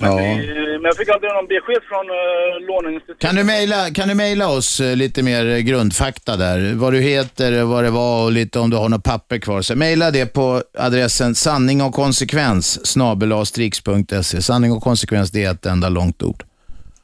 Ja. 0.00 0.20
Eh, 0.20 0.36
Men 0.72 0.84
jag 0.84 0.96
fick 0.96 1.08
aldrig 1.08 1.32
någon 1.32 1.46
besked 1.46 1.82
från 1.88 2.06
uh, 2.10 2.66
låneinstitutet. 2.68 3.18
Kan 3.18 3.34
du 3.34 3.44
mejla, 3.44 3.90
kan 3.90 4.08
du 4.08 4.14
mejla 4.14 4.48
oss 4.48 4.80
lite 4.80 5.22
mer 5.22 5.58
grundfakta 5.58 6.36
där? 6.36 6.74
Vad 6.74 6.92
du 6.92 7.00
heter, 7.00 7.62
vad 7.62 7.84
det 7.84 7.90
var 7.90 8.24
och 8.24 8.32
lite 8.32 8.58
om 8.58 8.70
du 8.70 8.76
har 8.76 8.88
något 8.88 9.04
papper 9.04 9.38
kvar. 9.38 9.62
Så 9.62 9.76
mejla 9.76 10.10
det 10.10 10.26
på 10.26 10.62
adressen 10.78 11.34
sanning 11.34 11.82
och 11.82 11.94
konsekvens 11.94 12.86
snabelastrix.se. 12.86 14.42
Sanning 14.42 14.72
och 14.72 14.82
konsekvens, 14.82 15.30
det 15.30 15.44
är 15.44 15.50
ett 15.50 15.66
enda 15.66 15.88
långt 15.88 16.22
ord. 16.22 16.47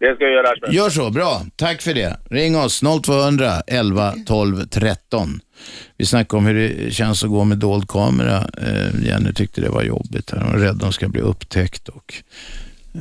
Det 0.05 0.15
ska 0.15 0.25
jag 0.25 0.33
göra. 0.33 0.49
Aschberg. 0.51 0.75
Gör 0.75 0.91
så, 0.91 1.11
bra. 1.11 1.41
Tack 1.57 1.83
för 1.83 1.95
det. 1.95 2.17
Ring 2.31 2.57
oss 2.57 2.83
0200 3.03 3.53
11 3.67 4.15
12 4.27 4.67
13. 4.67 5.41
Vi 5.97 6.07
snackade 6.07 6.39
om 6.39 6.47
hur 6.47 6.55
det 6.55 6.95
känns 6.95 7.25
att 7.25 7.31
gå 7.31 7.45
med 7.45 7.59
dold 7.59 7.89
kamera. 7.89 8.37
Eh, 8.37 9.07
Jenny 9.07 9.33
tyckte 9.33 9.61
det 9.61 9.69
var 9.69 9.83
jobbigt. 9.83 10.31
Hon 10.31 10.55
är 10.55 10.59
rädd 10.59 10.77
att 10.77 10.83
hon 10.83 10.93
ska 10.93 11.09
bli 11.09 11.21
upptäckt 11.21 11.89
och 11.89 12.15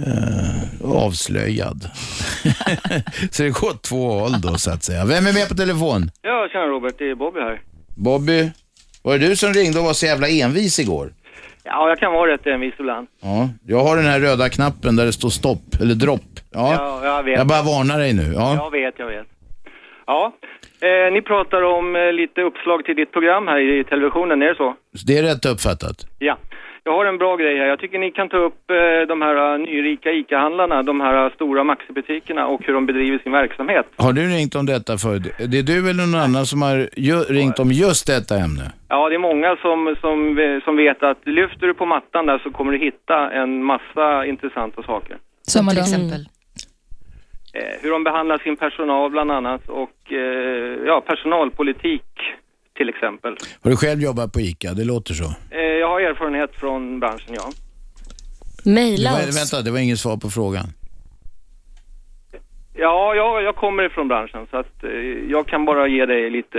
eh, 0.08 0.92
avslöjad. 0.92 1.90
så 3.32 3.44
det 3.44 3.50
går 3.50 3.70
åt 3.70 3.84
två 3.84 4.20
håll 4.20 4.42
då 4.42 4.58
så 4.58 4.72
att 4.72 4.84
säga. 4.84 5.06
Vem 5.06 5.28
är 5.28 5.34
med 5.34 5.50
på 5.50 5.56
telefon? 5.56 6.12
Ja, 6.22 6.48
tjena 6.52 6.66
Robert, 6.66 6.96
det 6.98 7.10
är 7.10 7.16
Bobby 7.16 7.40
här. 7.40 7.62
Bobby? 7.96 8.52
Var 9.02 9.18
det 9.18 9.28
du 9.28 9.36
som 9.36 9.54
ringde 9.54 9.80
och 9.80 9.86
var 9.86 9.94
så 9.94 10.06
jävla 10.06 10.28
envis 10.28 10.80
igår? 10.80 11.14
Ja, 11.64 11.90
jag 11.90 12.00
kan 12.00 12.14
vara 12.14 12.32
rätt 12.32 12.48
envis 12.48 12.74
ibland. 12.80 13.08
Ja, 13.22 13.50
jag 13.68 13.80
har 13.80 13.96
den 13.96 14.06
här 14.06 14.20
röda 14.20 14.50
knappen 14.50 14.96
där 14.96 15.06
det 15.06 15.14
står 15.14 15.30
stopp, 15.30 15.66
eller 15.82 15.96
dropp. 15.96 16.32
Ja, 16.54 16.74
Ja, 16.78 17.06
jag 17.06 17.24
vet. 17.24 17.38
jag 17.38 17.48
bara 17.48 17.62
varnar 17.62 18.00
dig 18.00 18.14
nu. 18.14 18.34
Ja. 18.36 18.56
Jag 18.56 18.72
vet, 18.72 18.94
jag 18.98 19.08
vet. 19.08 19.28
Ja, 20.08 20.34
eh, 20.82 21.14
ni 21.14 21.22
pratar 21.22 21.62
om 21.62 21.96
eh, 21.96 22.12
lite 22.12 22.42
uppslag 22.42 22.86
till 22.86 22.96
ditt 22.96 23.12
program 23.12 23.48
här 23.48 23.60
i 23.80 23.84
televisionen, 23.84 24.42
är 24.42 24.46
det 24.48 24.56
så? 24.56 24.76
Det 25.08 25.18
är 25.18 25.24
rätt 25.24 25.46
uppfattat. 25.46 25.98
Ja. 26.20 26.38
Jag 26.86 26.94
har 26.94 27.06
en 27.06 27.18
bra 27.18 27.36
grej 27.36 27.58
här. 27.58 27.66
Jag 27.66 27.80
tycker 27.80 28.00
ni 28.00 28.12
kan 28.12 28.30
ta 28.30 28.38
upp 28.38 28.70
eh, 28.70 29.08
de 29.08 29.22
här 29.22 29.54
eh, 29.54 29.60
nyrika 29.60 30.12
ICA-handlarna, 30.12 30.84
de 30.84 31.02
här 31.02 31.26
eh, 31.26 31.34
stora 31.34 31.64
Maxi-butikerna 31.64 32.46
och 32.46 32.62
hur 32.66 32.74
de 32.74 32.86
bedriver 32.86 33.20
sin 33.20 33.32
verksamhet. 33.32 33.86
Har 33.96 34.14
du 34.14 34.28
ringt 34.28 34.56
om 34.56 34.66
detta 34.66 34.98
förut? 34.98 35.24
Det 35.52 35.60
är 35.60 35.64
du 35.64 35.90
eller 35.90 36.06
någon 36.06 36.22
annan 36.22 36.46
som 36.46 36.62
har 36.62 36.90
ju, 36.96 37.16
ringt 37.16 37.60
om 37.60 37.72
just 37.72 38.08
detta 38.08 38.36
ämne? 38.36 38.72
Ja, 38.88 39.10
det 39.10 39.16
är 39.16 39.20
många 39.20 39.56
som, 39.56 39.96
som, 40.02 40.20
som 40.66 40.76
vet 40.76 41.04
att 41.04 41.28
lyfter 41.28 41.68
du 41.68 41.74
på 41.74 41.86
mattan 41.86 42.26
där 42.26 42.40
så 42.44 42.52
kommer 42.52 42.72
du 42.72 42.78
hitta 42.78 43.32
en 43.32 43.64
massa 43.64 44.26
intressanta 44.26 44.84
saker. 44.84 45.18
Som 45.42 45.68
till 45.68 45.80
exempel. 45.80 46.26
Hur 47.82 47.92
de 47.92 48.04
behandlar 48.04 48.38
sin 48.38 48.56
personal 48.56 49.12
bland 49.12 49.32
annat 49.32 49.70
och 49.70 50.14
eh, 50.14 50.78
ja, 50.86 51.02
personalpolitik 51.02 52.06
till 52.78 52.90
exempel. 52.90 53.36
Har 53.62 53.72
du 53.72 53.78
själv 53.78 54.02
jobbat 54.02 54.34
på 54.34 54.42
ICA? 54.42 54.74
Det 54.74 54.84
låter 54.84 55.14
så. 55.14 55.24
Eh, 55.24 55.60
jag 55.60 55.88
har 55.88 56.02
erfarenhet 56.02 56.56
från 56.56 57.00
branschen, 57.00 57.34
ja. 57.36 57.52
Mejla 58.64 59.14
oss. 59.14 59.38
vänta, 59.38 59.62
det 59.62 59.72
var 59.72 59.80
inget 59.80 60.00
svar 60.00 60.18
på 60.18 60.30
frågan. 60.30 60.74
Ja, 62.76 63.14
jag, 63.16 63.44
jag 63.44 63.56
kommer 63.56 63.84
ifrån 63.84 64.08
branschen 64.08 64.48
så 64.52 64.58
att 64.58 64.84
eh, 64.84 64.90
jag 65.32 65.48
kan 65.48 65.66
bara 65.66 65.88
ge 65.88 66.06
dig 66.06 66.30
lite 66.30 66.58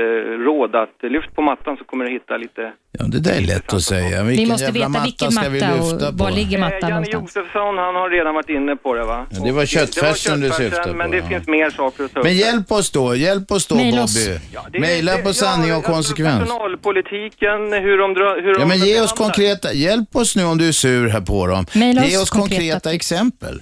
råd 0.48 0.74
att 0.76 1.04
eh, 1.04 1.10
lyft 1.10 1.34
på 1.34 1.42
mattan 1.42 1.76
så 1.76 1.84
kommer 1.84 2.04
du 2.04 2.10
hitta 2.10 2.36
lite... 2.36 2.72
Ja, 2.98 3.04
det 3.04 3.20
där 3.20 3.36
är 3.36 3.40
lätt 3.40 3.72
att 3.72 3.82
säga. 3.82 4.22
Vilken 4.22 4.44
Vi 4.44 4.50
måste 4.50 4.64
jävla 4.64 4.78
veta 4.78 4.88
matta 4.88 5.04
vilken 5.04 5.32
ska 5.32 5.48
vi 5.48 5.60
matta 5.60 5.74
lyfta 5.74 6.08
och 6.08 6.18
på? 6.18 6.24
var 6.24 6.30
ligger 6.30 6.58
Eh, 6.58 6.60
mattan 6.64 6.78
Janne 6.80 6.94
någonstans? 6.94 7.36
Josefsson, 7.36 7.78
han 7.78 7.94
har 7.94 8.10
redan 8.10 8.34
varit 8.34 8.48
inne 8.48 8.76
på 8.76 8.94
det 8.94 9.04
va? 9.04 9.26
Ja, 9.30 9.44
det 9.44 9.52
var 9.52 9.62
eh, 9.62 9.66
köttfärsen 9.66 10.40
du 10.40 10.50
syftade 10.50 10.88
på, 10.90 10.96
Men 10.96 11.10
det 11.10 11.16
ja. 11.16 11.24
finns 11.26 11.46
mer 11.48 11.70
saker 11.70 12.04
att 12.04 12.12
ta 12.12 12.20
upp. 12.20 12.24
Men 12.26 12.34
hjälp 12.36 12.72
oss 12.72 12.90
då, 12.90 13.14
hjälp 13.14 13.50
oss 13.52 13.66
då 13.66 13.74
Maila 13.74 14.02
oss. 14.02 14.26
Bobby. 14.26 14.38
det- 14.72 14.80
Maila 14.80 15.16
det- 15.16 15.22
på 15.22 15.32
sanning 15.32 15.68
ja, 15.70 15.76
och 15.76 15.84
konsekvens. 15.84 16.40
Alltså, 16.40 16.54
personalpolitiken, 16.54 17.72
hur 17.72 17.98
de 17.98 18.14
drar... 18.14 18.42
Hur 18.42 18.52
Ja, 18.52 18.58
de 18.58 18.68
men 18.68 18.78
ge 18.78 19.00
oss 19.00 19.12
konkreta, 19.12 19.72
hjälp 19.72 20.16
oss 20.16 20.36
nu 20.36 20.44
om 20.44 20.58
du 20.58 20.68
är 20.68 20.72
sur 20.72 21.08
här 21.08 21.20
på 21.20 21.46
dem. 21.46 21.66
Maila 21.74 22.04
Ge 22.04 22.16
oss 22.16 22.22
oss 22.22 22.30
konkreta, 22.30 22.58
konkreta 22.60 22.92
exempel. 22.92 23.60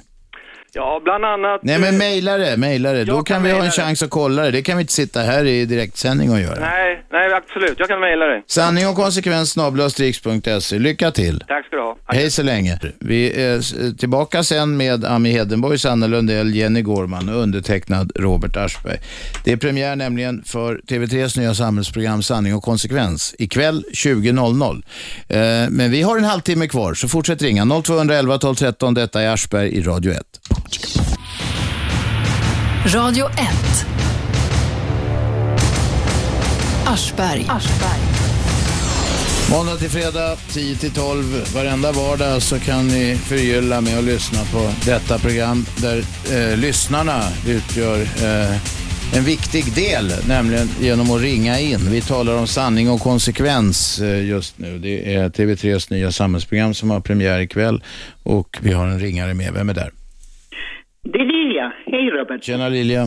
Ja, 0.75 1.01
bland 1.05 1.25
annat... 1.25 1.61
Nej 1.63 1.79
men 1.79 1.99
mejla 1.99 2.37
det, 2.37 2.57
mejla 2.57 2.93
det. 2.93 3.05
Då 3.05 3.15
kan, 3.15 3.25
kan 3.25 3.43
vi 3.43 3.51
ha 3.51 3.59
en 3.59 3.65
det. 3.65 3.71
chans 3.71 4.03
att 4.03 4.11
kolla 4.11 4.43
det. 4.43 4.51
Det 4.51 4.63
kan 4.63 4.77
vi 4.77 4.81
inte 4.81 4.93
sitta 4.93 5.21
här 5.21 5.45
i 5.45 5.65
direktsändning 5.65 6.31
och 6.31 6.41
göra. 6.41 6.61
Nej, 6.61 7.05
nej 7.13 7.33
absolut. 7.35 7.75
Jag 7.79 7.89
kan 7.89 8.01
mejla 8.01 8.27
dig. 8.27 8.43
Sanning 8.47 8.87
och 8.89 8.97
konsekvens 8.97 9.51
snabel-a-strix.se. 9.51 10.79
Lycka 10.79 11.11
till. 11.11 11.45
Tack 11.49 11.67
ska 11.67 11.77
du 11.77 11.83
ha. 11.83 11.97
Hej 12.07 12.31
så 12.31 12.43
länge. 12.43 12.79
Vi 13.01 13.43
är 13.43 13.59
s- 13.59 13.75
tillbaka 13.99 14.43
sen 14.43 14.77
med 14.77 15.05
Ami 15.05 15.31
Hedenborg, 15.33 15.79
Sanna 15.79 16.07
Lundell, 16.07 16.55
Jenny 16.55 16.83
Gårman 16.83 17.29
och 17.29 17.37
undertecknad 17.43 18.13
Robert 18.17 18.57
Aschberg. 18.57 18.99
Det 19.45 19.53
är 19.53 19.57
premiär 19.57 19.97
nämligen 19.97 20.43
för 20.47 20.81
TV3s 20.89 21.39
nya 21.41 21.55
samhällsprogram 21.55 22.23
Sanning 22.23 22.55
och 22.55 22.63
konsekvens 22.63 23.35
ikväll 23.39 23.85
20.00. 23.95 24.83
Eh, 25.29 25.71
men 25.71 25.91
vi 25.91 26.03
har 26.03 26.19
en 26.19 26.25
halvtimme 26.25 26.69
kvar 26.69 26.95
så 26.95 27.09
fortsätt 27.09 27.43
ringa 27.43 27.65
0211 27.83 28.39
12 28.39 28.55
13. 28.55 28.95
Detta 28.95 29.23
är 29.23 29.29
Aschberg 29.29 29.69
i 29.69 29.83
Radio 29.83 30.13
1. 30.13 30.21
Radio 32.87 33.27
1. 33.27 33.37
Aschberg. 36.87 37.47
Måndag 39.51 39.77
till 39.77 39.91
fredag 39.91 40.37
10 40.51 40.77
till 40.77 40.91
12 40.91 41.25
varenda 41.55 41.93
vardag 41.93 42.43
så 42.43 42.59
kan 42.59 42.89
ni 42.89 43.17
förgylla 43.17 43.81
med 43.81 43.99
att 43.99 44.05
lyssna 44.05 44.39
på 44.53 44.71
detta 44.85 45.19
program 45.19 45.67
där 45.77 46.05
eh, 46.33 46.57
lyssnarna 46.59 47.23
utgör 47.47 48.01
eh, 48.01 48.57
en 49.17 49.25
viktig 49.25 49.75
del, 49.75 50.13
nämligen 50.29 50.69
genom 50.81 51.11
att 51.11 51.21
ringa 51.21 51.61
in. 51.61 51.91
Vi 51.91 52.01
talar 52.01 52.37
om 52.37 52.47
sanning 52.47 52.91
och 52.91 53.01
konsekvens 53.01 54.01
eh, 54.01 54.27
just 54.27 54.59
nu. 54.59 54.79
Det 54.79 55.15
är 55.15 55.29
TV3s 55.29 55.93
nya 55.93 56.13
samhällsprogram 56.13 56.75
som 56.75 56.91
har 56.91 57.01
premiär 57.01 57.41
ikväll 57.41 57.83
och 58.23 58.59
vi 58.61 58.73
har 58.73 58.87
en 58.87 59.01
ringare 59.01 59.35
med. 59.35 59.53
Vem 59.53 59.69
är 59.69 59.75
där? 59.75 60.02
Det 61.05 61.19
är 61.19 61.25
Lilja. 61.25 61.73
Hej 61.87 62.11
Robert. 62.11 62.45
Tjena 62.45 62.69
Lilja. 62.69 63.03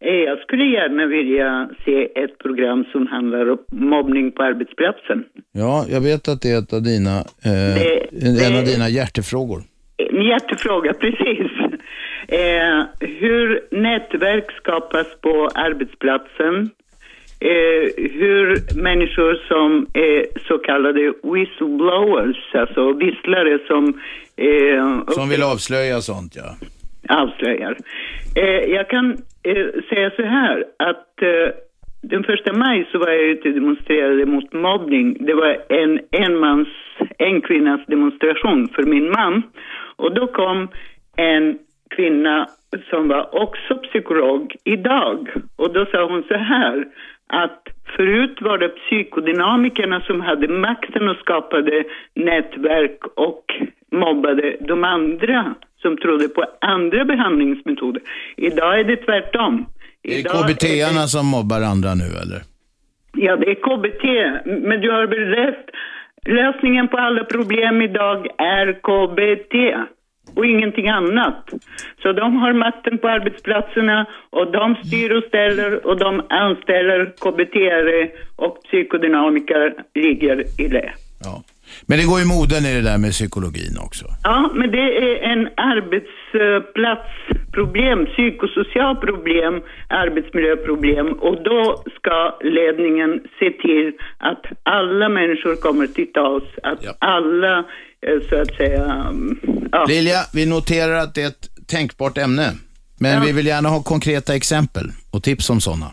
Eh, 0.00 0.10
Jag 0.14 0.38
skulle 0.38 0.64
gärna 0.64 1.06
vilja 1.06 1.68
se 1.84 2.20
ett 2.22 2.38
program 2.38 2.84
som 2.92 3.06
handlar 3.06 3.50
om 3.50 3.58
mobbning 3.72 4.32
på 4.32 4.42
arbetsplatsen. 4.42 5.24
Ja, 5.52 5.84
jag 5.90 6.00
vet 6.00 6.28
att 6.28 6.42
det 6.42 6.50
är 6.50 6.58
ett 6.58 6.72
av 6.72 6.82
dina, 6.82 7.16
eh, 7.18 7.74
Det- 7.74 8.46
en 8.46 8.56
av 8.58 8.64
det- 8.64 8.72
dina 8.74 8.88
hjärtefrågor. 8.88 9.62
En 9.96 10.22
hjärtefråga, 10.22 10.92
precis. 11.00 11.50
Eh, 12.28 12.84
hur 13.00 13.60
nätverk 13.70 14.50
skapas 14.60 15.06
på 15.20 15.48
arbetsplatsen. 15.54 16.70
Eh, 17.40 18.10
hur 18.20 18.46
människor 18.82 19.34
som 19.48 19.86
är 19.94 20.26
så 20.48 20.58
kallade 20.58 21.12
whistleblowers, 21.22 22.54
alltså 22.54 22.92
visslare 22.92 23.58
som 23.66 24.00
eh, 24.36 25.14
Som 25.14 25.28
vill 25.28 25.42
avslöja 25.42 26.00
sånt 26.00 26.36
ja 26.36 26.56
avslöjar. 27.08 27.76
Eh, 28.36 28.70
jag 28.74 28.88
kan 28.88 29.10
eh, 29.42 29.66
säga 29.88 30.10
så 30.16 30.22
här 30.22 30.64
att 30.78 31.22
eh, 31.22 31.54
den 32.02 32.24
första 32.24 32.52
maj 32.52 32.88
så 32.92 32.98
var 32.98 33.08
jag 33.08 33.22
ute 33.22 33.48
och 33.48 33.54
demonstrerade 33.54 34.26
mot 34.26 34.52
mobbning. 34.52 35.16
Det 35.20 35.34
var 35.34 35.56
en 35.68 36.00
en 36.10 36.38
mans 36.38 36.68
en 37.18 37.40
kvinnas 37.40 37.80
demonstration 37.86 38.68
för 38.68 38.82
min 38.82 39.10
man. 39.10 39.42
Och 39.96 40.14
då 40.14 40.26
kom 40.26 40.68
en 41.16 41.58
kvinna 41.90 42.48
som 42.90 43.08
var 43.08 43.42
också 43.42 43.74
psykolog 43.74 44.54
idag. 44.64 45.28
Och 45.56 45.72
då 45.72 45.86
sa 45.86 46.04
hon 46.04 46.22
så 46.22 46.34
här 46.34 46.86
att 47.26 47.62
förut 47.96 48.38
var 48.40 48.58
det 48.58 48.68
psykodynamikerna 48.68 50.00
som 50.00 50.20
hade 50.20 50.48
makten 50.48 51.08
och 51.08 51.16
skapade 51.16 51.84
nätverk 52.14 52.98
och 53.14 53.44
mobbade 53.92 54.56
de 54.60 54.84
andra 54.84 55.54
som 55.82 55.96
trodde 55.96 56.28
på 56.28 56.44
andra 56.60 57.04
behandlingsmetoder. 57.04 58.02
Idag 58.36 58.80
är 58.80 58.84
det 58.84 58.96
tvärtom. 58.96 59.66
Är 60.02 60.10
det 60.10 60.18
Idag 60.18 60.32
KBT-arna 60.32 61.06
som 61.06 61.26
mobbar 61.26 61.60
andra 61.60 61.94
nu 61.94 62.04
eller? 62.22 62.40
Ja, 63.16 63.36
det 63.36 63.50
är 63.50 63.54
KBT. 63.54 64.04
Men 64.68 64.80
du 64.80 64.90
har 64.90 65.06
väl 65.06 65.26
rätt? 65.44 65.66
Lösningen 66.26 66.88
på 66.88 66.96
alla 66.96 67.24
problem 67.24 67.82
idag 67.82 68.26
är 68.38 68.66
KBT 68.72 69.54
och 70.36 70.46
ingenting 70.46 70.88
annat. 70.88 71.50
Så 72.02 72.12
de 72.12 72.36
har 72.36 72.52
makten 72.52 72.98
på 72.98 73.08
arbetsplatserna 73.08 74.06
och 74.30 74.52
de 74.52 74.76
styr 74.84 75.10
och 75.10 75.24
ställer 75.24 75.86
och 75.86 75.98
de 75.98 76.22
anställer 76.28 77.12
KBT-are 77.20 78.10
och 78.36 78.62
psykodynamiker 78.62 79.74
ligger 79.94 80.60
i 80.60 80.68
det. 80.68 80.92
Men 81.86 81.98
det 81.98 82.04
går 82.04 82.18
ju 82.18 82.24
moden 82.24 82.66
i 82.66 82.74
det 82.74 82.80
där 82.82 82.98
med 82.98 83.12
psykologin 83.12 83.78
också. 83.80 84.06
Ja, 84.24 84.50
men 84.54 84.70
det 84.70 84.78
är 84.98 85.22
en 85.32 85.48
arbetsplatsproblem, 85.56 88.06
psykosocialt 88.06 89.00
problem, 89.00 89.62
arbetsmiljöproblem 89.88 91.12
och 91.12 91.42
då 91.42 91.82
ska 91.96 92.38
ledningen 92.40 93.20
se 93.38 93.50
till 93.50 93.92
att 94.18 94.42
alla 94.62 95.08
människor 95.08 95.56
kommer 95.56 95.86
till 95.86 96.12
tals, 96.12 96.44
att 96.62 96.96
alla 96.98 97.58
eh, 97.58 97.64
så 98.30 98.40
att 98.42 98.54
säga, 98.54 98.84
mm, 98.84 99.40
ja. 99.72 99.84
Lilja, 99.88 100.18
vi 100.34 100.46
noterar 100.46 100.94
att 100.94 101.14
det 101.14 101.22
är 101.22 101.28
ett 101.28 101.48
tänkbart 101.66 102.18
ämne. 102.18 102.52
Men 103.00 103.12
Ja. 103.14 103.20
vi 103.26 103.32
vill 103.32 103.46
gärna 103.46 103.68
ha 103.68 103.82
konkreta 103.82 104.34
exempel 104.36 104.84
och 105.10 105.22
tips 105.22 105.50
om 105.50 105.60
sådana. 105.60 105.86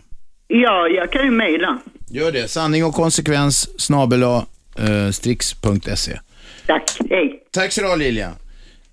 ja, 0.47 0.88
jag 0.88 1.11
kan 1.11 1.25
ju 1.25 1.31
mejla. 1.31 1.77
Gör 2.11 2.31
det. 2.31 2.47
Sanning 2.49 2.86
och 2.86 2.93
konsekvens 2.93 3.81
snabel-a, 3.81 4.37
eh, 4.37 4.43
strix.se. 5.11 6.19
Tack, 6.67 6.83
hej. 7.09 7.43
Tack 7.51 7.71
så 7.71 7.81
du 7.81 7.95
Lilja. 7.97 8.31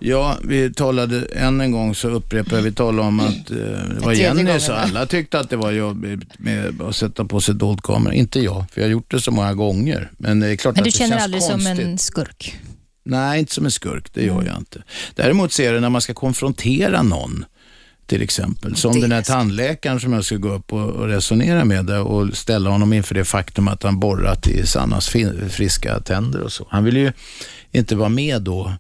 Ja, 0.05 0.37
vi 0.45 0.73
talade 0.75 1.25
än 1.33 1.61
en 1.61 1.73
gång 1.73 1.95
så 1.95 2.09
upprepar 2.09 2.57
jag, 2.57 2.63
vi 2.63 2.73
talade 2.73 3.09
om 3.09 3.21
att 3.21 3.51
eh, 3.51 3.57
det 3.57 4.01
var 4.01 4.13
Jenny 4.13 4.61
så 4.61 4.73
alla 4.73 5.07
tyckte 5.07 5.39
att 5.39 5.51
det 5.51 5.57
var 5.57 5.73
jobbigt 5.73 6.39
med 6.39 6.83
att 6.83 6.97
sätta 6.97 7.25
på 7.25 7.41
sig 7.41 7.55
dold 7.55 7.83
kamera. 7.83 8.15
Inte 8.15 8.41
jag, 8.41 8.65
för 8.73 8.81
jag 8.81 8.89
har 8.89 8.93
gjort 8.93 9.11
det 9.11 9.21
så 9.21 9.31
många 9.31 9.55
gånger. 9.55 10.11
Men 10.19 10.41
det 10.41 10.49
är 10.49 10.57
klart 10.57 10.75
Men 10.75 10.81
att 10.81 10.85
du 10.85 10.91
det 10.91 10.97
känner 10.97 11.11
känns 11.11 11.23
aldrig 11.25 11.43
konstigt. 11.43 11.77
som 11.77 11.87
en 11.87 11.99
skurk? 11.99 12.57
Nej, 13.05 13.39
inte 13.41 13.55
som 13.55 13.65
en 13.65 13.71
skurk. 13.71 14.15
Det 14.15 14.25
gör 14.25 14.43
jag 14.43 14.57
inte. 14.59 14.83
Däremot 15.15 15.53
ser 15.53 15.65
jag 15.65 15.75
det 15.75 15.81
när 15.81 15.91
man 15.91 16.01
ska 16.01 16.15
konfrontera 16.15 17.03
någon. 17.03 17.45
Till 18.13 18.23
exempel. 18.23 18.77
Som 18.77 19.01
den 19.01 19.13
här 19.13 19.23
tandläkaren 19.23 20.01
som 20.01 20.13
jag 20.13 20.25
ska 20.25 20.37
gå 20.37 20.53
upp 20.53 20.73
och, 20.73 21.09
resonera 21.09 21.65
med 21.65 21.91
och 21.91 22.37
ställa 22.37 22.71
honom 22.71 22.93
inför 22.93 23.15
det 23.15 23.25
faktum 23.25 23.69
att 23.69 23.83
han 23.83 24.01
borrat 24.01 24.47
i 24.47 24.67
Sannas 24.67 25.09
friska 25.51 26.01
tänder 26.01 26.41
och 26.41 26.53
så. 26.53 26.67
Han 26.71 26.85
vill 26.85 26.97
ju 26.97 27.13
inte 27.71 27.97
vara 27.97 28.09
med 28.09 28.43
då 28.43 28.73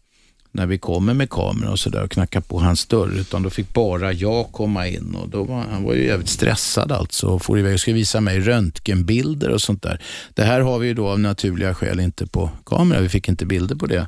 när 0.52 0.66
vi 0.66 0.78
kommer 0.78 1.14
med 1.14 1.30
kameran 1.30 1.72
och 1.72 1.78
sådär 1.78 2.02
och 2.02 2.10
knacka 2.10 2.40
på 2.40 2.60
hans 2.60 2.86
dörr, 2.86 3.20
utan 3.20 3.42
då 3.42 3.50
fick 3.50 3.74
bara 3.74 4.12
jag 4.12 4.52
komma 4.52 4.88
in 4.88 5.14
och 5.14 5.28
då 5.28 5.44
var 5.44 5.64
han 5.72 5.82
var 5.82 5.94
ju 5.94 6.06
jävligt 6.06 6.28
stressad 6.28 6.92
alltså 6.92 7.26
och 7.26 7.42
for 7.42 7.58
iväg 7.58 7.74
och 7.74 7.80
skulle 7.80 7.94
visa 7.94 8.20
mig 8.20 8.40
röntgenbilder 8.40 9.50
och 9.50 9.60
sånt 9.60 9.82
där. 9.82 10.00
Det 10.34 10.42
här 10.42 10.60
har 10.60 10.78
vi 10.78 10.86
ju 10.86 10.94
då 10.94 11.08
av 11.08 11.20
naturliga 11.20 11.74
skäl 11.74 12.00
inte 12.00 12.26
på 12.26 12.50
kamera, 12.66 13.00
vi 13.00 13.08
fick 13.08 13.28
inte 13.28 13.46
bilder 13.46 13.74
på 13.74 13.86
det. 13.86 14.06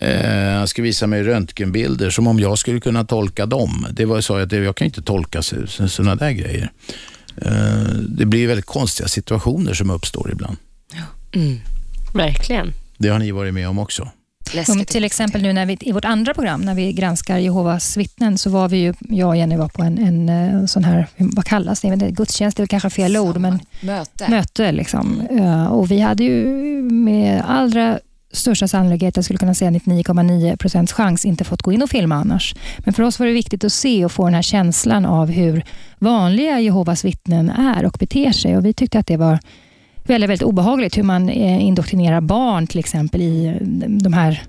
Eh, 0.00 0.58
han 0.58 0.68
skulle 0.68 0.84
visa 0.84 1.06
mig 1.06 1.22
röntgenbilder 1.22 2.10
som 2.10 2.26
om 2.26 2.40
jag 2.40 2.58
skulle 2.58 2.80
kunna 2.80 3.04
tolka 3.04 3.46
dem. 3.46 3.86
Det 3.92 4.04
var 4.04 4.20
så 4.20 4.36
att 4.36 4.52
jag 4.52 4.76
kan 4.76 4.84
inte 4.84 5.02
tolka 5.02 5.42
sådana 5.42 6.14
där 6.14 6.30
grejer. 6.30 6.70
Eh, 7.36 7.92
det 8.08 8.26
blir 8.26 8.46
väldigt 8.46 8.66
konstiga 8.66 9.08
situationer 9.08 9.74
som 9.74 9.90
uppstår 9.90 10.30
ibland. 10.32 10.56
Mm. 11.32 11.60
Verkligen. 12.14 12.72
Det 12.98 13.08
har 13.08 13.18
ni 13.18 13.30
varit 13.30 13.54
med 13.54 13.68
om 13.68 13.78
också. 13.78 14.08
Som 14.66 14.84
till 14.84 15.04
exempel 15.04 15.42
nu 15.42 15.52
när 15.52 15.66
vi, 15.66 15.76
i 15.80 15.92
vårt 15.92 16.04
andra 16.04 16.34
program, 16.34 16.60
när 16.60 16.74
vi 16.74 16.92
granskar 16.92 17.38
Jehovas 17.38 17.96
vittnen, 17.96 18.38
så 18.38 18.50
var 18.50 18.68
vi 18.68 18.76
ju, 18.76 18.94
jag 19.00 19.28
och 19.28 19.36
Jenny 19.36 19.56
var 19.56 19.68
på 19.68 19.82
en, 19.82 19.98
en, 19.98 20.28
eh, 20.28 20.66
sån 20.66 20.84
här, 20.84 21.06
vad 21.16 21.44
kallas 21.44 21.80
det? 21.80 21.96
det? 21.96 22.10
Gudstjänst, 22.10 22.56
det 22.56 22.60
är 22.60 22.62
väl 22.62 22.68
kanske 22.68 22.90
fel 22.90 23.16
ord, 23.16 23.36
men 23.36 23.60
Möte. 23.80 24.30
möte. 24.30 24.72
Liksom. 24.72 25.22
Eh, 25.30 25.66
Och 25.66 25.90
vi 25.90 26.00
hade 26.00 26.24
ju 26.24 26.46
med 26.82 27.42
allra 27.48 27.98
största 28.32 28.68
sannolikhet, 28.68 29.16
jag 29.16 29.24
skulle 29.24 29.38
kunna 29.38 29.54
säga 29.54 29.70
99,9 29.70 30.56
procents 30.56 30.92
chans, 30.92 31.24
inte 31.24 31.44
fått 31.44 31.62
gå 31.62 31.72
in 31.72 31.82
och 31.82 31.90
filma 31.90 32.14
annars. 32.14 32.54
Men 32.78 32.94
för 32.94 33.02
oss 33.02 33.18
var 33.18 33.26
det 33.26 33.32
viktigt 33.32 33.64
att 33.64 33.72
se 33.72 34.04
och 34.04 34.12
få 34.12 34.24
den 34.24 34.34
här 34.34 34.42
känslan 34.42 35.06
av 35.06 35.30
hur 35.30 35.64
vanliga 35.98 36.60
Jehovas 36.60 37.04
vittnen 37.04 37.50
är 37.50 37.84
och 37.84 37.96
beter 38.00 38.32
sig. 38.32 38.56
Och 38.56 38.64
vi 38.64 38.72
tyckte 38.72 38.98
att 38.98 39.06
det 39.06 39.16
var 39.16 39.38
väldigt, 40.08 40.30
väldigt 40.30 40.46
obehagligt 40.46 40.98
hur 40.98 41.02
man 41.02 41.28
eh, 41.28 41.66
indoktrinerar 41.66 42.20
barn 42.20 42.66
till 42.66 42.78
exempel 42.78 43.20
i 43.20 43.46
eh, 43.46 43.88
de 43.88 44.12
här 44.12 44.42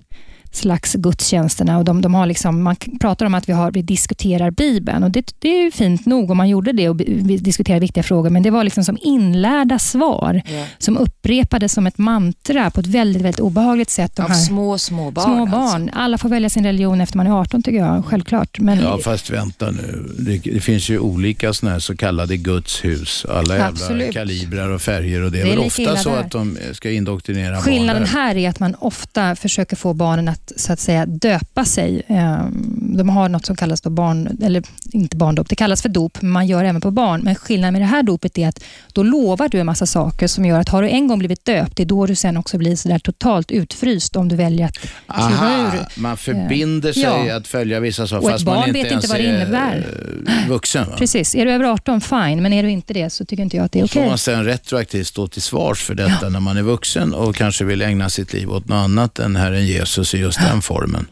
slags 0.51 0.93
gudstjänsterna. 0.93 1.77
Och 1.77 1.85
de, 1.85 2.01
de 2.01 2.13
har 2.13 2.25
liksom, 2.25 2.63
man 2.63 2.75
pratar 3.01 3.25
om 3.25 3.33
att 3.33 3.49
vi, 3.49 3.53
har, 3.53 3.71
vi 3.71 3.81
diskuterar 3.81 4.51
Bibeln 4.51 5.03
och 5.03 5.11
det, 5.11 5.33
det 5.39 5.49
är 5.59 5.63
ju 5.63 5.71
fint 5.71 6.05
nog 6.05 6.31
om 6.31 6.37
man 6.37 6.49
gjorde 6.49 6.71
det 6.71 6.89
och 6.89 6.95
diskuterade 6.95 7.79
viktiga 7.79 8.03
frågor, 8.03 8.29
men 8.29 8.43
det 8.43 8.49
var 8.51 8.63
liksom 8.63 8.83
som 8.83 8.97
inlärda 9.01 9.79
svar 9.79 10.41
Ja. 10.45 10.65
som 10.77 10.97
upprepades 10.97 11.73
som 11.73 11.87
ett 11.87 11.97
mantra 11.97 12.71
på 12.71 12.79
ett 12.79 12.87
väldigt, 12.87 13.21
väldigt 13.21 13.39
obehagligt 13.39 13.89
sätt. 13.89 14.15
De 14.15 14.21
Av 14.25 14.29
små, 14.29 14.77
små 14.77 15.11
barn. 15.11 15.23
små 15.25 15.41
alltså. 15.41 15.57
barn. 15.57 15.89
Alla 15.93 16.17
får 16.17 16.29
välja 16.29 16.49
sin 16.49 16.65
religion 16.65 17.01
efter 17.01 17.17
man 17.17 17.27
är 17.27 17.31
18 17.41 17.63
tycker 17.63 17.77
jag, 17.79 18.05
självklart. 18.05 18.59
Men 18.59 18.79
Ja, 18.79 18.97
fast 19.03 19.29
vänta 19.29 19.71
nu. 19.71 20.05
Det, 20.19 20.37
det 20.37 20.59
finns 20.59 20.89
ju 20.89 20.99
olika 20.99 21.53
såna 21.53 21.71
här 21.71 21.79
så 21.79 21.95
kallade 21.97 22.37
Guds 22.37 22.85
hus. 22.85 23.25
Alla 23.29 23.53
jävla 23.53 23.67
Absolut. 23.67 24.13
kalibrar 24.13 24.69
och 24.69 24.81
färger 24.81 25.21
och 25.21 25.31
det 25.31 25.41
är, 25.41 25.45
Det 25.45 25.51
är 25.51 25.55
väl 25.57 25.65
ofta 25.65 25.97
så 25.97 26.09
där. 26.09 26.17
att 26.19 26.31
de 26.31 26.57
ska 26.73 26.91
indoktrinera 26.91 27.61
Skillnaden 27.61 28.03
barn 28.03 28.11
där. 28.13 28.21
här 28.21 28.35
är 28.37 28.49
att 28.49 28.59
man 28.59 28.75
ofta 28.79 29.35
försöker 29.35 29.75
få 29.75 29.93
barnen 29.93 30.27
att 30.27 30.38
så 30.55 30.73
att 30.73 30.79
säga 30.79 31.05
döpa 31.05 31.65
sig. 31.65 32.01
Ehm, 32.07 32.75
De 32.97 33.09
har 33.09 33.29
något 33.29 33.45
som 33.45 33.55
kallas 33.55 33.81
då 33.81 33.89
barn, 33.89 34.37
eller 34.43 34.63
inte 34.91 35.17
barndop, 35.17 35.49
det 35.49 35.55
kallas 35.55 35.81
för 35.81 35.89
dop, 35.89 36.21
men 36.21 36.31
man 36.31 36.47
gör 36.47 36.63
det 36.63 36.69
även 36.69 36.81
på 36.81 36.91
barn. 36.91 37.21
Men 37.23 37.35
skillnaden 37.35 37.73
med 37.73 37.81
det 37.81 37.85
här 37.85 38.03
dopet 38.03 38.37
är 38.37 38.47
att 38.47 38.63
då 38.93 39.03
lovar 39.03 39.49
du 39.49 39.59
en 39.59 39.65
massa 39.65 39.85
saker 39.85 40.27
som 40.27 40.45
gör 40.45 40.59
att 40.59 40.69
har 40.69 40.81
du 40.81 40.89
en 40.89 41.07
gång 41.07 41.19
blivit 41.19 41.45
döpt, 41.45 41.75
det 41.77 41.83
är 41.83 41.87
då 41.87 42.05
du 42.05 42.15
sen 42.15 42.37
också 42.37 42.57
blir 42.57 42.75
så 42.75 42.87
där 42.89 42.99
totalt 42.99 43.51
utfryst 43.51 44.15
om 44.15 44.27
du 44.27 44.35
väljer 44.35 44.65
att 44.65 44.77
Aha, 45.07 45.71
ur. 45.73 46.01
man 46.01 46.17
förbinder 46.17 46.93
sig 46.93 47.01
Ja. 47.03 47.35
att 47.37 47.47
följa 47.47 47.79
vissa 47.79 48.07
saker 48.07 48.25
Och 48.25 48.31
fast 48.31 48.45
man 48.45 48.55
barn 48.55 48.67
inte 48.69 48.83
vet 48.83 48.91
inte 48.91 49.07
vad 49.07 49.17
det 49.17 49.25
är 49.27 49.35
innebär. 49.35 49.87
eh, 50.27 50.49
vuxen. 50.49 50.89
Va? 50.89 50.95
Precis, 50.97 51.35
är 51.35 51.45
du 51.45 51.51
över 51.51 51.65
18, 51.65 52.01
fine, 52.01 52.41
men 52.43 52.53
är 52.53 52.63
du 52.63 52.69
inte 52.69 52.93
det 52.93 53.09
så 53.09 53.25
tycker 53.25 53.43
inte 53.43 53.57
jag 53.57 53.65
att 53.65 53.71
det 53.71 53.79
är 53.79 53.83
Och 53.83 53.89
får 53.91 53.99
okej. 53.99 54.09
man 54.09 54.17
sen 54.17 54.45
retroaktivt 54.45 55.07
stå 55.07 55.27
till 55.27 55.41
svars 55.41 55.83
för 55.83 55.95
detta 55.95 56.29
när 56.29 56.39
man 56.39 56.57
är 56.57 56.61
vuxen 56.61 57.13
och 57.13 57.35
kanske 57.35 57.63
vill 57.65 57.81
ägna 57.81 58.09
sitt 58.09 58.33
liv 58.33 58.51
åt 58.51 58.67
något 58.67 58.75
annat 58.75 59.19
än 59.19 59.35
Herren 59.35 59.65
Jesus 59.67 60.13
i 60.15 60.17
just 60.29 60.39
den 60.49 60.61
formen. 60.61 61.07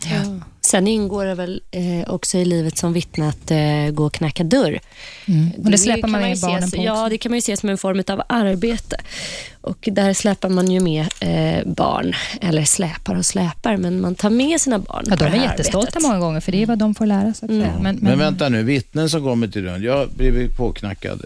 Sen 0.62 0.88
ingår 0.88 1.26
det 1.26 1.36
väl 1.36 1.62
eh, 1.72 2.14
också 2.14 2.38
i 2.38 2.46
livet 2.46 2.78
som 2.78 2.94
vittne 2.94 3.30
att 3.30 3.52
eh, 3.52 3.94
gå 3.94 4.06
och 4.06 4.14
knacka 4.14 4.44
dörr. 4.44 4.80
Mm. 5.26 5.52
Och 5.64 5.72
det 5.72 5.78
släpar 5.78 6.02
kan 6.02 6.12
man 6.12 6.22
ju 6.22 6.28
med 6.28 6.40
barnen 6.40 6.64
ses, 6.64 6.76
på 6.76 6.84
Ja, 6.84 7.10
det 7.10 7.18
kan 7.18 7.32
man 7.32 7.38
ju 7.38 7.42
se 7.42 7.58
som 7.58 7.70
en 7.70 7.78
form 7.78 8.04
av 8.08 8.22
arbete. 8.30 8.98
Och 9.62 9.90
där 9.92 10.14
släpar 10.14 10.50
man 10.50 10.72
ju 10.72 10.80
med 10.80 11.08
eh, 11.20 11.68
barn, 11.68 12.14
eller 12.42 12.66
släpar 12.66 13.16
och 13.16 13.26
släpar, 13.26 13.78
men 13.78 14.02
man 14.02 14.16
tar 14.16 14.30
med 14.30 14.62
sina 14.62 14.80
barn 14.80 15.06
Ja, 15.10 15.18
på 15.18 15.24
de 15.24 15.30
det 15.32 15.38
är 15.38 15.42
jättestolta 15.44 15.78
arbetet. 15.78 16.04
Mm. 16.04 16.10
många 16.10 16.20
gånger, 16.20 16.40
för 16.40 16.52
det 16.52 16.62
är 16.62 16.66
vad 16.66 16.78
de 16.78 16.96
får 16.96 17.06
lära 17.06 17.34
sig. 17.34 17.48
säga. 17.48 17.60
Men, 17.60 17.82
Men, 17.82 17.96
men, 17.96 18.20
vänta 18.20 18.50
nu, 18.50 18.64
vittnen 18.64 19.10
som 19.10 19.24
kommer 19.24 19.48
till 19.48 19.64
dörren. 19.64 19.84
Jag 19.84 20.10
blev 20.10 20.56
påknackad 20.56 21.22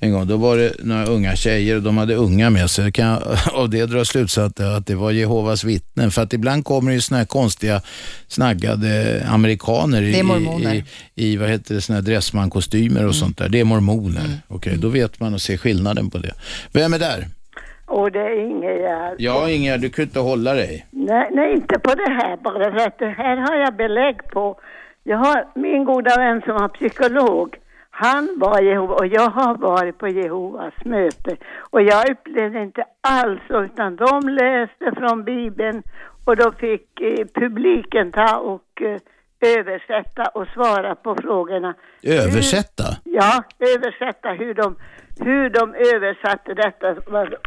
en 0.00 0.12
gång. 0.12 0.26
Då 0.26 0.36
var 0.36 0.56
det 0.56 0.72
några 0.78 1.04
unga 1.06 1.36
tjejer 1.36 1.76
och 1.76 1.82
de 1.82 1.98
hade 1.98 2.14
unga 2.14 2.50
med 2.50 2.70
sig. 2.70 2.84
Jag 2.84 2.94
kan 2.94 3.18
av 3.52 3.70
det 3.70 3.86
dra 3.86 4.04
slutsatsen 4.04 4.74
att 4.74 4.86
det 4.86 4.94
var 4.94 5.10
Jehovas 5.10 5.64
vittnen. 5.64 6.10
För 6.10 6.22
att 6.22 6.32
ibland 6.32 6.64
kommer 6.64 6.90
det 6.90 6.94
ju 6.94 7.00
såna 7.00 7.18
här 7.18 7.26
konstiga 7.26 7.80
snaggade 8.28 9.22
amerikaner 9.30 10.02
i, 10.02 10.12
i, 10.12 10.84
i 11.14 11.36
vad 11.36 11.48
heter 11.48 11.74
det, 11.74 11.80
såna 11.80 11.96
här 11.96 12.02
dressmankostymer 12.02 13.06
och 13.06 13.14
sånt 13.14 13.38
där. 13.38 13.48
Det 13.48 13.60
är 13.60 13.64
mormoner. 13.64 14.38
Okej, 14.48 14.76
då 14.78 14.88
vet 14.88 15.20
man 15.20 15.34
och 15.34 15.40
ser 15.40 15.56
skillnaden 15.56 16.10
på 16.10 16.18
det. 16.18 16.32
Vem 16.72 16.92
är 16.92 16.98
där? 16.98 17.26
Och 17.86 18.12
det 18.12 18.18
är 18.18 18.50
Ingegärd. 18.50 19.14
Ja, 19.18 19.50
Ingegerd, 19.50 19.80
du 19.80 19.90
kunde 19.90 20.08
inte 20.08 20.20
hålla 20.20 20.54
dig. 20.54 20.86
Nej, 20.90 21.30
nej, 21.32 21.52
inte 21.52 21.78
på 21.78 21.94
det 21.94 22.10
här 22.10 22.36
bara 22.36 22.70
för 22.70 22.86
att 22.86 22.98
det 22.98 23.14
här 23.18 23.36
har 23.36 23.56
jag 23.56 23.76
belägg 23.76 24.16
på. 24.32 24.60
Jag 25.04 25.16
har 25.16 25.44
min 25.54 25.84
goda 25.84 26.16
vän 26.16 26.42
som 26.46 26.54
var 26.54 26.68
psykolog. 26.68 27.56
Han 28.02 28.38
var 28.38 28.60
Jehova 28.60 28.94
och 28.94 29.06
jag 29.06 29.30
har 29.30 29.54
varit 29.54 29.98
på 29.98 30.08
Jehovas 30.08 30.74
möte. 30.84 31.36
Och 31.70 31.82
jag 31.82 32.10
upplevde 32.10 32.62
inte 32.62 32.84
alls 33.00 33.40
utan 33.48 33.96
de 33.96 34.28
läste 34.28 34.92
från 34.96 35.24
Bibeln 35.24 35.82
och 36.24 36.36
då 36.36 36.52
fick 36.52 37.00
eh, 37.00 37.26
publiken 37.34 38.12
ta 38.12 38.36
och 38.36 38.82
eh, 38.82 39.00
översätta 39.58 40.22
och 40.34 40.46
svara 40.54 40.94
på 40.94 41.14
frågorna. 41.14 41.74
Översätta? 42.02 42.84
Ja, 43.04 43.44
översätta 43.58 44.28
hur 44.28 44.54
de, 44.54 44.76
hur 45.24 45.50
de 45.50 45.74
översatte 45.94 46.54
detta. 46.54 46.86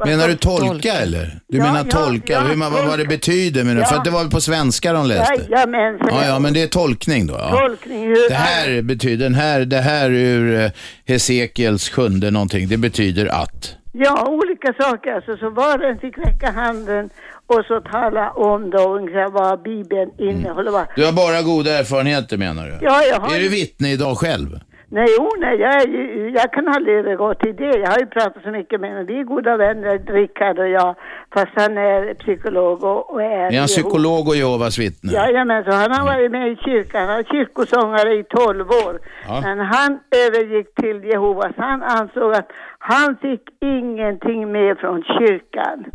Menar 0.06 0.28
du 0.28 0.36
tolka 0.36 0.94
eller? 0.94 1.40
Du 1.48 1.58
Ja, 1.58 1.64
menar 1.64 1.84
tolka, 1.84 2.34
ja, 2.34 2.40
hur 2.40 2.56
man, 2.56 2.72
vad, 2.74 2.86
vad 2.86 3.00
det 3.00 3.06
betyder 3.06 3.64
menar 3.64 3.76
du? 3.76 3.82
Ja. 3.82 3.86
För 3.88 3.96
att 3.96 4.06
det 4.06 4.12
var 4.12 4.20
väl 4.22 4.32
på 4.32 4.42
svenska 4.42 4.94
de 4.94 5.06
läste? 5.08 5.42
Jajamensan. 5.50 6.08
Ja, 6.12 6.26
ja, 6.28 6.40
men 6.40 6.54
det 6.54 6.62
är 6.64 6.68
tolkning 6.68 7.28
då? 7.28 7.34
Ja. 7.34 7.50
Tolkning, 7.60 8.04
hur... 8.04 8.30
Det 8.30 8.36
här 8.36 8.82
betyder, 8.82 9.24
den 9.24 9.36
här, 9.36 9.60
det 9.66 9.78
här 9.82 10.10
ur 10.10 10.64
eh, 10.66 10.72
Hesekiels 11.06 11.90
sjunde 11.90 12.32
någonting, 12.32 12.68
det 12.68 12.78
betyder 12.78 13.26
att? 13.26 13.76
Ja, 13.96 14.28
olika 14.30 14.74
saker. 14.84 15.12
Alltså, 15.14 15.38
så 15.38 15.50
var 15.50 15.78
och 15.84 15.90
en 15.90 16.00
fick 16.00 16.18
räcka 16.18 16.52
handen 16.52 17.10
och 17.48 17.66
så 17.68 17.82
tala 17.82 18.32
om 18.32 18.70
då 18.70 18.96
ungefär 18.98 19.30
vad 19.32 19.62
Bibeln 19.64 20.12
innehåller. 20.20 20.72
va. 20.72 20.88
Du 20.96 21.06
har 21.06 21.12
bara 21.12 21.42
goda 21.42 21.72
erfarenheter 21.80 22.38
menar 22.38 22.66
du? 22.68 22.78
Ja, 22.82 23.02
jag 23.04 23.20
har 23.20 23.36
Är 23.36 23.40
du 23.40 23.50
vittne 23.50 23.92
idag 23.92 24.18
själv? 24.18 24.60
Nej, 24.98 25.08
jo, 25.18 25.30
nej, 25.40 25.60
jag, 25.60 25.90
ju, 25.90 26.30
jag 26.30 26.54
kan 26.54 26.68
aldrig 26.68 26.96
övergå 26.96 27.34
till 27.34 27.56
det. 27.56 27.78
Jag 27.80 27.92
har 27.92 28.00
ju 28.00 28.06
pratat 28.06 28.44
så 28.44 28.52
mycket 28.52 28.82
med 28.82 28.90
honom. 28.90 29.06
Vi 29.06 29.20
är 29.20 29.24
goda 29.24 29.58
vänner, 29.58 30.14
Rickard 30.14 30.60
och 30.60 30.68
jag. 30.70 30.96
Fast 31.34 31.52
han 31.56 31.78
är 31.78 32.14
psykolog 32.14 32.84
och, 32.84 33.12
och 33.14 33.22
är... 33.22 33.54
Är 33.54 33.60
han 33.60 33.68
psykolog 33.68 34.28
och 34.28 34.36
Jehovas 34.36 34.80
vittne? 34.80 35.12
Jajamän, 35.12 35.64
så 35.64 35.72
han 35.72 35.92
har 35.92 36.06
varit 36.06 36.32
med 36.32 36.52
i 36.52 36.56
kyrkan. 36.56 37.08
Han 37.08 37.16
var 37.16 37.24
kyrkosångare 37.24 38.14
i 38.14 38.24
12 38.24 38.70
år. 38.70 39.00
Ja. 39.28 39.42
Men 39.44 39.60
han 39.60 40.00
övergick 40.26 40.76
till 40.76 41.04
Jehovas. 41.04 41.54
Han 41.58 41.84
ansåg 41.84 42.32
att 42.34 42.50
han 42.80 43.18
fick 43.22 43.42
ingenting 43.62 44.52
med 44.52 44.78
från 44.78 45.04
kyrkan. 45.04 45.86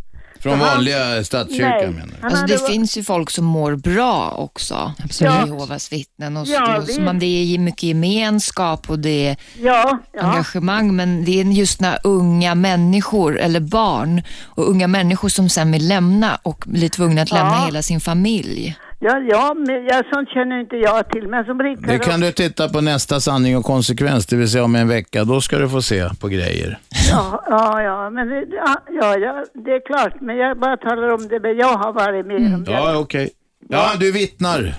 Från 0.41 0.53
han- 0.61 0.69
vanliga 0.69 1.25
statskyrkan 1.25 1.93
menar 1.93 2.15
du? 2.21 2.27
Alltså, 2.27 2.47
det 2.47 2.67
finns 2.73 2.99
ju 2.99 3.03
folk 3.05 3.31
som 3.31 3.45
mår 3.45 3.77
bra 3.77 4.31
också. 4.31 4.93
Absolut. 5.05 5.33
Ja. 5.33 5.47
Jehovas 5.47 5.93
vittnen. 5.93 6.37
Och 6.37 6.47
Ja, 6.47 6.83
visst. 6.87 7.01
man, 7.01 7.19
det 7.19 7.27
är 7.55 7.59
mycket 7.59 7.83
gemenskap 7.83 8.91
och 8.91 8.99
det 8.99 9.27
är 9.29 9.37
Ja, 9.63 9.99
ja. 10.13 10.21
engagemang. 10.23 10.97
Men 10.97 11.25
det 11.25 11.41
är 11.41 11.45
just 11.45 11.81
när 11.81 11.99
unga 12.05 12.55
människor 12.55 13.39
eller 13.39 13.61
barn 13.61 14.23
och 14.45 14.71
unga 14.71 14.87
människor 14.89 15.29
som 15.29 15.49
sen 15.49 15.73
vill 15.73 15.89
lämna 15.89 16.39
och 16.43 16.65
blir 16.67 16.89
tvungna 16.89 17.23
att 17.23 17.31
lämna 17.31 17.53
Ja. 17.61 17.65
hela 17.65 17.83
sin 17.83 18.01
familj. 18.01 18.77
Ja, 19.01 19.19
ja, 19.31 19.55
men 19.67 19.85
ja, 19.91 20.03
sånt 20.13 20.29
känner 20.29 20.61
inte 20.61 20.77
jag 20.77 21.11
till. 21.11 21.29
Men 21.29 21.45
som 21.45 21.63
Rickard... 21.63 21.87
Det 21.89 21.99
kan 21.99 22.21
du 22.21 22.33
titta 22.33 22.69
på 22.69 22.81
nästa 22.81 23.21
sanning 23.21 23.57
och 23.57 23.65
konsekvens, 23.65 24.27
det 24.27 24.37
vill 24.37 24.51
säga 24.51 24.65
om 24.65 24.75
en 24.75 24.89
vecka. 24.89 25.25
Då 25.25 25.41
ska 25.41 25.59
du 25.59 25.69
få 25.69 25.83
se 25.83 26.09
på 26.21 26.29
grejer. 26.29 26.79
Ja, 27.11 27.45
ja, 27.51 27.83
ja, 27.83 28.11
men 28.11 28.29
det, 28.29 28.45
ja, 29.01 29.17
ja, 29.19 29.45
det 29.65 29.71
är 29.71 29.87
klart. 29.87 30.21
Men 30.21 30.37
jag 30.37 30.59
bara 30.59 30.77
talar 30.77 31.09
om 31.15 31.29
det 31.29 31.41
men 31.41 31.57
jag 31.57 31.75
har 31.79 31.93
varit 31.93 32.27
med 32.27 32.55
om. 32.55 32.65
det. 32.65 32.73
Ja, 32.73 32.97
okej. 32.99 33.31
Ja, 33.69 33.91
du 34.01 34.13
vittnar. 34.13 34.75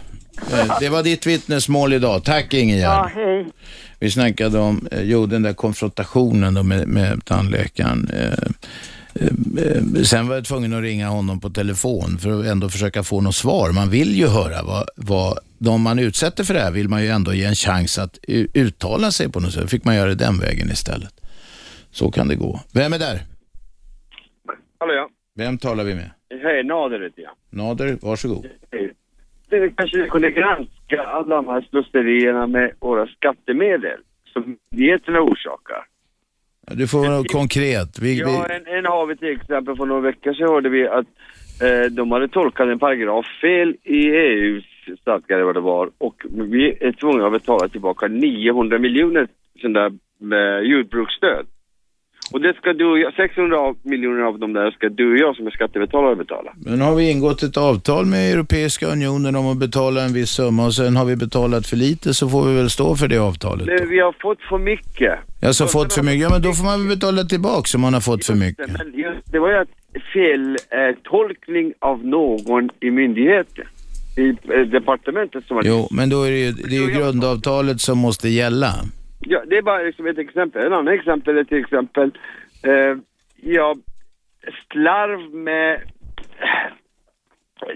Eh, 0.54 0.78
Det 0.80 0.90
var 0.90 1.04
ditt 1.04 1.26
vittnesmål 1.26 1.94
idag. 1.94 2.24
Tack 2.24 2.54
Ingegerd. 2.54 2.90
Ja, 2.90 3.12
hej. 3.16 3.48
Vi 4.00 4.12
snackade 4.12 4.60
om, 4.60 4.88
eh, 4.92 5.02
jo 5.02 5.26
den 5.26 5.44
där 5.44 5.54
konfrontationen 5.54 6.54
då 6.54 6.64
med, 6.64 6.88
med 6.88 7.26
tandläkaren. 7.26 8.10
Eh, 9.20 9.28
eh, 9.66 10.04
Sen 10.04 10.28
var 10.28 10.36
jag 10.36 10.46
tvungen 10.46 10.74
att 10.74 10.82
ringa 10.82 11.08
honom 11.08 11.40
på 11.40 11.50
telefon 11.50 12.18
för 12.18 12.40
att 12.40 12.46
ändå 12.46 12.70
försöka 12.70 13.04
få 13.04 13.22
något 13.22 13.36
svar. 13.36 13.72
Man 13.72 13.90
vill 13.90 14.16
ju 14.16 14.28
höra 14.28 14.64
vad, 14.64 14.88
vad 14.96 15.40
de 15.58 15.82
man 15.82 16.00
utsätter 16.00 16.44
för 16.44 16.54
det 16.54 16.60
här 16.60 16.72
vill 16.72 16.90
man 16.90 17.02
ju 17.04 17.08
ändå 17.08 17.34
ge 17.34 17.46
en 17.46 17.56
chans 17.56 18.00
att 18.00 18.18
uttala 18.54 19.12
sig 19.12 19.32
på 19.32 19.40
något 19.40 19.54
sätt. 19.54 19.70
fick 19.70 19.86
man 19.86 19.96
göra 19.96 20.10
det 20.10 20.16
den 20.16 20.40
vägen 20.40 20.68
istället. 20.72 21.14
Så 21.92 22.12
kan 22.12 22.28
det 22.28 22.36
gå. 22.36 22.60
Vem 22.74 22.94
är 22.94 23.00
där? 23.00 23.20
Hallå 24.80 24.94
ja. 24.94 25.10
Vem 25.36 25.58
talar 25.58 25.84
vi 25.84 25.96
med? 25.96 26.10
Hej, 26.44 26.64
Nader 26.64 27.02
heter 27.02 27.22
jag. 27.22 27.32
Nader, 27.50 27.98
varsågod. 28.02 28.46
Hej. 28.72 28.94
Det 29.50 29.70
kanske 29.78 30.08
kunde 30.08 30.32
granska 30.32 31.04
alla 31.04 31.36
de 31.36 31.48
här 31.48 31.62
slöserierna 31.70 32.48
med 32.48 32.72
våra 32.80 33.08
skattemedel 33.08 34.00
som 34.34 34.58
myndigheterna 34.72 35.22
orsakar. 35.22 35.86
Du 36.74 36.88
får 36.88 37.00
vara 37.00 37.24
konkret. 37.24 38.00
Vi, 38.00 38.20
Ja, 38.20 38.46
en, 38.46 38.68
en 38.78 38.86
har 38.86 39.06
vi 39.06 39.18
till 39.18 39.32
exempel 39.32 39.76
för 39.76 39.86
några 39.86 40.02
veckor 40.02 40.34
sedan 40.34 40.48
hörde 40.48 40.70
vi 40.70 40.88
att 40.88 41.06
eh, 41.62 41.92
de 41.92 42.12
hade 42.12 42.28
tolkat 42.28 42.68
en 42.68 42.80
paragraf 42.80 43.26
fel 43.42 43.76
i 43.84 44.10
EUs 44.10 44.66
stadgar 45.02 45.36
eller 45.36 45.46
vad 45.46 45.56
det 45.56 45.62
var 45.62 45.90
och 45.98 46.16
vi 46.30 46.78
är 46.82 46.92
tvungna 46.92 47.26
att 47.26 47.34
betala 47.34 47.68
tillbaka 47.68 48.08
900 48.08 48.80
miljoner 48.80 49.28
sån 49.62 49.74
där 49.74 49.92
med 50.20 50.64
jordbruksstöd. 50.64 51.46
Och 52.32 52.42
det 52.42 52.54
ska 52.54 52.74
du 52.74 52.86
och 52.86 53.00
jag, 53.00 53.14
600 53.14 53.60
av- 53.60 53.78
miljoner 53.84 54.22
av 54.22 54.40
de 54.40 54.54
där 54.54 54.72
ska 54.72 54.90
du 54.90 55.12
och 55.12 55.18
jag 55.18 55.36
som 55.36 55.48
är 55.48 55.52
skattebetalare 55.52 56.16
betala. 56.16 56.54
men 56.66 56.82
har 56.82 56.96
vi 56.96 57.12
ingått 57.12 57.44
ett 57.44 57.58
avtal 57.58 58.06
med 58.06 58.34
Europeiska 58.34 58.88
unionen 58.88 59.36
om 59.36 59.48
att 59.52 59.58
betala 59.58 60.04
en 60.04 60.14
viss 60.14 60.30
summa 60.30 60.66
och 60.66 60.74
sen 60.74 60.96
har 60.96 61.06
vi 61.06 61.16
betalat 61.16 61.68
för 61.68 61.78
lite 61.78 62.14
så 62.14 62.30
får 62.30 62.46
vi 62.48 62.56
väl 62.56 62.70
stå 62.70 62.96
för 62.96 63.08
det 63.08 63.18
avtalet. 63.18 63.66
Det, 63.68 63.86
vi 63.86 64.00
har 64.00 64.16
fått 64.22 64.42
för 64.50 64.58
mycket. 64.58 65.14
Alltså 65.46 65.68
fått 65.68 65.94
för 65.94 66.04
mycket, 66.04 66.22
ja 66.22 66.30
men 66.30 66.42
då 66.42 66.54
får 66.54 66.64
man 66.66 66.80
väl 66.88 66.98
betala 66.98 67.24
tillbaka 67.24 67.68
om 67.76 67.82
man 67.82 67.94
har 67.94 68.02
fått 68.02 68.26
för 68.26 68.36
mycket. 68.36 68.68
Men 68.78 68.94
just, 68.94 69.32
det 69.32 69.40
var 69.40 69.50
ju 69.50 69.66
fel 70.14 70.58
eh, 70.70 70.96
tolkning 71.04 71.74
av 71.80 72.06
någon 72.06 72.70
i 72.80 72.92
myndigheten, 72.92 73.66
i 74.18 74.30
eh, 74.30 74.62
departementet 74.72 75.46
som 75.48 75.56
har... 75.56 75.64
Jo, 75.66 75.88
men 75.92 76.10
då 76.10 76.24
är 76.24 76.32
det 76.32 76.38
ju, 76.38 76.52
det 76.52 76.76
är 76.76 76.82
ju 76.82 76.94
grundavtalet 76.98 77.82
som 77.82 77.98
måste 77.98 78.30
gälla. 78.30 78.74
Ja, 79.32 79.44
det 79.48 79.58
är 79.58 79.62
bara 79.62 79.78
liksom 79.84 80.08
ett 80.08 80.18
exempel. 80.18 80.66
En 80.66 80.74
annan 80.74 80.94
exempel 80.94 81.38
är 81.38 81.44
till 81.44 81.58
exempel, 81.60 82.12
eh, 82.64 82.98
ja, 83.36 83.76
slarv 84.72 85.34
med 85.34 85.82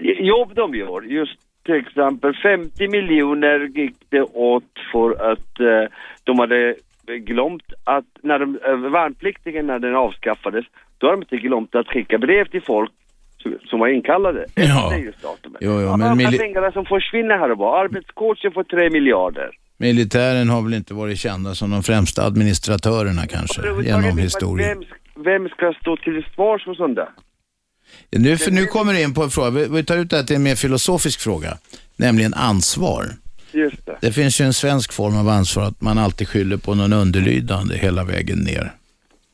jobb 0.18 0.54
de 0.54 0.74
gör. 0.74 1.02
Just 1.02 1.38
till 1.64 1.74
exempel 1.74 2.34
50 2.42 2.88
miljoner 2.88 3.60
gick 3.60 3.96
det 4.08 4.22
åt 4.22 4.72
för 4.92 5.32
att 5.32 5.60
eh, 5.60 5.92
de 6.24 6.38
hade 6.38 6.74
glömt 7.06 7.72
att 7.84 8.04
när 8.22 8.38
de, 8.38 8.58
eh, 8.64 8.76
värnpliktingen 8.76 9.66
när 9.66 9.78
den 9.78 9.94
avskaffades, 9.96 10.64
då 10.98 11.06
hade 11.06 11.16
de 11.16 11.22
inte 11.22 11.36
glömt 11.48 11.74
att 11.74 11.88
skicka 11.88 12.18
brev 12.18 12.44
till 12.44 12.62
folk 12.62 12.90
som, 13.38 13.58
som 13.64 13.80
var 13.80 13.88
inkallade. 13.88 14.46
Ja. 14.54 14.90
Det 14.90 14.96
är 14.96 15.04
just 15.04 15.22
datumet. 15.22 15.58
Jo, 15.60 15.70
jo, 15.80 15.88
Alla 15.88 15.96
men 16.14 16.18
mili- 16.18 16.38
pengarna 16.38 16.72
som 16.72 16.84
försvinner 16.84 17.38
här 17.38 17.50
och 17.50 17.58
var. 17.58 17.84
Arbetscoachen 17.84 18.52
får 18.52 18.64
3 18.64 18.90
miljarder. 18.90 19.50
Militären 19.78 20.48
har 20.48 20.62
väl 20.62 20.74
inte 20.74 20.94
varit 20.94 21.18
kända 21.18 21.54
som 21.54 21.70
de 21.70 21.82
främsta 21.82 22.26
administratörerna 22.26 23.26
kanske, 23.26 23.62
genom 23.82 24.18
historien. 24.18 24.78
Vem, 25.14 25.24
vem 25.24 25.48
ska 25.48 25.72
stå 25.80 25.96
till 25.96 26.24
svars 26.34 26.64
för 26.64 26.74
sånt 26.74 26.96
där? 26.96 27.08
Nu, 28.10 28.38
för 28.38 28.50
nu 28.50 28.66
kommer 28.66 28.92
du 28.92 29.02
in 29.02 29.14
på 29.14 29.22
en 29.22 29.30
fråga, 29.30 29.50
vi, 29.50 29.66
vi 29.68 29.84
tar 29.84 29.96
ut 29.96 30.10
det 30.10 30.16
här 30.16 30.24
till 30.24 30.36
en 30.36 30.42
mer 30.42 30.54
filosofisk 30.54 31.20
fråga, 31.20 31.58
nämligen 31.96 32.34
ansvar. 32.34 33.16
Just 33.52 33.86
det. 33.86 33.98
Det 34.00 34.12
finns 34.12 34.40
ju 34.40 34.44
en 34.44 34.52
svensk 34.54 34.92
form 34.92 35.16
av 35.16 35.28
ansvar 35.28 35.62
att 35.62 35.80
man 35.80 35.98
alltid 35.98 36.28
skyller 36.28 36.56
på 36.56 36.74
någon 36.74 36.92
underlydande 36.92 37.76
hela 37.76 38.04
vägen 38.04 38.38
ner. 38.38 38.72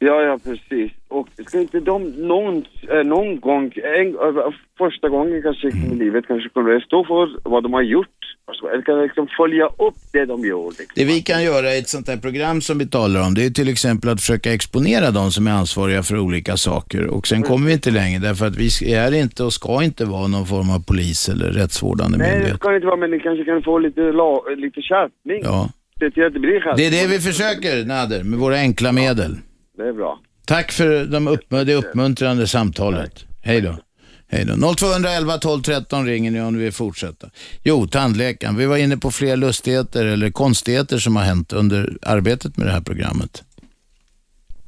Ja, 0.03 0.23
ja, 0.23 0.39
precis. 0.45 0.93
Och 1.09 1.29
ska 1.47 1.61
inte 1.61 1.81
de 1.81 2.05
någon, 2.05 2.65
eh, 2.93 3.05
någon 3.05 3.41
gång, 3.41 3.73
en, 3.99 4.09
eh, 4.09 4.53
första 4.79 5.09
gången 5.09 5.43
kanske 5.43 5.69
i 5.69 5.95
livet 5.95 6.25
kanske 6.29 6.49
kunna 6.49 6.81
stå 6.81 7.05
för 7.05 7.51
vad 7.51 7.63
de 7.63 7.73
har 7.73 7.83
gjort? 7.83 8.19
Alltså, 8.49 8.67
Eller 8.67 8.83
kan 8.83 9.03
liksom 9.03 9.29
följa 9.37 9.67
upp 9.67 10.01
det 10.13 10.25
de 10.25 10.45
gör? 10.45 10.69
Liksom. 10.69 10.87
Det 10.95 11.05
vi 11.05 11.21
kan 11.23 11.45
göra 11.45 11.75
i 11.75 11.79
ett 11.79 11.89
sånt 11.89 12.09
här 12.09 12.17
program 12.17 12.61
som 12.61 12.79
vi 12.79 12.87
talar 12.87 13.27
om, 13.27 13.35
det 13.35 13.45
är 13.45 13.51
till 13.51 13.69
exempel 13.69 14.11
att 14.11 14.21
försöka 14.21 14.53
exponera 14.53 15.11
de 15.11 15.31
som 15.31 15.47
är 15.47 15.51
ansvariga 15.51 16.03
för 16.03 16.19
olika 16.19 16.57
saker. 16.57 17.07
Och 17.07 17.27
sen 17.27 17.43
kommer 17.43 17.67
vi 17.67 17.73
inte 17.73 17.91
längre 17.91 18.19
därför 18.19 18.47
att 18.47 18.57
vi 18.57 18.95
är 18.95 19.15
inte 19.15 19.45
och 19.45 19.53
ska 19.53 19.83
inte 19.83 20.05
vara 20.05 20.27
någon 20.27 20.47
form 20.47 20.71
av 20.71 20.85
polis 20.87 21.29
eller 21.29 21.47
rättsvårdande 21.47 22.19
Nej, 22.19 22.33
myndighet. 22.33 22.57
ska 22.57 22.69
det 22.69 22.77
inte 22.77 22.87
vara, 22.87 22.97
men 22.97 23.11
ni 23.11 23.21
kanske 23.21 23.45
kan 23.45 23.63
få 23.63 23.79
lite, 23.79 24.01
la, 24.01 24.45
lite 24.57 24.83
skärpning. 24.83 25.41
Ja. 25.45 25.69
Det. 25.99 26.15
Det 26.15 26.87
är 26.87 26.91
det 26.91 27.07
vi 27.07 27.19
försöker, 27.19 27.85
Nader, 27.85 28.25
med 28.25 28.39
våra 28.39 28.55
enkla 28.55 28.93
medel. 28.93 29.37
Det 29.81 29.89
är 29.89 29.93
bra. 29.93 30.21
Tack 30.47 30.73
för 30.73 31.05
de 31.05 31.29
upp, 31.29 31.51
det 31.51 31.75
uppmuntrande 31.75 32.47
samtalet. 32.47 33.25
Hej 33.43 33.61
då. 33.61 33.77
Hej 34.29 34.45
då. 34.45 34.75
0211 34.75 35.39
12 35.39 35.63
13 35.63 36.07
ringer 36.07 36.31
ni 36.31 36.41
om 36.41 36.55
ni 36.55 36.65
vill 36.65 36.73
fortsätta. 36.73 37.31
Jo, 37.63 37.87
tandläkaren. 37.87 38.57
Vi 38.57 38.67
var 38.67 38.77
inne 38.77 38.97
på 38.97 39.11
fler 39.11 39.37
lustigheter 39.37 40.07
eller 40.07 40.31
konstigheter 40.31 40.99
som 40.99 41.17
har 41.17 41.23
hänt 41.23 41.53
under 41.53 41.99
arbetet 42.03 42.57
med 42.57 42.67
det 42.67 42.73
här 42.73 42.81
programmet. 42.81 43.43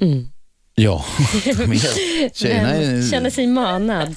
Mm. 0.00 0.28
Ja. 0.74 1.04
Tjejerna 2.34 2.74
är... 2.74 3.10
Känner 3.10 3.30
sig 3.30 3.46
manad. 3.46 4.14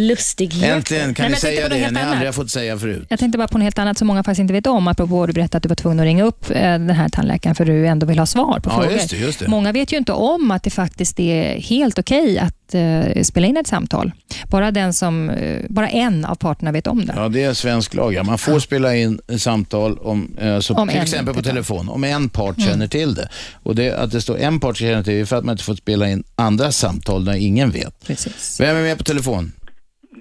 Lustigheter. 0.00 0.76
Äntligen 0.76 1.14
kan 1.14 1.22
Nej, 1.24 1.30
ni 1.30 1.36
säga 1.36 1.68
det 1.68 1.76
ni 1.76 1.84
annat. 1.84 2.04
aldrig 2.04 2.28
har 2.28 2.32
fått 2.32 2.50
säga 2.50 2.78
förut. 2.78 3.06
Jag 3.08 3.18
tänkte 3.18 3.38
bara 3.38 3.48
på 3.48 3.58
något 3.58 3.62
helt 3.64 3.78
annat 3.78 3.98
som 3.98 4.06
många 4.06 4.22
faktiskt 4.24 4.40
inte 4.40 4.52
vet 4.52 4.66
om, 4.66 4.88
apropå 4.88 5.26
du 5.26 5.32
berättade 5.32 5.56
att 5.56 5.62
du 5.62 5.68
var 5.68 5.76
tvungen 5.76 6.00
att 6.00 6.04
ringa 6.04 6.24
upp 6.24 6.50
eh, 6.50 6.56
den 6.60 6.90
här 6.90 7.08
tandläkaren 7.08 7.54
för 7.56 7.64
du 7.64 7.86
ändå 7.86 8.06
vill 8.06 8.18
ha 8.18 8.26
svar 8.26 8.60
på 8.60 8.70
Ja, 8.70 8.74
frågor. 8.74 8.92
just 8.92 9.10
det, 9.10 9.16
just 9.16 9.38
det. 9.38 9.48
Många 9.48 9.72
vet 9.72 9.92
ju 9.92 9.96
inte 9.96 10.12
om 10.12 10.50
att 10.50 10.62
det 10.62 10.70
faktiskt 10.70 11.20
är 11.20 11.60
helt 11.60 11.98
okej 11.98 12.38
att 12.38 12.74
eh, 12.74 13.22
spela 13.22 13.46
in 13.46 13.56
ett 13.56 13.66
samtal. 13.66 14.12
Bara, 14.48 14.70
den 14.70 14.92
som, 14.92 15.30
eh, 15.30 15.60
bara 15.68 15.88
en 15.88 16.24
av 16.24 16.34
parterna 16.34 16.72
vet 16.72 16.86
om 16.86 17.06
det. 17.06 17.12
Ja, 17.16 17.28
det 17.28 17.42
är 17.42 17.54
svensk 17.54 17.94
lag. 17.94 18.14
Ja. 18.14 18.22
Man 18.22 18.38
får 18.38 18.58
spela 18.60 18.96
in 18.96 19.20
samtal 19.38 19.98
om, 19.98 20.36
så 20.60 20.74
Om 20.74 20.88
till 20.88 21.00
exempel 21.00 21.34
på 21.34 21.42
telefon, 21.42 21.88
om 21.88 22.04
en 22.04 22.28
part 22.28 22.56
Mm. 22.56 22.68
känner 22.70 22.86
till 22.88 23.14
det. 23.14 23.28
Och 23.62 23.74
det, 23.74 23.92
Att 23.92 24.10
det 24.10 24.20
står 24.20 24.38
en 24.38 24.60
part 24.60 24.76
känner 24.76 25.02
till 25.02 25.12
det 25.14 25.20
är 25.20 25.24
för 25.24 25.36
att 25.36 25.44
man 25.44 25.52
inte 25.52 25.64
får 25.64 25.74
spela 25.74 26.08
in 26.10 26.24
andra 26.36 26.72
samtal 26.72 27.24
där 27.24 27.34
ingen 27.34 27.70
vet. 27.70 28.06
Precis. 28.06 28.60
Vem 28.60 28.76
är 28.76 28.82
med 28.82 28.98
på 28.98 29.04
telefon? 29.04 29.52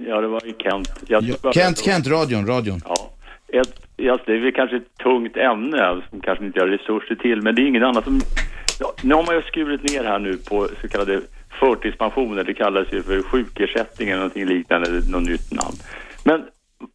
Ja, 0.10 0.22
det 0.22 0.28
var 0.28 0.42
ju 0.46 0.54
Kent. 0.60 1.04
Jag 1.08 1.24
bara- 1.44 1.54
Kent, 1.54 1.78
Kent, 1.78 2.08
radion, 2.08 2.48
radion. 2.48 2.80
Ja. 2.86 3.12
Ett, 3.48 3.74
alltså 4.12 4.24
det 4.26 4.34
är 4.34 4.40
väl 4.40 4.52
kanske 4.52 4.76
ett 4.76 4.98
tungt 5.04 5.38
ämne 5.38 6.02
som 6.10 6.22
kanske 6.22 6.46
inte 6.46 6.60
har 6.60 6.68
resurser 6.68 7.16
till, 7.16 7.42
men 7.42 7.56
det 7.56 7.62
är 7.62 7.68
ingen 7.68 7.84
annan 7.84 8.04
som... 8.04 8.22
Ja, 8.80 8.94
nu 9.04 9.14
har 9.16 9.26
man 9.26 9.36
ju 9.36 9.42
skurit 9.42 9.84
ner 9.92 10.04
här 10.04 10.20
nu 10.20 10.38
på 10.38 10.68
så 10.82 10.88
kallade 10.88 11.22
förtidspensioner, 11.60 12.44
det 12.44 12.54
kallas 12.54 12.88
ju 12.94 13.04
för 13.04 13.22
sjukersättning 13.22 14.10
eller 14.10 14.18
någonting 14.18 14.46
liknande, 14.46 14.90
något 15.12 15.24
nytt 15.30 15.52
namn. 15.52 15.76
Men 16.26 16.44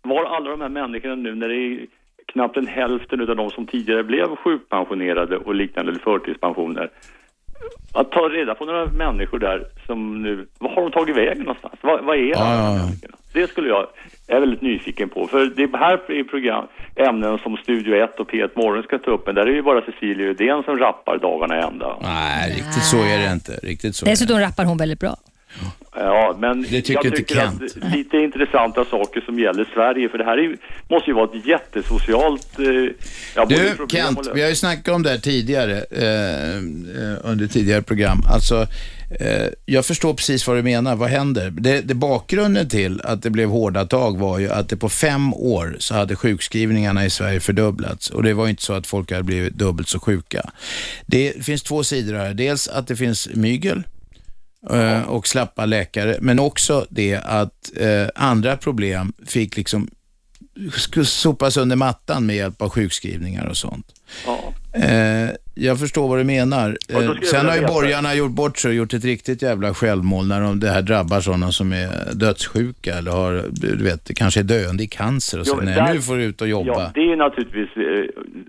var 0.03 0.25
alla 0.25 0.51
de 0.51 0.61
här 0.61 0.69
människorna 0.69 1.15
nu 1.15 1.35
när 1.35 1.49
det 1.49 1.55
är 1.57 1.87
knappt 2.33 2.57
en 2.57 2.67
hälften 2.67 3.21
av 3.31 3.37
de 3.37 3.51
som 3.51 3.67
tidigare 3.67 4.05
blev 4.05 4.37
sjukpensionerade 4.37 5.37
och 5.37 5.55
liknande 5.55 5.91
eller 5.93 6.01
förtidspensioner, 6.01 6.91
att 7.93 8.13
ta 8.13 8.21
reda 8.21 8.55
på 8.55 8.65
några 8.65 8.87
människor 8.87 9.39
där 9.39 9.67
som 9.87 10.23
nu, 10.23 10.47
vad 10.59 10.73
har 10.73 10.83
de 10.83 10.91
tagit 10.91 11.17
vägen 11.17 11.39
någonstans? 11.39 11.75
Vad, 11.81 12.05
vad 12.05 12.17
är 12.17 12.37
alla 12.37 12.91
ja, 13.03 13.09
det 13.33 13.51
skulle 13.51 13.69
jag, 13.69 13.87
är 14.27 14.41
väldigt 14.41 14.63
nyfiken 14.63 15.09
på. 15.09 15.27
För 15.27 15.47
det 15.47 15.77
här 15.79 16.11
är 16.11 16.25
program, 16.25 16.67
ämnen 16.97 17.39
som 17.39 17.57
Studio 17.57 18.05
1 18.05 18.21
och 18.21 18.31
P1 18.31 18.51
Morgon 18.55 18.83
ska 18.83 18.99
ta 18.99 19.11
upp, 19.11 19.27
men 19.27 19.35
där 19.35 19.43
är 19.43 19.47
det 19.47 19.53
ju 19.53 19.63
bara 19.63 19.81
Cecilia 19.81 20.27
Uddén 20.27 20.63
som 20.63 20.79
rappar 20.79 21.19
dagarna 21.19 21.57
ända. 21.57 21.97
Nej, 22.03 22.51
riktigt 22.51 22.85
så 22.85 22.97
är 22.97 23.19
det 23.19 23.33
inte. 23.33 23.53
Riktigt 23.53 23.97
så 23.97 24.05
är 24.05 24.07
det. 24.07 24.13
Dessutom 24.13 24.39
rappar 24.39 24.65
hon 24.65 24.77
väldigt 24.77 25.01
bra. 25.01 25.17
Ja, 25.97 26.37
men 26.39 26.63
Det 26.63 26.69
tycker 26.69 26.93
jag 26.95 27.05
inte 27.05 27.17
tycker 27.17 27.35
Kent. 27.35 27.63
att 27.63 27.97
lite 27.97 28.17
intressanta 28.17 28.85
saker 28.85 29.21
som 29.21 29.39
gäller 29.39 29.69
Sverige, 29.75 30.09
för 30.09 30.19
det 30.19 30.25
här 30.25 30.39
är, 30.39 30.57
måste 30.91 31.11
ju 31.11 31.15
vara 31.15 31.39
ett 31.39 31.47
jättesocialt... 31.47 32.59
Eh, 32.59 32.67
ja, 33.35 33.45
Du, 33.45 33.87
Kent, 33.89 34.19
vi 34.35 34.43
har 34.43 34.49
ju 34.49 34.55
snackat 34.55 34.95
om 34.95 35.03
det 35.03 35.11
här 35.11 35.19
tidigare, 35.19 35.85
eh, 35.91 36.57
eh, 36.57 37.19
under 37.23 37.47
tidigare 37.47 37.83
program. 37.83 38.19
Alltså, 38.33 38.67
eh, 39.21 39.47
jag 39.67 39.87
förstår 39.87 40.15
precis 40.15 40.47
vad 40.47 40.57
du 40.57 40.63
menar. 40.63 40.97
Vad 40.97 41.09
händer? 41.09 41.51
Det, 41.51 41.81
det 41.81 41.95
bakgrunden 41.95 42.69
till 42.69 43.01
att 43.05 43.23
det 43.23 43.31
blev 43.31 43.49
hårda 43.49 43.85
tag 43.87 44.19
var 44.19 44.39
ju 44.39 44.51
att 44.51 44.69
det 44.69 44.77
på 44.77 44.89
fem 44.89 45.35
år 45.35 45.77
så 45.79 45.95
hade 45.95 46.17
sjukskrivningarna 46.17 47.05
i 47.05 47.11
Sverige 47.11 47.41
fördubblats. 47.41 48.11
Och 48.11 48.23
det 48.23 48.35
var 48.35 48.45
ju 48.45 48.51
inte 48.51 48.63
så 48.63 48.73
att 48.73 48.87
folk 48.87 49.11
hade 49.13 49.23
blivit 49.23 49.55
dubbelt 49.55 49.89
så 49.89 50.01
sjuka. 50.01 50.51
Det 51.07 51.45
finns 51.45 51.63
två 51.63 51.85
sidor 51.85 52.15
här. 52.15 52.35
Dels 52.35 52.69
att 52.69 52.89
det 52.89 52.97
finns 52.97 53.29
mygel 53.35 53.83
Eh, 54.71 55.03
och 55.03 55.27
slappa 55.27 55.67
läkare, 55.67 56.19
men 56.21 56.39
också 56.39 56.87
det 56.91 57.15
att 57.15 57.71
eh, 57.77 58.07
andra 58.15 58.57
problem 58.57 59.13
fick 59.27 59.57
liksom 59.57 59.89
sopas 61.05 61.57
under 61.57 61.77
mattan 61.77 62.27
med 62.27 62.37
hjälp 62.37 62.63
av 62.63 62.71
sjukskrivningar 62.71 63.47
och 63.47 63.57
sånt. 63.57 63.87
Ja. 64.27 64.55
Eh, 64.75 65.31
jag 65.55 65.79
förstår 65.81 66.09
vad 66.09 66.19
du 66.19 66.25
menar. 66.25 66.69
Eh, 66.93 67.13
sen 67.23 67.47
har 67.47 67.57
ju 67.57 67.67
borgarna 67.67 68.15
gjort 68.15 68.31
bort 68.31 68.59
sig 68.59 68.69
och 68.69 68.75
gjort 68.75 68.93
ett 68.95 69.05
riktigt 69.05 69.43
jävla 69.43 69.75
självmål 69.75 70.29
när 70.29 70.41
de, 70.41 70.61
det 70.61 70.69
här 70.69 70.83
drabbar 70.83 71.21
sådana 71.21 71.49
som 71.53 71.73
är 71.73 72.15
dödssjuka 72.15 72.95
eller 72.99 73.11
har, 73.11 73.43
du 73.51 73.85
vet, 73.85 74.11
kanske 74.17 74.41
är 74.41 74.45
döende 74.45 74.83
i 74.85 74.87
cancer 74.87 75.41
och 75.41 75.47
men 75.57 75.65
Nej, 75.65 75.75
där- 75.75 75.95
nu 75.95 76.01
får 76.01 76.17
du 76.17 76.25
ut 76.25 76.41
och 76.41 76.49
jobba. 76.49 76.73
Ja, 76.81 76.91
det 76.95 77.01
är 77.13 77.17
naturligtvis, 77.17 77.69
eh, 77.77 78.05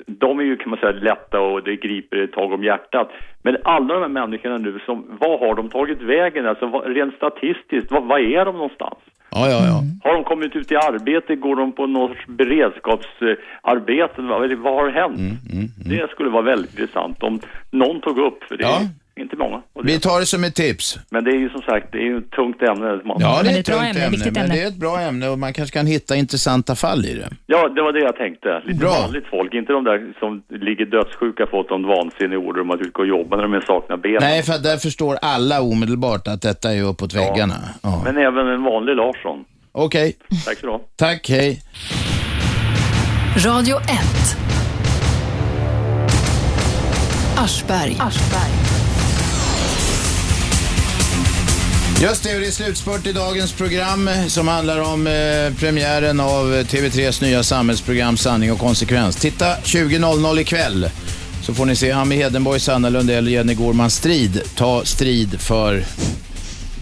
de 0.07 0.39
är 0.39 0.43
ju 0.43 0.57
kan 0.57 0.69
man 0.69 0.80
säga 0.80 0.91
lätta 0.91 1.39
och 1.39 1.64
det 1.64 1.76
griper 1.76 2.18
ett 2.23 2.31
tag 2.34 2.53
om 2.53 2.64
hjärtat. 2.64 3.10
Men 3.43 3.57
alla 3.64 3.93
de 3.93 4.02
här 4.02 4.10
människorna 4.10 4.57
nu, 4.57 4.80
som, 4.85 5.06
vad 5.22 5.39
har 5.39 5.56
de 5.56 5.69
tagit 5.69 6.02
vägen? 6.02 6.45
Alltså 6.45 6.65
rent 6.80 7.15
statistiskt, 7.15 7.91
vad, 7.91 8.03
vad 8.07 8.22
är 8.22 8.45
de 8.45 8.56
någonstans? 8.56 8.97
Ja, 9.31 9.49
ja, 9.49 9.65
ja. 9.72 9.84
Har 10.03 10.14
de 10.14 10.23
kommit 10.23 10.56
ut 10.56 10.72
i 10.72 10.76
arbete? 10.76 11.35
Går 11.35 11.56
de 11.56 11.72
på 11.72 11.88
något 11.88 12.18
beredskapsarbete? 12.27 14.22
Vad, 14.22 14.52
vad 14.53 14.73
har 14.73 14.89
hänt? 14.89 15.18
Mm, 15.18 15.68
Det 15.85 16.11
skulle 16.15 16.29
vara 16.29 16.41
väldigt 16.41 16.79
intressant 16.79 17.23
om 17.23 17.39
någon 17.71 18.01
tog 18.01 18.17
upp, 18.19 18.43
för 18.43 18.57
det 18.57 18.63
är 18.63 18.87
inte 19.19 19.35
många. 19.35 19.61
Vi 19.83 19.99
tar 19.99 20.19
det 20.19 20.25
som 20.25 20.43
ett 20.43 20.55
tips. 20.55 20.97
Men 21.09 21.23
det 21.23 21.31
är 21.31 21.39
ju 21.45 21.49
som 21.49 21.61
sagt, 21.61 21.87
det 21.91 21.97
är 21.97 22.01
ju 22.03 22.17
ett 22.17 22.31
tungt 22.31 22.61
ämne. 22.61 23.01
Man, 23.05 23.17
Ja, 23.19 23.41
det 23.43 23.49
är 23.49 23.59
ett 23.59 23.65
tungt 23.65 23.97
ämne, 23.97 24.31
men 24.31 24.49
det 24.49 24.61
är 24.63 24.67
ett 24.67 24.75
bra 24.85 24.99
ämne 24.99 25.29
och 25.29 25.39
man 25.39 25.53
kanske 25.53 25.77
kan 25.79 25.85
hitta 25.87 26.15
intressanta 26.15 26.75
fall 26.75 27.05
i 27.05 27.13
det. 27.13 27.29
Ja, 27.45 27.69
det 27.75 27.81
var 27.81 27.93
det 27.93 27.99
jag 27.99 28.15
tänkte. 28.15 28.61
Lite 28.65 28.79
Bra. 28.79 28.89
vanligt 29.01 29.27
folk, 29.29 29.53
inte 29.53 29.73
de 29.73 29.83
där 29.83 30.13
som 30.19 30.43
ligger 30.49 30.85
dödssjuka 30.85 31.47
fått 31.47 31.71
en 31.71 31.83
vansinnig 31.87 32.39
order 32.39 32.61
om 32.61 32.71
att 32.71 32.79
ut 32.81 32.95
och 32.95 33.07
jobba 33.07 33.35
när 33.37 33.47
de 33.47 33.61
saknar 33.61 33.97
ben. 33.97 34.17
Nej, 34.21 34.43
för 34.43 34.53
att 34.53 34.63
där 34.63 34.77
förstår 34.77 35.17
alla 35.21 35.61
omedelbart 35.61 36.27
att 36.27 36.41
detta 36.41 36.73
är 36.73 36.83
uppåt 36.83 37.13
väggarna. 37.13 37.55
Ja. 37.83 38.01
Men 38.05 38.17
även 38.17 38.47
en 38.47 38.63
vanlig 38.63 38.95
Larsson. 38.95 39.45
Okej, 39.71 40.17
Tack 40.45 40.57
så 40.57 40.67
du 40.67 40.83
tack, 40.95 41.29
hej. 41.29 41.61
Radio 43.45 43.75
1. 43.77 44.55
Aschberg. 47.37 47.97
Just 52.01 52.23
det, 52.23 52.39
det 52.39 52.47
är 52.47 52.51
slutspurt 52.51 53.07
i 53.07 53.11
dagens 53.13 53.53
program 53.53 54.07
eh, 54.07 54.25
som 54.25 54.47
handlar 54.47 54.79
om 54.81 55.07
eh, 55.07 55.13
premiären 55.59 56.19
av 56.19 56.55
eh, 56.55 56.65
TV3s 56.65 57.23
nya 57.23 57.43
samhällsprogram 57.43 58.17
Sanning 58.17 58.51
och 58.51 58.59
konsekvens. 58.59 59.15
Titta 59.15 59.55
20.00 59.55 60.39
ikväll 60.39 60.89
så 61.43 61.53
får 61.53 61.65
ni 61.65 61.75
se 61.75 61.91
Ami 61.91 62.15
Hedenborg, 62.15 62.59
Sanna 62.59 62.89
Lundell 62.89 63.25
och 63.25 63.31
Jenny 63.31 63.53
Gorman 63.53 63.89
strid. 63.91 64.41
Ta 64.55 64.85
strid 64.85 65.41
för, 65.41 65.83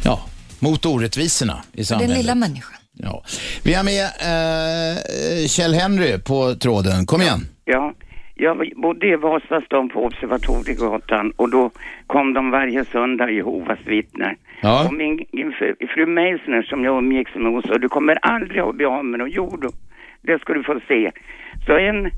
ja, 0.04 0.26
mot 0.60 0.86
orättvisorna 0.86 1.64
i 1.74 1.78
Den 1.78 1.86
samhället. 1.86 2.18
lilla 2.18 2.36
människan. 2.36 2.74
Ja. 3.00 3.24
Vi 3.64 3.74
har 3.74 3.84
med 3.84 4.04
eh, 4.04 5.48
Kjell 5.48 5.74
Henry 5.74 6.18
på 6.18 6.56
tråden. 6.56 7.06
Kom 7.06 7.22
igen. 7.22 7.48
Ja, 7.66 7.94
jag 8.44 8.72
bodde 8.76 9.08
i 9.08 9.16
Vasastan 9.16 9.90
på 9.90 10.06
Observatoriegatan 10.06 11.32
och 11.36 11.50
då 11.52 11.72
kom 12.08 12.34
de 12.34 12.52
varje 12.52 12.86
söndag 12.86 13.30
Jehovas 13.32 13.80
vittnen. 13.86 14.36
Ja. 14.62 14.86
Och 14.88 14.94
min 14.94 15.18
fru, 15.58 15.76
fru 15.94 16.06
Meissner 16.06 16.62
som 16.62 16.84
jag 16.84 16.98
umgicks 16.98 17.36
med 17.36 17.52
hon 17.52 17.62
sa, 17.62 17.78
du 17.78 17.90
kommer 17.90 18.18
aldrig 18.22 18.62
att 18.62 18.76
bli 18.76 18.86
av 18.86 19.06
med 19.06 19.20
något. 19.20 19.30
Jo 19.32 19.58
då, 19.62 19.70
det 20.22 20.40
ska 20.42 20.54
du 20.54 20.64
få 20.64 20.80
se. 20.88 21.12
Så 21.66 21.78
en 21.78 22.12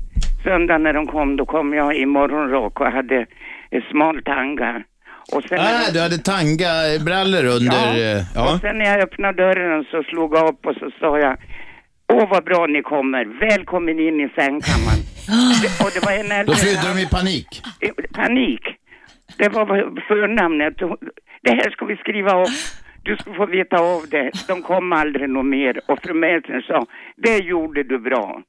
söndag 0.44 0.78
när 0.78 0.92
de 0.92 1.06
kom, 1.06 1.36
då 1.36 1.46
kom 1.46 1.74
jag 1.74 1.96
i 1.96 2.06
morgonrock 2.06 2.80
och 2.80 2.86
hade 2.86 3.26
smal 3.90 4.22
tanga. 4.22 4.82
Och 5.34 5.42
sen 5.48 5.58
Ah, 5.60 5.90
du 5.92 6.00
hade 6.00 6.18
tanga-brallor 6.18 7.44
under... 7.56 7.82
Ja. 7.96 7.96
eh, 7.96 8.22
ja. 8.34 8.54
Och 8.54 8.60
sen 8.60 8.78
när 8.78 8.84
jag 8.84 9.00
öppnade 9.00 9.42
dörren 9.42 9.84
så 9.90 10.02
slog 10.02 10.36
jag 10.36 10.48
upp 10.48 10.66
och 10.66 10.74
så 10.74 10.90
sa 11.00 11.18
jag 11.18 11.36
Åh 12.12 12.28
vad 12.30 12.44
bra 12.44 12.66
ni 12.66 12.82
kommer, 12.82 13.24
välkommen 13.24 14.00
in 14.00 14.20
i 14.20 14.28
sängkammaren. 14.28 15.15
Det- 15.62 15.84
och 15.84 15.90
det 15.94 16.04
var 16.06 16.12
en 16.12 16.32
äldre 16.32 16.44
Då 16.44 16.52
flydde 16.54 16.88
de 16.94 16.98
i 17.00 17.06
panik. 17.06 17.62
Panik. 18.12 18.60
Det 19.38 19.48
var 19.48 19.66
förnamnet. 20.08 20.74
Det 21.42 21.50
här 21.50 21.70
ska 21.70 21.84
vi 21.86 21.96
skriva 21.96 22.42
upp. 22.42 22.48
Du 23.02 23.16
ska 23.16 23.34
få 23.34 23.46
veta 23.46 23.76
av 23.78 24.02
det. 24.10 24.30
De 24.48 24.62
kom 24.62 24.92
aldrig 24.92 25.30
något 25.30 25.46
mer. 25.46 25.80
Och 25.90 25.98
fru 26.02 26.14
Meissner 26.14 26.60
sa, 26.60 26.86
det 27.16 27.36
gjorde 27.38 27.82
du 27.82 27.98
bra. 27.98 28.42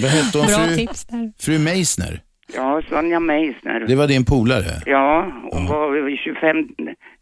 Vad 0.00 0.10
hette 0.10 0.38
hon? 0.38 0.46
Bra 0.46 0.56
Fru, 0.66 0.76
tips 0.76 1.06
fru 1.40 1.58
Meissner. 1.58 2.20
Ja, 2.54 2.82
Sonja 2.88 3.20
Meissner. 3.20 3.80
Det 3.88 3.94
var 3.94 4.06
din 4.06 4.24
polare? 4.24 4.72
Ja, 4.86 5.32
hon 5.52 5.66
var 5.66 6.16
25 6.16 6.68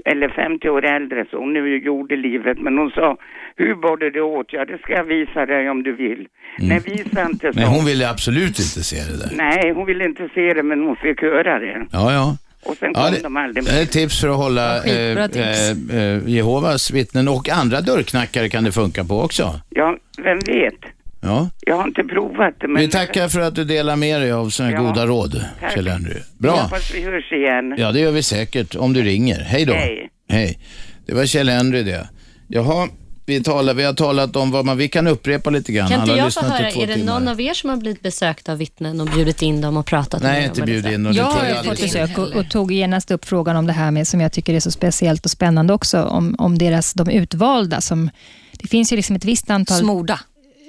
eller 0.05 0.29
50 0.29 0.69
år 0.69 0.85
äldre 0.85 1.27
så 1.31 1.37
hon 1.39 1.57
är 1.57 1.61
ju 1.61 1.79
gjord 1.85 2.13
i 2.13 2.17
livet. 2.17 2.59
Men 2.61 2.79
hon 2.79 2.91
sa, 2.91 3.17
hur 3.57 3.75
borde 3.75 4.11
det 4.11 4.21
åt? 4.21 4.47
Ja, 4.53 4.65
det 4.65 4.79
ska 4.79 4.93
jag 4.93 5.05
visa 5.05 5.47
dig 5.47 5.71
om 5.71 5.83
du 5.83 5.93
vill. 5.97 6.27
Nej, 6.59 6.81
visa 6.85 7.27
inte 7.27 7.53
så. 7.53 7.59
Men 7.61 7.69
hon 7.69 7.85
ville 7.85 8.11
absolut 8.11 8.49
inte 8.49 8.83
se 8.91 8.97
det 8.97 9.19
där. 9.19 9.37
Nej, 9.37 9.73
hon 9.73 9.87
ville 9.87 10.05
inte 10.05 10.29
se 10.35 10.55
det 10.55 10.63
men 10.63 10.81
hon 10.81 10.97
fick 10.97 11.23
höra 11.23 11.59
det. 11.59 11.87
Ja, 11.93 12.13
ja. 12.13 12.37
Och 12.65 12.77
sen 12.77 12.95
kom 12.95 13.03
Ja, 13.05 13.11
det, 13.11 13.23
de 13.23 13.37
aldrig 13.37 13.69
är 13.69 13.83
ett 13.83 13.93
tips 13.93 14.21
för 14.21 14.29
att 14.29 14.37
hålla 14.37 14.77
Ja, 14.77 14.93
eh, 14.93 15.19
eh, 15.19 16.01
eh, 16.01 16.29
Jehovas 16.29 16.91
vittnen 16.91 17.29
och 17.29 17.49
andra 17.49 17.81
dörrknackare 17.81 18.49
kan 18.49 18.65
det 18.65 18.73
funka 18.73 19.05
på 19.05 19.21
också. 19.21 19.61
Ja, 19.71 19.97
vem 20.19 20.39
vet? 20.39 21.00
Ja. 21.21 21.51
Jag 21.61 21.77
har 21.77 21.87
inte 21.87 22.03
provat 22.03 22.55
det 22.61 22.69
men... 22.69 22.83
Vi 22.83 22.89
tackar 22.89 23.29
för 23.29 23.41
att 23.41 23.55
du 23.55 23.65
delar 23.65 23.97
med 23.97 24.21
dig 24.21 24.33
av 24.33 24.49
sådana 24.49 24.73
Ja, 24.73 24.83
goda 24.83 25.07
råd, 25.07 25.45
tack. 25.61 25.75
Kjell 25.75 25.89
Henry. 25.89 26.15
Jag 26.15 26.23
Bra. 26.39 26.57
hoppas 26.57 26.95
vi 26.95 27.03
hörs 27.03 27.33
igen. 27.33 27.75
Ja, 27.79 27.93
det 27.93 28.01
gör 28.01 28.13
vi 28.13 28.23
säkert 28.23 28.77
om 28.77 28.93
du 28.93 29.03
ringer. 29.03 29.41
Hej 29.41 29.65
då. 29.65 29.73
Hej. 29.73 30.11
Hej. 30.29 30.59
Det 31.07 31.15
var 31.15 31.27
Kjell 31.27 31.49
Henry 31.49 31.83
det. 31.83 32.09
Jaha, 32.49 32.89
vi, 33.27 33.43
talar, 33.43 33.75
vi 33.75 33.85
har 33.85 33.93
talat 33.93 34.37
om 34.37 34.51
vad 34.51 34.65
man... 34.65 34.77
Vi 34.77 34.89
kan 34.89 35.07
upprepa 35.07 35.51
lite 35.51 35.73
grann. 35.73 35.89
Kan 35.89 36.01
inte 36.01 36.13
jag 36.13 36.35
få 36.35 36.41
höra, 36.41 36.71
är 36.71 36.87
det 36.87 36.95
timmar. 36.95 37.13
någon 37.13 37.29
av 37.29 37.41
er 37.41 37.55
som 37.55 37.71
har 37.71 37.77
blivit 37.77 38.03
besökt 38.03 38.49
av 38.49 38.59
vittnen 38.59 39.01
och 39.01 39.07
bjudit 39.07 39.43
in 39.43 39.61
dem 39.61 39.77
och 39.77 39.87
pratat 39.87 40.23
med 40.23 40.33
Nej, 40.33 40.41
dem? 40.41 40.49
inte 40.49 40.63
eller 40.63 40.73
bjudit 40.73 40.93
in 40.93 41.03
det 41.05 41.11
Jag 41.11 41.25
har 41.25 41.45
jag 41.45 41.65
fått 41.65 41.81
besök 41.81 42.19
och, 42.19 42.29
och 42.29 42.51
tog 42.51 42.73
genast 42.73 43.11
upp 43.11 43.25
frågan 43.25 43.57
om 43.57 43.67
det 43.67 43.73
här 43.73 43.91
med, 43.91 44.09
som 44.09 44.21
jag 44.21 44.33
tycker 44.33 44.55
är 44.55 44.61
så 44.61 44.71
speciellt 44.71 45.25
och 45.25 45.31
spännande 45.31 45.73
också, 45.73 46.03
om, 46.03 46.35
om 46.39 46.59
deras, 46.59 46.95
de 46.95 47.11
utvalda. 47.11 47.81
Som, 47.81 48.11
det 48.53 48.69
finns 48.69 48.93
ju 48.93 48.97
liksom 48.97 49.17
ett 49.17 49.25
visst 49.25 49.51
antal... 49.51 49.79
Smorda. 49.79 50.21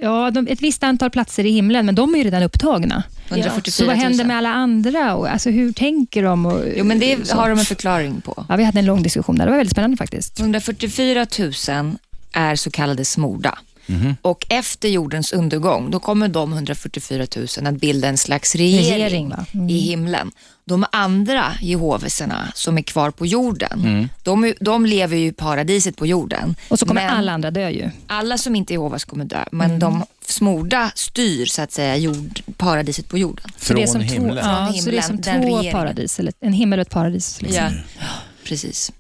Ja, 0.04 0.32
de, 0.32 0.48
ett 0.48 0.62
visst 0.62 0.84
antal 0.84 1.10
platser 1.10 1.46
i 1.46 1.52
himlen, 1.52 1.86
men 1.86 1.96
de 1.96 2.14
är 2.14 2.18
ju 2.18 2.24
redan 2.24 2.44
upptagna. 2.44 3.04
144 3.30 3.72
Så 3.72 3.86
vad 3.86 3.96
000. 3.96 4.04
händer 4.04 4.26
med 4.26 4.38
alla 4.38 4.50
andra? 4.54 5.16
Och, 5.16 5.30
alltså, 5.32 5.50
hur 5.50 5.72
tänker 5.74 6.24
de? 6.24 6.46
Och, 6.46 6.62
Jo, 6.76 6.84
men 6.84 7.00
det 7.00 7.28
så. 7.28 7.36
har 7.36 7.50
de 7.50 7.60
en 7.60 7.66
förklaring 7.66 8.22
på. 8.22 8.46
Ja, 8.50 8.56
vi 8.56 8.64
hade 8.64 8.80
en 8.80 8.86
lång 8.86 9.04
diskussion 9.04 9.36
där. 9.38 9.46
Det 9.46 9.52
var 9.52 9.58
väldigt 9.58 9.72
spännande 9.72 9.98
faktiskt. 9.98 10.40
144 10.40 11.26
000 11.40 11.96
är 12.34 12.56
så 12.56 12.72
kallade 12.72 13.06
smorda. 13.06 13.58
Mhm. 13.86 14.16
Och 14.22 14.46
efter 14.50 14.90
jordens 14.90 15.34
undergång, 15.34 15.92
då 15.92 16.00
kommer 16.00 16.28
de 16.28 16.54
144 16.54 17.26
000 17.58 17.68
att 17.68 17.76
bilda 17.82 18.08
en 18.08 18.18
slags 18.18 18.56
regering? 18.56 19.34
Mm. 19.54 19.70
i 19.70 19.78
himlen. 19.80 20.32
De 20.66 20.86
andra 20.92 21.46
Jehovisarna 21.62 22.52
som 22.56 22.78
är 22.78 22.82
kvar 22.82 23.12
på 23.12 23.26
jorden, 23.26 23.80
Mm. 23.80 24.10
de, 24.24 24.54
de 24.60 24.86
lever 24.86 25.18
ju 25.18 25.26
i 25.28 25.32
paradiset 25.32 25.98
på 25.98 26.06
jorden. 26.06 26.56
Och 26.70 26.80
så 26.80 26.86
kommer 26.86 27.02
Men 27.02 27.18
alla 27.18 27.32
andra 27.32 27.52
dö 27.52 27.70
ju. 27.70 27.90
Alla 28.08 28.38
som 28.38 28.56
inte 28.56 28.74
är 28.74 28.76
Jehovas 28.76 29.06
kommer 29.06 29.26
dö, 29.26 29.44
men 29.52 29.66
Mm. 29.68 29.80
de 29.80 30.04
smorda 30.26 30.92
styr 30.96 31.46
så 31.46 31.62
att 31.62 31.72
säga 31.72 31.96
jord, 31.98 32.42
paradiset 32.58 33.08
på 33.10 33.18
jorden. 33.18 33.46
Så 33.58 33.74
det 33.74 33.84
är 33.84 33.88
som 33.88 34.02
himlen. 34.02 34.30
Två, 34.44 34.50
ja, 34.50 34.66
Från 34.74 34.82
så 34.82 34.90
det 34.90 34.98
är 34.98 35.02
som 35.02 35.18
himlen, 35.24 35.64
två 35.64 35.72
paradis, 35.72 36.20
eller 36.20 36.34
en 36.40 36.54
himmel 36.54 36.80
och 36.80 36.82
ett 36.88 36.90
paradis. 36.94 37.42
Liksom. 37.42 37.64
Ja, 38.00 38.06
precis. 38.44 38.92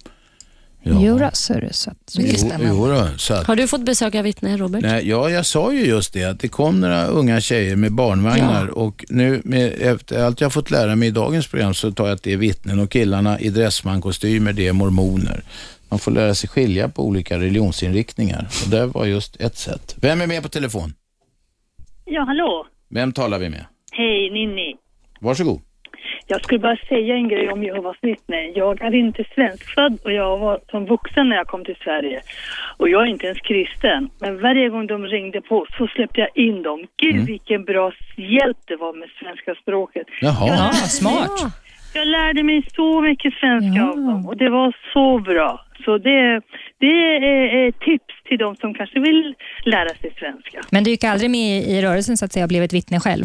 Ja. 0.83 0.97
Jo, 0.99 1.17
då, 1.19 1.29
så 1.33 1.53
är 1.53 1.61
det 1.61 1.73
så 1.73 1.91
att... 1.91 1.97
Så 3.17 3.33
Har 3.33 3.55
du 3.55 3.67
fått 3.67 3.85
besök 3.85 4.15
av 4.15 4.23
vittnen, 4.23 4.57
Robert? 4.57 4.81
Nej, 4.81 5.09
ja, 5.09 5.29
jag 5.29 5.45
sa 5.45 5.73
ju 5.73 5.85
just 5.85 6.13
det, 6.13 6.23
att 6.23 6.39
det 6.39 6.47
kom 6.47 6.81
några 6.81 7.05
unga 7.05 7.41
tjejer 7.41 7.75
med 7.75 7.91
barnvagnar 7.91 8.67
och 8.77 9.05
nu 9.09 9.41
med, 9.45 9.73
efter 9.79 10.23
allt 10.23 10.41
jag 10.41 10.45
har 10.45 10.51
fått 10.51 10.71
lära 10.71 10.95
mig 10.95 11.07
i 11.07 11.11
dagens 11.11 11.47
program 11.47 11.73
så 11.73 11.91
tar 11.91 12.07
jag 12.07 12.15
att 12.15 12.23
det 12.23 12.33
är 12.33 12.37
vittnen 12.37 12.79
och 12.79 12.91
killarna 12.91 13.39
i 13.39 13.49
dressmankostymer, 13.49 14.53
det 14.53 14.67
är 14.67 14.73
mormoner. 14.73 15.43
Man 15.89 15.99
får 15.99 16.11
lära 16.11 16.35
sig 16.35 16.49
skilja 16.49 16.89
på 16.89 17.05
olika 17.05 17.39
religionsinriktningar 17.39 18.47
och 18.63 18.69
det 18.69 18.85
var 18.85 19.05
just 19.05 19.35
ett 19.41 19.57
sätt. 19.57 19.95
Vem 20.01 20.21
är 20.21 20.27
med 20.27 20.43
på 20.43 20.49
telefon? 20.49 20.93
Ja, 22.05 22.23
hallå. 22.27 22.65
Vem 22.89 23.11
talar 23.13 23.39
vi 23.39 23.49
med? 23.49 23.65
Hej, 23.91 24.29
Ninni. 24.31 24.75
Varsågod. 25.19 25.61
Jag 26.31 26.41
skulle 26.43 26.59
bara 26.59 26.77
säga 26.89 27.15
en 27.15 27.27
grej 27.29 27.49
om 27.49 27.63
Jehovas 27.63 27.97
vittnen. 28.01 28.53
Jag 28.55 28.81
är 28.81 28.95
inte 28.95 29.23
svenskfödd 29.35 29.99
och 30.05 30.11
jag 30.13 30.37
var 30.37 30.59
som 30.71 30.85
vuxen 30.85 31.29
när 31.29 31.35
jag 31.35 31.47
kom 31.47 31.65
till 31.65 31.75
Sverige. 31.83 32.21
Och 32.77 32.89
jag 32.89 33.01
är 33.01 33.05
inte 33.15 33.25
ens 33.25 33.39
kristen. 33.39 34.09
Men 34.19 34.41
varje 34.41 34.69
gång 34.69 34.87
de 34.87 35.05
ringde 35.05 35.41
på 35.41 35.65
så 35.77 35.87
släppte 35.87 36.19
jag 36.25 36.29
in 36.45 36.63
dem. 36.63 36.79
Gud 36.97 37.13
Mm. 37.15 37.25
vilken 37.25 37.63
bra 37.63 37.91
hjälp 38.17 38.57
det 38.67 38.75
var 38.75 38.93
med 38.99 39.09
svenska 39.19 39.55
språket. 39.61 40.07
Jaha. 40.21 40.47
Jag 40.47 40.57
lärde- 40.57 40.77
Ja, 40.81 40.87
smart. 41.01 41.39
Jag 41.93 42.07
lärde 42.07 42.43
mig 42.43 42.63
så 42.75 43.01
mycket 43.01 43.33
svenska 43.33 43.83
av 43.89 43.95
dem 43.95 44.25
och 44.27 44.37
det 44.37 44.49
var 44.49 44.73
så 44.93 45.19
bra. 45.19 45.65
Så 45.85 45.97
det, 45.97 46.41
det 46.79 46.87
är 47.27 47.67
ett 47.67 47.79
tips 47.79 48.13
till 48.25 48.37
de 48.37 48.55
som 48.55 48.73
kanske 48.73 48.99
vill 48.99 49.35
lära 49.65 49.89
sig 49.89 50.11
svenska. 50.19 50.59
Men 50.71 50.83
du 50.83 50.89
gick 50.89 51.03
aldrig 51.03 51.29
med 51.31 51.63
i 51.63 51.81
rörelsen 51.81 52.17
så 52.17 52.25
att 52.25 52.31
säga 52.31 52.45
och 52.45 52.49
blev 52.49 52.63
ett 52.63 52.73
vittne 52.73 52.99
själv? 52.99 53.23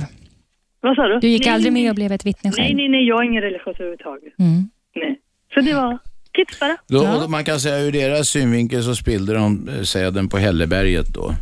Vad 0.81 0.97
sa 0.97 1.09
du? 1.09 1.19
Du 1.20 1.28
gick 1.28 1.44
Nej, 1.44 1.55
aldrig 1.55 1.73
nej, 1.73 1.82
med 1.82 1.90
och 1.90 1.94
blev 1.97 2.12
ett 2.12 2.27
vittne 2.27 2.51
Nej, 2.51 2.66
själv? 2.66 2.77
nej, 2.77 2.89
nej, 2.89 3.09
jag 3.09 3.20
är 3.20 3.24
ingen 3.24 3.43
religiös 3.43 3.77
överhuvudtaget. 3.77 4.39
Mm. 4.39 4.70
Nej. 4.94 5.20
Så 5.55 5.61
det 5.61 5.74
var 5.74 5.98
tips 6.35 6.61
bara. 6.61 6.77
Då, 6.86 7.24
och 7.24 7.31
Man 7.31 7.44
kan 7.44 7.61
säga 7.61 7.78
ur 7.78 7.93
deras 7.93 8.28
synvinkel 8.28 8.82
så 8.82 8.94
spillde 8.94 9.35
de 9.35 9.69
eh, 9.69 9.82
säden 9.82 10.28
på 10.28 10.39
Hälleberget 10.39 11.07
då. 11.15 11.35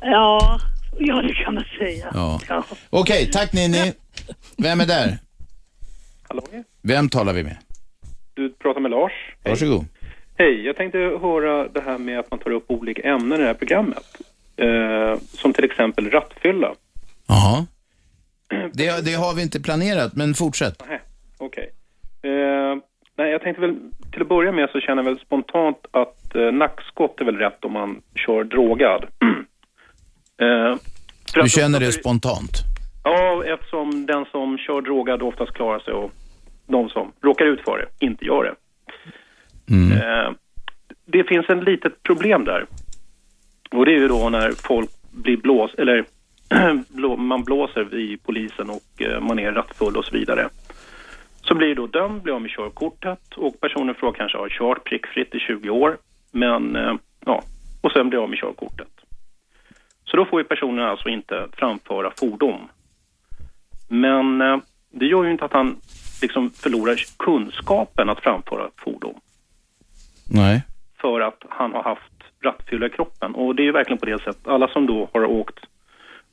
Ja, 0.00 0.60
ja 0.98 1.22
det 1.22 1.34
kan 1.34 1.54
man 1.54 1.64
säga. 1.78 2.06
Ja. 2.14 2.40
Ja. 2.48 2.64
Okej, 2.90 3.30
tack 3.32 3.52
Ninni. 3.52 3.92
Vem 4.56 4.80
är 4.80 4.86
där? 4.86 5.18
Hallå? 6.28 6.42
Vem 6.82 7.08
talar 7.08 7.32
vi 7.32 7.42
med? 7.42 7.56
Du 8.34 8.50
pratar 8.52 8.80
med 8.80 8.90
Lars. 8.90 9.12
Varsågod. 9.44 9.84
Hej, 10.38 10.66
jag 10.66 10.76
tänkte 10.76 10.98
höra 10.98 11.68
det 11.68 11.80
här 11.80 11.98
med 11.98 12.18
att 12.18 12.30
man 12.30 12.40
tar 12.40 12.50
upp 12.50 12.64
olika 12.70 13.02
ämnen 13.02 13.38
i 13.38 13.42
det 13.42 13.46
här 13.46 13.54
programmet. 13.54 14.04
Eh, 14.56 15.20
som 15.28 15.52
till 15.52 15.64
exempel 15.64 16.10
rattfylla. 16.10 16.72
Jaha. 17.28 17.66
Det, 18.72 19.04
det 19.04 19.12
har 19.14 19.34
vi 19.34 19.42
inte 19.42 19.60
planerat, 19.60 20.16
men 20.16 20.34
fortsätt. 20.34 20.82
Nej, 20.88 21.00
okej. 21.38 21.70
Eh, 22.22 22.76
nej, 23.16 23.30
jag 23.30 23.42
tänkte 23.42 23.60
väl 23.60 23.76
till 24.12 24.22
att 24.22 24.28
börja 24.28 24.52
med 24.52 24.70
så 24.70 24.80
känner 24.80 25.02
jag 25.02 25.10
väl 25.10 25.18
spontant 25.18 25.86
att 25.90 26.34
eh, 26.34 26.52
nackskott 26.52 27.20
är 27.20 27.24
väl 27.24 27.36
rätt 27.36 27.64
om 27.64 27.72
man 27.72 28.02
kör 28.14 28.44
drogad. 28.44 29.04
eh, 30.42 30.76
Du 31.34 31.48
känner 31.48 31.80
det 31.80 31.92
spontant? 31.92 32.50
Ja, 33.04 33.44
eftersom 33.46 34.06
den 34.06 34.24
som 34.30 34.58
kör 34.58 34.80
drogad 34.80 35.22
oftast 35.22 35.52
klarar 35.52 35.78
sig 35.78 35.94
och 35.94 36.10
de 36.66 36.88
som 36.88 37.12
råkar 37.22 37.44
ut 37.44 37.60
för 37.60 37.78
det 37.78 38.06
inte 38.06 38.24
gör 38.24 38.44
det. 38.44 38.54
Mm. 39.74 39.92
Eh, 39.92 40.32
det 41.06 41.24
finns 41.24 41.48
en 41.48 41.60
litet 41.60 42.02
problem 42.02 42.44
där. 42.44 42.66
Och 43.70 43.86
det 43.86 43.92
är 43.92 43.98
ju 43.98 44.08
då 44.08 44.28
när 44.28 44.52
folk 44.52 44.90
blir 45.10 45.36
blås, 45.36 45.74
eller 45.74 46.04
man 47.18 47.44
blåser 47.44 47.94
i 47.94 48.16
polisen 48.16 48.70
och 48.70 49.02
eh, 49.02 49.20
man 49.20 49.38
är 49.38 49.52
rattfull 49.52 49.96
och 49.96 50.04
så 50.04 50.12
vidare. 50.12 50.48
Så 51.42 51.54
blir 51.54 51.74
då 51.74 51.86
dömd, 51.86 52.22
blir 52.22 52.34
av 52.34 52.42
med 52.42 52.50
körkortet 52.50 53.34
och 53.36 53.60
personen 53.60 53.94
från 53.94 54.12
kanske 54.12 54.38
har 54.38 54.48
kört 54.48 54.84
prickfritt 54.84 55.34
i 55.34 55.38
20 55.38 55.70
år. 55.70 55.98
Men, 56.30 56.76
eh, 56.76 56.94
ja, 57.26 57.42
och 57.80 57.92
sen 57.92 58.08
blir 58.08 58.22
av 58.22 58.30
med 58.30 58.38
körkortet. 58.38 58.88
Så 60.04 60.16
då 60.16 60.24
får 60.24 60.40
ju 60.40 60.44
personen 60.44 60.84
alltså 60.84 61.08
inte 61.08 61.48
framföra 61.52 62.12
fordon. 62.16 62.60
Men 63.88 64.40
eh, 64.40 64.56
det 64.90 65.06
gör 65.06 65.24
ju 65.24 65.30
inte 65.30 65.44
att 65.44 65.52
han 65.52 65.76
liksom 66.22 66.50
förlorar 66.50 66.96
kunskapen 67.18 68.08
att 68.08 68.20
framföra 68.20 68.70
fordon 68.76 69.14
Nej. 70.30 70.62
för 71.00 71.20
att 71.20 71.42
han 71.48 71.72
har 71.72 71.82
haft 71.82 72.12
rattfylla 72.42 72.86
i 72.86 72.90
kroppen. 72.90 73.34
Och 73.34 73.54
det 73.54 73.62
är 73.62 73.64
ju 73.64 73.72
verkligen 73.72 73.98
på 73.98 74.06
det 74.06 74.18
sättet. 74.18 74.48
Alla 74.48 74.68
som 74.68 74.86
då 74.86 75.08
har 75.12 75.24
åkt 75.24 75.64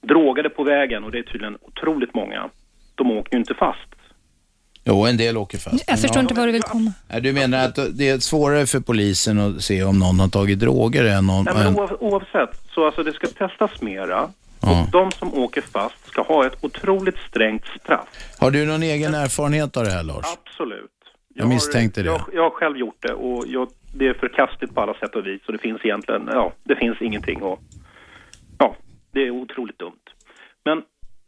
drogade 0.01 0.49
på 0.49 0.63
vägen, 0.63 1.03
och 1.03 1.11
det 1.11 1.19
är 1.19 1.23
tydligen 1.23 1.57
otroligt 1.61 2.13
många, 2.13 2.49
de 2.95 3.11
åker 3.11 3.33
ju 3.33 3.39
inte 3.39 3.53
fast. 3.53 3.95
Jo, 4.83 5.05
en 5.05 5.17
del 5.17 5.37
åker 5.37 5.57
fast. 5.57 5.83
Jag 5.87 6.01
förstår 6.01 6.21
inte 6.21 6.33
var 6.33 6.45
du 6.45 6.51
vill 6.51 6.61
komma. 6.61 6.93
Nej, 7.09 7.21
Du 7.21 7.33
menar 7.33 7.65
att 7.65 7.97
det 7.97 8.09
är 8.09 8.19
svårare 8.19 8.65
för 8.65 8.79
polisen 8.79 9.39
att 9.39 9.61
se 9.61 9.83
om 9.83 9.99
någon 9.99 10.19
har 10.19 10.27
tagit 10.27 10.59
droger 10.59 11.05
än 11.05 11.27
någon... 11.27 11.45
Nej, 11.45 11.53
men 11.55 11.79
oavsett, 11.99 12.49
så 12.73 12.85
alltså 12.85 13.03
det 13.03 13.13
ska 13.13 13.27
testas 13.27 13.81
mera. 13.81 14.29
Ja. 14.61 14.81
Och 14.81 14.91
de 14.91 15.11
som 15.11 15.33
åker 15.33 15.61
fast 15.61 16.07
ska 16.07 16.21
ha 16.21 16.45
ett 16.45 16.63
otroligt 16.63 17.17
strängt 17.29 17.65
straff. 17.81 18.07
Har 18.39 18.51
du 18.51 18.65
någon 18.65 18.83
egen 18.83 19.13
erfarenhet 19.13 19.77
av 19.77 19.83
det 19.83 19.91
här, 19.91 20.03
Lars? 20.03 20.25
Absolut. 20.45 20.91
Jag 21.35 21.47
misstänkte 21.47 22.01
det. 22.01 22.07
Jag, 22.07 22.21
jag 22.33 22.43
har 22.43 22.49
själv 22.49 22.77
gjort 22.77 22.97
det 22.99 23.13
och 23.13 23.45
jag, 23.47 23.69
det 23.93 24.07
är 24.07 24.13
förkastligt 24.13 24.75
på 24.75 24.81
alla 24.81 24.93
sätt 24.93 25.15
och 25.15 25.25
vis. 25.25 25.41
Och 25.47 25.53
det 25.53 25.59
finns 25.59 25.81
egentligen, 25.83 26.29
ja, 26.31 26.53
det 26.63 26.75
finns 26.75 27.01
ingenting 27.01 27.41
och 27.41 27.59
ja, 28.57 28.75
det 29.11 29.27
är 29.27 29.31
otroligt 29.31 29.79
dumt. 29.79 30.05
Men 30.65 30.83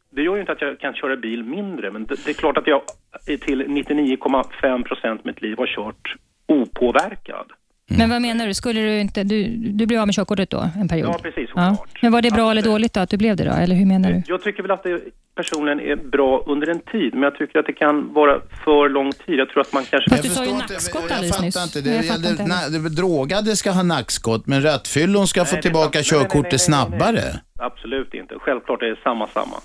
det 0.10 0.22
gör 0.22 0.36
ju 0.36 0.42
inte 0.42 0.52
att 0.52 0.62
jag 0.62 0.80
kan 0.80 0.94
köra 0.94 1.16
bil 1.16 1.44
mindre, 1.44 1.92
men 1.92 2.06
det, 2.06 2.26
det 2.26 2.32
är 2.32 2.34
klart 2.34 2.58
att 2.58 2.68
jag 2.68 2.82
till 3.26 3.68
99,5 3.68 4.84
procent 4.84 5.20
av 5.20 5.26
mitt 5.26 5.42
liv 5.42 5.58
har 5.58 5.68
kört 5.68 6.16
opåverkad. 6.46 7.52
Men 7.98 8.10
vad 8.10 8.22
menar 8.22 8.48
du? 8.48 8.54
Skulle 8.54 8.82
du 8.82 9.00
inte... 9.00 9.24
Du, 9.24 9.48
du 9.58 9.86
blev 9.86 10.00
av 10.02 10.08
med 10.08 10.16
körkortet 10.16 10.50
då, 10.50 10.70
en 10.80 10.88
period? 10.88 11.10
Ja, 11.10 11.20
precis. 11.24 11.50
Ja. 11.56 11.86
Men 12.02 12.12
var 12.12 12.22
det 12.22 12.32
bra 12.32 12.52
eller 12.52 12.62
dåligt 12.62 12.94
då, 12.94 13.00
att 13.00 13.10
du 13.10 13.18
blev 13.18 13.36
det 13.36 13.44
då? 13.44 13.52
Eller 13.52 13.76
hur 13.76 13.86
menar 13.86 14.12
du? 14.12 14.24
Jag 14.28 14.42
tycker 14.44 14.62
väl 14.64 14.72
att 14.72 14.84
det 14.84 15.00
personligen 15.36 15.80
är 15.80 15.96
bra 15.96 16.44
under 16.48 16.68
en 16.68 16.80
tid, 16.80 17.14
men 17.14 17.24
jag 17.24 17.36
tycker 17.36 17.60
att 17.60 17.66
det 17.66 17.74
kan 17.74 18.14
vara 18.14 18.40
för 18.66 18.90
lång 18.90 19.12
tid. 19.12 19.40
Jag 19.40 19.50
tror 19.50 19.62
att 19.62 19.74
man 19.74 19.86
kanske... 19.86 20.10
Fast 20.10 20.24
du 20.24 20.30
sa 20.30 20.46
ju 20.46 20.52
nackskott 20.54 21.12
alldeles 21.12 21.42
nyss. 21.42 21.56
fattar 21.56 21.80
inte. 21.80 21.90
Jag 21.90 22.02
Det 22.02 22.08
fattar 22.08 22.24
gällde, 22.24 22.44
inte 22.44 22.56
na, 22.72 22.80
det, 22.90 22.90
drogade 22.96 23.56
ska 23.56 23.72
ha 23.72 23.84
nackskott, 23.84 24.48
men 24.48 24.62
rattfyllon 24.64 25.28
ska 25.28 25.46
få 25.46 25.56
det 25.56 25.60
är 25.60 25.62
tillbaka 25.62 26.04
sant. 26.04 26.12
Nej, 26.12 26.20
nej, 26.20 26.20
nej, 26.22 26.30
körkortet 26.30 26.70
nej, 26.70 26.80
nej, 26.80 27.12
nej. 27.12 27.22
snabbare. 27.22 27.40
Absolut 27.60 28.14
inte. 28.14 28.36
Självklart 28.40 28.82
är 28.82 28.86
det 28.86 29.00
samma, 29.04 29.28
samma. 29.28 29.58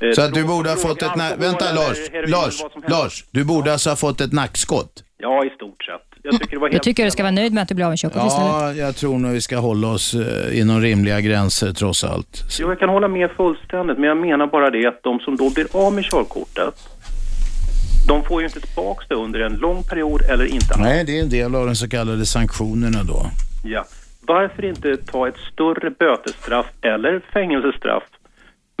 Eh, 0.00 0.12
Så 0.12 0.22
att 0.22 0.34
du 0.34 0.44
borde 0.44 0.68
ha 0.70 0.76
fått 0.76 1.02
ett... 1.02 1.12
Vänta, 1.38 1.72
Lars. 1.72 1.98
Lars. 2.26 2.62
Lars. 2.88 3.24
Du 3.30 3.44
borde 3.44 3.72
alltså 3.72 3.90
ha 3.90 3.96
fått 3.96 4.20
ett 4.20 4.32
nackskott. 4.32 5.04
Ja, 5.18 5.44
i 5.44 5.50
stort 5.50 5.84
sett. 5.84 6.09
Jag 6.22 6.32
tycker 6.40 6.50
det 6.50 6.58
var 6.58 6.68
Jag 6.68 6.72
helt... 6.72 6.82
tycker 6.82 7.04
du 7.04 7.10
ska 7.10 7.22
vara 7.22 7.30
nöjd 7.32 7.52
med 7.52 7.62
att 7.62 7.68
du 7.68 7.74
blev 7.74 7.86
av 7.86 7.90
med 7.90 7.98
körkortet 7.98 8.26
istället. 8.26 8.50
Ja, 8.52 8.72
jag 8.72 8.96
tror 8.96 9.18
nog 9.18 9.32
vi 9.32 9.40
ska 9.40 9.58
hålla 9.58 9.86
oss 9.88 10.14
eh, 10.14 10.60
inom 10.60 10.80
rimliga 10.80 11.20
gränser 11.20 11.72
trots 11.72 12.04
allt. 12.04 12.42
Jo, 12.60 12.68
jag 12.68 12.78
kan 12.78 12.88
hålla 12.88 13.08
med 13.08 13.30
fullständigt, 13.30 13.98
men 13.98 14.08
jag 14.08 14.16
menar 14.16 14.46
bara 14.46 14.70
det 14.70 14.86
att 14.86 15.02
de 15.02 15.18
som 15.20 15.36
då 15.36 15.50
blir 15.50 15.66
av 15.72 15.92
med 15.92 16.04
körkortet, 16.04 16.74
de 18.08 18.24
får 18.24 18.40
ju 18.40 18.46
inte 18.46 18.60
tillbaka 18.60 19.04
det 19.08 19.14
under 19.14 19.40
en 19.40 19.52
lång 19.52 19.82
period 19.82 20.22
eller 20.22 20.44
inte 20.44 20.74
alls. 20.74 20.82
Nej, 20.82 21.04
det 21.04 21.18
är 21.18 21.22
en 21.22 21.28
del 21.30 21.54
av 21.54 21.66
de 21.66 21.74
så 21.76 21.88
kallade 21.88 22.26
sanktionerna 22.26 23.02
då. 23.02 23.26
Ja. 23.64 23.84
Varför 24.26 24.64
inte 24.64 24.96
ta 24.96 25.28
ett 25.28 25.38
större 25.52 25.90
bötesstraff 25.90 26.66
eller 26.82 27.20
fängelsestraff, 27.32 28.02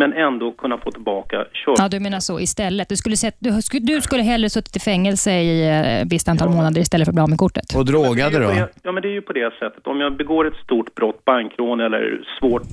men 0.02 0.12
ändå 0.12 0.52
kunna 0.52 0.76
få 0.84 0.90
tillbaka 0.90 1.36
körkortet? 1.52 1.82
Ja, 1.82 1.88
du 1.88 2.00
menar 2.00 2.20
så 2.20 2.40
istället. 2.40 2.88
Du 2.88 2.96
skulle, 2.96 3.16
sett, 3.16 3.36
du, 3.38 3.62
skulle- 3.62 3.86
du 3.94 4.00
skulle 4.00 4.22
hellre 4.22 4.50
suttit 4.50 4.76
i 4.76 4.80
fängelse 4.80 5.30
i 5.32 5.68
eh, 5.68 6.00
ett 6.02 6.12
visst 6.12 6.28
antal 6.28 6.48
månader 6.48 6.80
istället 6.80 7.06
för 7.06 7.10
att 7.10 7.14
bli 7.14 7.22
av 7.22 7.28
med 7.34 7.38
kortet. 7.38 7.74
Och 7.76 7.84
drogade 7.84 8.14
Det 8.14 8.22
är 8.22 8.30
ju 8.30 8.46
på 8.46 8.52
då? 8.52 8.54
det- 8.54 8.68
Ja, 8.82 8.92
men 8.92 9.02
det 9.02 9.08
är 9.08 9.16
ju 9.20 9.22
på 9.22 9.32
det 9.32 9.50
sättet. 9.60 9.86
Om 9.86 10.00
jag 10.00 10.16
begår 10.16 10.46
ett 10.48 10.58
stort 10.64 10.94
brott, 10.94 11.24
bankrån 11.24 11.80
eller 11.80 12.02
svårt 12.38 12.72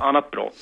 annat 0.00 0.30
brott, 0.30 0.54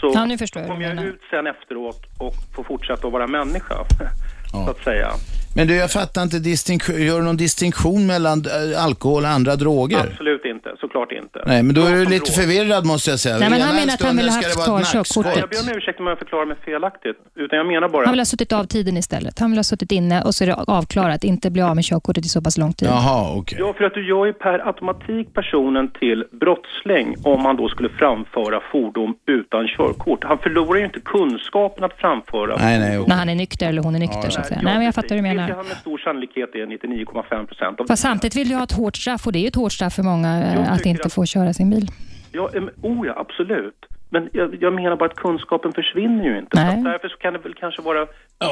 så 0.00 0.10
Ja, 0.14 0.24
nu 0.24 0.36
kommer 0.68 0.82
jag 0.88 1.04
ut 1.04 1.20
sen 1.30 1.46
efteråt 1.46 2.00
och 2.18 2.32
får 2.56 2.64
fortsätta 2.64 3.06
att 3.06 3.12
vara 3.12 3.26
människa, 3.26 3.74
så 4.64 4.70
att 4.70 4.84
säga. 4.84 5.08
Men 5.54 5.66
du, 5.66 5.74
jag 5.76 5.90
fattar 5.90 6.22
inte, 6.22 6.38
distinktion, 6.38 7.02
gör 7.06 7.18
du 7.18 7.24
någon 7.24 7.36
distinktion 7.36 8.06
mellan 8.06 8.44
eh, 8.46 8.84
alkohol 8.84 9.22
och 9.22 9.28
andra 9.28 9.56
droger? 9.56 9.98
Absolut 9.98 10.44
inte, 10.44 10.68
såklart 10.80 11.12
inte. 11.12 11.42
Nej, 11.46 11.62
men 11.62 11.74
då 11.74 11.82
är 11.82 11.92
du 11.92 12.04
lite 12.04 12.16
drog- 12.16 12.34
förvirrad 12.34 12.86
måste 12.86 13.10
jag 13.10 13.18
säga. 13.18 13.38
Nej, 13.38 13.50
men 13.50 13.60
han 13.60 13.70
Ena 13.70 13.80
menar 13.80 13.94
att 13.94 14.02
han 14.02 14.16
ville 14.16 14.32
ska 14.32 14.46
haft 14.46 14.64
kvar 14.64 14.78
nackskott. 14.78 15.26
Jag 15.26 15.48
ber 15.48 15.72
om 15.72 15.78
ursäkt 15.78 16.00
om 16.00 16.06
jag 16.06 16.18
förklarar 16.18 16.46
mig 16.46 16.56
felaktigt, 16.64 17.16
utan 17.36 17.56
jag 17.58 17.66
menar 17.66 17.88
bara... 17.88 18.04
Han 18.04 18.12
vill 18.12 18.20
ha 18.20 18.24
suttit 18.24 18.52
av 18.52 18.64
tiden 18.64 18.96
istället. 18.96 19.38
Han 19.38 19.50
vill 19.50 19.58
ha 19.58 19.64
suttit 19.64 19.92
inne 19.92 20.22
och 20.22 20.34
så 20.34 20.44
är 20.44 20.48
det 20.48 20.54
avklarat, 20.54 21.24
inte 21.24 21.50
bli 21.50 21.62
av 21.62 21.74
med 21.74 21.84
körkortet 21.84 22.24
i 22.26 22.28
så 22.28 22.40
pass 22.42 22.58
lång 22.58 22.72
tid. 22.72 22.88
Jaha, 22.88 23.36
okej. 23.36 23.58
Ja, 23.60 23.74
för 23.78 23.84
att 23.84 23.94
du 23.94 24.08
gör 24.08 24.26
ju 24.26 24.32
per 24.32 24.66
automatik 24.66 25.34
personen 25.34 25.90
till 26.00 26.24
brottsling 26.40 27.16
om 27.24 27.44
han 27.44 27.56
då 27.56 27.68
skulle 27.68 27.88
framföra 27.88 28.60
fordon 28.72 29.14
utan 29.26 29.68
körkort. 29.68 30.24
Han 30.24 30.38
förlorar 30.38 30.78
ju 30.78 30.84
inte 30.84 31.00
kunskapen 31.00 31.84
att 31.84 31.96
framföra 31.98 32.56
Nej, 32.56 32.78
nej, 32.78 33.04
När 33.06 33.16
han 33.16 33.28
är 33.28 33.34
nykter 33.34 33.68
eller 33.68 33.82
hon 33.82 33.94
är 33.94 33.98
nykter 33.98 34.30
så 34.30 34.40
att 34.40 34.46
säga. 34.46 34.60
Nej, 34.62 34.74
men 34.74 34.84
jag 34.84 34.94
fattar 34.94 35.08
vad 35.08 35.24
du 35.24 35.41
Vilket 35.41 35.41
menar. 35.46 35.56
han 35.56 35.66
med 35.66 35.76
stor 35.76 35.98
sannolikhet 35.98 36.54
är 36.54 36.66
99,5 36.66 37.46
procent. 37.46 37.78
Fast 37.88 38.02
samtidigt 38.02 38.36
vill 38.36 38.48
du 38.48 38.54
ha 38.54 38.64
ett 38.64 38.72
hårt 38.72 38.96
straff 38.96 39.26
och 39.26 39.32
det 39.32 39.38
är 39.38 39.40
ju 39.40 39.48
ett 39.48 39.54
hårt 39.54 39.72
straff 39.72 39.94
för 39.94 40.02
många 40.02 40.42
eh, 40.42 40.72
att 40.72 40.86
inte 40.86 41.10
få 41.10 41.26
köra 41.26 41.52
sin 41.52 41.70
bil. 41.70 41.86
Ja, 42.32 42.50
oh 42.82 43.06
ja, 43.06 43.14
absolut. 43.16 43.86
Men 44.10 44.28
jag, 44.32 44.62
jag 44.62 44.72
menar 44.72 44.96
bara 44.96 45.10
att 45.10 45.16
kunskapen 45.16 45.72
försvinner 45.72 46.24
ju 46.24 46.38
inte. 46.38 46.50
Nej. 46.54 46.72
Så 46.72 46.78
att 46.78 46.84
därför 46.84 47.08
så 47.08 47.16
kan 47.16 47.32
det 47.32 47.38
väl 47.38 47.54
kanske 47.54 47.82
vara 47.82 48.06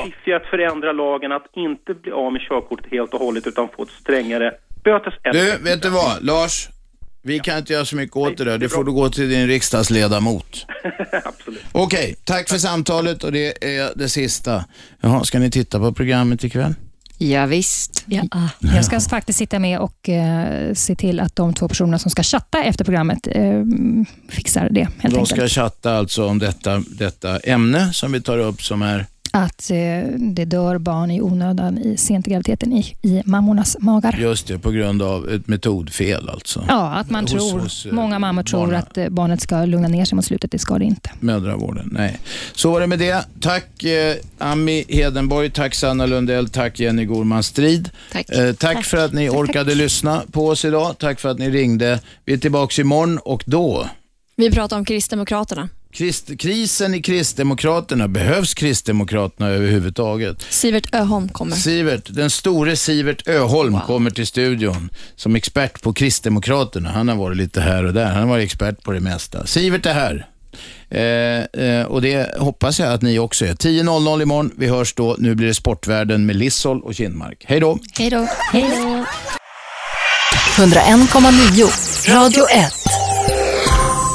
fiffigt 0.05 0.37
att 0.37 0.47
förändra 0.47 0.93
lagen 0.93 1.33
att 1.33 1.47
inte 1.53 1.95
bli 1.95 2.12
av 2.12 2.33
med 2.33 2.43
körkortet 2.43 2.87
helt 2.91 3.15
och 3.15 3.21
hållet 3.21 3.47
utan 3.47 3.69
få 3.69 3.83
ett 3.83 3.89
strängare 3.89 4.53
bötes... 4.85 5.15
Du, 5.23 5.59
vet 5.65 5.83
du 5.83 5.91
vad? 5.91 6.25
Lars, 6.25 6.69
vi 7.23 7.39
kan 7.39 7.59
inte 7.59 7.73
göra 7.73 7.85
så 7.85 7.97
mycket 7.97 8.17
åt 8.17 8.37
det 8.39 8.45
där. 8.45 8.59
Det 8.59 8.69
får 8.69 8.85
du 8.85 8.93
gå 8.93 9.11
till 9.11 9.29
din 9.29 9.47
riksdagsledamot. 9.47 10.67
Absolut. 11.25 11.61
Okej, 11.73 12.15
tack 12.25 12.49
för 12.49 12.59
samtalet 12.59 13.25
och 13.25 13.33
det 13.33 13.65
är 13.79 13.93
det 13.97 14.09
sista. 14.09 14.65
Jaha, 15.01 15.25
ska 15.25 15.39
ni 15.39 15.51
titta 15.51 15.79
på 15.79 15.93
programmet 15.93 16.45
ikväll? 16.45 16.75
Ja, 17.19 17.47
visst. 17.47 18.05
Ja. 18.07 18.23
Jag 18.61 18.85
ska 18.85 19.01
faktiskt 19.01 19.39
sitta 19.39 19.59
med 19.59 19.79
och 19.79 20.09
eh, 20.09 20.75
se 20.75 20.95
till 20.97 21.21
att 21.21 21.37
de 21.37 21.55
två 21.55 21.69
personerna 21.69 21.99
som 21.99 22.11
ska 22.11 22.23
chatta 22.23 22.63
efter 22.65 22.85
programmet 22.85 23.27
eh, 23.27 23.63
fixar 24.29 24.69
det 24.71 24.81
helt 24.81 25.15
De 25.15 25.21
enkelt. 25.21 25.29
ska 25.29 25.49
chatta 25.49 25.97
alltså 25.99 26.27
om 26.27 26.39
detta, 26.39 26.83
detta 26.89 27.39
ämne 27.39 27.93
som 27.93 28.13
vi 28.13 28.21
tar 28.21 28.39
upp 28.39 28.63
som 28.63 28.83
är 28.83 29.07
Att 29.32 29.70
eh, 29.70 29.77
det 30.19 30.44
dör 30.44 30.78
barn 30.78 31.11
i 31.11 31.20
onödan 31.23 31.78
i 31.78 31.97
sent 31.97 32.27
i 32.28 32.31
graviditeten 32.31 32.73
i, 32.73 32.97
i 33.02 33.23
mammornas 33.24 33.77
magar. 33.81 34.16
just 34.20 34.47
det 34.47 34.59
på 34.59 34.70
grund 34.70 35.02
av 35.02 35.28
ett 35.31 35.48
metodfel 35.48 36.28
alltså. 36.28 36.65
Ja, 36.69 36.86
att 36.94 37.11
man 37.11 37.24
Hos- 37.24 37.31
tror, 37.32 37.61
hos, 37.61 37.86
eh, 37.86 37.93
många 37.93 38.19
mammor 38.19 38.43
tror 38.43 38.66
barna- 38.66 38.78
att 38.78 38.98
eh, 38.98 39.09
barnet 39.09 39.40
ska 39.40 39.65
lugna 39.65 39.89
ner 39.89 40.05
sig 40.05 40.16
mot 40.16 40.24
slutet. 40.24 40.51
Det 40.51 40.59
ska 40.59 40.78
det 40.78 40.85
inte. 40.85 41.11
Mödravården, 41.20 41.89
nej. 41.93 42.19
Så 42.55 42.70
var 42.73 42.81
det 42.81 42.86
med 42.86 42.98
det. 42.98 43.24
Tack 43.40 43.85
eh, 43.85 44.16
Ami 44.39 44.85
Hedenborg, 44.89 45.51
tack 45.51 45.74
Sanna 45.74 46.07
Lundell, 46.07 46.48
tack 46.48 46.81
Jenny 46.81 47.05
Gorman 47.05 47.43
Strid. 47.43 47.90
Tack. 48.12 48.31
Eh, 48.31 48.52
tack, 48.52 48.77
Tack. 48.77 48.85
för 48.85 48.97
att 49.05 49.12
ni 49.12 49.28
orkade 49.31 49.74
lyssna 49.74 50.23
på 50.32 50.48
oss 50.48 50.65
idag. 50.65 50.98
Tack 50.98 51.20
för 51.20 51.28
att 51.28 51.39
ni 51.39 51.51
ringde. 51.51 52.01
Vi 52.24 52.32
är 52.32 52.39
tillbaka 52.39 52.81
imorgon 52.82 53.19
och 53.19 53.43
då 53.47 53.86
Vi 54.36 54.51
pratar 54.51 54.77
om 54.77 54.85
Kristdemokraterna. 54.85 55.69
Krist, 55.93 56.39
krisen 56.39 56.95
i 56.95 57.03
Kristdemokraterna. 57.03 58.09
Behövs 58.09 58.55
Kristdemokraterna 58.55 59.49
överhuvudtaget? 59.49 60.43
Sivert 60.51 60.95
Öholm 60.95 61.29
kommer. 61.29 61.57
Sivert, 61.57 62.07
den 62.09 62.31
store 62.31 62.77
Sivert 62.77 63.29
Öholm 63.29 63.79
kommer 63.87 64.11
till 64.11 64.27
studion 64.27 64.91
som 65.17 65.37
expert 65.37 65.83
på 65.83 65.93
Kristdemokraterna. 65.93 66.91
Han 66.91 67.09
har 67.09 67.17
varit 67.17 67.37
lite 67.37 67.61
här 67.61 67.85
och 67.85 67.93
där. 67.93 68.07
Han 68.07 68.23
har 68.23 68.29
varit 68.29 68.45
expert 68.45 68.83
på 68.83 68.93
det 68.93 69.01
mesta. 69.01 69.47
Sivert 69.47 69.87
är 69.87 69.95
här. 69.95 70.27
Eh, 70.91 71.65
eh, 71.65 71.87
och 71.87 72.03
det 72.03 72.39
hoppas 72.39 72.81
jag 72.81 72.93
att 72.93 73.03
ni 73.03 73.19
också 73.19 73.47
är. 73.47 73.55
10.00 73.55 74.23
imorgon. 74.23 74.51
Vi 74.57 74.67
hörs 74.67 74.95
då. 74.95 75.17
Nu 75.19 75.35
blir 75.35 75.47
det 75.47 75.55
Sportvärlden 75.55 76.27
med 76.27 76.37
Lissol 76.37 76.83
och 76.83 76.95
Kindmark. 76.95 77.45
Hej 77.47 77.61
då! 77.61 77.79
Hej 77.99 78.11
då. 78.11 78.29
Hej 78.53 78.71
då. 78.71 79.05
101,9 80.62 82.15
Radio 82.15 82.45
1. 82.49 82.80